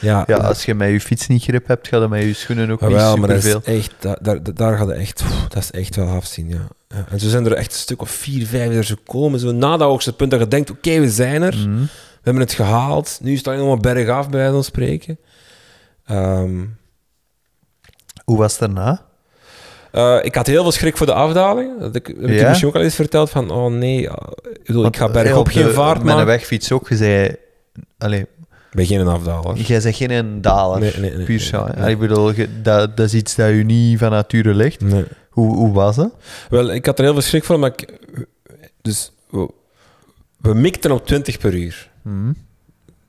Ja, 0.00 0.24
Ja, 0.26 0.36
als 0.36 0.64
je 0.64 0.74
met 0.74 0.90
je 0.90 1.00
fiets 1.00 1.26
niet 1.26 1.42
grip 1.42 1.66
hebt, 1.66 1.88
gaat 1.88 2.00
dat 2.00 2.08
met 2.10 2.22
je 2.22 2.34
schoenen 2.34 2.70
ook 2.70 2.82
Ah, 2.82 2.88
niet 2.88 2.96
wel, 2.96 3.16
maar 3.16 3.28
dat 3.28 3.42
superveel. 3.42 3.74
is 3.74 3.80
echt, 3.80 3.92
daar, 4.00 4.18
daar, 4.22 4.54
daar 4.54 4.76
gaat 4.76 4.86
het 4.88 4.96
echt, 4.96 5.14
pff, 5.24 5.46
dat 5.48 5.62
is 5.62 5.70
echt 5.70 5.96
wel 5.96 6.08
afzien, 6.08 6.48
ja. 6.48 6.66
ja. 6.88 7.04
En 7.10 7.20
zo 7.20 7.28
zijn 7.28 7.46
er 7.46 7.52
echt 7.52 7.72
een 7.72 7.78
stuk 7.78 8.00
of 8.00 8.10
vier, 8.10 8.46
vijf 8.46 8.74
er 8.74 8.84
zo 8.84 8.94
komen, 9.06 9.40
zo 9.40 9.52
na 9.52 9.76
dat 9.76 9.88
hoogste 9.88 10.12
punt 10.12 10.30
dat 10.30 10.40
je 10.40 10.48
denkt, 10.48 10.70
oké, 10.70 11.00
we 11.00 11.10
zijn 11.10 11.42
er, 11.42 11.56
Mhm. 11.56 11.80
we 11.80 11.86
hebben 12.22 12.42
het 12.42 12.52
gehaald, 12.52 13.18
nu 13.22 13.36
sta 13.36 13.52
je 13.52 13.58
nog 13.58 13.68
maar 13.68 13.94
bergaf, 13.94 14.30
bij 14.30 14.50
van 14.50 14.64
spreken. 14.64 15.18
Ehm, 16.06 16.64
Hoe 18.24 18.38
was 18.38 18.50
het 18.58 18.60
daarna? 18.60 19.02
eh, 19.92 20.18
ik 20.22 20.34
had 20.34 20.46
heel 20.46 20.62
veel 20.62 20.72
schrik 20.72 20.96
voor 20.96 21.06
de 21.06 21.12
afdaling. 21.14 21.80
Dat 21.80 21.94
ik, 21.96 22.06
heb 22.06 22.16
ik 22.20 22.28
je 22.28 22.34
Ja? 22.34 22.48
misschien 22.48 22.68
ook 22.68 22.74
al 22.74 22.82
eens 22.82 22.94
verteld 22.94 23.30
van, 23.30 23.50
oh 23.50 23.72
nee, 23.72 24.08
eh, 24.08 24.14
ik, 24.52 24.64
bedoel, 24.64 24.84
ik 24.84 24.96
Want, 24.96 24.96
ga 24.96 25.08
bergop 25.22 25.38
op 25.38 25.48
geen 25.48 25.64
de- 25.64 25.72
vaart 25.72 25.92
Met 25.98 26.00
een 26.00 26.06
maken. 26.06 26.26
wegfiets 26.26 26.72
ook, 26.72 26.88
je 26.88 26.96
zei... 26.96 27.36
Allee, 27.98 28.26
ben 28.74 28.86
geen 28.86 29.06
afdaler. 29.06 29.56
jij 29.56 29.80
zegt 29.80 29.96
geen 29.96 30.40
daler. 30.40 30.80
Nee, 30.80 30.92
nee, 30.98 31.16
nee, 31.16 31.24
puur 31.24 31.40
zo. 31.40 31.66
Ik 31.86 31.98
bedoel, 31.98 32.32
dat, 32.62 32.96
dat 32.96 33.06
is 33.06 33.14
iets 33.14 33.34
dat 33.34 33.48
je 33.48 33.64
niet 33.64 33.98
van 33.98 34.10
nature 34.10 34.54
ligt. 34.54 34.82
Hoe, 35.30 35.54
hoe 35.56 35.72
was 35.72 35.96
het? 35.96 36.12
Wel, 36.50 36.72
ik 36.72 36.86
had 36.86 36.98
er 36.98 37.04
heel 37.04 37.12
veel 37.12 37.22
schrik 37.22 37.44
voor, 37.44 37.58
maar 37.58 37.72
ik, 37.76 37.98
dus 38.82 39.12
we, 39.30 39.50
we 40.40 40.54
mikten 40.54 40.90
op 40.90 41.06
20 41.06 41.38
per 41.38 41.54
uur. 41.54 41.90
Mhm. 42.02 42.30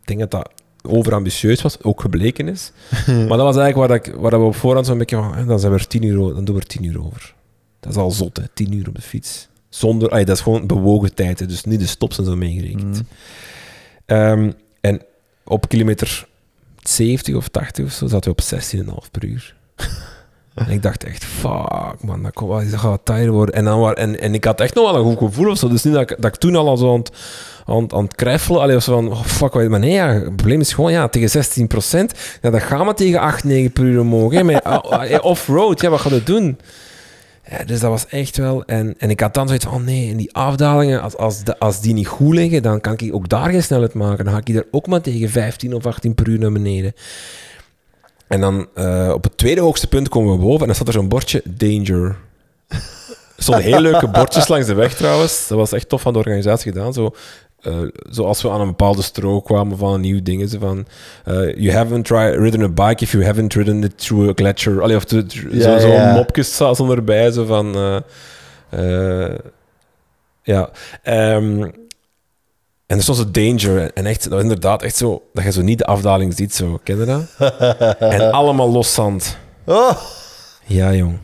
Ik 0.02 0.08
denk 0.08 0.20
dat 0.20 0.32
dat 0.32 0.50
overambitieus 0.82 1.62
was, 1.62 1.84
ook 1.84 2.02
gebleken 2.02 2.48
is. 2.48 2.72
maar 3.06 3.28
dat 3.28 3.40
was 3.40 3.58
eigenlijk 3.58 3.76
waar, 3.76 3.88
dat 3.88 4.08
ik, 4.08 4.14
waar 4.14 4.32
dat 4.32 4.40
we 4.40 4.46
op 4.46 4.56
voorhand 4.56 4.86
zo'n 4.86 4.98
beetje 4.98 5.16
van, 5.16 5.48
dan, 5.48 5.60
zijn 5.60 5.72
we 5.72 5.78
er 5.78 5.88
10 5.88 6.04
uur, 6.04 6.34
dan 6.34 6.46
doen 6.46 6.56
we 6.56 6.62
er 6.62 6.68
10 6.68 6.84
uur 6.84 7.06
over. 7.06 7.34
Dat 7.80 7.92
is 7.92 7.98
al 7.98 8.12
zot, 8.12 8.38
hè, 8.38 8.44
10 8.54 8.74
uur 8.74 8.88
op 8.88 8.96
de 8.96 9.02
fiets. 9.02 9.48
Zonder, 9.70 10.10
dat 10.10 10.30
is 10.30 10.42
gewoon 10.42 10.68
bewogen 10.68 11.14
tijd, 11.14 11.40
hè, 11.40 11.46
dus 11.46 11.64
niet 11.64 11.80
de 11.80 11.86
stops 11.86 12.18
en 12.18 12.26
zo 12.26 12.36
meegerekend. 12.36 13.02
Ehm, 14.06 14.52
en 14.82 15.02
op 15.46 15.70
kilometer 15.70 16.28
70 16.82 17.36
of 17.36 17.48
80 17.48 17.86
of 17.86 17.92
zo 17.92 18.08
zaten 18.08 18.32
we 18.36 18.38
op 18.38 19.04
16,5 19.06 19.12
per 19.12 19.24
uur. 19.26 19.56
en 20.56 20.70
ik 20.70 20.82
dacht 20.84 21.04
echt, 21.04 21.24
fuck 21.26 21.96
man, 22.04 22.24
dat, 22.24 22.40
wel- 22.40 22.70
dat 22.70 22.80
gaat 22.80 23.06
tijden 23.06 23.34
worden. 23.34 23.56
En, 23.56 23.64
dan 23.66 23.80
waar, 23.80 23.94
en, 23.94 24.20
en 24.20 24.34
ik 24.34 24.44
had 24.44 24.62
echt 24.62 24.74
nog 24.76 24.92
wel 24.92 24.96
een 25.06 25.18
goed 25.18 25.28
gevoel 25.30 25.52
of 25.52 25.58
zo. 25.58 25.68
Dus 25.70 25.84
niet 25.84 25.94
dat 25.94 26.12
ik, 26.12 26.18
dat 26.22 26.34
ik 26.34 26.40
toen 26.40 26.56
al 26.56 26.78
zo 26.78 26.94
aan 26.94 27.00
het, 27.00 27.12
aan, 27.66 27.94
aan 27.94 28.04
het 28.04 28.16
kreffelen, 28.16 28.62
allee, 28.62 28.76
of 28.76 28.84
zo 28.84 28.94
van, 28.94 29.12
oh, 29.12 29.24
fuck, 29.24 29.54
wat- 29.54 29.70
maar 29.70 29.80
nee, 29.80 29.92
ja, 29.92 30.08
het 30.08 30.36
probleem 30.36 30.60
is 30.60 30.74
gewoon, 30.74 30.92
ja, 30.92 31.08
tegen 31.08 31.30
16 31.30 31.70
ja, 32.42 32.50
dan 32.50 32.62
gaan 32.62 32.88
we 32.88 32.94
tegen 32.94 33.20
8, 33.20 33.44
9 33.44 33.72
per 33.72 33.84
uur 33.84 34.00
omhoog. 34.00 34.34
hè, 34.34 34.44
met, 34.44 34.64
ah, 34.64 34.84
ah, 35.12 35.24
off-road, 35.26 35.82
ja, 35.82 35.90
wat 35.90 36.00
ga 36.00 36.10
je 36.10 36.24
doen? 36.24 36.60
Ja, 37.50 37.64
dus 37.64 37.80
dat 37.80 37.90
was 37.90 38.08
echt 38.08 38.38
wel... 38.38 38.64
En, 38.66 38.96
en 38.98 39.10
ik 39.10 39.20
had 39.20 39.34
dan 39.34 39.48
zoiets 39.48 39.66
van, 39.66 39.74
oh 39.74 39.82
nee, 39.82 40.12
en 40.12 40.18
die 40.18 40.34
afdalingen, 40.36 41.02
als, 41.02 41.16
als, 41.18 41.44
de- 41.44 41.60
als 41.60 41.82
die 41.82 41.94
niet 41.94 42.08
goed 42.08 42.34
liggen, 42.36 42.62
dan 42.64 42.82
kan 42.82 42.94
ik 42.98 43.14
ook 43.14 43.30
daar 43.30 43.50
geen 43.50 43.64
snelheid 43.64 43.94
maken. 43.94 44.26
Dan 44.26 44.34
ga 44.34 44.40
ik 44.44 44.54
daar 44.54 44.64
ook 44.72 44.88
maar 44.88 45.02
tegen 45.02 45.30
15 45.30 45.74
of 45.74 45.86
18 45.86 46.16
per 46.16 46.28
uur 46.28 46.40
naar 46.40 46.52
beneden. 46.52 46.94
En 48.28 48.40
dan 48.42 48.68
eh, 48.74 49.12
op 49.14 49.24
het 49.24 49.38
tweede 49.38 49.62
hoogste 49.62 49.88
punt 49.88 50.10
komen 50.10 50.32
we 50.36 50.40
boven 50.40 50.60
en 50.60 50.66
dan 50.66 50.76
staat 50.76 50.88
er 50.88 50.94
zo'n 50.94 51.08
bordje, 51.08 51.42
danger. 51.46 52.16
Er 52.68 53.44
stonden 53.44 53.64
heel 53.64 53.80
leuke 53.82 54.08
bordjes 54.10 54.48
langs 54.48 54.68
de 54.68 54.74
weg 54.74 54.96
trouwens. 54.96 55.48
Dat 55.48 55.58
was 55.58 55.72
echt 55.72 55.90
tof 55.90 56.02
van 56.02 56.14
de 56.14 56.20
organisatie 56.20 56.72
gedaan. 56.72 56.94
Zo, 56.94 57.16
eh, 57.66 57.78
zoals 58.10 58.42
we 58.42 58.50
aan 58.50 58.62
een 58.62 58.68
bepaalde 58.68 59.02
strook 59.02 59.46
kwamen 59.46 59.78
van 59.78 59.94
een 59.94 60.02
nieuw 60.02 60.22
ding. 60.24 60.50
Zo 60.50 60.60
van, 60.60 60.86
eh, 61.26 61.56
you 61.56 61.72
haven't 61.72 62.06
tried, 62.06 62.36
ridden 62.36 62.62
a 62.62 62.70
bike 62.70 63.04
if 63.04 63.12
you 63.12 63.26
haven't 63.26 63.54
ridden 63.54 63.84
it 63.84 63.98
through 63.98 64.30
a 64.30 64.34
gletscher. 64.36 64.82
Allee, 64.82 64.96
of 64.96 65.04
to- 65.06 65.22
Ja, 65.52 65.80
zo, 65.80 65.88
ja. 65.88 66.14
mopjes 66.14 66.54
stonden 66.56 66.96
erbij. 66.96 67.32
Zo 67.32 67.46
van... 67.46 67.76
eh, 68.70 69.34
ja. 70.44 70.70
ehm, 71.04 71.62
en 72.86 72.98
er 72.98 73.02
stond 73.04 73.18
zo 73.18 73.32
danger. 73.32 73.92
En 73.94 74.06
echt, 74.06 74.24
dat 74.24 74.32
was 74.32 74.42
inderdaad 74.42 74.82
echt 74.84 74.96
zo... 74.96 75.22
Dat 75.34 75.44
je 75.44 75.52
zo 75.52 75.62
niet 75.62 75.78
de 75.78 75.86
afdaling 75.86 76.34
ziet, 76.36 76.56
zo. 76.56 76.80
Ken 76.84 76.98
je 77.00 77.06
dat? 77.06 77.50
en 78.00 78.32
allemaal 78.32 78.72
los 78.72 78.94
zand. 78.94 79.38
Oh! 79.66 79.92
Ja, 80.66 80.94
jong. 80.94 81.18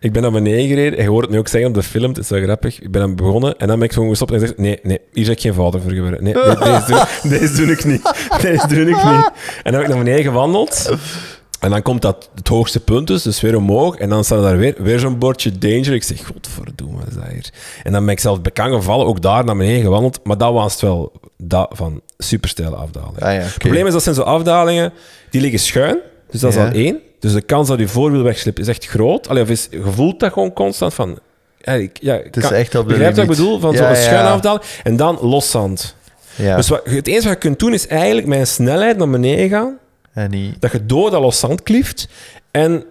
Ik 0.00 0.12
ben 0.12 0.22
naar 0.22 0.30
beneden 0.30 0.66
gereden. 0.68 0.98
En 0.98 1.04
je 1.04 1.10
hoort 1.10 1.22
het 1.24 1.30
nu 1.30 1.38
ook 1.38 1.48
zeggen 1.48 1.68
op 1.70 1.74
de 1.74 1.82
film. 1.82 2.08
Het 2.08 2.18
is 2.18 2.28
wel 2.28 2.42
grappig. 2.42 2.80
Ik 2.80 2.90
ben 2.90 3.02
aan 3.02 3.16
begonnen. 3.16 3.58
En 3.58 3.66
dan 3.68 3.78
ben 3.78 3.88
ik 3.88 3.94
gewoon 3.94 4.08
gestopt 4.08 4.32
en 4.32 4.38
gezegd... 4.40 4.58
Nee, 4.58 4.78
nee. 4.82 5.00
Hier 5.12 5.24
zeg 5.24 5.34
ik 5.34 5.40
geen 5.40 5.54
fouten 5.54 5.82
voor 5.82 5.90
gebeuren. 5.92 6.22
Nee, 6.24 6.34
nee, 6.34 6.44
deze, 6.56 6.84
doe, 6.86 7.06
deze 7.38 7.54
doe 7.64 7.72
ik 7.72 7.84
niet. 7.84 8.12
Deze 8.40 8.66
doe 8.68 8.80
ik 8.80 8.86
niet. 9.04 9.30
En 9.62 9.72
dan 9.72 9.74
heb 9.74 9.82
ik 9.82 9.88
naar 9.88 9.98
beneden 10.04 10.22
gewandeld. 10.24 10.94
En 11.60 11.70
dan 11.70 11.82
komt 11.82 12.02
dat 12.02 12.30
het 12.34 12.48
hoogste 12.48 12.80
punt 12.80 13.06
dus, 13.06 13.22
dus 13.22 13.40
weer 13.40 13.56
omhoog. 13.56 13.96
En 13.96 14.08
dan 14.08 14.24
staat 14.24 14.38
er 14.38 14.44
daar 14.44 14.56
weer, 14.58 14.74
weer 14.78 14.98
zo'n 14.98 15.18
bordje 15.18 15.58
danger. 15.58 15.92
Ik 15.92 16.02
zeg, 16.02 16.26
godverdomme, 16.26 16.96
wat 16.98 17.08
is 17.08 17.14
dat 17.14 17.24
hier? 17.32 17.50
En 17.82 17.92
dan 17.92 18.04
ben 18.04 18.12
ik 18.14 18.20
zelf 18.20 18.42
bekend 18.42 18.74
gevallen, 18.74 19.06
ook 19.06 19.22
daar 19.22 19.44
naar 19.44 19.56
beneden 19.56 19.82
gewandeld. 19.82 20.20
Maar 20.24 20.38
dat 20.38 20.52
was 20.52 20.72
het 20.72 20.82
wel, 20.82 21.12
dat 21.36 21.70
van 21.72 22.00
supersteile 22.18 22.76
afdaling. 22.76 23.20
Ah, 23.20 23.32
ja. 23.32 23.38
Het 23.40 23.58
probleem 23.58 23.86
is, 23.86 23.92
dat 23.92 24.02
zijn 24.02 24.14
zo 24.14 24.22
afdalingen, 24.22 24.92
die 25.30 25.40
liggen 25.40 25.60
schuin. 25.60 25.98
Dus 26.30 26.40
dat 26.40 26.50
is 26.50 26.56
Ja. 26.56 26.66
al 26.66 26.72
één. 26.72 26.98
Dus 27.20 27.32
de 27.32 27.40
kans 27.40 27.68
dat 27.68 27.78
je 27.78 27.88
voorwiel 27.88 28.22
wegslipt 28.22 28.58
is 28.58 28.68
echt 28.68 28.86
groot. 28.86 29.28
Allee, 29.28 29.42
of 29.42 29.48
is, 29.50 29.68
je 29.70 29.82
voelt 29.82 30.20
dat 30.20 30.32
gewoon 30.32 30.52
constant 30.52 30.94
van... 30.94 31.18
Ja, 31.58 31.72
ik, 31.72 31.98
ja, 32.00 32.14
Het 32.14 32.36
is 32.36 32.50
echt 32.50 32.74
op 32.74 32.88
de 32.88 32.88
Begrijp 32.88 33.10
je 33.10 33.20
wat 33.20 33.30
ik 33.30 33.36
bedoel? 33.36 33.60
Van 33.60 33.72
Ja, 33.72 33.94
zo'n 33.94 34.02
schuin. 34.02 34.60
En 34.82 34.96
dan 34.96 35.18
loszand. 35.20 35.94
Ja. 36.34 36.56
Dus 36.56 36.68
wat, 36.68 36.80
het 36.84 37.06
enige 37.06 37.22
wat 37.22 37.32
je 37.32 37.38
kunt 37.38 37.58
doen, 37.58 37.72
is 37.72 37.86
eigenlijk 37.86 38.26
met 38.26 38.38
een 38.38 38.46
snelheid 38.46 38.96
naar 38.96 39.10
beneden 39.10 39.48
gaan 39.48 39.78
en 40.12 40.54
dat 40.58 40.72
je 40.72 40.86
door 40.86 41.10
dat 41.10 41.20
loszand 41.20 41.62
klieft. 41.62 42.08
En 42.50 42.84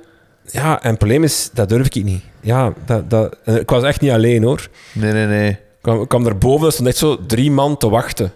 ja, 0.51 0.81
en 0.81 0.89
het 0.89 0.97
probleem 0.97 1.23
is, 1.23 1.49
dat 1.53 1.69
durf 1.69 1.85
ik 1.85 2.03
niet. 2.03 2.21
Ja, 2.41 2.73
dat, 2.85 3.09
dat, 3.09 3.37
ik 3.45 3.69
was 3.69 3.83
echt 3.83 4.01
niet 4.01 4.11
alleen 4.11 4.43
hoor. 4.43 4.67
Nee, 4.91 5.13
nee, 5.13 5.25
nee. 5.25 5.49
Ik 5.49 5.57
kwam, 5.81 6.01
ik 6.01 6.07
kwam 6.07 6.23
daarboven, 6.23 6.65
er 6.65 6.71
stond 6.71 6.87
echt 6.87 6.97
zo 6.97 7.25
drie 7.25 7.51
man 7.51 7.77
te 7.77 7.89
wachten. 7.89 8.31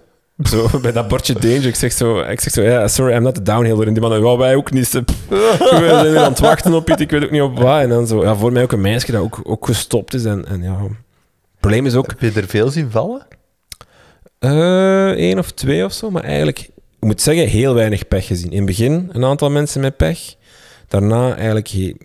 Zo, 0.48 0.80
bij 0.82 0.92
dat 0.92 1.08
bordje 1.08 1.34
danger. 1.34 1.66
Ik 1.66 1.76
zeg 1.76 1.92
zo, 1.92 2.20
ik 2.20 2.40
zeg 2.40 2.54
zo 2.54 2.62
ja, 2.62 2.88
sorry, 2.88 3.14
I'm 3.16 3.24
not 3.24 3.36
the 3.36 3.42
downhiller. 3.42 3.88
En 3.88 3.94
die 3.94 4.02
man, 4.02 4.24
ja, 4.24 4.38
wij 4.38 4.56
ook 4.56 4.72
niet. 4.72 4.90
Pff, 5.06 5.28
We 5.28 6.00
zijn 6.04 6.18
aan 6.18 6.30
het 6.32 6.40
wachten 6.40 6.74
op 6.74 6.90
iets, 6.90 7.02
ik 7.02 7.12
weet 7.12 7.24
ook 7.24 7.32
niet 7.32 7.42
op 7.42 7.60
wat. 7.60 7.82
En 7.82 7.90
dan 7.90 8.08
zo, 8.08 8.24
ja, 8.24 8.36
voor 8.36 8.52
mij 8.52 8.64
ook 8.64 8.72
een 8.72 8.82
meisje 8.82 9.12
dat 9.12 9.22
ook, 9.22 9.40
ook 9.44 9.66
gestopt 9.66 10.14
is. 10.14 10.26
En, 10.26 10.46
en 10.48 10.64
ja, 10.64 10.82
het 10.82 10.92
probleem 11.60 11.86
is 11.86 11.96
ook, 11.96 12.08
Heb 12.08 12.20
je 12.34 12.42
er 12.42 12.48
veel 12.48 12.70
zien 12.70 12.92
vallen? 12.92 13.28
eh 14.40 15.10
één 15.10 15.40
of 15.40 15.52
twee 15.52 15.86
of 15.86 15.94
zo, 15.94 16.12
maar 16.12 16.24
eigenlijk, 16.24 16.60
ik 16.60 16.70
moet 17.10 17.22
zeggen, 17.22 17.48
heel 17.48 17.74
weinig 17.74 18.08
pech 18.08 18.26
gezien. 18.28 18.52
In 18.52 18.58
het 18.58 18.66
begin 18.66 19.10
een 19.12 19.26
aantal 19.26 19.50
mensen 19.50 19.82
met 19.82 19.98
pech, 19.98 20.20
daarna 20.88 21.36
eigenlijk 21.36 21.68
he- 21.68 21.96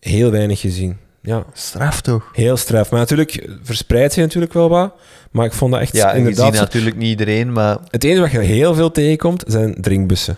heel 0.00 0.30
weinig 0.30 0.60
gezien. 0.60 0.96
Ja, 1.28 1.44
Straf 1.52 2.00
toch? 2.00 2.28
heel 2.32 2.56
straf. 2.56 2.90
Maar 2.90 3.00
natuurlijk 3.00 3.48
verspreidt 3.62 4.12
zich 4.12 4.22
natuurlijk 4.22 4.52
wel 4.52 4.68
wat, 4.68 4.92
maar 5.30 5.44
ik 5.46 5.52
vond 5.52 5.72
dat 5.72 5.80
echt 5.80 5.96
Ja, 5.96 6.10
je 6.12 6.18
inderdaad... 6.18 6.44
ziet 6.46 6.54
zo- 6.54 6.60
natuurlijk 6.60 6.96
niet 6.96 7.08
iedereen, 7.08 7.52
maar... 7.52 7.78
Het 7.90 8.04
enige 8.04 8.20
wat 8.20 8.30
je 8.30 8.38
heel 8.38 8.74
veel 8.74 8.90
tegenkomt, 8.90 9.44
zijn 9.46 9.74
drinkbussen. 9.80 10.36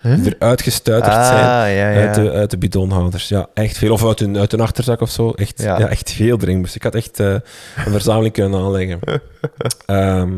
Huh? 0.00 0.14
Die 0.22 0.34
eruit 0.38 0.62
gestuiterd 0.62 1.14
Ah, 1.14 1.26
zijn 1.26 1.44
ja, 1.44 1.64
ja. 1.66 2.06
uit, 2.06 2.14
de, 2.14 2.30
uit 2.30 2.50
de 2.50 2.58
bidonhouders. 2.58 3.28
Ja, 3.28 3.46
echt 3.54 3.78
veel. 3.78 3.92
Of 3.92 4.06
uit 4.06 4.18
hun, 4.18 4.38
uit 4.38 4.50
hun 4.50 4.60
achterzak 4.60 5.00
of 5.00 5.10
zo. 5.10 5.30
Echt, 5.30 5.62
ja. 5.62 5.78
Ja. 5.78 5.88
echt 5.88 6.10
veel 6.12 6.36
drinkbussen. 6.36 6.76
Ik 6.78 6.84
had 6.84 6.94
echt 6.94 7.20
eh, 7.20 7.26
een 7.84 7.92
verzameling 7.92 8.32
kunnen 8.34 8.60
aanleggen. 8.60 8.98
Ehm, 9.86 10.32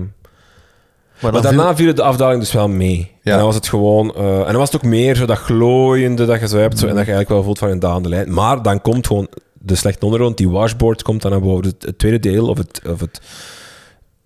Maar, 1.20 1.42
daarna 1.42 1.76
viel 1.76 1.94
de 1.94 2.02
afdaling 2.02 2.40
dus 2.40 2.52
wel 2.52 2.68
mee. 2.68 3.10
Ja. 3.22 3.30
En 3.32 3.36
dan 3.36 3.46
was 3.46 3.54
het 3.54 3.68
gewoon... 3.68 4.14
eh, 4.14 4.38
en 4.38 4.44
dan 4.46 4.56
was 4.56 4.72
het 4.72 4.76
ook 4.82 4.90
meer 4.90 5.14
zo 5.14 5.26
dat 5.26 5.38
glooiende 5.38 6.24
dat 6.26 6.40
je 6.40 6.48
zo 6.48 6.58
hebt. 6.58 6.78
Zo, 6.78 6.86
en 6.86 6.94
dat 6.94 7.06
je 7.06 7.12
eigenlijk 7.12 7.28
wel 7.28 7.42
voelt 7.42 7.58
van 7.58 7.68
een 7.70 7.78
dalende 7.78 8.08
lijn. 8.08 8.32
Maar 8.32 8.62
dan 8.62 8.80
komt 8.80 9.06
gewoon 9.06 9.28
de 9.62 9.74
slechte 9.74 10.04
ondergrond. 10.04 10.36
Die 10.36 10.48
washboard 10.48 11.02
komt 11.02 11.22
dan 11.22 11.30
naar 11.30 11.40
boven. 11.40 11.64
Het, 11.64 11.82
het 11.82 11.98
tweede 11.98 12.18
deel, 12.18 12.48
of 12.48 12.58
het... 12.58 12.82
Of 12.88 13.00
het 13.00 13.20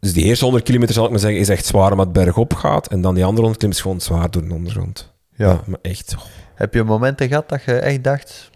dus 0.00 0.12
die 0.12 0.24
eerste 0.24 0.44
100 0.44 0.64
kilometer, 0.64 0.94
zal 0.94 1.04
ik 1.04 1.10
maar 1.10 1.18
zeggen, 1.18 1.40
is 1.40 1.48
echt 1.48 1.66
zwaar 1.66 1.90
omdat 1.90 2.06
het 2.06 2.14
bergop 2.14 2.54
gaat. 2.54 2.86
En 2.86 3.00
dan 3.00 3.14
die 3.14 3.24
andere 3.24 3.42
100 3.46 3.58
kilometer 3.58 3.68
is 3.68 3.80
gewoon 3.80 4.00
zwaar 4.00 4.30
door 4.30 4.48
de 4.48 4.54
ondergrond. 4.54 5.12
Ja. 5.34 5.60
maar 5.66 5.78
echt... 5.82 6.16
Heb 6.54 6.74
je 6.74 6.82
momenten 6.82 7.28
gehad 7.28 7.48
dat 7.48 7.62
je 7.62 7.72
echt 7.72 8.04
dacht... 8.04 8.50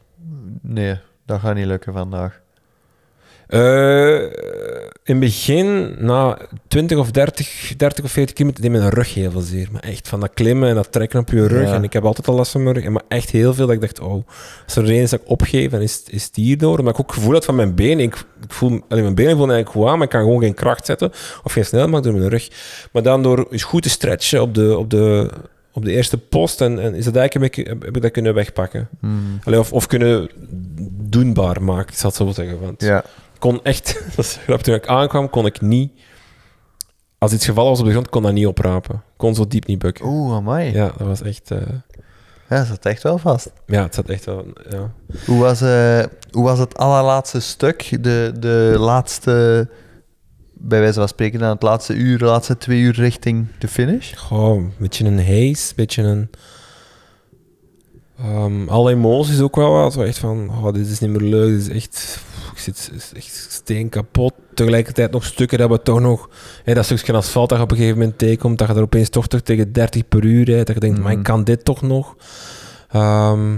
Nee, 0.62 0.99
dat 1.26 1.41
gaat 1.41 1.55
niet 1.55 1.66
lukken 1.66 1.93
vandaag. 1.93 2.41
Eh, 3.51 4.21
in 5.05 5.17
het 5.17 5.21
begin, 5.21 5.95
na 5.99 6.39
20 6.69 6.99
of 6.99 7.11
30, 7.11 7.75
30 7.77 8.05
of 8.05 8.11
40 8.11 8.35
kilometer, 8.35 8.63
deed 8.63 8.73
mijn 8.73 8.89
rug 8.91 9.15
heel 9.15 9.31
veel 9.31 9.41
zeer. 9.41 9.69
Maar 9.73 9.83
echt 9.83 10.09
van 10.09 10.21
dat 10.21 10.31
klimmen 10.35 10.69
en 10.69 10.75
dat 10.75 10.93
trekken 10.93 11.21
op 11.21 11.31
je 11.31 11.47
rug. 11.47 11.69
Ja. 11.69 11.75
En 11.75 11.85
ik 11.85 11.93
heb 11.93 12.05
altijd 12.05 12.29
al 12.29 12.35
last 12.35 12.53
van 12.53 12.63
mijn 12.63 12.75
rug. 12.75 12.89
Maar 12.89 13.03
echt 13.09 13.31
heel 13.31 13.55
veel 13.55 13.67
dat 13.67 13.75
ik 13.75 13.81
dacht, 13.81 14.01
oh, 14.01 14.25
als 14.65 14.77
er 14.77 14.91
één 14.91 15.03
is 15.03 15.11
dat 15.11 15.21
ik 15.21 15.29
opgeef, 15.29 15.71
dan 15.71 15.81
is, 15.81 16.03
is 16.07 16.25
het 16.25 16.37
hierdoor. 16.37 16.79
Omdat 16.79 16.95
ik 16.95 17.01
ook 17.01 17.07
het 17.07 17.17
gevoel 17.17 17.33
had 17.33 17.45
van 17.45 17.55
mijn 17.55 17.75
benen. 17.75 18.05
Ik, 18.05 18.15
ik 18.43 18.53
voel, 18.53 18.81
allee, 18.89 19.03
mijn 19.03 19.15
benen 19.15 19.37
voelen 19.37 19.55
eigenlijk 19.55 19.69
goed 19.69 19.87
aan, 19.87 19.99
maar 19.99 20.07
ik 20.07 20.13
kan 20.13 20.23
gewoon 20.23 20.41
geen 20.41 20.55
kracht 20.55 20.87
zetten. 20.87 21.11
Of 21.43 21.53
geen 21.53 21.65
snelheid 21.65 21.91
maken 21.91 22.11
door 22.11 22.19
mijn 22.19 22.31
rug. 22.31 22.49
Maar 22.93 23.03
dan 23.03 23.23
door 23.23 23.47
eens 23.51 23.63
goed 23.63 23.83
te 23.83 23.91
stretchen 23.91 24.43
op 24.43 24.55
de, 24.55 24.79
op 24.79 24.91
de, 24.91 25.31
op 25.73 25.85
de 25.85 25.93
eerste 25.93 26.19
post, 26.19 26.61
en, 26.61 26.79
en 26.79 26.95
is 26.95 27.05
dat 27.05 27.17
eigenlijk 27.17 27.35
een 27.35 27.41
beetje, 27.41 27.71
heb, 27.71 27.83
heb 27.85 27.97
ik 27.97 28.03
dat 28.03 28.11
kunnen 28.11 28.35
wegpakken. 28.35 28.89
Hmm. 29.01 29.39
Allee, 29.45 29.59
of, 29.59 29.73
of 29.73 29.87
kunnen 29.87 30.31
doenbaar 31.03 31.63
maken, 31.63 31.93
ik 31.93 31.99
zal 31.99 32.11
het 32.11 32.19
zo 32.19 32.31
zeggen. 32.43 32.61
Want 32.61 32.83
Ja. 32.83 33.05
Kon 33.41 33.61
echt... 33.62 34.03
Dat 34.16 34.24
is 34.24 34.38
grappig. 34.45 34.62
Toen 34.66 34.74
ik 34.74 34.86
aankwam, 34.86 35.30
kon 35.30 35.47
ik 35.47 35.61
niet... 35.61 35.93
Als 37.18 37.32
iets 37.32 37.45
gevallen 37.45 37.70
was 37.70 37.78
op 37.80 37.84
de 37.86 37.91
grond, 37.93 38.09
kon 38.09 38.22
dat 38.22 38.32
niet 38.32 38.47
oprapen. 38.47 39.03
Kon 39.16 39.34
zo 39.34 39.47
diep 39.47 39.66
niet 39.66 39.78
bukken. 39.78 40.05
Oeh, 40.07 40.34
amai. 40.34 40.72
Ja, 40.72 40.84
Ja, 40.84 40.93
dat 40.97 41.07
was 41.07 41.22
echt... 41.22 41.51
eh, 41.51 41.59
dat 42.49 42.66
zat 42.66 42.86
echt 42.86 43.03
wel 43.03 43.18
vast. 43.18 43.53
ja, 43.66 43.82
het 43.82 43.95
zat 43.95 44.09
echt 44.09 44.24
wel... 44.24 44.45
Ja. 44.70 44.93
Hoe 45.26 45.41
was, 45.41 45.61
eh, 45.61 46.03
hoe 46.30 46.45
was 46.45 46.59
het 46.59 46.76
allerlaatste 46.78 47.41
stuk? 47.41 47.97
De, 48.01 48.32
de 48.38 48.74
laatste, 48.78 49.68
bij 50.55 50.80
wijze 50.80 50.99
van 50.99 51.09
spreken, 51.09 51.38
dan 51.38 51.49
het 51.51 51.62
laatste 51.62 51.95
uur, 51.95 52.18
de 52.18 52.24
laatste 52.24 52.59
twee 52.59 52.80
uur 52.80 52.95
richting 52.95 53.47
de 53.59 53.68
finish? 53.68 54.14
Goh, 54.16 54.57
een 54.57 54.72
beetje 54.78 55.05
een 55.05 55.18
haze, 55.26 55.68
een 55.68 55.76
beetje 55.76 56.03
een... 56.03 56.30
ehm, 58.18 58.68
alle 58.68 58.91
emoties 58.93 59.41
ook 59.41 59.57
wel 59.57 59.70
wat. 59.72 59.93
Zo 59.93 60.03
echt 60.03 60.18
van, 60.18 60.49
oh, 60.51 60.72
dit 60.72 60.86
is 60.86 60.99
niet 61.01 61.11
meer 61.11 61.28
leuk, 61.30 61.51
dit 61.59 61.61
is 61.61 61.68
echt... 61.68 62.20
Zit 62.61 62.91
is 62.95 63.13
echt 63.17 63.47
steen 63.51 63.89
kapot. 63.89 64.33
Tegelijkertijd 64.55 65.11
nog 65.11 65.25
stukken 65.25 65.59
dat 65.59 65.71
we 65.71 65.83
toch 65.83 66.01
nog... 66.01 66.29
Hè, 66.65 66.75
dat 66.75 66.85
stukje 66.85 67.13
asfalt 67.13 67.49
dat 67.49 67.59
je 67.59 67.65
op 67.65 67.71
een 67.71 67.77
gegeven 67.77 67.99
moment 67.99 68.19
tegenkomt, 68.19 68.59
dat 68.59 68.69
je 68.69 68.75
er 68.75 68.83
opeens 68.83 69.09
toch, 69.09 69.27
toch 69.29 69.41
tegen 69.41 69.73
30 69.73 70.09
per 70.09 70.25
uur 70.25 70.45
rijdt. 70.45 70.67
Dat 70.67 70.75
je 70.75 70.81
denkt, 70.81 70.99
maar 70.99 71.11
ik 71.13 71.17
Mhm. 71.19 71.27
kan 71.27 71.45
dit 71.45 71.65
toch 71.65 71.83
nog? 71.83 72.17
Ehm, 72.91 73.53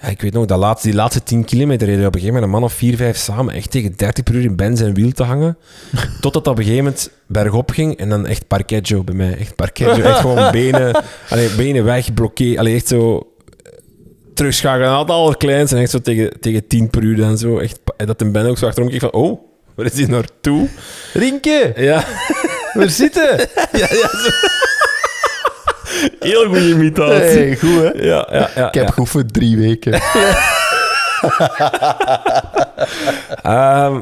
ja, 0.00 0.08
ik 0.08 0.20
weet 0.20 0.32
nog, 0.32 0.44
dat 0.46 0.58
laatste, 0.58 0.88
die 0.88 0.96
laatste 0.96 1.22
10 1.22 1.44
kilometer 1.44 1.86
reden 1.86 2.00
we 2.02 2.06
op 2.06 2.14
een 2.14 2.20
gegeven 2.20 2.40
moment 2.40 2.54
een 2.54 2.60
man 2.60 2.70
of 2.70 2.76
4, 2.76 2.96
5 2.96 3.16
samen 3.16 3.54
echt 3.54 3.70
tegen 3.70 3.92
30 3.96 4.24
per 4.24 4.34
uur 4.34 4.42
in 4.44 4.56
bens 4.56 4.80
en 4.80 4.94
wiel 4.94 5.10
te 5.12 5.22
hangen. 5.22 5.56
Totdat 6.20 6.44
dat 6.44 6.46
op 6.52 6.58
een 6.58 6.64
gegeven 6.64 6.84
moment 6.84 7.10
bergop 7.26 7.70
ging 7.70 7.96
en 7.96 8.08
dan 8.08 8.26
echt 8.26 8.46
parkeggio 8.46 9.04
bij 9.04 9.14
mij. 9.14 9.36
Echt 9.38 9.54
parkeggio, 9.56 10.04
echt 10.04 10.18
gewoon 10.20 10.50
benen, 10.52 11.02
allee, 11.30 11.48
benen 11.56 11.84
weg, 11.84 12.14
blokkeer. 12.14 12.58
Allee, 12.58 12.74
echt 12.74 12.88
zo 12.88 13.26
terugschakelen 14.36 14.88
naar 14.88 14.98
het 14.98 15.10
allerkleinste 15.10 15.76
en 15.76 15.82
echt 15.82 15.90
zo 15.90 15.98
tegen, 15.98 16.40
tegen 16.40 16.66
10 16.66 16.90
per 16.90 17.02
uur 17.02 17.22
en 17.22 17.38
zo. 17.38 17.58
Echt, 17.58 17.78
dat 17.96 18.20
een 18.20 18.32
ben 18.32 18.46
ook 18.46 18.58
zo 18.58 18.66
achterom 18.66 18.90
keek 18.90 19.00
van, 19.00 19.12
oh, 19.12 19.40
waar 19.74 19.86
is 19.86 19.92
die 19.92 20.08
naartoe? 20.08 20.68
Rienke, 21.12 21.72
Ja, 21.76 22.04
we 22.72 22.88
zitten! 22.88 23.38
ja, 23.80 23.86
ja. 23.90 24.08
Zo. 24.08 24.30
Heel 26.20 26.46
goede 26.46 26.68
imitatie. 26.68 27.38
Hey, 27.38 27.56
goed 27.56 27.82
hè? 27.82 28.04
Ja, 28.04 28.28
ja, 28.30 28.50
ja. 28.54 28.68
Ik 28.68 28.74
heb 28.74 28.86
ja. 28.86 28.92
geoefend 28.92 29.32
drie 29.32 29.56
weken. 29.56 29.92
Ehm, 33.42 34.00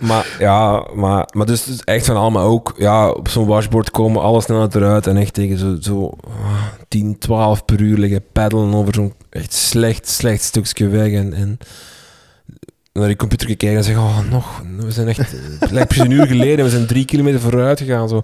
maar 0.00 0.36
ja, 0.38 0.86
maar, 0.94 1.28
maar 1.30 1.46
dus, 1.46 1.64
dus 1.64 1.84
echt 1.84 2.06
van 2.06 2.16
allemaal 2.16 2.46
ook 2.46 2.74
ja, 2.76 3.10
op 3.10 3.28
zo'n 3.28 3.46
washboard 3.46 3.90
komen, 3.90 4.22
alles 4.22 4.44
snel 4.44 4.68
eruit 4.72 5.06
en 5.06 5.16
echt 5.16 5.34
tegen 5.34 5.58
zo, 5.58 5.76
zo 5.80 6.10
ah, 6.24 6.62
10, 6.88 7.18
12 7.18 7.64
per 7.64 7.80
uur 7.80 7.98
liggen 7.98 8.24
peddelen 8.32 8.74
over 8.74 8.94
zo'n 8.94 9.14
echt 9.30 9.52
slecht, 9.52 10.08
slecht 10.08 10.42
stukje 10.42 10.88
weg 10.88 11.12
en, 11.12 11.34
en 11.34 11.58
naar 12.92 13.06
die 13.06 13.16
computer 13.16 13.46
kijken 13.46 13.76
en 13.76 13.84
zeggen, 13.84 14.02
oh 14.02 14.18
nog, 14.30 14.62
we 14.78 14.90
zijn 14.90 15.08
echt, 15.08 15.34
het 15.60 15.70
lijkt 15.70 15.88
precies 15.88 16.04
een 16.04 16.10
uur 16.10 16.26
geleden, 16.26 16.64
we 16.64 16.70
zijn 16.70 16.86
drie 16.86 17.04
kilometer 17.04 17.40
vooruit 17.40 17.78
gegaan. 17.78 18.08
Zo. 18.08 18.22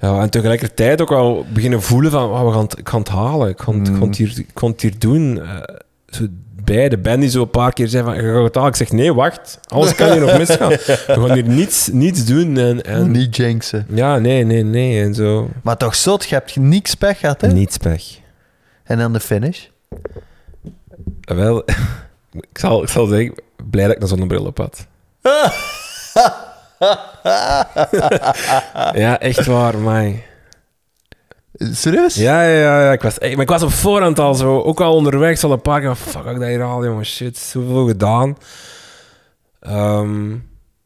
Ja, 0.00 0.20
en 0.20 0.30
tegelijkertijd 0.30 1.00
ook 1.00 1.12
al 1.12 1.46
beginnen 1.52 1.82
voelen 1.82 2.10
van, 2.10 2.30
oh, 2.30 2.46
we 2.46 2.52
gaan 2.52 2.62
het, 2.62 2.78
ik 2.78 2.88
ga 2.88 2.98
het 2.98 3.08
halen, 3.08 3.48
ik 3.48 3.60
het, 3.60 3.88
ik 3.88 3.94
ga 3.94 4.06
het, 4.06 4.16
hier, 4.16 4.38
ik 4.38 4.50
ga 4.54 4.66
het 4.66 4.82
hier 4.82 4.98
doen. 4.98 5.40
Eh, 5.42 5.76
zo 6.06 6.26
beide, 6.68 6.98
Ben 6.98 7.20
die 7.20 7.30
zo 7.30 7.42
een 7.42 7.50
paar 7.50 7.72
keer 7.72 7.88
zei 7.88 8.04
van, 8.04 8.14
het 8.14 8.54
halen. 8.54 8.70
Ik 8.70 8.76
zeg, 8.76 8.92
nee, 8.92 9.14
wacht, 9.14 9.60
alles 9.66 9.94
kan 9.94 10.10
hier 10.12 10.20
nog 10.20 10.38
misgaan. 10.48 10.68
We 10.68 11.04
gaan 11.06 11.32
hier 11.32 11.48
niets, 11.48 11.88
niets 11.92 12.24
doen. 12.24 12.56
En, 12.56 12.82
en, 12.82 13.10
Niet 13.10 13.36
jinxen. 13.36 13.86
Ja, 13.88 14.18
nee, 14.18 14.44
nee, 14.44 14.62
nee, 14.62 15.02
en 15.02 15.14
zo. 15.14 15.50
Maar 15.62 15.76
toch 15.76 15.94
zot, 15.94 16.28
je 16.28 16.34
hebt 16.34 16.56
niks 16.56 16.94
pech 16.94 17.18
gehad 17.18 17.40
hè? 17.40 17.48
Niets 17.48 17.76
pech. 17.76 18.18
En 18.84 18.98
dan 18.98 19.12
de 19.12 19.20
finish? 19.20 19.66
Wel, 21.20 21.64
ik 22.50 22.58
zal, 22.58 22.82
ik 22.82 22.88
zal 22.88 23.06
zeggen, 23.06 23.34
blij 23.70 23.86
dat 23.86 23.96
ik 23.96 24.02
een 24.02 24.08
zonnebril 24.08 24.44
op 24.44 24.58
had. 24.58 24.86
ja, 29.02 29.18
echt 29.20 29.46
waar, 29.46 29.78
mij. 29.78 30.24
Serieus? 31.58 32.14
Ja, 32.14 32.42
ja, 32.42 32.82
ja, 32.82 32.92
ik 32.92 33.02
was, 33.02 33.18
maar 33.18 33.30
ik 33.30 33.48
was 33.48 33.62
op 33.62 33.70
voorhand 33.70 34.18
al 34.18 34.34
zo, 34.34 34.60
ook 34.60 34.80
al 34.80 34.94
onderweg, 34.94 35.42
al 35.42 35.52
een 35.52 35.60
paar 35.60 35.80
keer 35.80 35.94
fuck, 35.94 36.24
ik 36.24 36.38
dat 36.38 36.48
hier 36.48 36.62
al, 36.62 36.84
jongen, 36.84 37.04
shit, 37.04 37.36
zoveel 37.36 37.86
gedaan. 37.86 38.36
Ehm, 39.60 40.36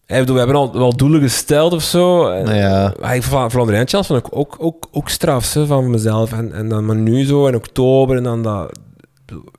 bedoel, 0.07 0.33
we 0.35 0.39
hebben 0.39 0.57
al 0.57 0.73
wel 0.73 0.97
doelen 0.97 1.21
gesteld 1.21 1.73
of 1.73 1.83
zo. 1.83 2.29
En, 2.29 2.55
ja. 2.57 2.95
Van 3.21 3.51
Vlaanderen 3.51 3.89
vond 3.89 4.27
ik 4.27 4.27
ook, 4.31 4.57
ook, 4.59 4.89
ook 4.91 5.09
straf 5.09 5.55
hè, 5.55 5.67
van 5.67 5.91
mezelf. 5.91 6.33
En, 6.33 6.53
en 6.53 6.69
dan 6.69 6.87
maar 6.87 6.97
nu 6.97 7.25
zo 7.25 7.47
in 7.47 7.57
oktober 7.57 8.17
en 8.17 8.23
dan 8.23 8.43
dat... 8.43 8.79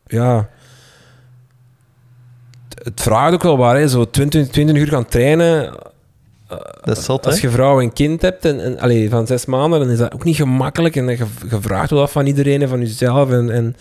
Ja... 0.06 0.50
Het 2.84 3.02
vraagt 3.02 3.34
ook 3.34 3.44
wel 3.44 3.58
waar, 3.58 3.76
hè. 3.76 3.88
Zo 3.88 4.10
20, 4.10 4.48
20 4.48 4.76
uur 4.76 4.88
gaan 4.88 5.06
trainen. 5.06 5.74
Dat 6.84 6.98
is 6.98 7.06
zot, 7.06 7.26
hè? 7.26 7.32
Als 7.32 7.42
je 7.42 7.50
vrouw 7.50 7.82
en 7.82 7.94
kind 7.94 8.22
hebt, 8.22 8.46
en, 8.46 8.60
en 8.64 8.80
allee, 8.80 9.10
van 9.10 9.28
zes 9.28 9.46
maanden, 9.46 9.80
dan 9.80 9.90
is 9.90 9.98
dat 9.98 10.14
ook 10.14 10.24
niet 10.24 10.36
gemakkelijk. 10.36 10.96
En 10.96 11.08
je, 11.08 11.18
je 11.50 11.58
vraagt 11.62 11.90
wel 11.90 12.02
af 12.02 12.12
van 12.12 12.26
iedereen 12.26 12.62
en 12.62 12.70
van 12.70 12.80
jezelf. 12.80 13.32
En, 13.32 13.50
en 13.52 13.76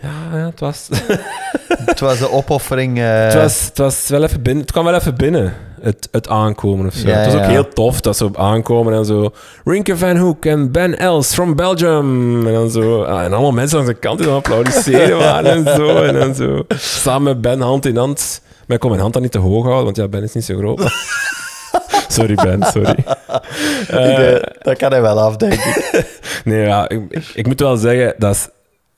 ja, 0.00 0.38
ja, 0.38 0.46
het 0.46 0.60
was... 0.60 0.88
Het 1.84 2.00
was 2.00 2.18
de 2.18 2.30
opoffering. 2.30 2.98
eh, 2.98 3.22
Het, 3.24 3.34
was, 3.34 3.64
het, 3.64 3.78
was 3.78 4.08
wel 4.08 4.22
even 4.22 4.42
binnen, 4.42 4.62
het 4.62 4.72
kwam 4.72 4.84
wel 4.84 4.94
even 4.94 5.14
binnen, 5.16 5.54
het, 5.80 6.08
het 6.10 6.28
aankomen 6.28 6.86
of 6.86 6.94
zo. 6.94 7.08
Ja, 7.08 7.14
het 7.16 7.32
was 7.32 7.42
ook 7.42 7.48
heel 7.48 7.68
tof 7.68 8.00
dat 8.00 8.16
ze 8.16 8.24
op 8.24 8.36
aankomen 8.38 8.94
en 8.94 9.04
zo... 9.04 9.30
Rinke 9.64 9.96
van 9.96 10.16
Hoek 10.16 10.44
en 10.44 10.70
Ben 10.72 10.98
Els 10.98 11.34
from 11.34 11.56
Belgium. 11.56 12.46
En 12.46 12.52
dan 12.52 12.70
zo... 12.70 13.02
ah, 13.02 13.22
en 13.24 13.32
allemaal 13.32 13.52
mensen 13.52 13.78
aan 13.78 13.86
de 13.86 13.94
kant 13.94 14.18
die 14.18 14.26
dan 14.26 14.36
applaudisseren 14.36 15.18
waren 15.28 15.66
en 15.66 15.74
zo. 15.76 16.02
En 16.02 16.14
dan 16.14 16.34
zo... 16.34 16.64
Samen 16.76 17.22
met 17.22 17.40
Ben 17.40 17.60
hand 17.60 17.86
in 17.86 17.96
hand. 17.96 18.40
Maar 18.66 18.76
ik 18.76 18.80
kon 18.80 18.90
mijn 18.90 19.02
hand 19.02 19.12
dan 19.12 19.22
niet 19.22 19.32
te 19.32 19.38
hoog 19.38 19.62
houden, 19.64 19.84
want 19.84 19.96
ja, 19.96 20.08
Ben 20.08 20.22
is 20.22 20.32
niet 20.34 20.44
zo 20.44 20.56
groot. 20.56 20.80
sorry 22.12 22.34
Ben, 22.34 22.62
sorry. 22.62 23.04
Eh, 23.88 24.10
ik, 24.10 24.18
eh, 24.18 24.52
dat 24.62 24.76
kan 24.76 24.90
hij 24.90 25.02
wel 25.02 25.20
af, 25.20 25.36
denk 25.36 25.52
ik. 25.52 26.06
nee, 26.44 26.64
ja, 26.64 26.88
ik, 26.88 27.30
ik 27.34 27.46
moet 27.46 27.60
wel 27.60 27.76
zeggen, 27.76 28.14
dat 28.18 28.34
is... 28.34 28.48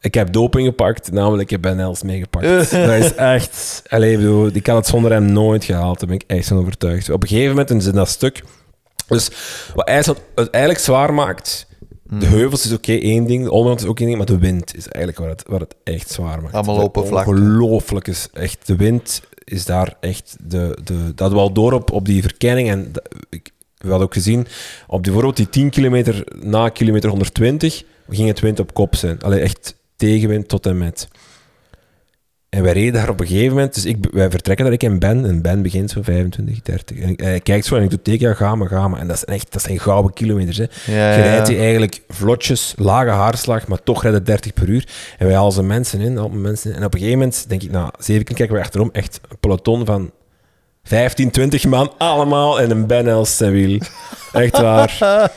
Ik 0.00 0.14
heb 0.14 0.32
doping 0.32 0.66
gepakt, 0.66 1.12
namelijk 1.12 1.42
ik 1.42 1.50
heb 1.50 1.62
Ben 1.62 1.80
Els 1.80 2.02
meegepakt. 2.02 2.44
dat 2.70 2.88
is 2.88 3.14
echt... 3.14 3.82
Allee, 3.88 4.12
ik 4.12 4.18
bedoel, 4.18 4.52
die 4.52 4.62
kan 4.62 4.76
het 4.76 4.86
zonder 4.86 5.12
hem 5.12 5.24
nooit 5.24 5.64
gehaald. 5.64 6.00
Daar 6.00 6.08
ben 6.08 6.18
ik 6.18 6.24
echt 6.26 6.48
van 6.48 6.58
overtuigd. 6.58 7.10
Op 7.10 7.22
een 7.22 7.28
gegeven 7.28 7.50
moment 7.50 7.70
in 7.70 7.80
zijn 7.80 7.94
dat 7.94 8.08
stuk... 8.08 8.42
Dus 9.08 9.30
wat 9.74 9.88
het 10.36 10.50
eigenlijk 10.50 10.84
zwaar 10.84 11.14
maakt... 11.14 11.66
De 12.02 12.26
heuvels 12.26 12.64
is 12.64 12.72
oké, 12.72 12.92
één 12.92 13.26
ding. 13.26 13.44
De 13.44 13.50
onderkant 13.50 13.80
is 13.80 13.86
ook 13.86 13.98
één 13.98 14.06
ding. 14.06 14.18
Maar 14.18 14.26
de 14.26 14.38
wind 14.38 14.76
is 14.76 14.88
eigenlijk 14.88 15.18
waar 15.18 15.28
het, 15.28 15.44
waar 15.48 15.60
het 15.60 15.74
echt 15.84 16.10
zwaar 16.10 16.42
maakt. 16.42 16.54
Allemaal 16.54 16.80
open 16.80 17.06
vlakte. 17.06 17.30
Ongelooflijk 17.30 18.08
is 18.08 18.28
echt... 18.32 18.66
De 18.66 18.76
wind 18.76 19.22
is 19.44 19.64
daar 19.64 19.96
echt... 20.00 20.36
De, 20.40 20.78
de, 20.84 20.94
dat 20.94 21.18
hadden 21.18 21.38
we 21.38 21.44
al 21.44 21.52
door 21.52 21.72
op, 21.72 21.90
op 21.90 22.06
die 22.06 22.22
verkenning. 22.22 22.68
En 22.68 22.90
ik, 23.30 23.50
we 23.78 23.88
hadden 23.88 24.06
ook 24.06 24.14
gezien... 24.14 24.46
Op 24.86 25.04
die, 25.04 25.32
die 25.32 25.48
10 25.48 25.70
kilometer 25.70 26.24
na 26.40 26.68
kilometer 26.68 27.08
120... 27.08 27.82
ging 28.08 28.28
het 28.28 28.40
wind 28.40 28.60
op 28.60 28.74
kop 28.74 28.96
zijn. 28.96 29.20
Allee, 29.20 29.40
echt 29.40 29.76
tegenwind 29.96 30.48
tot 30.48 30.66
en 30.66 30.78
met. 30.78 31.08
En 32.52 32.62
wij 32.62 32.72
reden 32.72 32.92
daar 32.92 33.08
op 33.08 33.20
een 33.20 33.26
gegeven 33.26 33.48
moment, 33.48 33.74
dus 33.74 33.84
ik, 33.84 33.96
wij 34.10 34.30
vertrekken 34.30 34.64
daar 34.64 34.74
ik 34.74 34.82
en 34.82 34.98
Ben, 34.98 35.24
en 35.26 35.42
Ben 35.42 35.62
begint 35.62 35.90
zo 35.90 36.02
25, 36.02 36.62
30. 36.62 36.98
En 36.98 37.08
ik- 37.08 37.20
hij 37.20 37.40
kijkt 37.40 37.66
zo 37.66 37.76
en 37.76 37.82
ik 37.82 37.90
doe 37.90 38.02
teken, 38.02 38.28
ja, 38.28 38.34
ga 38.34 38.54
maar, 38.54 38.68
ga 38.68 38.88
maar. 38.88 39.00
En 39.00 39.06
dat, 39.06 39.16
is 39.16 39.24
echt, 39.24 39.52
dat 39.52 39.62
zijn 39.62 39.78
gouden 39.80 40.12
kilometers. 40.12 40.56
Hè. 40.56 40.64
Ja, 40.86 41.12
Je 41.12 41.18
ja. 41.18 41.24
rijdt 41.24 41.46
die 41.46 41.58
eigenlijk 41.58 42.00
vlotjes, 42.08 42.74
lage 42.76 43.10
haarslag, 43.10 43.66
maar 43.66 43.82
toch 43.82 44.02
het 44.02 44.26
30 44.26 44.52
per 44.52 44.68
uur. 44.68 44.88
En 45.18 45.26
wij 45.26 45.36
halen 45.36 45.52
ze 45.52 45.62
mensen 45.62 46.00
in, 46.00 46.40
mensen 46.40 46.70
in. 46.70 46.76
En 46.76 46.84
op 46.84 46.92
een 46.94 46.98
gegeven 47.00 47.18
moment, 47.18 47.44
denk 47.48 47.62
ik, 47.62 47.70
na 47.70 47.92
zeven 47.98 48.24
keer 48.24 48.36
kijken 48.36 48.54
we 48.56 48.60
achterom, 48.62 48.88
echt 48.92 49.20
een 49.28 49.36
peloton 49.40 49.86
van 49.86 50.10
15, 50.82 51.30
20 51.30 51.66
man, 51.66 51.92
allemaal 51.98 52.58
in 52.58 52.70
een 52.70 52.86
Ben 52.86 53.24
wiel. 53.52 53.80
Echt 54.32 54.58
waar. 54.58 54.98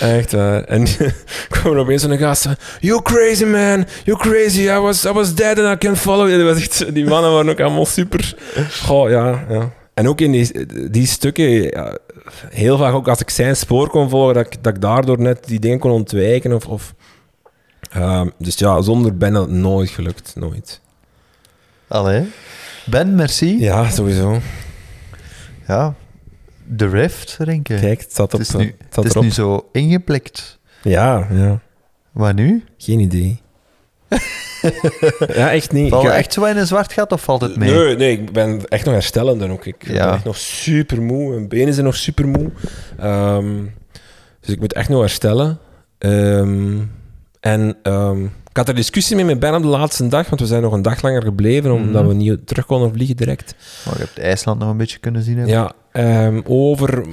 Echt 0.00 0.32
waar. 0.32 0.64
En 0.64 0.86
kwam 1.48 1.72
er 1.72 1.78
opeens 1.78 2.02
een 2.02 2.18
gast 2.18 2.46
You 2.80 3.02
crazy 3.02 3.44
man, 3.44 3.86
you 4.04 4.18
crazy, 4.18 4.60
I 4.60 4.78
was, 4.78 5.04
I 5.04 5.12
was 5.12 5.34
dead 5.34 5.58
and 5.58 5.74
I 5.74 5.86
can't 5.86 5.98
follow 5.98 6.28
you. 6.28 6.44
Dat 6.44 6.54
was 6.54 6.62
echt, 6.62 6.94
die 6.94 7.04
mannen 7.04 7.32
waren 7.32 7.50
ook 7.50 7.60
allemaal 7.60 7.86
super. 7.86 8.34
Goh, 8.82 9.10
ja, 9.10 9.44
ja. 9.48 9.70
En 9.94 10.08
ook 10.08 10.20
in 10.20 10.32
die, 10.32 10.66
die 10.90 11.06
stukken, 11.06 11.62
ja, 11.62 11.98
heel 12.50 12.78
vaak 12.78 12.94
ook 12.94 13.08
als 13.08 13.20
ik 13.20 13.30
zijn 13.30 13.56
spoor 13.56 13.88
kon 13.88 14.08
volgen, 14.08 14.34
dat 14.34 14.46
ik, 14.46 14.62
dat 14.62 14.74
ik 14.74 14.80
daardoor 14.80 15.20
net 15.20 15.46
die 15.46 15.58
dingen 15.58 15.78
kon 15.78 15.90
ontwijken. 15.90 16.52
Of, 16.52 16.66
of, 16.66 16.94
Ehm, 17.90 18.28
dus 18.38 18.58
ja, 18.58 18.80
zonder 18.80 19.16
Ben 19.16 19.34
had 19.34 19.46
het 19.46 19.54
nooit 19.54 19.90
gelukt, 19.90 20.32
nooit. 20.36 20.80
Allee. 21.88 22.28
Ben, 22.84 23.14
merci. 23.14 23.60
Ja. 23.60 23.88
Ja. 25.68 25.94
De 26.66 26.88
Rift, 26.88 27.36
Rinke. 27.40 27.74
Kijk, 27.80 28.00
het 28.00 28.10
staat, 28.12 28.34
op, 28.34 28.38
het 28.40 28.48
is, 28.48 28.54
nu, 28.54 28.74
het 28.90 29.04
is 29.04 29.10
erop. 29.10 29.22
nu 29.22 29.30
zo 29.30 29.68
ingeplikt. 29.72 30.58
Ja, 30.82 31.26
ja. 31.30 31.60
Wat 32.12 32.34
nu? 32.34 32.64
Geen 32.78 32.98
idee. 33.00 33.40
ja, 35.34 35.50
echt 35.52 35.72
niet. 35.72 35.88
Val 35.90 36.02
je 36.02 36.08
Ik- 36.08 36.14
echt 36.14 36.32
zo 36.32 36.44
in 36.44 36.56
een 36.56 36.66
zwart 36.66 36.92
gat 36.92 37.12
of 37.12 37.22
valt 37.22 37.40
het 37.40 37.56
mee? 37.56 37.70
Nee, 37.74 37.96
nee, 37.96 38.12
ik 38.12 38.32
ben 38.32 38.64
echt 38.68 38.84
nog 38.84 38.94
herstellend 38.94 39.42
ook. 39.42 39.64
Ik 39.66 39.86
Ja. 39.88 40.04
ben 40.04 40.14
echt 40.14 40.24
nog 40.24 40.36
super 40.36 41.02
moe. 41.02 41.30
Mijn 41.30 41.48
benen 41.48 41.72
zijn 41.74 41.86
nog 41.86 41.96
super 41.96 42.28
moe. 42.28 42.50
Ehm, 42.98 43.64
dus 44.40 44.50
ik 44.54 44.60
moet 44.60 44.72
echt 44.72 44.88
nog 44.88 45.00
herstellen. 45.00 45.58
Ehm, 45.98 46.78
En 47.40 47.76
ehm, 47.82 48.24
ik 48.24 48.30
had 48.58 48.68
er 48.68 48.74
discussie 48.74 49.16
mee 49.16 49.24
met 49.24 49.38
Ben 49.40 49.54
op 49.54 49.62
de 49.62 49.68
laatste 49.68 50.08
dag, 50.08 50.28
want 50.28 50.40
we 50.40 50.46
zijn 50.46 50.62
nog 50.62 50.72
een 50.72 50.82
dag 50.82 51.02
langer 51.02 51.22
gebleven, 51.22 51.70
omdat 51.72 52.02
Mhm. 52.02 52.06
we 52.10 52.14
niet 52.14 52.46
terug 52.46 52.66
konden 52.66 52.92
vliegen 52.92 53.16
direct. 53.16 53.54
Maar 53.84 53.94
je 53.94 54.00
hebt 54.00 54.18
IJsland 54.18 54.58
nog 54.58 54.70
een 54.70 54.76
beetje 54.76 54.98
kunnen 54.98 55.22
zien. 55.22 55.46
Ja, 55.46 55.72
ehm, 55.92 56.40
over 56.44 57.04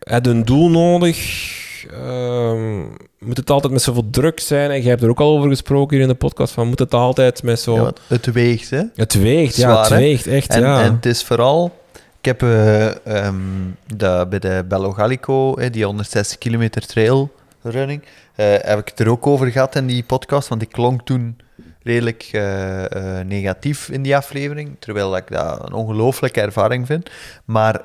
het 0.00 0.26
een 0.26 0.44
doel 0.44 0.70
nodig. 0.70 1.58
ehm, 1.92 2.78
moet 3.18 3.36
het 3.36 3.50
altijd 3.50 3.72
met 3.72 3.82
zoveel 3.82 4.10
druk 4.10 4.40
zijn? 4.40 4.70
En 4.70 4.80
jij 4.80 4.90
hebt 4.90 5.02
er 5.02 5.08
ook 5.08 5.20
al 5.20 5.36
over 5.36 5.48
gesproken 5.48 5.94
hier 5.96 6.02
in 6.06 6.12
de 6.12 6.18
podcast. 6.18 6.52
Van, 6.52 6.68
moet 6.68 6.78
het 6.78 6.94
altijd 6.94 7.42
met 7.42 7.60
zo... 7.60 7.74
Ja, 7.74 7.92
het 8.06 8.32
weegt, 8.32 8.70
hè. 8.70 8.82
het 8.94 9.14
weegt, 9.14 9.56
ja, 9.56 9.78
het 9.80 9.88
hè? 9.88 9.96
weegt, 9.96 10.26
echt, 10.26 10.48
En, 10.50 10.60
ja. 10.60 10.82
en 10.82 10.94
het 10.94 11.06
is 11.06 11.22
vooral... 11.24 11.78
Ik 12.18 12.24
heb 12.26 12.38
de, 12.40 14.26
bij 14.30 14.38
de 14.38 14.64
Bello 14.68 14.92
Gallico, 14.92 15.54
die 15.70 15.84
160 15.84 16.38
kilometer 16.38 16.86
trail 16.86 17.32
running, 17.62 18.02
eh, 18.34 18.46
heb 18.58 18.78
ik 18.78 18.88
het 18.88 19.00
er 19.00 19.10
ook 19.10 19.26
over 19.26 19.50
gehad 19.50 19.76
in 19.76 19.86
die 19.86 20.02
podcast, 20.02 20.48
want 20.48 20.62
ik 20.62 20.68
klonk 20.68 21.00
toen 21.04 21.36
redelijk 21.82 22.28
eh, 22.32 23.18
eh, 23.18 23.26
negatief 23.26 23.88
in 23.88 24.02
die 24.02 24.16
aflevering, 24.16 24.76
terwijl 24.78 25.16
ik 25.16 25.24
dat 25.28 25.66
een 25.66 25.72
ongelooflijke 25.72 26.40
ervaring 26.40 26.86
vind. 26.86 27.10
Maar 27.44 27.80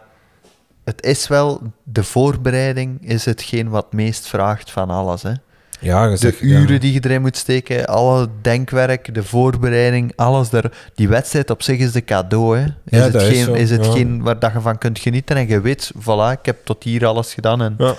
het 0.84 1.04
is 1.04 1.28
wel, 1.28 1.62
de 1.84 2.04
voorbereiding 2.04 3.08
is 3.10 3.26
hetgeen 3.26 3.70
wat 3.70 3.94
meest 3.94 4.28
vraagt 4.28 4.72
van 4.72 4.90
alles. 4.90 5.24
Hè. 5.24 5.32
ja, 5.80 6.10
De 6.10 6.18
zegt, 6.18 6.42
uren 6.42 6.74
ja. 6.74 6.80
die 6.80 6.94
je 6.94 7.00
erin 7.04 7.22
moet 7.22 7.38
steken, 7.38 7.86
alle 7.86 8.28
denkwerk, 8.42 9.14
de 9.14 9.24
voorbereiding, 9.24 10.14
alles 10.16 10.50
daar. 10.50 10.72
Die 10.96 11.08
wedstrijd 11.08 11.50
op 11.50 11.62
zich 11.62 11.80
is 11.80 11.92
de 11.92 12.04
cadeau. 12.04 12.58
Hè. 12.58 12.64
Is, 12.64 12.72
Ja, 12.86 13.10
dat 13.10 13.22
is 13.22 13.44
zo, 13.44 13.54
is 13.54 13.70
ja. 13.70 13.76
hetgeen 13.78 14.22
waar 14.22 14.40
dat 14.40 14.54
je 14.54 14.62
van 14.62 14.78
kunt 14.78 15.00
genieten 15.00 15.36
en 15.36 15.48
je 15.48 15.62
weet, 15.62 15.92
voilà, 15.98 16.40
ik 16.40 16.46
heb 16.46 16.58
tot 16.64 16.84
hier 16.84 17.06
alles 17.06 17.34
gedaan. 17.34 17.62
En, 17.62 17.76
Ja. 17.78 17.96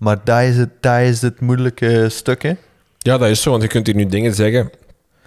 Maar 0.00 0.18
dat 0.24 0.42
is, 0.42 0.56
het, 0.56 0.70
dat 0.80 1.00
is 1.00 1.22
het 1.22 1.40
moeilijke 1.40 2.08
stuk. 2.08 2.42
Hè. 2.42 2.52
Ja, 2.98 3.18
dat 3.18 3.28
is 3.28 3.42
zo, 3.42 3.50
want 3.50 3.62
je 3.62 3.68
kunt 3.68 3.86
hier 3.86 3.94
nu 3.96 4.06
dingen 4.06 4.34
zeggen 4.34 4.70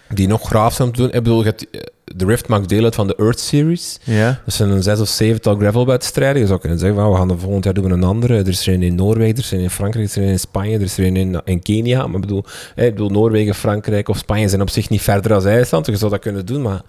die 0.09 0.27
nog 0.27 0.47
graaf 0.47 0.73
zijn 0.73 0.87
om 0.87 0.93
te 0.93 1.01
doen. 1.01 1.11
Ik 1.11 1.23
bedoel, 1.23 1.39
je 1.39 1.45
hebt, 1.45 1.69
eh, 1.69 1.81
de 2.05 2.25
Rift 2.25 2.47
maakt 2.47 2.69
deel 2.69 2.83
uit 2.83 2.95
van 2.95 3.07
de 3.07 3.15
Earth 3.15 3.39
Series. 3.39 3.99
Ja. 4.03 4.41
Dat 4.45 4.53
zijn 4.53 4.69
een 4.69 4.83
zes 4.83 4.99
of 4.99 5.07
zevental 5.07 5.55
gravelwedstrijden. 5.55 6.41
Je 6.41 6.47
zou 6.47 6.59
kunnen 6.59 6.79
zeggen, 6.79 6.97
van, 6.97 7.11
we 7.11 7.17
gaan 7.17 7.27
de 7.27 7.37
volgend 7.37 7.63
jaar 7.63 7.73
doen 7.73 7.83
we 7.83 7.89
een 7.89 8.03
andere. 8.03 8.37
Er 8.37 8.47
is 8.47 8.67
er 8.67 8.73
een 8.73 8.83
in 8.83 8.95
Noorwegen, 8.95 9.35
er 9.35 9.41
is 9.41 9.51
er 9.51 9.57
een 9.57 9.63
in 9.63 9.69
Frankrijk, 9.69 10.05
er 10.05 10.11
is 10.11 10.15
er 10.15 10.23
een 10.23 10.29
in 10.29 10.39
Spanje, 10.39 10.75
er 10.75 10.81
is 10.81 10.97
er 10.97 11.05
een 11.05 11.15
in, 11.15 11.41
in 11.45 11.61
Kenia. 11.61 12.07
Maar 12.07 12.15
ik 12.15 12.21
bedoel, 12.21 12.43
eh, 12.75 12.85
ik 12.85 12.91
bedoel, 12.91 13.09
Noorwegen, 13.09 13.55
Frankrijk 13.55 14.09
of 14.09 14.17
Spanje 14.17 14.49
zijn 14.49 14.61
op 14.61 14.69
zich 14.69 14.89
niet 14.89 15.01
verder 15.01 15.33
als 15.33 15.45
IJsland. 15.45 15.85
Dus 15.85 15.93
je 15.93 15.99
zou 15.99 16.11
dat 16.11 16.21
kunnen 16.21 16.45
doen, 16.45 16.61
maar... 16.61 16.81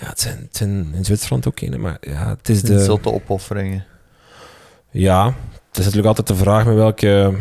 Ja, 0.00 0.08
het 0.08 0.20
zijn, 0.20 0.38
het 0.38 0.56
zijn 0.56 0.92
in 0.94 1.04
Zwitserland 1.04 1.48
ook 1.48 1.60
een, 1.60 1.80
maar 1.80 1.96
ja, 2.00 2.28
het 2.38 2.48
is 2.48 2.62
De... 2.62 2.72
de... 2.72 2.84
Zotte 2.84 3.12
opofferingen. 3.12 3.84
Ja, 4.90 5.26
het 5.26 5.55
is 5.78 5.84
natuurlijk 5.84 6.06
altijd 6.06 6.26
de 6.38 6.44
vraag 6.44 6.66
met 6.66 6.74
welke 6.74 7.34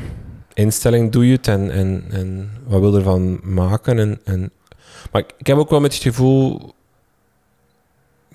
instelling 0.53 1.11
doe 1.11 1.27
je 1.27 1.35
het 1.35 1.47
en, 1.47 1.71
en, 1.71 2.05
en 2.09 2.49
wat 2.67 2.79
wil 2.79 2.91
je 2.91 2.97
ervan 2.97 3.39
maken. 3.43 3.99
En, 3.99 4.19
en, 4.23 4.51
maar 5.11 5.21
ik, 5.21 5.33
ik 5.37 5.47
heb 5.47 5.57
ook 5.57 5.69
wel 5.69 5.79
met 5.79 5.93
het 5.93 6.01
gevoel, 6.01 6.73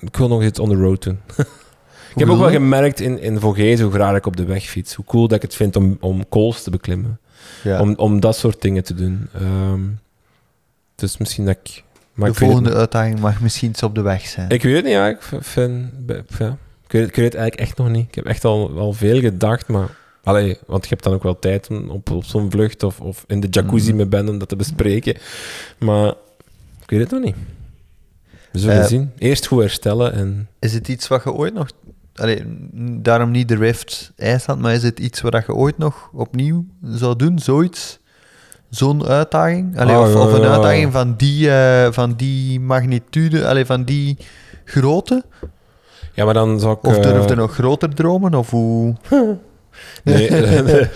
ik 0.01 0.17
wil 0.17 0.29
nog 0.29 0.43
iets 0.43 0.59
on 0.59 0.69
the 0.69 0.75
road 0.75 1.03
doen. 1.03 1.21
ik 2.15 2.19
heb 2.19 2.29
ook 2.29 2.39
wel 2.39 2.51
gemerkt 2.51 3.01
in, 3.01 3.21
in 3.21 3.41
Vogezen 3.41 3.85
hoe 3.85 3.95
graag 3.95 4.17
ik 4.17 4.27
op 4.27 4.37
de 4.37 4.45
weg 4.45 4.65
fiets. 4.65 4.95
Hoe 4.95 5.05
cool 5.05 5.29
dat 5.29 5.37
ik 5.37 5.43
het 5.43 5.55
vind 5.55 5.77
om, 5.77 5.97
om 6.01 6.29
kools 6.29 6.63
te 6.63 6.71
beklimmen. 6.71 7.19
ja. 7.63 7.81
Om, 7.81 7.95
om 7.97 8.21
dat 8.21 8.37
soort 8.37 8.63
dingen 8.63 8.85
te 8.85 8.95
doen. 8.95 9.29
Ehm, 9.35 9.81
dus 10.95 11.17
misschien 11.17 11.45
dat 11.45 11.57
ik... 11.63 11.85
Maar 12.15 12.29
De 12.29 12.35
het 12.35 12.45
volgende 12.45 12.75
uitdaging 12.75 13.21
mag 13.21 13.41
misschien 13.41 13.71
iets 13.71 13.83
op 13.83 13.95
de 13.95 14.01
weg 14.03 14.27
zijn. 14.27 14.51
ik 14.51 14.63
weet 14.63 14.75
het 14.75 14.85
niet, 14.85 14.93
ja. 14.93 15.09
Ik 15.09 15.19
vind... 15.41 15.91
Ja. 16.39 16.57
Ik, 16.91 16.97
weet, 16.99 17.09
ik 17.09 17.15
weet 17.17 17.25
het 17.25 17.35
eigenlijk 17.35 17.69
echt 17.69 17.79
nog 17.79 17.89
niet. 17.89 18.07
Ik 18.09 18.15
heb 18.15 18.25
echt 18.27 18.45
al 18.45 18.75
wel 18.75 18.93
veel 18.93 19.21
gedacht, 19.21 19.69
maar... 19.69 19.99
Allee, 20.23 20.59
want 20.67 20.83
je 20.83 20.89
hebt 20.91 21.05
dan 21.05 21.13
ook 21.15 21.23
wel 21.23 21.39
tijd 21.39 21.69
om 21.71 21.89
op, 21.91 22.11
op 22.11 22.25
zo'n 22.25 22.51
vlucht 22.51 22.83
of, 22.83 23.01
of 23.01 23.25
in 23.27 23.41
de 23.41 23.47
jacuzzi 23.51 23.89
Mhm. 23.89 23.97
met 23.97 24.11
Ben 24.11 24.29
om 24.29 24.39
dat 24.39 24.49
te 24.49 24.57
bespreken. 24.57 25.17
Maar 25.79 26.09
ik 26.83 26.91
weet 26.91 27.01
het 27.01 27.11
nog 27.11 27.23
niet. 27.23 27.35
We 28.53 28.59
zullen 28.59 28.81
Eh, 28.81 28.87
zien. 28.87 29.11
Eerst 29.19 29.47
goed 29.47 29.61
herstellen 29.61 30.13
en... 30.13 30.49
Is 30.59 30.73
het 30.75 30.89
iets 30.89 31.09
wat 31.09 31.25
je 31.25 31.33
ooit 31.33 31.55
nog... 31.55 31.69
Allee, 32.15 32.43
daarom 33.01 33.31
niet 33.31 33.49
de 33.49 33.57
Rift 33.57 34.13
IJsland, 34.17 34.61
maar 34.61 34.75
is 34.75 34.83
het 34.83 34.99
iets 34.99 35.21
wat 35.21 35.45
je 35.47 35.55
ooit 35.55 35.79
nog 35.79 36.11
opnieuw 36.13 36.65
zou 36.85 37.17
doen? 37.17 37.39
Zoiets? 37.39 37.99
Zo'n 38.71 39.07
uitdaging? 39.07 39.79
Allee, 39.79 39.95
Ah, 39.97 40.21
of, 40.21 40.33
een 40.33 40.45
uitdaging 40.45 40.93
van 40.93 41.15
die, 41.17 41.51
eh, 41.51 41.93
van 41.93 42.15
die 42.15 42.61
magnitude, 42.61 43.47
allee, 43.47 43.65
van 43.67 43.85
die 43.85 44.17
grootte? 44.65 45.25
Ja, 46.21 46.27
maar 46.27 46.35
dan 46.35 46.61
zou 46.61 46.77
ik... 46.77 46.85
Of 46.87 46.97
eh, 46.97 47.03
durf 47.03 47.29
je 47.29 47.35
nog 47.35 47.55
groter 47.55 47.95
dromen? 47.95 48.35
Of 48.35 48.51
hoe... 48.51 48.95
Nee. 50.05 50.29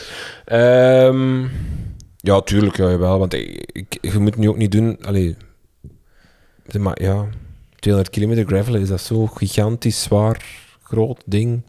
Ehm, 0.44 1.42
ja, 2.16 2.40
tuurlijk, 2.40 2.76
ja, 2.76 2.90
jawel. 2.90 3.18
Want 3.18 3.32
ik, 3.32 3.70
ik- 3.72 3.98
je 4.00 4.18
moet 4.18 4.36
nu 4.36 4.48
ook 4.48 4.56
niet 4.56 4.72
doen... 4.72 4.98
Allee, 5.02 5.36
maar 6.78 7.02
ja, 7.02 7.24
200 7.78 8.14
kilometer 8.14 8.46
gravelen, 8.46 8.80
is 8.80 8.88
dat 8.88 9.00
zo 9.00 9.26
gigantisch, 9.26 10.02
zwaar, 10.02 10.44
groot 10.82 11.22
ding? 11.26 11.62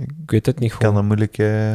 Ik 0.00 0.10
weet 0.30 0.46
het 0.46 0.58
niet 0.58 0.70
kan 0.70 0.78
gewoon. 0.80 0.94
dat 0.94 1.04
moeilijk... 1.04 1.38
eh, 1.38 1.74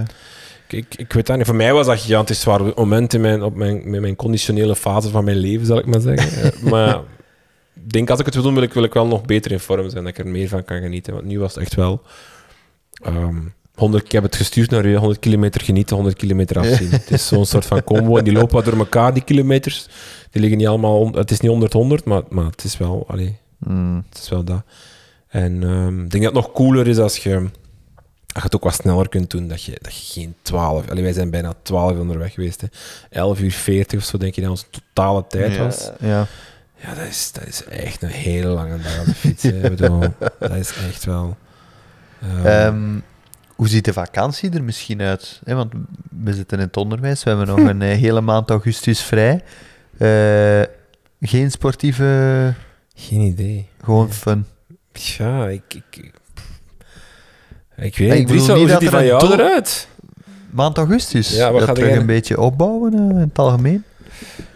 Ik, 0.80 0.96
ik 0.96 1.14
weet 1.14 1.26
dat 1.26 1.38
niet. 1.38 1.46
Voor 1.46 1.56
mij 1.56 1.74
was 1.74 1.86
dat 1.86 2.00
gigantisch 2.00 2.42
zwaar 2.42 2.62
moment 2.76 3.14
in 3.14 3.22
mijn, 3.22 3.44
op 3.44 3.56
mijn, 3.56 3.90
met 3.90 4.02
mijn 4.02 4.16
conditionele 4.16 4.76
fase 4.76 5.10
van 5.10 5.24
mijn 5.24 5.38
leven, 5.38 5.66
zal 5.66 5.78
ik 5.78 5.86
maar 5.86 6.02
zeggen. 6.02 6.52
Eh, 6.54 6.62
maar 6.72 7.00
denk, 7.92 8.10
als 8.10 8.20
ik 8.20 8.26
het 8.26 8.34
wil 8.34 8.44
doen, 8.44 8.54
wil 8.54 8.64
ik, 8.64 8.74
wil 8.74 8.84
ik 8.84 8.94
wel 8.94 9.08
nog 9.08 9.26
beter 9.26 9.52
in 9.52 9.60
vorm 9.60 9.90
zijn, 9.90 10.04
dat 10.04 10.18
ik 10.18 10.26
er 10.26 10.32
meer 10.32 10.48
van 10.48 10.64
kan 10.64 10.82
genieten. 10.82 11.14
Want 11.14 11.26
nu 11.26 11.40
was 11.40 11.54
het 11.54 11.64
echt 11.64 11.76
wel... 11.76 12.02
ehm 13.04 13.38
100, 13.76 14.06
ik 14.06 14.12
heb 14.12 14.24
het 14.24 14.36
gestuurd 14.36 14.70
naar 14.70 14.88
je 14.88 14.98
100 14.98 15.20
kilometer 15.20 15.62
genieten, 15.62 15.96
100 15.96 16.18
kilometer 16.18 16.60
afzien. 16.60 16.90
het 17.00 17.12
is 17.12 17.28
zo'n 17.28 17.46
soort 17.46 17.66
van 17.66 17.84
combo. 17.84 18.18
En 18.18 18.24
die 18.24 18.34
lopen 18.34 18.56
wat 18.56 18.66
door 18.66 18.78
elkaar, 18.78 19.14
die 19.14 19.24
kilometers. 19.24 19.88
Die 20.32 20.42
liggen 20.42 20.58
niet 20.58 20.68
allemaal... 20.68 21.12
Het 21.12 21.32
is 21.32 21.40
niet 21.40 21.52
100, 21.52 21.74
100, 21.74 22.06
maar, 22.06 22.22
maar 22.30 22.46
het 22.46 22.64
is 22.64 22.78
wel... 22.78 23.06
Allee, 23.08 23.38
mm, 23.58 24.04
het 24.10 24.18
is 24.18 24.30
wel 24.30 24.44
dat. 24.44 24.62
En 25.28 25.64
ehm, 25.64 26.04
ik 26.04 26.12
denk 26.12 26.24
dat 26.24 26.34
het 26.34 26.44
nog 26.44 26.52
cooler 26.52 26.88
is 26.88 26.98
als 26.98 27.18
je, 27.18 27.36
als 27.36 27.50
je 28.34 28.42
het 28.42 28.56
ook 28.56 28.64
wat 28.64 28.74
sneller 28.74 29.10
kunt 29.10 29.30
doen. 29.32 29.48
Dat 29.48 29.64
je, 29.64 29.78
dat 29.82 29.96
je 29.96 30.14
geen 30.20 30.36
12... 30.42 30.90
Allee, 30.90 31.04
wij 31.04 31.14
zijn 31.14 31.30
bijna 31.30 31.54
12 31.62 31.92
uur 31.92 32.00
onderweg 32.00 32.34
geweest. 32.34 32.62
Hè. 32.62 32.68
11 33.10 33.40
uur 33.40 33.52
40 33.52 34.00
of 34.00 34.06
zo, 34.06 34.18
denk 34.18 34.36
je 34.36 34.42
dat 34.42 34.50
onze 34.50 34.66
totale 34.70 35.26
tijd 35.28 35.58
was. 35.58 35.92
Ja. 36.00 36.08
Ja, 36.08 36.28
dat 36.96 37.06
is, 37.08 37.32
dat 37.32 37.48
is 37.48 37.64
echt 37.64 38.02
een 38.02 38.10
hele 38.10 38.48
lange 38.48 38.78
dag 38.82 39.00
op 39.00 39.06
de 39.06 39.14
fiets. 39.14 39.44
hè. 39.44 39.50
Ik 39.50 39.76
bedoel, 39.76 40.00
dat 40.40 40.52
is 40.56 40.74
echt 40.90 41.06
wel... 41.06 41.38
ehm, 42.22 42.46
Ehm, 42.46 43.00
hoe 43.56 43.68
ziet 43.68 43.86
de 43.86 43.94
vakantie 43.94 44.52
er 44.52 44.64
misschien 44.64 45.02
uit? 45.02 45.42
Hè, 45.44 45.56
want 45.56 45.74
we 46.24 46.34
zitten 46.34 46.58
in 46.60 46.64
het 46.66 46.78
onderwijs, 46.78 47.24
we 47.24 47.30
hebben 47.30 47.48
nog 47.48 47.58
een 47.70 47.82
eh, 47.82 47.98
hele 47.98 48.22
maand 48.22 48.50
augustus 48.50 49.02
vrij. 49.02 49.42
Eh, 49.98 50.62
geen 51.22 51.52
sportieve, 51.52 52.54
geen 52.96 53.22
idee. 53.22 53.68
gewoon 53.84 54.12
fun. 54.14 54.46
Ja, 54.94 55.48
ik... 55.48 55.62
Ik, 55.74 56.12
ik 57.76 57.98
weet 57.98 58.12
Ik 58.12 58.18
niet. 58.18 58.28
bedoel 58.28 58.46
Dries, 58.46 58.48
hoe 58.48 58.56
niet 58.58 58.60
ziet 58.60 58.70
dat 58.70 58.80
die 58.80 58.88
er 58.88 58.94
van 58.94 59.00
een 59.00 59.06
jou 59.06 59.20
doel- 59.20 59.34
eruit? 59.34 59.88
Maand 60.50 60.78
augustus, 60.78 61.36
Ja, 61.36 61.50
wat 61.52 61.60
dat 61.60 61.68
gaat 61.68 61.76
terug 61.78 61.96
een 61.96 62.06
beetje 62.06 62.40
opbouwen 62.42 62.94
eh, 62.94 63.00
in 63.00 63.16
het 63.18 63.40
algemeen. 63.40 63.84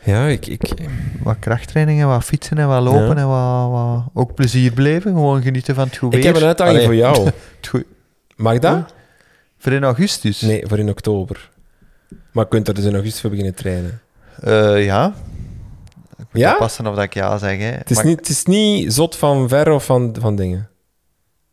Ja, 0.07 0.27
ik... 0.27 0.47
ik 0.47 0.61
Wat 1.23 1.35
krachttrainingen, 1.39 2.07
wat 2.07 2.23
fietsen 2.23 2.57
en 2.57 2.67
wat 2.67 2.81
lopen 2.83 3.01
Ja. 3.07 3.15
en 3.15 3.27
wat, 3.27 3.69
wat 3.71 4.03
ook 4.13 4.33
plezier 4.35 4.73
beleven. 4.73 5.11
Gewoon 5.13 5.41
genieten 5.41 5.75
van 5.75 5.87
het 5.87 5.97
goed 5.97 6.13
ik 6.13 6.21
weer. 6.23 6.31
heb 6.33 6.41
een 6.41 6.47
uitdaging 6.47 6.75
Allee, 6.77 6.87
voor 6.87 6.95
jou. 6.95 7.25
het 7.61 7.85
Mag 8.35 8.59
dat? 8.59 8.93
Voor 9.57 9.71
in 9.71 9.83
augustus? 9.83 10.41
Nee, 10.41 10.63
voor 10.67 10.77
in 10.79 10.89
oktober. 10.89 11.49
Maar 12.31 12.43
je 12.43 12.49
kunt 12.49 12.67
er 12.67 12.73
dus 12.73 12.83
in 12.85 12.93
augustus 12.93 13.21
voor 13.21 13.29
beginnen 13.29 13.55
trainen. 13.55 14.01
Eh, 14.41 14.85
ja. 14.85 15.13
Ik 16.17 16.25
moet 16.31 16.41
Ja? 16.41 16.57
of 16.87 16.95
dat 16.95 17.03
ik 17.03 17.13
ja 17.13 17.37
zeg. 17.37 17.57
Hè. 17.57 17.63
Het 17.65 17.89
is, 17.89 17.95
Maar- 17.95 18.05
niet, 18.05 18.19
het 18.19 18.29
is 18.29 18.43
niet 18.45 18.93
zot 18.93 19.15
van 19.15 19.47
ver 19.49 19.71
of 19.71 19.85
van, 19.85 20.15
van 20.19 20.35
dingen. 20.35 20.69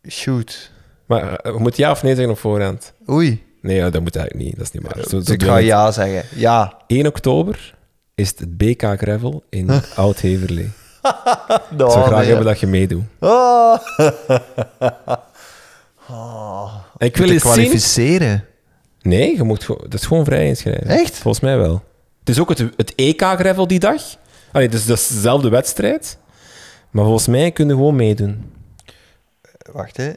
Shoot. 0.09 0.71
Maar 1.07 1.41
je 1.43 1.55
moet 1.59 1.77
ja 1.77 1.91
of 1.91 2.03
nee 2.03 2.15
zeggen 2.15 2.33
op 2.33 2.39
voorhand. 2.39 2.93
Oei. 3.11 3.43
Nee, 3.63 3.91
dat 3.91 4.03
moet 4.03 4.17
eigenlijk 4.17 4.47
niet. 4.47 4.57
Dat 4.57 4.67
is 4.67 4.73
niet 4.73 4.83
waar. 4.83 5.05
Zo, 5.09 5.21
zo 5.21 5.33
ik 5.33 5.43
ga 5.43 5.57
ja 5.57 5.91
zeggen. 5.91 6.23
Ja. 6.41 6.77
1 6.87 7.07
oktober 7.07 7.75
is 8.15 8.29
het 8.29 8.57
BK 8.59 8.83
Gravel 8.83 9.45
in 9.49 9.71
Oud-Heverlee. 9.97 10.71
Ik 11.71 11.79
zou 11.79 11.91
graag 11.91 12.19
nee. 12.19 12.27
hebben 12.27 12.47
dat 12.47 12.61
je 12.61 12.67
meedoet. 12.67 13.03
Oh. 13.21 13.79
En 16.97 17.07
ik 17.07 17.17
wil 17.17 17.29
zien... 17.29 17.39
kwalificeren. 17.39 18.45
Nee, 19.03 19.37
je 19.37 19.43
moet 19.43 19.67
dat 19.67 19.95
is 19.95 20.07
gewoon 20.07 20.25
vrij 20.25 20.47
inschrijven. 20.47 20.87
Echt? 20.87 21.17
Volgens 21.19 21.45
mij 21.45 21.57
wel. 21.57 21.83
Het 22.19 22.29
is 22.29 22.41
ook 22.41 22.49
het, 22.49 22.59
het 22.77 22.95
EK 22.95 23.23
Gravel 23.23 23.67
die 23.67 23.79
dag. 23.79 24.03
Allee, 24.53 24.69
dus 24.69 24.87
dat 24.87 24.99
is 24.99 25.07
dezelfde 25.07 25.49
wedstrijd. 25.49 26.19
Maar 26.91 27.05
volgens 27.05 27.27
mij 27.27 27.51
kun 27.51 27.67
je 27.67 27.73
gewoon 27.73 27.97
meedoen. 27.97 28.53
Wacht, 29.73 29.97
hè. 29.97 30.13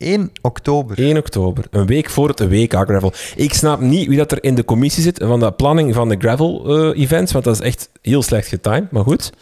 1 0.00 0.30
oktober. 0.40 0.98
1 0.98 1.16
oktober, 1.16 1.64
een 1.70 1.86
week 1.86 2.10
voor 2.10 2.28
het 2.28 2.40
WK 2.48 2.72
Gravel. 2.72 3.12
Ik 3.36 3.54
snap 3.54 3.80
niet 3.80 4.08
wie 4.08 4.16
dat 4.16 4.32
er 4.32 4.44
in 4.44 4.54
de 4.54 4.64
commissie 4.64 5.02
zit 5.02 5.20
van 5.24 5.40
de 5.40 5.52
planning 5.52 5.94
van 5.94 6.08
de 6.08 6.16
Gravel-events, 6.18 7.32
want 7.32 7.44
dat 7.44 7.54
is 7.54 7.66
echt 7.66 7.90
heel 8.02 8.22
slecht 8.22 8.48
getimed, 8.48 8.90
maar 8.90 9.02
goed. 9.04 9.32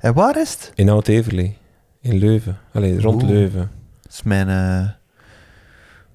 En 0.00 0.14
waar 0.14 0.40
is 0.40 0.50
het? 0.50 0.72
In 0.74 0.88
Oud-Everlee, 0.88 1.56
in 2.00 2.18
Leuven. 2.18 2.58
Allee, 2.72 3.00
rond 3.00 3.22
Oeh. 3.22 3.32
Leuven. 3.32 3.70
Dat 4.02 4.12
is 4.12 4.22
mijn... 4.22 4.48
eh, 4.48 4.88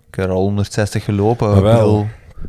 Ik 0.10 0.16
heb 0.16 0.26
er 0.26 0.32
al 0.32 0.42
160 0.42 1.04
gelopen. 1.04 1.62
Wel. 1.62 2.08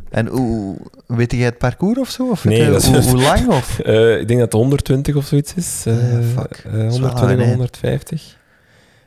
En 0.09 0.27
hoe, 0.27 0.77
weet 1.07 1.31
jij 1.31 1.41
het 1.45 1.57
parcours 1.57 1.99
of 1.99 2.09
zo? 2.09 2.29
Of 2.29 2.43
Nee, 2.45 2.61
het, 2.61 2.85
hoe, 2.85 3.01
hoe 3.01 3.21
lang? 3.21 3.47
Of? 3.47 3.79
Eh, 3.79 4.19
ik 4.19 4.27
denk 4.27 4.39
dat 4.39 4.51
het 4.51 4.53
120 4.61 5.15
of 5.15 5.25
zoiets 5.25 5.53
is. 5.55 5.83
Eh, 5.85 5.93
Ah, 5.93 5.99
fuck. 6.37 6.63
eh, 6.65 6.71
Dat 6.79 6.93
is 6.93 6.99
wel 6.99 7.09
120 7.09 7.29
een 7.29 7.35
of 7.35 7.39
eind. 7.39 7.51
150. 7.51 8.37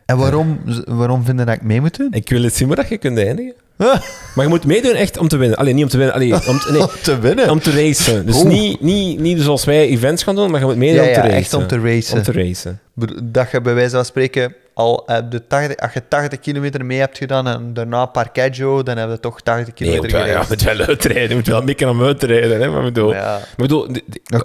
En 0.06 0.16
waarom, 0.16 0.60
waarom 0.86 1.24
vinden 1.24 1.46
dat 1.46 1.54
ik 1.54 1.62
mee 1.62 1.80
moet 1.80 1.96
doen? 1.96 2.08
Ik 2.12 2.28
wil 2.28 2.42
het 2.42 2.54
zien 2.56 2.68
waar 2.68 2.76
dat 2.76 2.88
je 2.88 2.98
kunt 2.98 3.18
eindigen. 3.18 3.54
Maar 4.34 4.44
je 4.44 4.48
moet 4.48 4.64
meedoen 4.66 4.94
echt 4.94 5.18
om 5.18 5.28
te 5.28 5.36
winnen. 5.36 5.58
Alleen 5.58 5.74
niet 5.74 5.84
om 5.84 5.90
te 5.90 5.96
winnen. 5.96 6.14
Allee, 6.14 6.32
om 6.34 6.58
te, 6.58 6.72
nee, 6.72 6.86
te 7.02 7.18
winnen? 7.18 7.50
om 7.50 7.60
te 7.60 7.70
racen. 7.70 8.26
Dus 8.26 8.42
niet, 8.42 8.80
niet, 8.80 9.20
niet 9.20 9.40
zoals 9.40 9.64
wij 9.64 9.86
events 9.88 10.22
gaan 10.22 10.34
doen, 10.34 10.50
maar 10.50 10.60
je 10.60 10.66
moet 10.66 10.76
meedoen 10.76 11.02
ja, 11.02 11.08
om 11.08 11.14
te 11.14 11.20
ja, 11.20 11.24
racen. 11.24 11.38
echt 11.38 11.54
om 11.54 11.66
te 11.66 11.80
racen. 11.80 12.16
Om 12.16 12.22
te 12.22 12.32
racen. 12.32 12.80
Dat 13.22 13.50
je 13.50 13.60
bij 13.60 13.74
wijze 13.74 13.94
van 13.96 14.04
spreken 14.04 14.54
al 14.74 15.06
eh, 15.06 15.16
de 15.30 15.46
80, 15.46 15.76
als 15.76 15.92
je 15.92 16.02
80 16.08 16.40
kilometer 16.40 16.84
mee 16.84 16.98
hebt 16.98 17.18
gedaan 17.18 17.46
en 17.48 17.74
daarna 17.74 18.06
Parkeggio, 18.06 18.82
dan 18.82 18.96
heb 18.96 19.10
je 19.10 19.20
toch 19.20 19.40
80 19.40 19.64
Nee, 19.78 19.90
je 19.90 19.98
kilometer 19.98 20.02
moet 20.02 20.12
wel, 20.12 20.20
ja, 20.34 20.40
je 20.40 20.44
gereden. 20.46 20.66
moet 20.68 20.76
wel 20.78 20.86
uitrijden. 20.86 21.28
Je 21.28 21.34
moet 21.34 21.46
wel 21.46 21.62
mikken 21.62 21.88
om 21.88 22.02
uit 22.02 22.18
te 22.20 22.26
rijden. 22.26 22.60
Hè, 22.60 22.68
maar 22.68 22.82
bedoel, 22.82 23.12
Ja. 23.12 23.30
maar 23.38 23.42
bedoel 23.56 23.88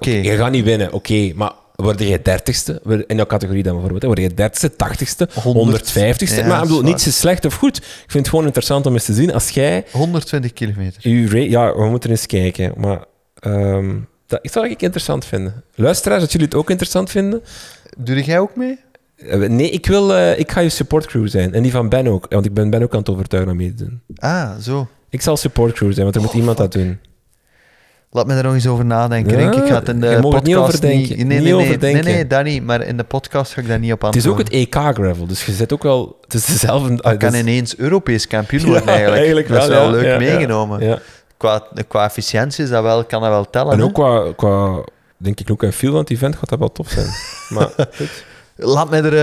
je 0.01 0.35
gaat 0.38 0.51
niet 0.51 0.65
winnen, 0.65 0.93
oké. 0.93 1.31
maar 1.35 1.51
word 1.86 1.99
je 1.99 2.22
dertigste, 2.22 2.82
in 3.08 3.16
jouw 3.16 3.26
categorie 3.26 3.64
dan 3.64 3.72
bijvoorbeeld, 3.74 4.04
word 4.04 4.20
je 4.20 4.34
dertigste, 4.34 4.76
tachtigste, 4.76 5.30
100. 5.44 5.90
150ste. 5.90 6.36
Ja, 6.36 6.48
maar 6.48 6.58
ik 6.58 6.62
bedoel, 6.68 6.82
niets 6.82 7.08
is 7.08 7.18
slecht 7.20 7.45
of 7.45 7.54
goed. 7.54 7.78
Ik 7.78 7.84
vind 8.08 8.14
het 8.14 8.28
gewoon 8.30 8.45
interessant 8.45 8.86
om 8.86 8.94
eens 8.94 9.06
te 9.06 9.14
zien. 9.14 9.34
Als 9.34 9.49
jij 9.49 9.86
120 9.91 10.54
kilometer. 10.54 11.10
Ja, 11.49 11.76
we 11.76 11.86
moeten 11.90 12.10
eens 12.10 12.26
kijken. 12.26 12.74
Maar 12.78 13.06
ehm, 13.40 13.95
dat 14.28 14.40
ik 14.41 14.52
zou 14.52 14.70
ik 14.70 14.82
interessant 14.82 15.26
vinden. 15.26 15.64
Luisteraars, 15.76 16.22
dat 16.22 16.32
jullie 16.32 16.48
het 16.48 16.56
ook 16.56 16.70
interessant 16.70 17.10
vinden. 17.12 17.41
Doe 17.98 18.24
jij 18.24 18.40
ook 18.40 18.56
mee? 18.56 18.80
Eh, 19.18 19.40
Nee, 19.40 19.70
ik, 19.70 19.86
wil, 19.86 20.14
eh, 20.16 20.40
ik 20.40 20.52
ga 20.52 20.60
je 20.60 20.70
supportcrew 20.70 21.28
zijn. 21.28 21.54
En 21.54 21.64
die 21.64 21.72
van 21.72 21.90
Ben 21.90 22.08
ook. 22.08 22.26
Want 22.30 22.45
ik 22.45 22.54
ben 22.54 22.70
Ben 22.70 22.84
ook 22.84 22.94
aan 22.94 22.99
het 22.99 23.10
overtuigen 23.10 23.52
om 23.52 23.58
mee 23.58 23.74
te 23.74 23.84
doen. 23.84 24.02
Ah, 24.16 24.58
zo. 24.62 24.88
Ik 25.10 25.22
zal 25.22 25.38
supportcrew 25.38 25.91
zijn, 25.91 26.04
want 26.04 26.16
er 26.16 26.22
moet 26.22 26.30
Oh, 26.30 26.36
iemand 26.38 26.58
fuck. 26.58 26.72
dat 26.72 26.82
doen. 26.82 26.99
Laat 28.11 28.27
me 28.27 28.34
er 28.34 28.43
nog 28.43 28.53
eens 28.53 28.67
over 28.67 28.85
nadenken. 28.85 29.39
Ja, 29.39 29.51
ik 29.51 29.67
ga 29.67 29.75
het 29.75 29.89
in 29.89 29.99
de 29.99 30.17
podcast 30.21 30.43
niet 30.43 30.55
overdenken. 30.55 31.15
Nee, 31.17 31.25
nee, 31.25 31.25
Niet 31.25 31.27
nee, 31.27 31.41
nee, 31.41 31.55
overdenken. 31.55 32.03
nee, 32.03 32.13
nee, 32.13 32.27
dat 32.27 32.43
niet. 32.43 32.63
Maar 32.63 32.81
in 32.81 32.97
de 32.97 33.03
podcast 33.03 33.53
ga 33.53 33.61
ik 33.61 33.67
daar 33.67 33.79
niet 33.79 33.91
op 33.91 34.01
Het 34.01 34.15
is 34.15 34.27
ook 34.27 34.38
antwoorden. 34.38 34.59
het 34.59 34.75
EK-gravel, 34.75 35.27
dus 35.27 35.45
je 35.45 35.51
zit 35.51 35.73
ook 35.73 35.84
wel... 35.84 36.17
Het 36.21 36.34
is 36.34 36.45
dezelfde... 36.45 37.17
kan 37.17 37.34
ineens 37.34 37.77
Europees 37.77 38.27
kampioen 38.27 38.65
worden 38.65 38.81
Ja, 38.84 38.88
eigenlijk. 38.88 39.17
eigenlijk 39.17 39.47
dat 39.47 39.61
is 39.61 39.67
wel, 39.67 39.91
leuk 39.91 40.19
meegenomen. 40.19 40.85
Ja. 40.85 40.99
Qua, 41.38 41.67
qua 41.88 42.05
efficiëntie 42.05 42.63
is 42.63 42.69
dat 42.69 42.84
wel, 42.84 43.05
kan 43.05 43.21
dat 43.21 43.29
wel 43.29 43.49
tellen. 43.49 43.73
En 43.73 43.84
ook 43.84 43.93
qua, 43.93 44.34
qua... 44.35 44.84
Denk 45.17 45.39
ik 45.39 45.51
ook 45.51 45.63
een 45.63 45.95
het 45.95 46.09
event 46.09 46.35
gaat 46.35 46.49
dat 46.49 46.59
wel 46.59 46.71
tof 46.71 46.89
zijn. 46.89 47.07
Maar, 47.49 47.69
goed. 47.95 48.23
Laat 48.55 48.89
mij 48.89 49.01
er... 49.03 49.13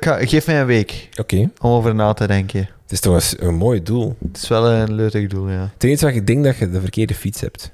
eh, 0.00 0.28
geef 0.28 0.46
mij 0.46 0.60
een 0.60 0.66
week 0.66 1.08
Oké. 1.20 1.36
om 1.60 1.70
over 1.70 1.94
na 1.94 2.12
te 2.12 2.26
denken. 2.26 2.60
Het 2.60 2.92
is 2.92 3.00
toch 3.00 3.14
eens 3.14 3.34
een 3.38 3.54
mooi 3.54 3.82
doel. 3.82 4.16
Het 4.26 4.36
is 4.42 4.48
wel 4.48 4.66
een 4.70 4.94
leuk 4.94 5.30
doel, 5.30 5.48
ja. 5.48 5.70
Enige 5.78 6.04
wat 6.04 6.14
ik 6.14 6.26
denk 6.26 6.44
dat 6.44 6.56
je 6.56 6.70
de 6.70 6.80
verkeerde 6.80 7.14
fiets 7.14 7.40
hebt. 7.40 7.70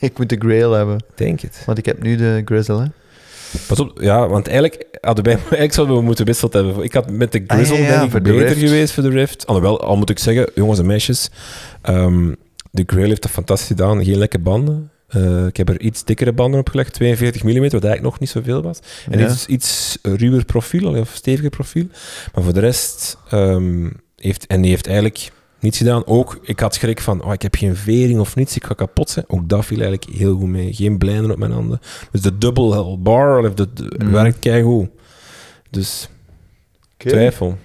Ik 0.08 0.18
moet 0.18 0.28
de 0.28 0.36
Grail 0.38 0.72
hebben, 0.72 1.04
Denk 1.14 1.40
het. 1.40 1.62
want 1.66 1.78
ik 1.78 1.86
heb 1.86 2.02
nu 2.02 2.16
de 2.16 2.42
Grizzle, 2.44 2.80
hè. 2.82 2.86
Pas 3.66 3.80
op, 3.80 3.98
ja, 4.00 4.28
want 4.28 4.46
eigenlijk, 4.48 4.84
hadden 5.00 5.24
wij, 5.24 5.34
eigenlijk 5.42 5.72
zouden 5.72 5.96
we 5.96 6.02
moeten 6.02 6.24
wisseld 6.26 6.52
hebben. 6.52 6.82
Ik 6.82 6.92
had 6.92 7.10
met 7.10 7.32
de 7.32 7.44
Ah, 7.46 7.56
Grizzle 7.56 7.76
ja, 7.76 7.82
ja, 7.82 7.90
denk 7.90 8.02
ik 8.04 8.10
voor 8.10 8.22
de 8.22 8.32
beter 8.32 8.56
geweest 8.56 8.92
voor 8.92 9.02
de 9.02 9.08
Rift. 9.08 9.46
Alhoewel, 9.46 9.80
al 9.80 9.96
moet 9.96 10.10
ik 10.10 10.18
zeggen, 10.18 10.48
jongens 10.54 10.78
en 10.78 10.86
meisjes, 10.86 11.30
ehm, 11.82 12.32
de 12.70 12.82
Grail 12.86 13.08
heeft 13.08 13.22
dat 13.22 13.30
fantastisch 13.30 13.66
gedaan. 13.68 14.04
Geen 14.04 14.18
lekke 14.18 14.38
banden. 14.38 14.90
Eh, 15.08 15.46
ik 15.46 15.56
heb 15.56 15.68
er 15.68 15.80
iets 15.80 16.04
dikkere 16.04 16.32
banden 16.32 16.60
op 16.60 16.68
gelegd, 16.68 16.92
42 16.92 17.42
mm, 17.42 17.52
wat 17.54 17.70
eigenlijk 17.72 18.02
nog 18.02 18.18
niet 18.20 18.28
zoveel 18.30 18.62
was. 18.62 18.78
En 19.10 19.18
Ja. 19.18 19.28
iets, 19.28 19.46
iets 19.46 19.98
ruwer 20.02 20.44
profiel, 20.44 20.94
of 20.98 21.10
steviger 21.14 21.50
profiel. 21.50 21.86
Maar 22.34 22.44
voor 22.44 22.52
de 22.54 22.60
rest, 22.60 23.16
ehm, 23.30 23.88
heeft, 24.16 24.46
en 24.46 24.60
die 24.60 24.70
heeft 24.70 24.86
eigenlijk 24.86 25.30
niets 25.60 25.78
gedaan. 25.78 26.06
Ook, 26.06 26.38
ik 26.42 26.60
had 26.60 26.74
schrik 26.74 27.00
van, 27.00 27.24
oh, 27.24 27.32
ik 27.32 27.42
heb 27.42 27.54
geen 27.54 27.76
vering 27.76 28.18
of 28.20 28.36
niets, 28.36 28.56
ik 28.56 28.64
ga 28.64 28.74
kapot 28.74 29.10
zijn. 29.10 29.24
Ook 29.28 29.48
dat 29.48 29.64
viel 29.64 29.80
eigenlijk 29.80 30.16
heel 30.18 30.36
goed 30.36 30.48
mee. 30.48 30.72
Geen 30.72 30.98
blijnen 30.98 31.30
op 31.30 31.38
mijn 31.38 31.52
handen. 31.52 31.80
Dus 32.12 32.20
de 32.20 32.38
double 32.38 32.72
hell 32.74 32.96
bar 32.98 33.38
of 33.46 33.54
de, 33.54 33.68
Mhm. 33.98 34.10
werkt 34.10 34.38
keigoed. 34.38 34.88
Dus 35.70 36.08
twijfel. 36.96 37.58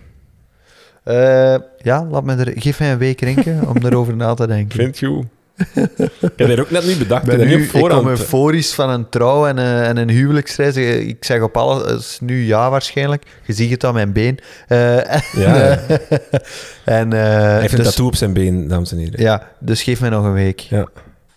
Eh, 1.03 1.55
ja, 1.77 2.05
laat 2.05 2.23
me 2.23 2.35
er, 2.35 2.61
geef 2.61 2.79
mij 2.79 2.91
een 2.91 2.97
week 2.97 3.19
denken 3.19 3.67
om 3.69 3.77
erover 3.85 4.15
na 4.15 4.33
te 4.33 4.47
denken. 4.47 4.79
Vind 4.79 4.97
je? 4.99 5.23
Ik 5.55 6.31
heb 6.35 6.49
er 6.49 6.59
ook 6.59 6.71
net 6.71 6.85
niet 6.85 6.97
bedacht. 6.97 7.27
Ik 7.31 7.37
ben 7.37 7.47
nu, 7.47 7.63
ik 7.63 7.71
kom 7.89 8.07
euforisch 8.07 8.73
van 8.73 8.89
een 8.89 9.09
trouw 9.09 9.47
en, 9.47 9.57
een- 9.57 9.83
en 9.83 9.97
een 9.97 10.09
huwelijksreis. 10.09 10.75
Ik 10.75 11.23
zeg 11.23 11.41
op 11.41 11.57
alles 11.57 12.17
nu 12.21 12.45
ja 12.45 12.69
waarschijnlijk. 12.69 13.23
Je 13.45 13.53
ziet 13.53 13.71
het 13.71 13.83
aan 13.83 13.93
mijn 13.93 14.11
been. 14.13 14.39
Eh, 14.67 15.13
en, 15.13 15.21
Ja. 15.35 15.79
en, 16.85 17.13
eh, 17.13 17.19
Hij 17.21 17.59
heeft 17.59 17.71
een 17.73 17.77
dus, 17.77 17.87
tattoo 17.87 18.05
op 18.07 18.15
zijn 18.15 18.33
been, 18.33 18.67
dames 18.67 18.91
en 18.91 18.97
heren. 18.97 19.21
Ja, 19.21 19.51
dus 19.59 19.83
geef 19.83 19.99
mij 20.01 20.09
nog 20.09 20.25
een 20.25 20.33
week. 20.33 20.59
Ja. 20.59 20.87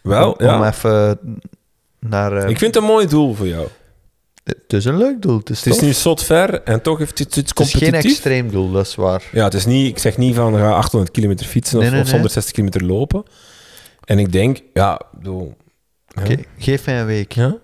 Wel, 0.02 0.32
om, 0.32 0.44
ja. 0.46 0.56
om 0.58 0.64
even 0.64 1.18
naar... 2.00 2.32
eh, 2.36 2.48
Ik 2.48 2.58
vind 2.58 2.74
het 2.74 2.82
een 2.82 2.88
mooi 2.90 3.06
doel 3.06 3.34
voor 3.34 3.46
jou. 3.48 3.68
Het 4.44 4.72
is 4.72 4.84
een 4.84 4.96
leuk 4.96 5.22
doel. 5.22 5.38
Het 5.38 5.50
is, 5.50 5.64
Het 5.64 5.74
is 5.74 5.80
niet 5.80 5.96
zot 5.96 6.22
ver 6.24 6.62
en 6.62 6.82
toch 6.82 6.98
heeft 6.98 7.18
het 7.18 7.20
iets 7.20 7.36
Het 7.36 7.60
is 7.60 7.70
geen 7.70 7.80
competitief. 7.80 8.10
extreem 8.12 8.50
doel, 8.50 8.70
dat 8.72 8.86
is 8.86 8.94
waar. 8.94 9.22
Ja, 9.32 9.44
het 9.44 9.54
is 9.54 9.66
niet, 9.66 9.86
ik 9.86 9.98
zeg 9.98 10.16
niet 10.16 10.34
van 10.34 10.56
ga 10.56 10.70
800 10.72 11.12
kilometer 11.12 11.46
fietsen 11.46 11.76
of, 11.76 11.82
Nee, 11.82 11.90
nee, 11.92 12.00
of 12.00 12.06
nee. 12.06 12.14
160 12.14 12.52
kilometer 12.54 12.84
lopen. 12.84 13.22
En 14.08 14.18
ik 14.18 14.32
denk, 14.32 14.60
ja, 14.74 15.00
bedoel, 15.12 15.54
ja. 16.06 16.22
Oké, 16.22 16.36
geef 16.58 16.86
mij 16.86 17.00
een 17.00 17.06
week. 17.06 17.32
Ja? 17.32 17.56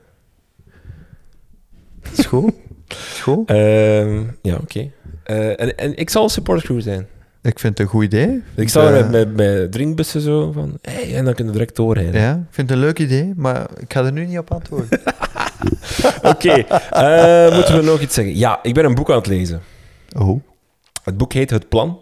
Is 2.16 2.26
goed? 2.26 2.52
Is 2.88 3.20
goed? 3.22 3.48
Ehm, 3.50 4.22
ja, 4.42 4.54
oké. 4.54 4.90
Eh, 5.24 5.60
en, 5.60 5.76
en 5.76 5.96
ik 5.96 6.10
zal 6.10 6.22
een 6.22 6.30
supportcrew 6.30 6.80
zijn. 6.80 7.06
Ik 7.42 7.58
vind 7.58 7.78
het 7.78 7.86
een 7.86 7.92
goed 7.92 8.04
idee. 8.04 8.42
Ik 8.54 8.68
zal 8.68 8.88
Eh, 8.88 9.10
met, 9.10 9.34
met 9.36 9.72
drinkbussen 9.72 10.20
zo 10.20 10.52
van, 10.52 10.78
hey, 10.82 11.14
en 11.16 11.24
dan 11.24 11.34
kunnen 11.34 11.52
we 11.52 11.58
direct 11.58 11.76
doorrijden. 11.76 12.20
Ja, 12.20 12.32
ik 12.32 12.38
vind 12.54 12.68
het 12.68 12.78
een 12.78 12.84
leuk 12.84 12.98
idee, 12.98 13.32
maar 13.36 13.66
ik 13.78 13.92
ga 13.92 14.04
er 14.04 14.12
nu 14.12 14.26
niet 14.26 14.38
op 14.38 14.50
antwoorden. 14.52 15.00
Oké, 16.32 16.52
eh, 16.52 17.54
moeten 17.54 17.76
we 17.76 17.82
nog 17.84 18.00
iets 18.00 18.14
zeggen? 18.14 18.36
Ja, 18.36 18.58
ik 18.62 18.74
ben 18.74 18.84
een 18.84 18.94
boek 18.94 19.10
aan 19.10 19.16
het 19.16 19.26
lezen. 19.26 19.62
Oh, 20.18 20.40
Het 21.02 21.16
boek 21.16 21.32
heet 21.32 21.50
Het 21.50 21.68
Plan. 21.68 22.00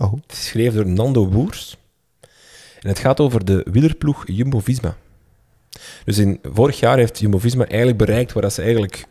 oh. 0.00 0.12
Het 0.12 0.32
is 0.32 0.38
geschreven 0.38 0.74
door 0.84 0.92
Nando 0.92 1.26
Boers. 1.26 1.76
En 2.82 2.88
het 2.88 2.98
gaat 2.98 3.20
over 3.20 3.44
de 3.44 3.66
wielerploeg 3.70 4.22
Jumbo-Visma. 4.26 4.96
Dus 6.04 6.18
in, 6.18 6.38
vorig 6.42 6.80
jaar 6.80 6.96
heeft 6.96 7.18
Jumbo-Visma 7.18 7.66
eigenlijk 7.66 7.98
bereikt 7.98 8.32
waar 8.32 8.42
dat 8.42 8.52
ze 8.52 8.62
eigenlijk 8.62 9.06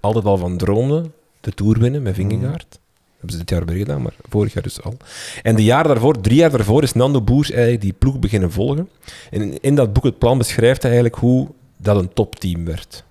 altijd 0.00 0.24
al 0.24 0.36
van 0.36 0.56
droomden. 0.56 1.12
De 1.40 1.52
Tour 1.54 1.78
winnen 1.78 2.02
met 2.02 2.14
Vingegaard. 2.14 2.66
Dat 2.70 2.80
hebben 3.18 3.30
ze 3.30 3.38
dit 3.38 3.50
jaar 3.50 3.64
weer 3.64 3.76
gedaan, 3.76 4.02
maar 4.02 4.14
vorig 4.28 4.52
jaar 4.52 4.62
dus 4.62 4.82
al. 4.82 4.96
En 5.42 5.56
de 5.56 5.64
jaar 5.64 5.86
daarvoor, 5.86 6.20
drie 6.20 6.36
jaar 6.36 6.50
daarvoor, 6.50 6.82
is 6.82 6.92
Nando 6.92 7.20
Boers 7.20 7.50
eigenlijk 7.50 7.80
die 7.80 7.92
ploeg 7.92 8.18
beginnen 8.18 8.52
volgen. 8.52 8.88
En 9.30 9.60
in, 9.60 9.74
dat 9.74 9.92
boek, 9.92 10.04
het 10.04 10.18
plan, 10.18 10.38
beschrijft 10.38 10.82
hij 10.82 10.90
eigenlijk 10.90 11.20
hoe 11.20 11.48
dat 11.76 11.96
een 11.96 12.12
topteam 12.12 12.64
werd. 12.64 13.04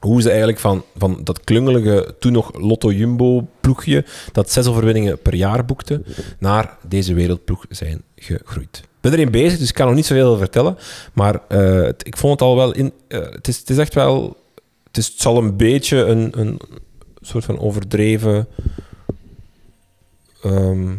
Hoe 0.00 0.22
ze 0.22 0.28
eigenlijk 0.28 0.58
van, 0.58 0.84
van 0.96 1.20
dat 1.24 1.40
klungelige, 1.40 2.14
toen 2.18 2.32
nog 2.32 2.60
Lotto-Jumbo-ploegje, 2.60 4.04
dat 4.32 4.50
zes 4.50 4.66
overwinningen 4.66 5.18
per 5.18 5.34
jaar 5.34 5.64
boekte, 5.64 6.02
naar 6.38 6.76
deze 6.88 7.14
wereldploeg 7.14 7.64
zijn 7.68 8.02
gegroeid. 8.16 8.82
Ben 9.06 9.14
erin 9.14 9.30
bezig, 9.30 9.58
dus 9.58 9.68
ik 9.68 9.74
kan 9.74 9.86
nog 9.86 9.94
niet 9.94 10.06
zoveel 10.06 10.36
vertellen. 10.36 10.78
Maar 11.12 11.40
eh, 11.48 11.88
ik 11.88 12.16
vond 12.16 12.32
het 12.32 12.48
al 12.48 12.56
wel... 12.56 12.72
In, 12.72 12.92
eh, 13.08 13.20
het, 13.20 13.48
is, 13.48 13.62
is 13.62 13.78
echt 13.78 13.94
wel... 13.94 14.36
Het, 14.84 14.96
is, 14.96 15.06
het 15.06 15.20
zal 15.20 15.36
een 15.36 15.56
beetje 15.56 15.96
een, 15.96 16.38
een 16.38 16.60
soort 17.20 17.44
van 17.44 17.58
overdreven... 17.58 18.48
ehm, 20.42 20.90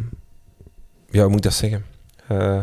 ja, 1.09 1.21
hoe 1.21 1.27
moet 1.27 1.38
ik 1.38 1.41
dat 1.41 1.53
zeggen? 1.53 1.85
Eh, 2.27 2.61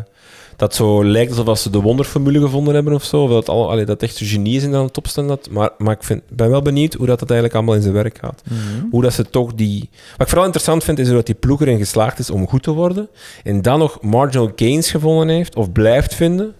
dat 0.64 0.74
zo 0.74 1.04
lijkt 1.04 1.38
alsof 1.38 1.58
ze 1.58 1.70
de 1.70 1.80
wonderformule 1.80 2.40
gevonden 2.40 2.74
hebben 2.74 2.92
of 2.92 3.04
zo. 3.04 3.22
Of 3.22 3.30
dat, 3.30 3.48
al, 3.48 3.70
allee, 3.70 3.84
dat 3.84 4.02
echt 4.02 4.18
genie 4.18 4.56
is 4.56 4.62
in 4.62 4.74
aan 4.74 4.88
de. 4.92 5.26
Dat, 5.26 5.50
maar 5.50 5.70
maar 5.78 5.94
ik 5.94 6.02
vind, 6.02 6.22
ben 6.28 6.50
wel 6.50 6.62
benieuwd 6.62 6.94
hoe 6.94 7.06
dat, 7.06 7.18
dat 7.18 7.30
eigenlijk 7.30 7.58
allemaal 7.58 7.74
in 7.74 7.82
zijn 7.82 7.94
werk 7.94 8.18
gaat. 8.18 8.42
Hoe 8.90 9.02
dat 9.02 9.12
ze 9.12 9.30
toch 9.30 9.54
die... 9.54 9.88
Wat 9.90 10.20
ik 10.20 10.26
vooral 10.28 10.44
interessant 10.44 10.84
vind, 10.84 10.98
is 10.98 11.08
dat 11.08 11.26
die 11.26 11.34
ploeg 11.34 11.60
erin 11.60 11.78
geslaagd 11.78 12.18
is 12.18 12.30
om 12.30 12.48
goed 12.48 12.62
te 12.62 12.70
worden. 12.70 13.08
En 13.42 13.62
dan 13.62 13.78
nog 13.78 13.98
marginal 14.02 14.52
gains 14.56 14.90
gevonden 14.90 15.28
heeft, 15.28 15.56
of 15.56 15.72
blijft 15.72 16.14
vinden, 16.14 16.54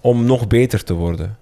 om 0.00 0.24
nog 0.24 0.46
beter 0.46 0.84
te 0.84 0.94
worden. 0.94 1.36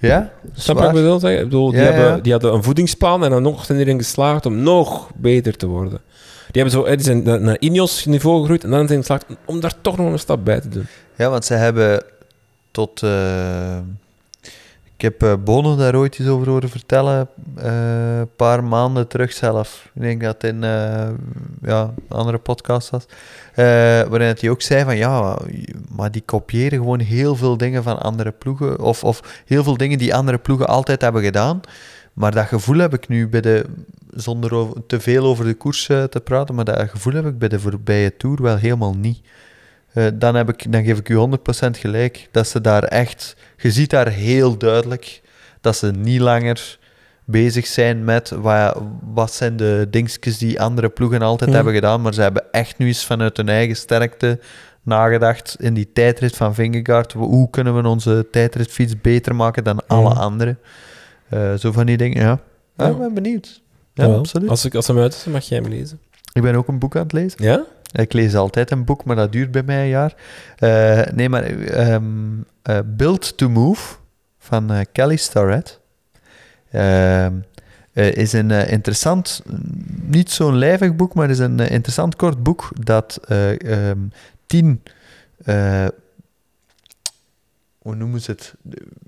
Ja? 0.00 0.32
Snap 0.52 0.76
je 0.76 0.82
wat 0.82 0.90
ik 0.90 1.02
bedoel? 1.02 1.30
Ik 1.30 1.42
bedoel, 1.42 1.70
die, 1.70 1.80
Ja, 1.80 1.92
hebben, 1.92 2.22
die 2.22 2.32
hadden 2.32 2.54
een 2.54 2.62
voedingsplan 2.62 3.24
en 3.24 3.30
dan 3.30 3.42
nog 3.42 3.64
zijn 3.64 3.78
erin 3.78 3.98
geslaagd 3.98 4.46
om 4.46 4.62
nog 4.62 5.10
beter 5.14 5.56
te 5.56 5.66
worden. 5.66 6.00
Die, 6.54 6.62
hebben 6.62 6.80
zo, 6.80 6.96
die 6.96 7.04
zijn 7.04 7.22
naar- 7.22 7.40
naar 7.40 7.56
niveau 8.04 8.40
gegroeid 8.40 8.64
en 8.64 8.70
dan 8.70 8.86
zijn 8.86 8.98
geslaagd 8.98 9.26
om 9.44 9.60
daar 9.60 9.74
toch 9.80 9.96
nog 9.96 10.12
een 10.12 10.18
stap 10.18 10.44
bij 10.44 10.60
te 10.60 10.68
doen. 10.68 10.86
Ja, 11.16 11.30
want 11.30 11.44
ze 11.44 11.54
hebben 11.54 12.04
tot... 12.70 13.02
eh, 13.02 13.76
ik 14.96 15.00
heb 15.02 15.22
eh, 15.22 15.32
Bono 15.44 15.76
daar 15.76 15.96
ooit 15.96 16.18
eens 16.18 16.28
over 16.28 16.48
horen 16.48 16.68
vertellen, 16.68 17.28
eh, 17.56 18.18
een 18.18 18.34
paar 18.36 18.64
maanden 18.64 19.08
terug 19.08 19.32
zelf. 19.32 19.90
Ik 19.94 20.02
denk 20.02 20.22
dat 20.22 20.44
in 20.44 20.60
ja, 20.62 21.82
een 22.08 22.16
andere 22.16 22.38
podcast 22.38 22.90
was. 22.90 23.04
waarin 23.54 24.34
hij 24.40 24.50
ook 24.50 24.62
zei 24.62 24.84
van, 24.84 24.96
ja, 24.96 25.38
maar 25.96 26.10
die 26.10 26.22
kopiëren 26.24 26.78
gewoon 26.78 27.00
heel 27.00 27.36
veel 27.36 27.56
dingen 27.56 27.82
van 27.82 27.98
andere 27.98 28.30
ploegen. 28.30 28.80
Of, 28.80 29.04
of 29.04 29.42
heel 29.46 29.64
veel 29.64 29.76
dingen 29.76 29.98
die 29.98 30.14
andere 30.14 30.38
ploegen 30.38 30.66
altijd 30.66 31.00
hebben 31.00 31.22
gedaan. 31.22 31.60
Maar 32.12 32.32
dat 32.32 32.46
gevoel 32.46 32.78
heb 32.78 32.94
ik 32.94 33.08
nu 33.08 33.28
bij 33.28 33.40
de, 33.40 33.64
zonder 34.14 34.54
over- 34.54 34.86
te 34.86 35.00
veel 35.00 35.24
over 35.24 35.44
de 35.44 35.54
koers 35.54 35.88
eh, 35.88 36.02
te 36.04 36.20
praten, 36.20 36.54
maar 36.54 36.64
dat 36.64 36.90
gevoel 36.90 37.12
heb 37.12 37.26
ik 37.26 37.38
bij 37.38 37.48
de 37.48 37.60
voorbije 37.60 38.16
Tour 38.16 38.42
wel 38.42 38.56
helemaal 38.56 38.94
niet. 38.94 39.20
eh, 39.92 40.06
dan, 40.14 40.34
heb 40.34 40.48
ik, 40.48 40.72
dan 40.72 40.84
geef 40.84 40.98
ik 40.98 41.08
u 41.08 41.14
100% 41.16 41.78
gelijk. 41.78 42.28
Dat 42.30 42.48
ze 42.48 42.60
daar 42.60 42.82
echt... 42.84 43.36
Je 43.56 43.70
ziet 43.70 43.90
daar 43.90 44.08
heel 44.08 44.56
duidelijk 44.58 45.22
dat 45.60 45.76
ze 45.76 45.90
niet 45.90 46.20
langer 46.20 46.78
bezig 47.24 47.66
zijn 47.66 48.04
met 48.04 48.30
wat, 48.30 48.82
wat 49.12 49.32
zijn 49.32 49.56
de 49.56 49.86
dingetjes 49.90 50.38
die 50.38 50.60
andere 50.60 50.88
ploegen 50.88 51.22
altijd 51.22 51.50
Ja. 51.50 51.56
hebben 51.56 51.74
gedaan, 51.74 52.00
maar 52.02 52.14
ze 52.14 52.20
hebben 52.22 52.52
echt 52.52 52.78
nu 52.78 52.86
eens 52.86 53.04
vanuit 53.04 53.36
hun 53.36 53.48
eigen 53.48 53.76
sterkte 53.76 54.38
nagedacht 54.82 55.56
in 55.58 55.74
die 55.74 55.92
tijdrit 55.92 56.36
van 56.36 56.54
Vingegaard. 56.54 57.12
Hoe 57.12 57.50
kunnen 57.50 57.82
we 57.82 57.88
onze 57.88 58.26
tijdritfiets 58.30 59.00
beter 59.00 59.34
maken 59.34 59.64
dan 59.64 59.86
alle 59.86 60.08
Ja. 60.14 60.20
anderen? 60.20 60.58
Eh, 61.28 61.54
zo 61.54 61.72
van 61.72 61.86
die 61.86 61.96
dingen, 61.96 62.22
ja. 62.22 62.40
Ja, 62.76 62.84
Ja. 62.84 62.90
ik 62.90 62.98
ben 62.98 63.14
benieuwd. 63.14 63.62
Ja, 63.94 64.04
Jawel. 64.04 64.18
absoluut. 64.18 64.48
Als, 64.48 64.64
ik, 64.64 64.74
als 64.74 64.86
hem 64.86 64.98
uit 64.98 65.14
is, 65.14 65.24
mag 65.24 65.44
jij 65.44 65.58
hem 65.58 65.68
lezen. 65.68 66.00
Ik 66.32 66.42
ben 66.42 66.54
ook 66.54 66.68
een 66.68 66.78
boek 66.78 66.96
aan 66.96 67.02
het 67.02 67.12
lezen. 67.12 67.44
Ja? 67.44 67.64
Ik 67.92 68.12
lees 68.12 68.34
altijd 68.34 68.70
een 68.70 68.84
boek, 68.84 69.04
maar 69.04 69.16
dat 69.16 69.32
duurt 69.32 69.50
bij 69.50 69.62
mij 69.62 69.82
een 69.82 69.88
jaar. 69.88 70.14
Eh, 70.56 71.12
nee, 71.14 71.28
maar 71.28 71.42
eh, 71.44 72.78
Build 72.86 73.36
to 73.36 73.48
Move 73.48 73.94
van 74.38 74.70
eh, 74.72 74.80
Kelly 74.92 75.16
Starrett 75.16 75.80
ehm, 76.70 77.32
eh, 77.92 78.14
is 78.14 78.32
een 78.32 78.50
interessant, 78.50 79.42
niet 80.02 80.30
zo'n 80.30 80.56
lijvig 80.56 80.96
boek, 80.96 81.14
maar 81.14 81.30
is 81.30 81.38
een 81.38 81.58
interessant 81.60 82.16
kort 82.16 82.42
boek 82.42 82.68
dat 82.84 83.18
eh, 83.28 83.88
ehm, 83.88 83.98
tien, 84.46 84.82
hoe 87.78 87.94
noemen 87.94 88.20
ze 88.20 88.30
het? 88.30 88.54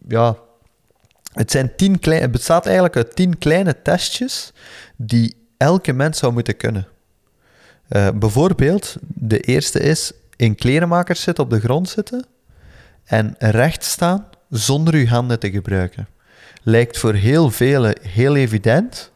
Ja, 0.08 0.36
het, 1.36 1.50
zijn 1.50 1.72
het 2.02 2.30
bestaat 2.30 2.64
eigenlijk 2.64 2.96
uit 2.96 3.16
tien 3.16 3.38
kleine 3.38 3.82
testjes 3.82 4.52
die 4.96 5.36
elke 5.56 5.92
mens 5.92 6.18
zou 6.18 6.32
moeten 6.32 6.56
kunnen. 6.56 6.86
Eh, 7.88 8.08
bijvoorbeeld, 8.14 8.96
de 9.00 9.40
eerste 9.40 9.80
is 9.80 10.12
in 10.36 10.54
klerenmakers 10.54 11.20
zitten, 11.20 11.44
op 11.44 11.50
de 11.50 11.60
grond 11.60 11.88
zitten 11.88 12.26
en 13.04 13.34
recht 13.38 13.84
staan 13.84 14.26
zonder 14.50 14.94
uw 14.94 15.06
handen 15.06 15.38
te 15.38 15.50
gebruiken. 15.50 16.08
Lijkt 16.62 16.98
voor 16.98 17.14
heel 17.14 17.50
velen 17.50 17.98
heel 18.02 18.36
evident, 18.36 19.12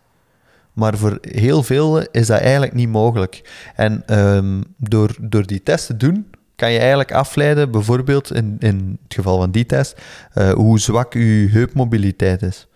maar 0.72 0.96
voor 0.96 1.18
heel 1.20 1.62
velen 1.62 2.08
is 2.12 2.26
dat 2.26 2.40
eigenlijk 2.40 2.72
niet 2.72 2.88
mogelijk. 2.88 3.50
En 3.74 4.02
ehm, 4.06 4.60
door, 4.76 5.16
door 5.20 5.46
die 5.46 5.62
test 5.62 5.86
te 5.86 5.96
doen, 5.96 6.29
kan 6.60 6.72
je 6.72 6.78
eigenlijk 6.78 7.12
afleiden, 7.12 7.70
bijvoorbeeld 7.70 8.34
in, 8.34 8.56
in 8.58 8.98
het 9.02 9.14
geval 9.14 9.38
van 9.38 9.50
die 9.50 9.66
test, 9.66 10.00
eh, 10.32 10.52
hoe 10.52 10.78
zwak 10.78 11.14
uw 11.14 11.48
heupmobiliteit 11.48 12.42
is. 12.42 12.68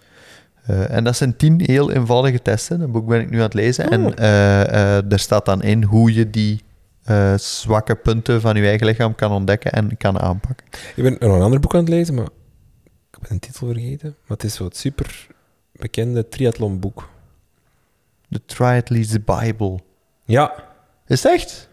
Eh, 0.67 0.91
en 0.91 1.05
dat 1.05 1.17
zijn 1.17 1.37
tien 1.37 1.61
heel 1.65 1.91
eenvoudige 1.91 2.43
testen. 2.43 2.79
Dat 2.79 2.93
boek 2.93 3.07
ben 3.07 3.21
ik 3.21 3.31
nu 3.31 3.37
aan 3.37 3.43
het 3.43 3.55
lezen. 3.55 3.87
Oh. 3.87 3.93
En 3.93 4.17
eh, 4.17 4.97
eh, 4.97 5.05
daar 5.09 5.19
staat 5.19 5.45
dan 5.45 5.63
in 5.63 5.83
hoe 5.83 6.15
je 6.15 6.31
die 6.31 6.63
zwakke 7.37 7.95
punten 7.95 8.41
van 8.41 8.57
je 8.57 8.67
eigen 8.67 8.87
lichaam 8.87 9.15
kan 9.15 9.33
ontdekken 9.33 9.73
en 9.73 9.97
kan 9.97 10.21
aanpakken. 10.21 10.67
Ik 10.97 11.03
ben 11.03 11.17
nog 11.19 11.37
een 11.37 11.43
ander 11.43 11.61
boek 11.61 11.75
aan 11.75 11.81
het 11.81 11.89
lezen, 11.89 12.15
maar 12.15 12.29
ik 13.11 13.19
ben 13.21 13.31
een 13.31 13.39
titel 13.39 13.67
vergeten. 13.67 14.09
Maar 14.09 14.37
het 14.37 14.45
is 14.45 14.55
zo 14.55 14.65
het 14.65 14.77
super 14.77 15.27
bekende 15.73 16.29
triathlonboek. 16.29 17.09
The 18.31 18.41
Triathlete's 18.47 19.25
Bible. 19.25 19.79
Ja. 20.25 20.65
Is 21.07 21.23
het 21.23 21.33
echt? 21.33 21.69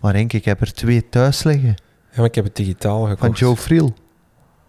Maar 0.00 0.12
denk 0.12 0.32
ik, 0.32 0.44
heb 0.44 0.60
er 0.60 0.72
twee 0.72 1.08
thuis 1.08 1.42
liggen. 1.42 1.68
ja, 2.10 2.16
maar 2.16 2.24
ik 2.24 2.34
heb 2.34 2.44
het 2.44 2.56
digitaal 2.56 3.02
gekocht. 3.02 3.20
Van 3.20 3.30
Joe 3.30 3.56
Friel. 3.56 3.94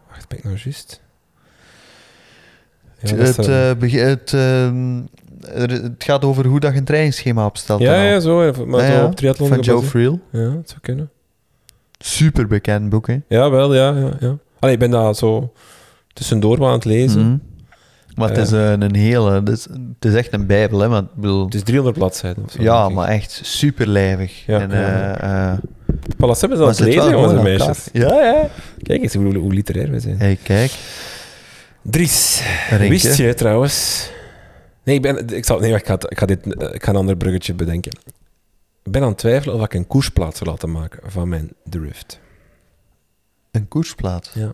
Wacht, 0.09 0.27
ben 0.27 0.37
ik 0.37 0.43
nou 0.43 0.57
juist? 0.63 1.01
het, 2.99 3.37
het, 3.37 3.47
eh, 3.47 3.71
bege- 3.79 3.97
het, 3.97 4.31
het 5.81 6.03
gaat 6.03 6.25
over 6.25 6.45
hoe 6.45 6.59
dat 6.59 6.71
je 6.71 6.77
een 6.77 6.83
trainingsschema 6.85 7.45
opstelt. 7.45 7.81
ja, 7.81 8.03
ja, 8.03 8.19
zo. 8.19 8.41
hè, 8.41 8.65
Maar 8.65 8.83
Ja, 8.85 8.99
zo 8.99 9.05
op 9.05 9.15
triathlon 9.15 9.47
Van 9.47 9.59
Joe. 9.59 9.81
Friel. 9.83 10.19
Ja, 10.31 10.49
dat 10.49 10.69
zou 10.69 10.79
kunnen. 10.81 11.09
Super 11.99 12.47
bekend 12.47 12.89
boek, 12.89 13.07
hè? 13.07 13.19
Ja, 13.27 13.49
wel, 13.49 13.75
ja, 13.75 13.97
ja. 13.97 14.11
ja. 14.19 14.37
Allee, 14.59 14.73
ik 14.73 14.79
ben 14.79 14.91
daar 14.91 15.15
zo 15.15 15.53
tussendoor 16.13 16.65
aan 16.65 16.71
het 16.73 16.85
lezen. 16.85 17.25
Mhm. 17.25 17.37
Maar 18.19 18.29
het 18.29 18.37
is 18.37 18.51
eh, 18.51 18.71
een 18.71 18.95
hele... 18.95 19.31
Het 19.31 19.49
is, 19.49 19.63
het 19.63 20.05
is 20.05 20.13
echt 20.13 20.33
een 20.33 20.45
bijbel, 20.45 20.79
hè? 20.79 20.87
Want, 20.87 21.09
ik 21.09 21.15
bedoel, 21.15 21.45
Het 21.45 21.53
is 21.53 21.63
300 21.63 21.97
bladzijden 21.97 22.43
of 22.43 22.51
zo. 22.51 22.61
ja, 22.61 22.89
maar 22.89 23.07
echt 23.07 23.39
super 23.43 23.87
lijvig. 23.87 24.45
Ja, 24.45 24.59
en, 24.59 24.71
eh, 24.71 25.51
eh, 25.51 25.57
hebben 26.17 26.37
ze 26.37 26.47
maar 26.47 26.75
zit 26.75 26.85
lezen, 26.85 27.09
jongens 27.09 27.33
en 27.33 27.43
meisjes. 27.43 27.87
Ja, 27.93 28.23
ja. 28.23 28.49
Kijk 28.81 29.01
eens 29.01 29.13
hoe, 29.13 29.37
hoe 29.37 29.53
literair 29.53 29.91
we 29.91 29.99
zijn. 29.99 30.17
Hey, 30.17 30.37
kijk. 30.43 30.71
Dries, 31.81 32.43
wist 32.79 33.17
je 33.17 33.33
trouwens... 33.33 34.09
Nee, 34.83 34.95
ik, 34.95 35.01
ben, 35.01 35.27
ik, 35.27 35.45
zal, 35.45 35.59
nee 35.59 35.73
ik, 35.73 35.85
ga, 35.85 35.93
ik, 36.09 36.17
ga 36.17 36.25
dit, 36.25 36.45
ik 36.45 36.83
ga 36.83 36.89
een 36.89 36.95
ander 36.95 37.17
bruggetje 37.17 37.53
bedenken. 37.53 37.91
Ik 38.83 38.91
ben 38.91 39.01
aan 39.01 39.07
het 39.07 39.17
twijfelen 39.17 39.55
of 39.55 39.63
ik 39.63 39.73
een 39.73 39.87
koersplaat 39.87 40.37
zou 40.37 40.49
laten 40.49 40.71
maken 40.71 41.11
van 41.11 41.29
mijn 41.29 41.51
Drift. 41.63 42.19
Een 43.51 43.67
koersplaat. 43.67 44.31
Ja. 44.33 44.53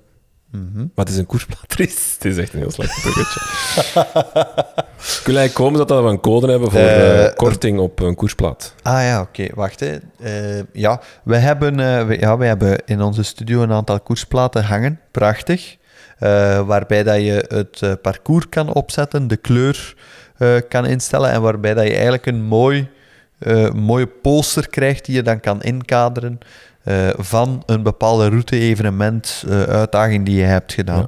Mhm. 0.56 0.78
Maar 0.78 1.06
het 1.06 1.10
is 1.10 1.18
een 1.18 1.26
koersplaat, 1.26 1.70
Dries. 1.76 2.14
Het 2.14 2.26
is 2.26 2.38
echt 2.38 2.54
een 2.54 2.60
heel 2.60 2.72
slecht 2.72 3.02
bruggetje. 3.02 3.40
ik 5.20 5.26
wil 5.26 5.38
eigenlijk 5.38 5.54
komen 5.54 5.88
dat 5.88 6.04
we 6.04 6.10
een 6.10 6.20
code 6.20 6.50
hebben 6.50 6.72
voor 6.72 6.80
Eh, 6.80 7.26
eh, 7.26 7.36
korting 7.36 7.80
op 7.80 8.00
een 8.00 8.16
koersplaat. 8.16 8.74
Ah 8.82 9.02
ja, 9.02 9.22
oké. 9.22 9.48
Wacht, 9.54 9.80
hè. 9.80 9.98
Eh, 10.20 10.64
ja, 10.74 11.02
we 11.24 11.36
hebben, 11.36 11.76
we, 12.08 12.20
ja, 12.20 12.38
we 12.38 12.46
hebben 12.46 12.82
in 12.86 13.02
onze 13.02 13.24
studio 13.24 13.62
een 13.62 13.72
aantal 13.72 14.00
koersplaten 14.00 14.64
hangen. 14.64 15.00
Prachtig. 15.12 15.78
Waarbij 16.66 17.04
dat 17.04 17.16
je 17.16 17.46
het 17.48 18.02
parcours 18.02 18.50
kan 18.50 18.74
opzetten, 18.74 19.28
de 19.28 19.36
kleur 19.38 19.96
kan 20.70 20.86
instellen 20.86 21.32
en 21.32 21.42
waarbij 21.42 21.74
dat 21.74 21.84
je 21.84 21.94
eigenlijk 21.94 22.26
een 22.26 22.44
mooi, 22.44 22.90
mooie 23.74 24.08
poster 24.08 24.70
krijgt 24.70 25.06
die 25.06 25.16
je 25.16 25.22
dan 25.22 25.40
kan 25.40 25.62
inkaderen 25.62 26.40
eh, 26.86 27.08
van 27.18 27.64
een 27.66 27.84
bepaalde 27.84 28.30
route, 28.30 28.60
evenement, 28.60 29.44
eh, 29.50 29.62
uitdaging 29.64 30.26
die 30.26 30.36
je 30.36 30.44
hebt 30.44 30.74
gedaan. 30.74 31.08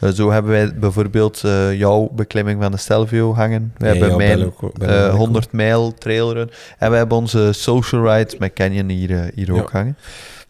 Eh, 0.00 0.10
zo 0.10 0.30
hebben 0.30 0.50
wij 0.52 0.74
bijvoorbeeld 0.74 1.40
jouw 1.76 2.08
beklimming 2.12 2.62
van 2.62 2.70
de 2.70 2.76
Stelvio 2.76 3.34
hangen. 3.34 3.72
We 3.78 3.84
Nee, 3.84 3.98
hebben 3.98 4.16
mijn 4.16 4.38
Bello- 4.38 4.54
Bello- 4.60 4.72
Bello- 4.78 5.16
100 5.16 5.52
mijl 5.52 5.94
trailrun. 5.94 6.50
En 6.78 6.90
we 6.90 6.96
hebben 6.96 7.16
onze 7.18 7.52
social 7.52 8.12
ride 8.16 8.34
met 8.38 8.52
Canyon 8.52 8.88
hier, 8.88 9.30
hier 9.34 9.54
Ja. 9.54 9.60
ook 9.60 9.70
hangen. 9.70 9.96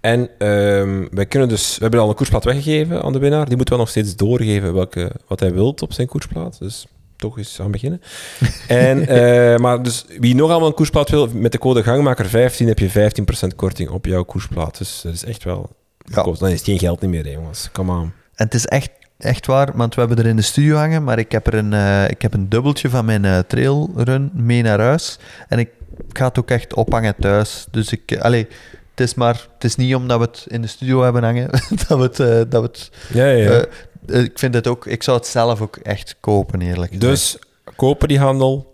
En 0.00 0.28
ehm, 0.38 1.04
wij 1.10 1.26
kunnen 1.26 1.48
dus, 1.48 1.74
we 1.76 1.82
hebben 1.82 2.00
al 2.00 2.08
een 2.08 2.14
koersplaat 2.14 2.44
weggegeven 2.44 3.02
aan 3.02 3.12
de 3.12 3.18
winnaar. 3.18 3.46
Die 3.46 3.56
moeten 3.56 3.74
wel 3.74 3.84
nog 3.84 3.92
steeds 3.92 4.16
doorgeven 4.16 4.74
welke, 4.74 5.10
wat 5.28 5.40
hij 5.40 5.52
wilt 5.52 5.82
op 5.82 5.92
zijn 5.92 6.06
koersplaat. 6.06 6.56
Dus 6.58 6.86
toch 7.22 7.38
eens 7.38 7.60
aan 7.60 7.70
beginnen. 7.70 8.00
en, 8.68 9.06
eh, 9.06 9.58
maar 9.58 9.82
dus 9.82 10.04
wie 10.18 10.34
nog 10.34 10.50
allemaal 10.50 10.68
een 10.68 10.74
koersplaat 10.74 11.10
wil, 11.10 11.28
met 11.32 11.52
de 11.52 11.58
code 11.58 11.82
Gangmaker15 11.82 12.66
heb 12.66 12.78
je 12.78 12.90
15% 12.90 13.56
korting 13.56 13.90
op 13.90 14.06
jouw 14.06 14.22
koersplaat. 14.22 14.78
Dus 14.78 15.00
dat 15.02 15.12
is 15.12 15.24
echt 15.24 15.44
wel... 15.44 15.70
Ja. 16.04 16.22
Dan 16.22 16.48
is 16.48 16.58
het 16.58 16.64
geen 16.64 16.78
geld 16.78 17.00
niet 17.00 17.10
meer, 17.10 17.24
hè, 17.24 17.30
jongens. 17.30 17.68
Come 17.72 17.92
on. 17.92 18.12
En 18.34 18.44
het 18.44 18.54
is 18.54 18.66
echt, 18.66 18.90
echt 19.18 19.46
waar, 19.46 19.70
want 19.74 19.94
we 19.94 20.00
hebben 20.00 20.18
er 20.18 20.26
in 20.26 20.36
de 20.36 20.42
studio 20.42 20.76
hangen, 20.76 21.04
maar 21.04 21.18
ik 21.18 21.32
heb 21.32 21.46
er 21.46 21.54
een, 21.54 21.72
eh, 21.72 22.08
ik 22.08 22.22
heb 22.22 22.34
een 22.34 22.48
dubbeltje 22.48 22.88
van 22.90 23.04
mijn 23.04 23.24
eh, 23.24 23.38
trailrun 23.38 24.30
mee 24.34 24.62
naar 24.62 24.80
huis. 24.80 25.18
En 25.48 25.58
ik 25.58 25.68
ga 26.12 26.26
het 26.26 26.38
ook 26.38 26.50
echt 26.50 26.74
ophangen 26.74 27.14
thuis. 27.20 27.66
Dus 27.70 27.92
ik, 27.92 28.18
allee, 28.20 28.46
het 28.90 29.00
is 29.00 29.14
maar, 29.14 29.46
het 29.54 29.64
is 29.64 29.76
niet 29.76 29.94
omdat 29.94 30.18
we 30.18 30.24
het 30.24 30.44
in 30.48 30.62
de 30.62 30.68
studio 30.68 31.02
hebben 31.02 31.22
hangen, 31.22 31.50
dat 31.88 31.98
we 32.16 32.22
het, 32.22 32.50
dat 32.50 32.62
we 32.62 32.68
het 32.68 32.90
Ja, 33.12 33.26
ja, 33.26 33.52
ja. 33.52 33.64
Ik 34.06 34.38
vind 34.38 34.54
het 34.54 34.66
ook, 34.66 34.86
ik 34.86 35.02
zou 35.02 35.16
het 35.16 35.26
zelf 35.26 35.60
ook 35.60 35.76
echt 35.76 36.16
kopen, 36.20 36.60
eerlijk 36.60 36.92
gezegd. 36.92 37.00
dus 37.12 37.36
kopen 37.76 38.08
die 38.08 38.18
handel, 38.18 38.72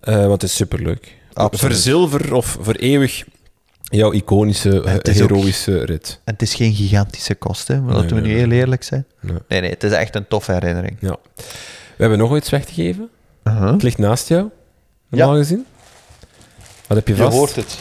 eh, 0.00 0.14
want 0.16 0.32
het 0.32 0.42
is 0.42 0.54
superleuk. 0.56 1.14
Absoluut. 1.32 1.74
Verzilver 1.74 2.34
of 2.34 2.56
vereeuwig 2.60 3.24
jouw 3.82 4.12
iconische, 4.12 4.82
ook- 4.84 5.06
heroïsche 5.06 5.84
rit. 5.84 6.20
En 6.24 6.32
het 6.32 6.42
is 6.42 6.54
geen 6.54 6.74
gigantische 6.74 7.34
kost, 7.34 7.68
hè, 7.68 7.80
laten 7.80 8.16
we 8.16 8.20
nu 8.22 8.34
heel 8.36 8.50
eerlijk 8.50 8.82
zijn. 8.82 9.06
Nee. 9.20 9.36
Nee, 9.48 9.60
nee, 9.60 9.70
het 9.70 9.82
is 9.84 9.92
echt 9.92 10.14
een 10.14 10.28
toffe 10.28 10.52
herinnering. 10.52 10.96
Ja. 11.00 11.16
We 11.96 12.08
hebben 12.08 12.18
nog 12.18 12.36
iets 12.36 12.50
weg 12.50 12.64
te 12.64 12.72
geven. 12.72 13.10
Het 13.42 13.82
ligt 13.82 13.98
naast 13.98 14.28
jou, 14.28 14.48
normaal 15.08 15.36
gezien. 15.36 15.66
Wat 16.86 16.96
heb 16.96 17.08
je 17.08 17.14
Je 17.16 17.22
vast? 17.22 17.36
hoort 17.36 17.56
het. 17.56 17.78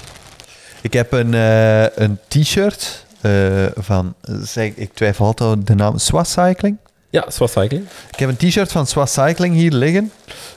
Ik 0.82 0.94
heb 0.94 1.12
een, 1.12 1.34
eh, 1.34 1.84
een 1.98 2.20
t-shirt 2.28 3.06
eh, 3.22 3.66
van, 3.76 4.14
zeg, 4.42 4.72
ik 4.76 4.94
twijfel 4.94 5.26
altijd 5.26 5.68
de 5.68 5.76
naam, 5.76 5.98
Swas 5.98 6.32
Cycling. 6.32 6.78
Ja, 7.10 7.26
Swas 7.28 7.52
Cycling. 7.52 7.86
Ik 8.12 8.20
heb 8.20 8.30
een 8.30 8.38
t-shirt 8.38 8.72
van 8.72 8.88
Swas 8.88 9.14
Cycling 9.14 9.56
hier 9.56 9.72
liggen. 9.72 10.12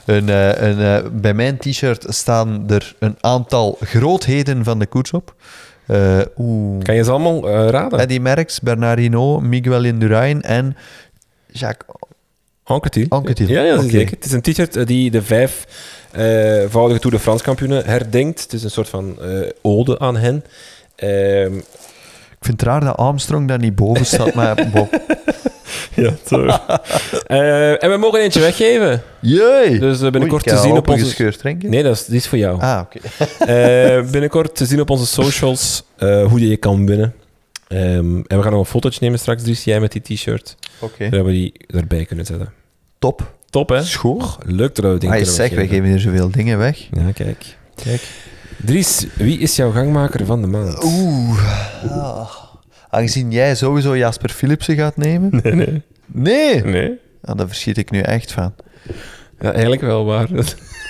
Een, 0.05 0.29
eh, 0.29 0.61
een, 0.61 0.79
eh, 0.79 1.09
bij 1.11 1.33
mijn 1.33 1.57
t-shirt 1.57 2.05
staan 2.07 2.63
er 2.69 2.95
een 2.99 3.15
aantal 3.21 3.77
grootheden 3.81 4.63
van 4.63 4.79
de 4.79 4.85
koers 4.85 5.11
op. 5.11 5.35
Kan 6.81 6.95
je 6.95 7.03
ze 7.03 7.11
allemaal 7.11 7.49
raden? 7.69 7.99
Eddy 7.99 8.17
Merckx, 8.17 8.59
Bernard 8.59 8.99
Hinault, 8.99 9.43
Miguel 9.43 9.83
Indurain 9.83 10.41
en 10.41 10.75
Jacques 11.51 11.95
Anquetil. 12.63 13.05
Anquetil. 13.09 13.47
Ja, 13.47 13.61
ja 13.61 13.81
zeker. 13.81 14.15
Het 14.15 14.25
is 14.25 14.31
een 14.31 14.41
t-shirt 14.41 14.87
die 14.87 15.11
de 15.11 15.21
vijf 15.21 15.65
voudige 16.69 16.99
Tour 16.99 17.15
de 17.15 17.21
France 17.21 17.43
kampioenen 17.43 17.85
herdenkt. 17.85 18.41
Het 18.41 18.53
is 18.53 18.63
een 18.63 18.71
soort 18.71 18.89
van 18.89 19.17
ode 19.61 19.99
aan 19.99 20.17
hen. 20.17 20.43
Ehm, 20.95 21.59
vind 22.45 22.59
het 22.59 22.69
raar 22.69 22.79
dat 22.79 22.97
Armstrong 22.97 23.47
daar 23.47 23.59
niet 23.59 23.75
boven 23.75 24.05
staat, 24.05 24.33
maar 24.33 24.67
bon. 24.73 24.89
ja, 26.03 26.11
zo. 26.27 26.45
Eh, 27.27 27.83
en 27.83 27.89
we 27.89 27.97
mogen 27.97 28.19
eentje 28.19 28.39
weggeven. 28.39 29.01
Jee! 29.19 29.79
Dus 29.79 30.01
eh, 30.01 30.09
binnenkort 30.11 30.47
Oei, 30.47 30.55
te 30.55 30.61
zien 30.61 30.77
op 30.77 30.89
onze... 30.89 31.03
gescheurd 31.03 31.39
drinken. 31.39 31.69
Nee, 31.69 31.83
dat 31.83 31.95
is, 31.95 32.05
die 32.05 32.15
is 32.15 32.27
voor 32.27 32.37
jou. 32.37 32.61
Ah, 32.61 32.81
oké. 32.81 32.99
Eh, 33.45 34.11
binnenkort 34.11 34.55
te 34.55 34.65
zien 34.65 34.81
op 34.81 34.89
onze 34.89 35.05
socials 35.05 35.83
hoe 35.99 36.39
je 36.39 36.47
je 36.47 36.57
kan 36.57 36.85
winnen. 36.85 37.13
Ehm, 37.67 38.15
en 38.27 38.37
we 38.37 38.41
gaan 38.41 38.51
nog 38.51 38.59
een 38.59 38.65
fotootje 38.65 38.99
nemen 39.01 39.19
straks, 39.19 39.43
dus 39.43 39.63
jij 39.63 39.79
met 39.79 39.91
die 39.91 40.01
t-shirt. 40.01 40.55
Oké. 40.79 41.03
Zodat 41.09 41.25
we 41.25 41.31
die 41.31 41.53
erbij 41.67 42.05
kunnen 42.05 42.25
zetten. 42.25 42.53
Top. 42.99 43.33
Top, 43.49 43.69
hè? 43.69 43.83
Schoon. 43.83 44.15
Och, 44.15 44.39
leuk 44.45 44.75
dat 44.75 44.85
we 44.85 44.97
dingen 44.97 45.15
Ah, 45.15 45.21
kunnen 45.21 45.25
zeg, 45.25 45.49
wij 45.49 45.57
weggeven. 45.57 45.69
geven 45.75 45.89
hier 45.89 45.99
zoveel 45.99 46.31
dingen 46.31 46.57
weg. 46.57 46.77
Ja, 46.91 47.11
kijk. 47.13 47.57
kijk. 47.83 48.01
Dries, 48.65 49.05
wie 49.13 49.39
is 49.39 49.55
jouw 49.55 49.71
gangmaker 49.71 50.25
van 50.25 50.41
de 50.41 50.47
maand? 50.47 50.83
Oeh. 50.83 51.39
Ah. 51.89 52.29
Aangezien 52.89 53.31
jij 53.31 53.55
sowieso 53.55 53.97
Jasper 53.97 54.29
Philipsen 54.29 54.75
gaat 54.75 54.97
nemen. 54.97 55.39
Nee, 55.43 55.53
nee. 55.53 55.83
Nee! 56.05 56.63
Nee? 56.63 56.99
Ah, 57.23 57.37
daar 57.37 57.47
verschiet 57.47 57.77
ik 57.77 57.91
nu 57.91 57.99
echt 57.99 58.31
van. 58.31 58.53
Ja, 59.39 59.51
eigenlijk 59.51 59.81
wel 59.81 60.05
waar. 60.05 60.27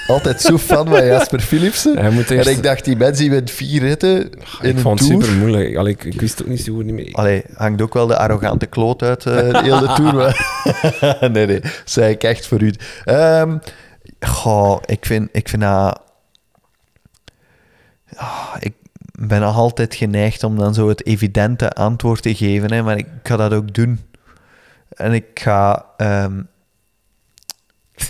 Altijd 0.07 0.41
zo 0.41 0.57
fan 0.57 0.88
van 0.88 1.06
Jasper 1.06 1.39
Philipsen. 1.39 1.97
Hij 1.97 2.10
moet 2.10 2.30
eerst... 2.30 2.47
En 2.47 2.56
ik 2.56 2.64
dacht, 2.64 2.85
die 2.85 2.95
mensen 2.95 3.23
die 3.23 3.34
met 3.34 3.52
vier 3.52 3.81
ritten 3.81 4.30
in 4.61 4.69
ik 4.69 4.80
vond 4.80 4.99
het 4.99 5.07
super 5.07 5.31
moeilijk. 5.31 5.76
Allee, 5.76 5.93
ik, 5.93 6.03
ik 6.03 6.22
wist 6.22 6.41
ook 6.41 6.47
niet 6.47 6.61
zo 6.61 6.73
goed 6.73 6.85
niet 6.85 6.93
meer. 6.93 7.14
Allee, 7.14 7.43
hangt 7.53 7.81
ook 7.81 7.93
wel 7.93 8.07
de 8.07 8.18
arrogante 8.18 8.65
kloot 8.65 9.02
uit 9.03 9.26
eh, 9.26 9.35
de 9.35 9.60
hele 9.73 9.93
tour. 9.93 10.38
nee, 11.34 11.45
nee, 11.45 11.61
zei 11.85 12.11
ik 12.11 12.23
echt 12.23 12.47
voor 12.47 12.61
u. 12.61 12.73
Ehm, 13.03 13.57
goh, 14.19 14.81
ik 14.85 15.06
vind, 15.06 15.30
ik 15.31 15.49
vind 15.49 15.61
dat... 15.61 16.03
Ah, 18.15 18.55
ik 18.59 18.73
ben 19.19 19.41
nog 19.41 19.55
altijd 19.55 19.95
geneigd 19.95 20.43
om 20.43 20.57
dan 20.57 20.73
zo 20.73 20.89
het 20.89 21.05
evidente 21.05 21.69
antwoord 21.69 22.21
te 22.21 22.35
geven, 22.35 22.73
hè, 22.73 22.83
maar 22.83 22.97
ik 22.97 23.07
ga 23.23 23.35
dat 23.35 23.53
ook 23.53 23.73
doen. 23.73 23.99
En 24.89 25.13
ik 25.13 25.39
ga... 25.39 25.85
ehm, 25.97 26.41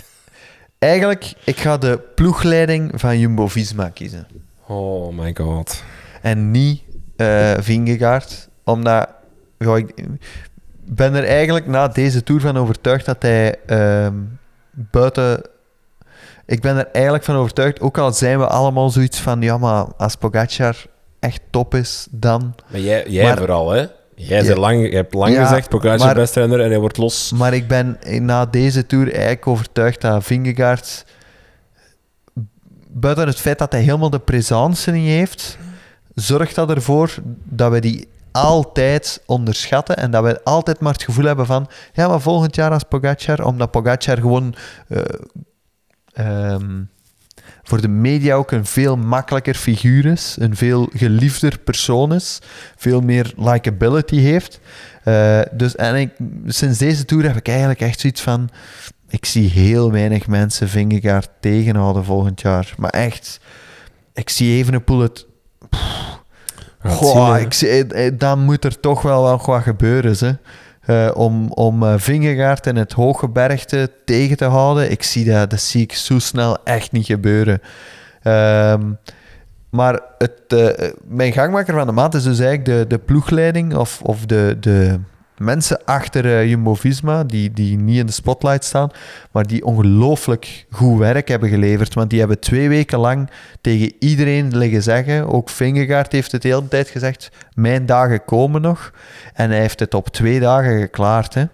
eigenlijk, 0.78 1.32
ik 1.44 1.56
ga 1.56 1.76
de 1.76 1.98
ploegleiding 2.14 2.92
van 2.94 3.18
Jumbo-Visma 3.18 3.88
kiezen. 3.88 4.26
Oh 4.66 5.16
my 5.18 5.34
god. 5.34 5.82
En 6.22 6.50
niet 6.50 6.82
eh 7.16 7.54
Vingegaard, 7.58 8.48
omdat 8.64 9.08
ja, 9.58 9.76
ik 9.76 9.94
ben 10.84 11.14
er 11.14 11.24
eigenlijk 11.24 11.66
na 11.66 11.88
deze 11.88 12.22
tour 12.22 12.40
van 12.40 12.56
overtuigd 12.56 13.06
dat 13.06 13.22
hij 13.22 13.56
ehm, 13.66 14.14
buiten. 14.70 15.42
Ik 16.46 16.60
ben 16.60 16.76
er 16.76 16.86
eigenlijk 16.92 17.24
van 17.24 17.36
overtuigd, 17.36 17.80
ook 17.80 17.98
al 17.98 18.12
zijn 18.12 18.38
we 18.38 18.46
allemaal 18.46 18.90
zoiets 18.90 19.20
van, 19.20 19.40
ja, 19.42 19.58
maar 19.58 19.84
als 19.96 20.14
Pogacar 20.16 20.76
echt 21.20 21.40
top 21.50 21.74
is, 21.74 22.06
dan. 22.10 22.54
Maar 22.70 22.80
jij, 22.80 23.04
jij 23.08 23.24
Maar- 23.24 23.36
vooral, 23.36 23.70
hè? 23.70 23.86
Jij, 24.14 24.42
Ja. 24.42 24.54
lang, 24.56 24.80
jij 24.80 24.90
hebt 24.90 25.14
lang 25.14 25.34
Ja, 25.34 25.46
gezegd, 25.46 25.68
Pogacar 25.68 26.14
best 26.14 26.34
renner 26.34 26.60
en 26.60 26.68
hij 26.70 26.78
wordt 26.78 26.96
los. 26.96 27.32
Maar 27.32 27.54
ik 27.54 27.68
ben 27.68 27.98
na 28.20 28.46
deze 28.46 28.86
tour 28.86 29.12
eigenlijk 29.12 29.46
overtuigd 29.46 30.00
dat 30.00 30.24
Vingegaard, 30.24 31.04
buiten 32.88 33.26
het 33.26 33.40
feit 33.40 33.58
dat 33.58 33.72
hij 33.72 33.80
helemaal 33.80 34.10
de 34.10 34.18
présence 34.18 34.90
niet 34.90 35.08
heeft, 35.08 35.58
zorgt 36.14 36.54
dat 36.54 36.70
ervoor 36.70 37.14
dat 37.44 37.72
we 37.72 37.80
die 37.80 38.08
altijd 38.32 39.22
onderschatten 39.26 39.96
en 39.96 40.10
dat 40.10 40.22
we 40.24 40.44
altijd 40.44 40.80
maar 40.80 40.92
het 40.92 41.02
gevoel 41.02 41.24
hebben 41.24 41.46
van 41.46 41.68
ja, 41.92 42.08
maar 42.08 42.20
volgend 42.20 42.54
jaar 42.54 42.70
als 42.70 42.82
Pogacar, 42.82 43.44
omdat 43.44 43.70
Pogacar 43.70 44.16
gewoon 44.16 44.54
eh, 44.88 45.00
ehm, 46.16 46.82
voor 47.62 47.80
de 47.80 47.88
media 47.88 48.34
ook 48.34 48.50
een 48.50 48.66
veel 48.66 48.96
makkelijker 48.96 49.54
figuur 49.54 50.06
is, 50.06 50.36
een 50.38 50.56
veel 50.56 50.88
geliefder 50.92 51.58
persoon 51.58 52.14
is, 52.14 52.38
veel 52.76 53.00
meer 53.00 53.32
likability 53.36 54.16
heeft. 54.16 54.60
Eh, 55.04 55.40
dus 55.52 55.76
en 55.76 55.94
ik, 55.94 56.10
sinds 56.46 56.78
deze 56.78 57.04
tour 57.04 57.24
heb 57.24 57.36
ik 57.36 57.48
eigenlijk 57.48 57.80
echt 57.80 58.00
zoiets 58.00 58.22
van 58.22 58.50
ik 59.08 59.24
zie 59.24 59.50
heel 59.50 59.92
weinig 59.92 60.26
mensen 60.26 60.68
Vingegaard 60.68 61.28
tegenhouden 61.40 62.04
volgend 62.04 62.40
jaar. 62.40 62.74
Maar 62.76 62.90
echt, 62.90 63.40
ik 64.14 64.30
zie 64.30 64.64
het 64.64 64.74
We 66.82 66.88
gaan 66.88 66.96
het 66.96 66.96
Goh, 66.96 67.34
zien, 67.34 67.44
ik 67.44 67.52
zie, 67.52 67.68
eh, 67.68 68.06
eh, 68.06 68.14
dan 68.18 68.38
moet 68.38 68.64
er 68.64 68.80
toch 68.80 69.02
wel 69.02 69.22
wat 69.22 69.44
wat 69.44 69.62
gebeuren. 69.62 70.16
Hè. 70.18 70.32
Eh, 70.86 71.10
om 71.14 71.50
om 71.50 71.82
eh, 71.82 71.94
Vingegaard 71.96 72.66
in 72.66 72.76
het 72.76 72.92
hooggebergte 72.92 73.90
tegen 74.04 74.36
te 74.36 74.44
houden. 74.44 74.90
Ik 74.90 75.02
zie 75.02 75.24
dat, 75.24 75.50
dat 75.50 75.60
zie 75.60 75.82
ik 75.82 75.92
zo 75.92 76.18
snel 76.18 76.64
echt 76.64 76.92
niet 76.92 77.06
gebeuren. 77.06 77.60
Ehm, 78.22 78.82
maar 79.70 80.00
het, 80.18 80.40
eh, 80.46 80.90
mijn 81.04 81.32
gangmaker 81.32 81.74
van 81.74 81.86
de 81.86 81.92
maand 81.92 82.14
is 82.14 82.22
dus 82.22 82.38
eigenlijk 82.38 82.64
de, 82.64 82.84
de 82.88 82.98
ploegleiding 82.98 83.74
of, 83.74 84.00
of 84.02 84.26
de, 84.26 84.56
de 84.60 84.98
mensen 85.38 85.84
achter 85.84 86.24
eh, 86.24 86.48
Jumbo-Visma, 86.48 87.24
die, 87.24 87.50
die 87.50 87.78
niet 87.78 87.98
in 87.98 88.06
de 88.06 88.12
spotlight 88.12 88.64
staan, 88.64 88.90
maar 89.30 89.46
die 89.46 89.64
ongelooflijk 89.64 90.66
goed 90.70 90.98
werk 90.98 91.28
hebben 91.28 91.48
geleverd. 91.48 91.94
Want 91.94 92.10
die 92.10 92.18
hebben 92.18 92.40
twee 92.40 92.68
weken 92.68 92.98
lang 92.98 93.30
tegen 93.60 93.92
iedereen 93.98 94.56
liggen 94.56 94.82
zeggen, 94.82 95.32
ook 95.32 95.50
Vingegaard 95.50 96.12
heeft 96.12 96.32
het 96.32 96.42
de 96.42 96.48
hele 96.48 96.68
tijd 96.68 96.88
gezegd, 96.88 97.30
mijn 97.54 97.86
dagen 97.86 98.24
komen 98.24 98.60
nog. 98.60 98.92
En 99.34 99.50
hij 99.50 99.60
heeft 99.60 99.80
het 99.80 99.94
op 99.94 100.08
twee 100.08 100.40
dagen 100.40 100.80
geklaard. 100.80 101.34
Hè. 101.34 101.44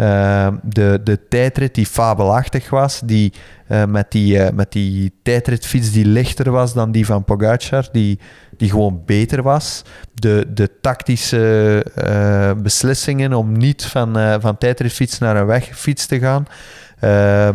Uh, 0.00 0.48
de, 0.62 1.00
de 1.04 1.28
tijdrit 1.28 1.74
die 1.74 1.86
fabelachtig 1.86 2.70
was, 2.70 3.00
die, 3.04 3.32
uh, 3.68 3.84
met, 3.84 4.10
die, 4.10 4.36
uh, 4.36 4.48
met 4.54 4.72
die 4.72 5.12
tijdritfiets 5.22 5.92
die 5.92 6.06
lichter 6.06 6.50
was 6.50 6.72
dan 6.72 6.92
die 6.92 7.06
van 7.06 7.24
Pogacar, 7.24 7.88
die, 7.92 8.18
die 8.56 8.70
gewoon 8.70 9.02
beter 9.06 9.42
was. 9.42 9.82
De, 10.14 10.46
de 10.54 10.70
tactische 10.80 11.86
uh, 12.04 12.62
beslissingen 12.62 13.32
om 13.32 13.52
niet 13.52 13.84
van, 13.84 14.40
van 14.40 14.58
tijdritfiets 14.58 15.18
naar 15.18 15.36
een 15.36 15.46
wegfiets 15.46 16.06
te 16.06 16.18
gaan. 16.18 16.46
Uh, 17.04 17.48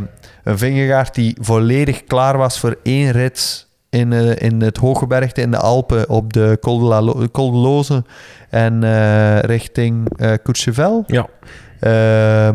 een 0.44 0.58
Vingegaard 0.58 1.16
die 1.16 1.38
volledig 1.42 2.04
klaar 2.04 2.38
was 2.38 2.60
voor 2.60 2.78
één 2.84 3.12
rit 3.12 3.68
in, 3.90 4.14
in 4.38 4.62
het 4.62 4.78
Hooggebergte 4.78 5.42
in 5.42 5.52
de 5.52 5.58
Alpen 5.58 6.10
op 6.10 6.34
de 6.34 6.58
Col 6.62 6.80
de, 7.52 7.58
Loze 7.58 8.04
en 8.50 8.82
richting 9.40 10.22
uh, 10.22 10.34
Courchevel. 10.44 11.04
Ja. 11.08 11.28
Uh, 11.82 12.50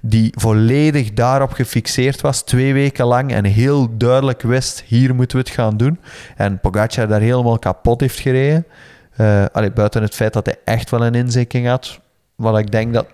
die 0.00 0.32
volledig 0.38 1.12
daarop 1.12 1.52
gefixeerd 1.52 2.20
was, 2.20 2.42
twee 2.42 2.72
weken 2.72 3.06
lang, 3.06 3.32
en 3.32 3.44
heel 3.44 3.96
duidelijk 3.96 4.42
wist, 4.42 4.82
hier 4.86 5.14
moeten 5.14 5.36
we 5.38 5.42
het 5.42 5.52
gaan 5.52 5.76
doen. 5.76 5.98
En 6.36 6.60
Pogacar 6.60 7.08
daar 7.08 7.20
helemaal 7.20 7.58
kapot 7.58 8.00
heeft 8.00 8.18
gereden. 8.18 8.66
Uh, 9.20 9.44
buiten 9.74 10.02
het 10.02 10.14
feit 10.14 10.32
dat 10.32 10.46
hij 10.46 10.56
echt 10.64 10.90
wel 10.90 11.06
een 11.06 11.14
inzikking 11.14 11.66
had, 11.66 12.00
wat 12.34 12.58
ik 12.58 12.70
denk 12.70 12.94
dat 12.94 13.06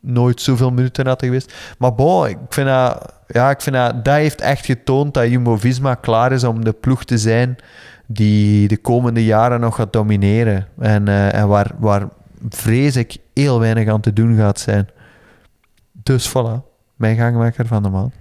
nooit 0.00 0.40
zoveel 0.40 0.70
minuten 0.70 1.06
had 1.06 1.22
geweest. 1.24 1.54
Maar 1.78 1.94
bon, 1.94 2.28
ik 2.28 2.38
vind 2.48 2.66
dat, 2.66 3.12
ja, 3.26 3.50
ik 3.50 3.60
vind 3.60 3.76
dat, 3.76 4.04
dat 4.04 4.14
heeft 4.14 4.40
echt 4.40 4.64
getoond 4.64 5.14
dat 5.14 5.28
Jumbo-Visma 5.28 5.94
klaar 5.94 6.32
is 6.32 6.44
om 6.44 6.64
de 6.64 6.72
ploeg 6.72 7.04
te 7.04 7.18
zijn 7.18 7.56
die 8.06 8.68
de 8.68 8.76
komende 8.76 9.24
jaren 9.24 9.60
nog 9.60 9.74
gaat 9.74 9.92
domineren. 9.92 10.66
En, 10.78 11.08
uh, 11.08 11.34
en 11.34 11.48
waar, 11.48 11.70
waar 11.78 12.08
vrees 12.48 12.96
ik 12.96 13.16
heel 13.34 13.60
weinig 13.60 13.88
aan 13.88 14.00
te 14.00 14.12
doen 14.12 14.36
gaat 14.36 14.60
zijn. 14.60 14.88
Dus 15.92 16.28
voilà, 16.28 16.62
mijn 16.96 17.16
gangmaker 17.16 17.66
van 17.66 17.82
de 17.82 17.88
maand. 17.88 18.14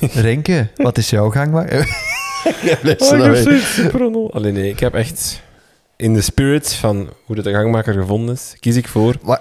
Renke, 0.14 0.68
wat 0.76 0.98
is 0.98 1.10
jouw 1.10 1.30
gangmaker? 1.30 1.78
oh, 3.98 4.30
Alleen 4.30 4.54
nee, 4.54 4.70
ik 4.70 4.80
heb 4.80 4.94
echt 4.94 5.42
in 5.96 6.14
de 6.14 6.20
spirit 6.20 6.72
van 6.72 7.10
hoe 7.24 7.42
de 7.42 7.52
gangmaker 7.52 7.94
gevonden 7.94 8.34
is, 8.34 8.56
kies 8.60 8.76
ik 8.76 8.88
voor. 8.88 9.16
Maar, 9.22 9.40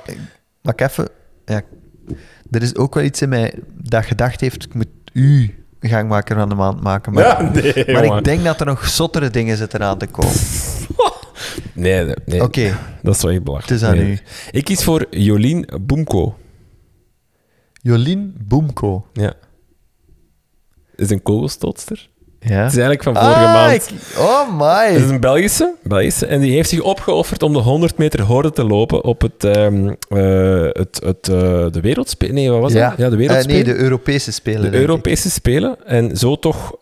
maar 0.61 0.73
ik 0.73 0.81
even, 0.81 1.09
ja, 1.45 1.61
er 2.51 2.61
is 2.61 2.75
ook 2.75 2.93
wel 2.93 3.03
iets 3.03 3.21
in 3.21 3.29
mij 3.29 3.53
dat 3.71 4.05
gedacht 4.05 4.41
heeft, 4.41 4.65
ik 4.65 4.73
moet 4.73 4.87
u 5.13 5.55
gangmaker 5.79 6.35
van 6.35 6.49
de 6.49 6.55
maand 6.55 6.81
maken. 6.81 7.13
Maar, 7.13 7.23
ja, 7.23 7.41
nee, 7.41 7.91
maar 7.91 8.17
ik 8.17 8.23
denk 8.23 8.43
dat 8.43 8.59
er 8.59 8.65
nog 8.65 8.87
zottere 8.87 9.29
dingen 9.29 9.57
zitten 9.57 9.83
aan 9.83 9.97
te 9.97 10.07
komen. 10.07 10.33
Nee, 11.73 12.03
nee, 12.03 12.15
nee. 12.25 12.43
Oké. 12.43 12.59
Okay. 12.59 12.75
Dat 13.01 13.15
is 13.15 13.21
wel 13.21 13.31
echt 13.31 13.43
belachelijk. 13.43 13.81
Het 13.81 13.81
is 13.81 13.87
aan 13.87 14.05
nee. 14.05 14.11
u. 14.11 14.19
Ik 14.51 14.63
kies 14.63 14.83
voor 14.83 15.05
Jolien 15.09 15.69
Boemko. 15.81 16.37
Jolien 17.81 18.35
Boemko. 18.47 19.05
Ja. 19.13 19.33
Is 20.95 21.09
een 21.09 21.21
kogelstotster. 21.21 22.09
Ja. 22.39 22.63
Het 22.63 22.71
is 22.71 22.77
eigenlijk 22.77 23.03
van 23.03 23.15
vorige 23.15 23.45
ah, 23.45 23.53
maand. 23.53 23.73
Ik, 23.73 24.19
oh 24.19 24.57
my. 24.57 24.93
Het 24.93 25.03
is 25.03 25.09
een 25.09 25.19
Belgische, 25.19 25.73
Belgische. 25.83 26.25
En 26.25 26.39
die 26.39 26.51
heeft 26.51 26.69
zich 26.69 26.81
opgeofferd 26.81 27.43
om 27.43 27.53
de 27.53 27.59
100 27.59 27.97
meter 27.97 28.21
horde 28.21 28.51
te 28.51 28.63
lopen 28.63 29.03
op 29.03 29.21
het, 29.21 29.43
um, 29.43 29.87
uh, 30.09 30.67
het, 30.69 31.01
het, 31.03 31.27
uh, 31.27 31.37
de 31.71 31.79
wereldspelen. 31.81 32.35
Nee, 32.35 32.49
wat 32.49 32.61
was 32.61 32.73
ja. 32.73 32.89
dat? 32.89 32.97
Ja, 32.97 33.09
de 33.09 33.15
wereldspelen. 33.15 33.59
Uh, 33.59 33.65
nee, 33.65 33.75
de 33.75 33.81
Europese 33.83 34.31
Spelen. 34.31 34.71
De 34.71 34.79
Europese 34.79 35.29
Spelen. 35.29 35.85
En 35.85 36.17
zo 36.17 36.35
toch... 36.35 36.75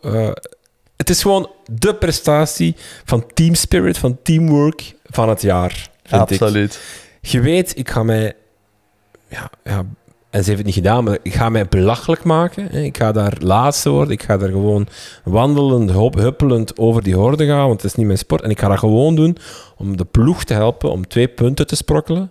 Het 0.98 1.10
is 1.10 1.22
gewoon 1.22 1.50
de 1.72 1.94
prestatie 1.94 2.76
van 3.04 3.26
team 3.34 3.54
spirit, 3.54 3.98
van 3.98 4.18
teamwork 4.22 4.94
van 5.04 5.28
het 5.28 5.42
jaar. 5.42 5.90
Absoluut. 6.10 6.80
Ik. 7.20 7.28
Je 7.30 7.40
weet, 7.40 7.78
ik 7.78 7.90
ga 7.90 8.02
mij... 8.02 8.36
Ja, 9.28 9.50
ja, 9.64 9.84
en 10.30 10.42
ze 10.42 10.46
heeft 10.46 10.56
het 10.56 10.66
niet 10.66 10.74
gedaan, 10.74 11.04
maar 11.04 11.18
ik 11.22 11.34
ga 11.34 11.48
mij 11.48 11.66
belachelijk 11.66 12.24
maken. 12.24 12.72
Ik 12.72 12.96
ga 12.96 13.12
daar 13.12 13.36
laatste 13.38 13.90
worden. 13.90 14.12
Ik 14.12 14.22
ga 14.22 14.36
daar 14.36 14.48
gewoon 14.48 14.88
wandelend, 15.24 15.90
huppelend 15.90 16.78
over 16.78 17.02
die 17.02 17.14
horde 17.14 17.46
gaan, 17.46 17.66
want 17.66 17.82
het 17.82 17.90
is 17.90 17.96
niet 17.96 18.06
mijn 18.06 18.18
sport. 18.18 18.42
En 18.42 18.50
ik 18.50 18.60
ga 18.60 18.68
dat 18.68 18.78
gewoon 18.78 19.16
doen 19.16 19.36
om 19.76 19.96
de 19.96 20.04
ploeg 20.04 20.44
te 20.44 20.54
helpen 20.54 20.90
om 20.90 21.08
twee 21.08 21.28
punten 21.28 21.66
te 21.66 21.76
sprokkelen. 21.76 22.30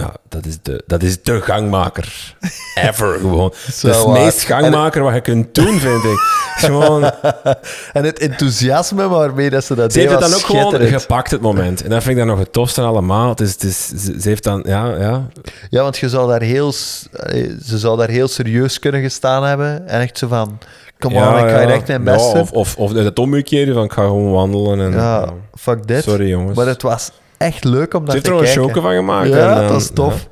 Ja, 0.00 0.14
dat 0.28 0.46
is 0.46 0.58
de, 0.62 0.82
dat 0.86 1.02
is 1.02 1.22
de 1.22 1.40
gangmaker. 1.40 2.34
Ever, 2.74 3.18
gewoon. 3.18 3.52
Zo 3.72 3.88
Dat 3.88 3.96
is 3.96 4.02
het 4.02 4.12
meest 4.12 4.44
gangmaker 4.44 5.02
wat 5.02 5.14
je 5.14 5.20
kunt 5.20 5.54
doen, 5.54 5.78
vind 5.78 6.04
ik. 6.04 6.18
Gewoon, 6.54 7.02
En 7.92 8.04
het 8.04 8.18
enthousiasme 8.18 9.08
waarmee 9.08 9.50
dat 9.50 9.64
ze 9.64 9.74
dat 9.74 9.92
ze 9.92 9.98
deed 9.98 10.08
heeft 10.08 10.20
het 10.20 10.30
dan 10.30 10.40
ook 10.40 10.46
gewoon 10.46 10.88
gepakt, 10.88 11.30
het 11.30 11.40
moment. 11.40 11.82
En 11.82 11.90
dat 11.90 12.02
vind 12.02 12.10
ik 12.12 12.16
dan 12.16 12.26
nog 12.26 12.38
het 12.38 12.52
tofste 12.52 12.80
allemaal. 12.80 13.28
Het 13.28 13.40
is, 13.40 13.52
het 13.52 13.62
is, 13.62 13.86
ze, 13.86 14.28
heeft 14.28 14.44
dan, 14.44 14.62
ja, 14.66 14.96
ja. 14.96 15.26
Ja, 15.70 15.82
want 15.82 15.98
je 15.98 16.08
zou 16.08 16.28
daar 16.28 16.42
heel, 16.42 16.72
eh, 17.12 17.50
ze 17.64 17.78
zou 17.78 17.96
daar 17.96 18.08
heel 18.08 18.28
serieus 18.28 18.78
kunnen 18.78 19.02
gestaan 19.02 19.44
hebben. 19.44 19.88
En 19.88 20.00
echt 20.00 20.18
zo 20.18 20.28
van, 20.28 20.58
kom 20.98 21.12
ja, 21.12 21.28
on, 21.28 21.44
ik 21.44 21.50
ga 21.50 21.60
ja. 21.60 21.68
echt 21.68 21.86
mijn 21.86 22.04
best 22.04 22.32
Ja. 22.32 22.40
Of, 22.40 22.52
of, 22.52 22.76
of 22.76 22.92
het 22.92 23.18
omgekeerde 23.18 23.72
van, 23.72 23.84
ik 23.84 23.92
ga 23.92 24.02
gewoon 24.02 24.30
wandelen. 24.30 24.80
En, 24.80 24.92
Ja, 24.92 25.28
fuck 25.54 25.86
dit. 25.86 26.02
Sorry, 26.02 26.28
jongens. 26.28 26.56
Maar 26.56 26.66
het 26.66 26.82
was 26.82 27.10
echt 27.40 27.64
leuk 27.64 27.94
om 27.94 28.00
Ze 28.00 28.04
naar 28.06 28.12
heeft 28.14 28.24
te 28.24 28.30
er 28.30 28.36
nog 28.36 28.46
een 28.46 28.52
kijken. 28.54 28.62
showke 28.72 28.80
van 28.80 28.94
gemaakt. 28.94 29.28
Ja, 29.28 29.62
en 29.62 29.68
dat 29.68 29.80
is 29.80 29.90
tof. 29.94 30.14
ja. 30.22 30.28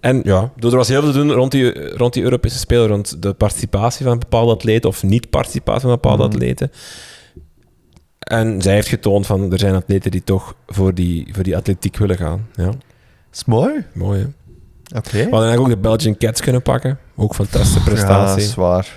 En 0.00 0.20
ja, 0.24 0.50
er 0.58 0.76
was 0.76 0.88
heel 0.88 1.02
veel 1.02 1.12
te 1.12 1.18
doen 1.18 1.32
rond 1.32 1.50
die, 1.52 1.88
rond 1.96 2.12
die 2.12 2.22
Europese 2.22 2.58
Spelen, 2.58 2.86
rond 2.86 3.22
de 3.22 3.32
participatie 3.32 4.06
van 4.06 4.18
bepaalde 4.18 4.52
atleten 4.52 4.88
of 4.90 5.02
niet-participatie 5.02 5.80
van 5.80 5.90
bepaalde 5.90 6.22
Mhm. 6.24 6.32
atleten. 6.32 6.70
En 8.18 8.62
zij 8.62 8.74
heeft 8.74 8.88
getoond 8.88 9.26
van, 9.26 9.52
er 9.52 9.58
zijn 9.58 9.74
atleten 9.74 10.10
die 10.10 10.24
toch 10.24 10.54
voor 10.66 10.94
die, 10.94 11.28
voor 11.34 11.42
die 11.42 11.56
atletiek 11.56 11.96
willen 11.96 12.16
gaan. 12.16 12.46
Ja, 12.54 12.70
is 13.32 13.44
mooi. 13.44 13.84
mooi 13.94 14.20
hè. 14.20 14.26
Oké. 14.98 15.10
We 15.10 15.18
hadden 15.22 15.40
eigenlijk 15.48 15.60
ook 15.60 15.82
de 15.82 15.88
Belgian 15.88 16.16
Cats 16.16 16.40
kunnen 16.40 16.62
pakken. 16.62 16.98
Ook 17.16 17.34
fantastische 17.34 17.78
Ja, 17.78 17.84
prestatie. 17.84 18.42
zwaar. 18.42 18.92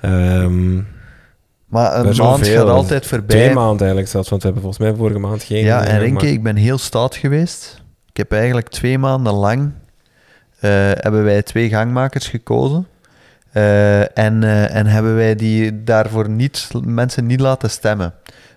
Ehm, 0.00 0.80
Maar 1.70 1.98
een 1.98 2.16
maand 2.16 2.46
gaat 2.46 2.68
altijd 2.68 3.06
voorbij. 3.06 3.36
twee 3.36 3.54
maanden 3.54 3.78
eigenlijk 3.78 4.08
zelfs, 4.08 4.28
want 4.28 4.42
we 4.42 4.48
hebben 4.48 4.64
volgens 4.66 4.88
mij 4.88 4.98
vorige 4.98 5.18
maand 5.18 5.42
geen... 5.42 5.64
Ja, 5.64 5.84
en 5.84 5.94
eh, 5.94 5.98
Renke, 5.98 6.24
maar- 6.24 6.32
ik 6.32 6.42
ben 6.42 6.56
heel 6.56 6.78
stout 6.78 7.16
geweest. 7.16 7.82
Ik 8.10 8.16
heb 8.16 8.32
eigenlijk 8.32 8.68
twee 8.68 8.98
maanden 8.98 9.32
lang 9.32 9.72
eh, 10.60 10.70
hebben 10.94 11.24
wij 11.24 11.42
twee 11.42 11.68
gangmakers 11.68 12.28
gekozen. 12.28 12.86
Eh, 13.52 14.18
en, 14.18 14.44
en 14.70 14.86
hebben 14.86 15.16
wij 15.16 15.34
die 15.34 15.84
daarvoor 15.84 16.28
niet, 16.28 16.68
mensen 16.84 17.26
niet 17.26 17.40
laten 17.40 17.70
stemmen. 17.70 18.14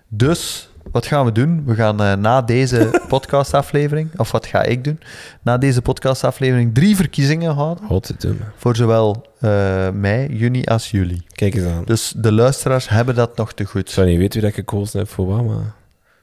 Dus, 0.08 0.70
wat 0.92 1.06
gaan 1.06 1.24
we 1.24 1.32
doen? 1.32 1.64
We 1.64 1.74
gaan 1.74 2.02
eh, 2.02 2.12
na 2.14 2.42
deze 2.42 3.00
podcastaflevering, 3.08 4.10
of 4.16 4.30
wat 4.32 4.46
ga 4.46 4.62
ik 4.62 4.84
doen? 4.84 5.00
Na 5.42 5.58
deze 5.58 5.82
podcastaflevering 5.82 6.74
drie 6.74 6.96
verkiezingen 6.96 7.54
houden. 7.54 8.02
Doen. 8.18 8.40
Voor 8.56 8.76
zowel 8.76 9.26
eh, 9.40 9.90
mei, 9.90 10.36
juni 10.36 10.64
als 10.64 10.90
juli. 10.90 11.22
Kijk 11.28 11.54
eens 11.54 11.66
aan. 11.66 11.84
Dus 11.84 12.12
de 12.16 12.32
luisteraars 12.32 12.88
hebben 12.88 13.14
dat 13.14 13.36
nog 13.36 13.52
te 13.52 13.62
Ik 13.62 13.68
goed. 13.68 13.90
zou 13.90 14.06
niet 14.06 14.18
weten 14.18 14.32
wie 14.32 14.40
dat 14.40 14.50
ik 14.50 14.56
gekozen 14.56 14.98
heb 14.98 15.08
voor 15.08 15.26
wat, 15.26 15.44
maar... 15.44 15.74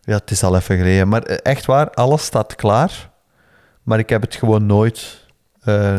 Ja, 0.01 0.15
het 0.15 0.31
is 0.31 0.43
al 0.43 0.55
even 0.55 0.77
geleden. 0.77 1.07
Maar 1.07 1.23
eh, 1.23 1.37
echt 1.43 1.65
waar, 1.65 1.89
alles 1.89 2.23
staat 2.25 2.55
klaar. 2.55 3.09
Maar 3.83 3.99
ik 3.99 4.09
heb 4.09 4.21
het 4.21 4.35
gewoon 4.35 4.65
nooit, 4.65 5.25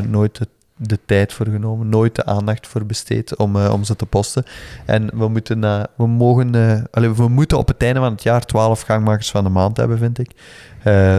nooit 0.07 0.39
de, 0.39 0.49
de 0.83 0.99
tijd 1.07 1.33
voor 1.33 1.47
genomen, 1.47 1.89
nooit 1.89 2.15
de 2.15 2.25
aandacht 2.25 2.67
voor 2.67 2.87
besteed 2.87 3.37
om, 3.37 3.57
eh, 3.57 3.73
om 3.73 3.85
ze 3.85 3.97
te 3.97 4.07
posten. 4.07 4.45
En 4.87 5.19
we 5.19 5.29
moeten, 5.29 5.65
eh, 5.65 5.83
we, 5.97 6.07
mogen, 6.07 6.55
eh, 6.55 6.83
allee, 6.91 7.15
we 7.15 7.29
moeten 7.29 7.59
op 7.59 7.69
het 7.69 7.83
einde 7.83 8.01
van 8.01 8.13
het 8.13 8.23
jaar 8.23 8.45
12 8.45 8.81
gangmakers 8.81 9.31
van 9.31 9.45
de 9.45 9.51
maand 9.51 9.77
hebben, 9.77 9.99
vind 9.99 10.19
ik. 10.19 10.31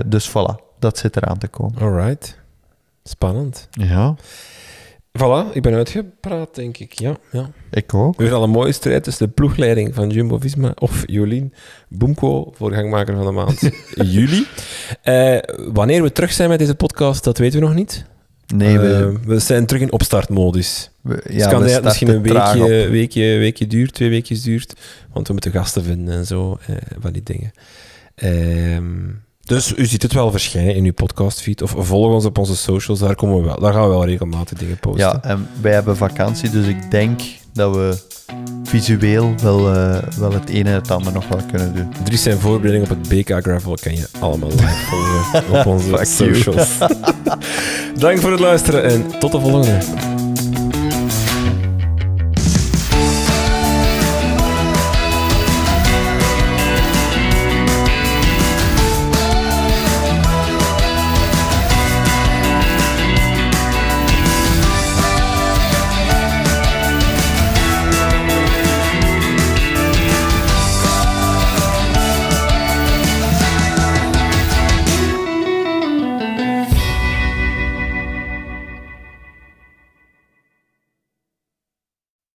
Dus 0.06 0.30
voilà, 0.30 0.76
dat 0.80 0.98
zit 0.98 1.16
eraan 1.16 1.38
te 1.38 1.48
komen. 1.48 1.82
Alright. 1.82 2.42
Spannend. 3.04 3.68
Ja, 3.72 4.16
Voilà, 5.20 5.54
ik 5.54 5.62
ben 5.62 5.74
uitgepraat, 5.74 6.56
denk 6.56 6.78
ik. 6.78 7.00
Ja, 7.00 7.16
ja. 7.32 7.50
ik 7.72 7.94
ook. 7.94 8.18
Weer 8.18 8.34
al 8.34 8.44
een 8.44 8.50
mooie 8.50 8.72
strijd 8.72 9.04
tussen 9.04 9.28
de 9.28 9.34
ploegleiding 9.34 9.96
van 9.96 10.10
Jumbo-Visma 10.10 10.72
of 10.76 11.04
Jolien 11.06 11.54
Boemko 11.90 12.52
voor 12.56 12.72
gangmaker 12.72 13.16
van 13.16 13.26
de 13.26 13.32
maand 13.32 13.70
juli. 14.14 14.48
Wanneer 15.74 16.02
we 16.02 16.12
terug 16.12 16.32
zijn 16.32 16.50
met 16.50 16.60
deze 16.60 16.76
podcast, 16.76 17.24
dat 17.24 17.38
weten 17.38 17.60
we 17.60 17.66
nog 17.66 17.76
niet. 17.76 18.06
Nee, 18.56 18.80
we, 18.80 18.94
Eh, 18.94 19.28
we 19.28 19.40
zijn 19.40 19.66
terug 19.66 19.82
in 19.82 19.92
opstartmodus. 19.92 20.92
we, 21.02 21.22
dus 21.28 21.36
ja, 21.36 21.42
het 21.42 21.50
kan 21.50 21.64
we 21.64 21.72
dat 21.72 21.84
misschien 21.84 22.08
een 22.08 22.22
weekje, 22.22 22.90
weekje, 22.90 23.38
weekje 23.38 23.68
duurt, 23.68 23.94
twee 23.94 24.10
weekjes 24.10 24.42
duurt. 24.42 24.74
Want 25.14 25.28
we 25.28 25.34
moeten 25.34 25.52
gasten 25.52 25.84
vinden 25.84 26.14
en 26.14 26.26
zo, 26.26 26.58
eh, 26.68 26.76
van 27.00 27.12
die 27.12 27.24
dingen. 27.24 27.52
Ehm, 28.16 29.10
dus 29.44 29.74
u 29.78 29.86
ziet 29.86 30.02
het 30.02 30.14
wel 30.14 30.32
verschijnen 30.32 30.76
in 30.76 30.86
uw 30.86 30.94
podcastfeed. 30.94 31.62
Of 31.62 31.76
volg 31.78 32.14
ons 32.14 32.26
op 32.26 32.38
onze 32.38 32.56
socials, 32.56 33.00
daar, 33.00 33.16
komen 33.16 33.38
we 33.38 33.44
wel, 33.44 33.60
daar 33.60 33.74
gaan 33.74 33.84
we 33.84 33.90
wel 33.90 34.06
regelmatig 34.06 34.58
dingen 34.58 34.80
posten. 34.80 35.06
Ja, 35.06 35.22
en 35.22 35.48
wij 35.62 35.74
hebben 35.74 35.98
vakantie, 35.98 36.50
dus 36.50 36.68
ik 36.68 36.92
denk 36.92 37.22
dat 37.54 37.76
we 37.76 37.98
visueel 38.64 39.34
wel, 39.42 39.74
eh, 39.74 39.98
wel 40.18 40.34
het 40.34 40.50
ene 40.50 40.70
en 40.70 40.76
het 40.76 40.92
ander 40.92 41.14
nog 41.14 41.28
wel 41.28 41.40
kunnen 41.50 41.76
doen. 41.76 41.94
Dries 42.04 42.24
zijn 42.24 42.38
voorbereiding 42.38 42.92
op 42.92 42.98
het 42.98 43.10
BK 43.10 43.44
Gravel 43.44 43.78
kan 43.82 43.96
je 43.96 44.08
allemaal 44.20 44.50
live 44.50 44.86
volgen 44.90 45.60
op 45.60 45.66
onze 45.66 46.00
socials. 46.06 46.70
Dank 48.00 48.20
voor 48.20 48.32
het 48.32 48.40
luisteren 48.40 48.84
en 48.84 49.20
tot 49.20 49.32
de 49.32 49.40
volgende. 49.40 50.13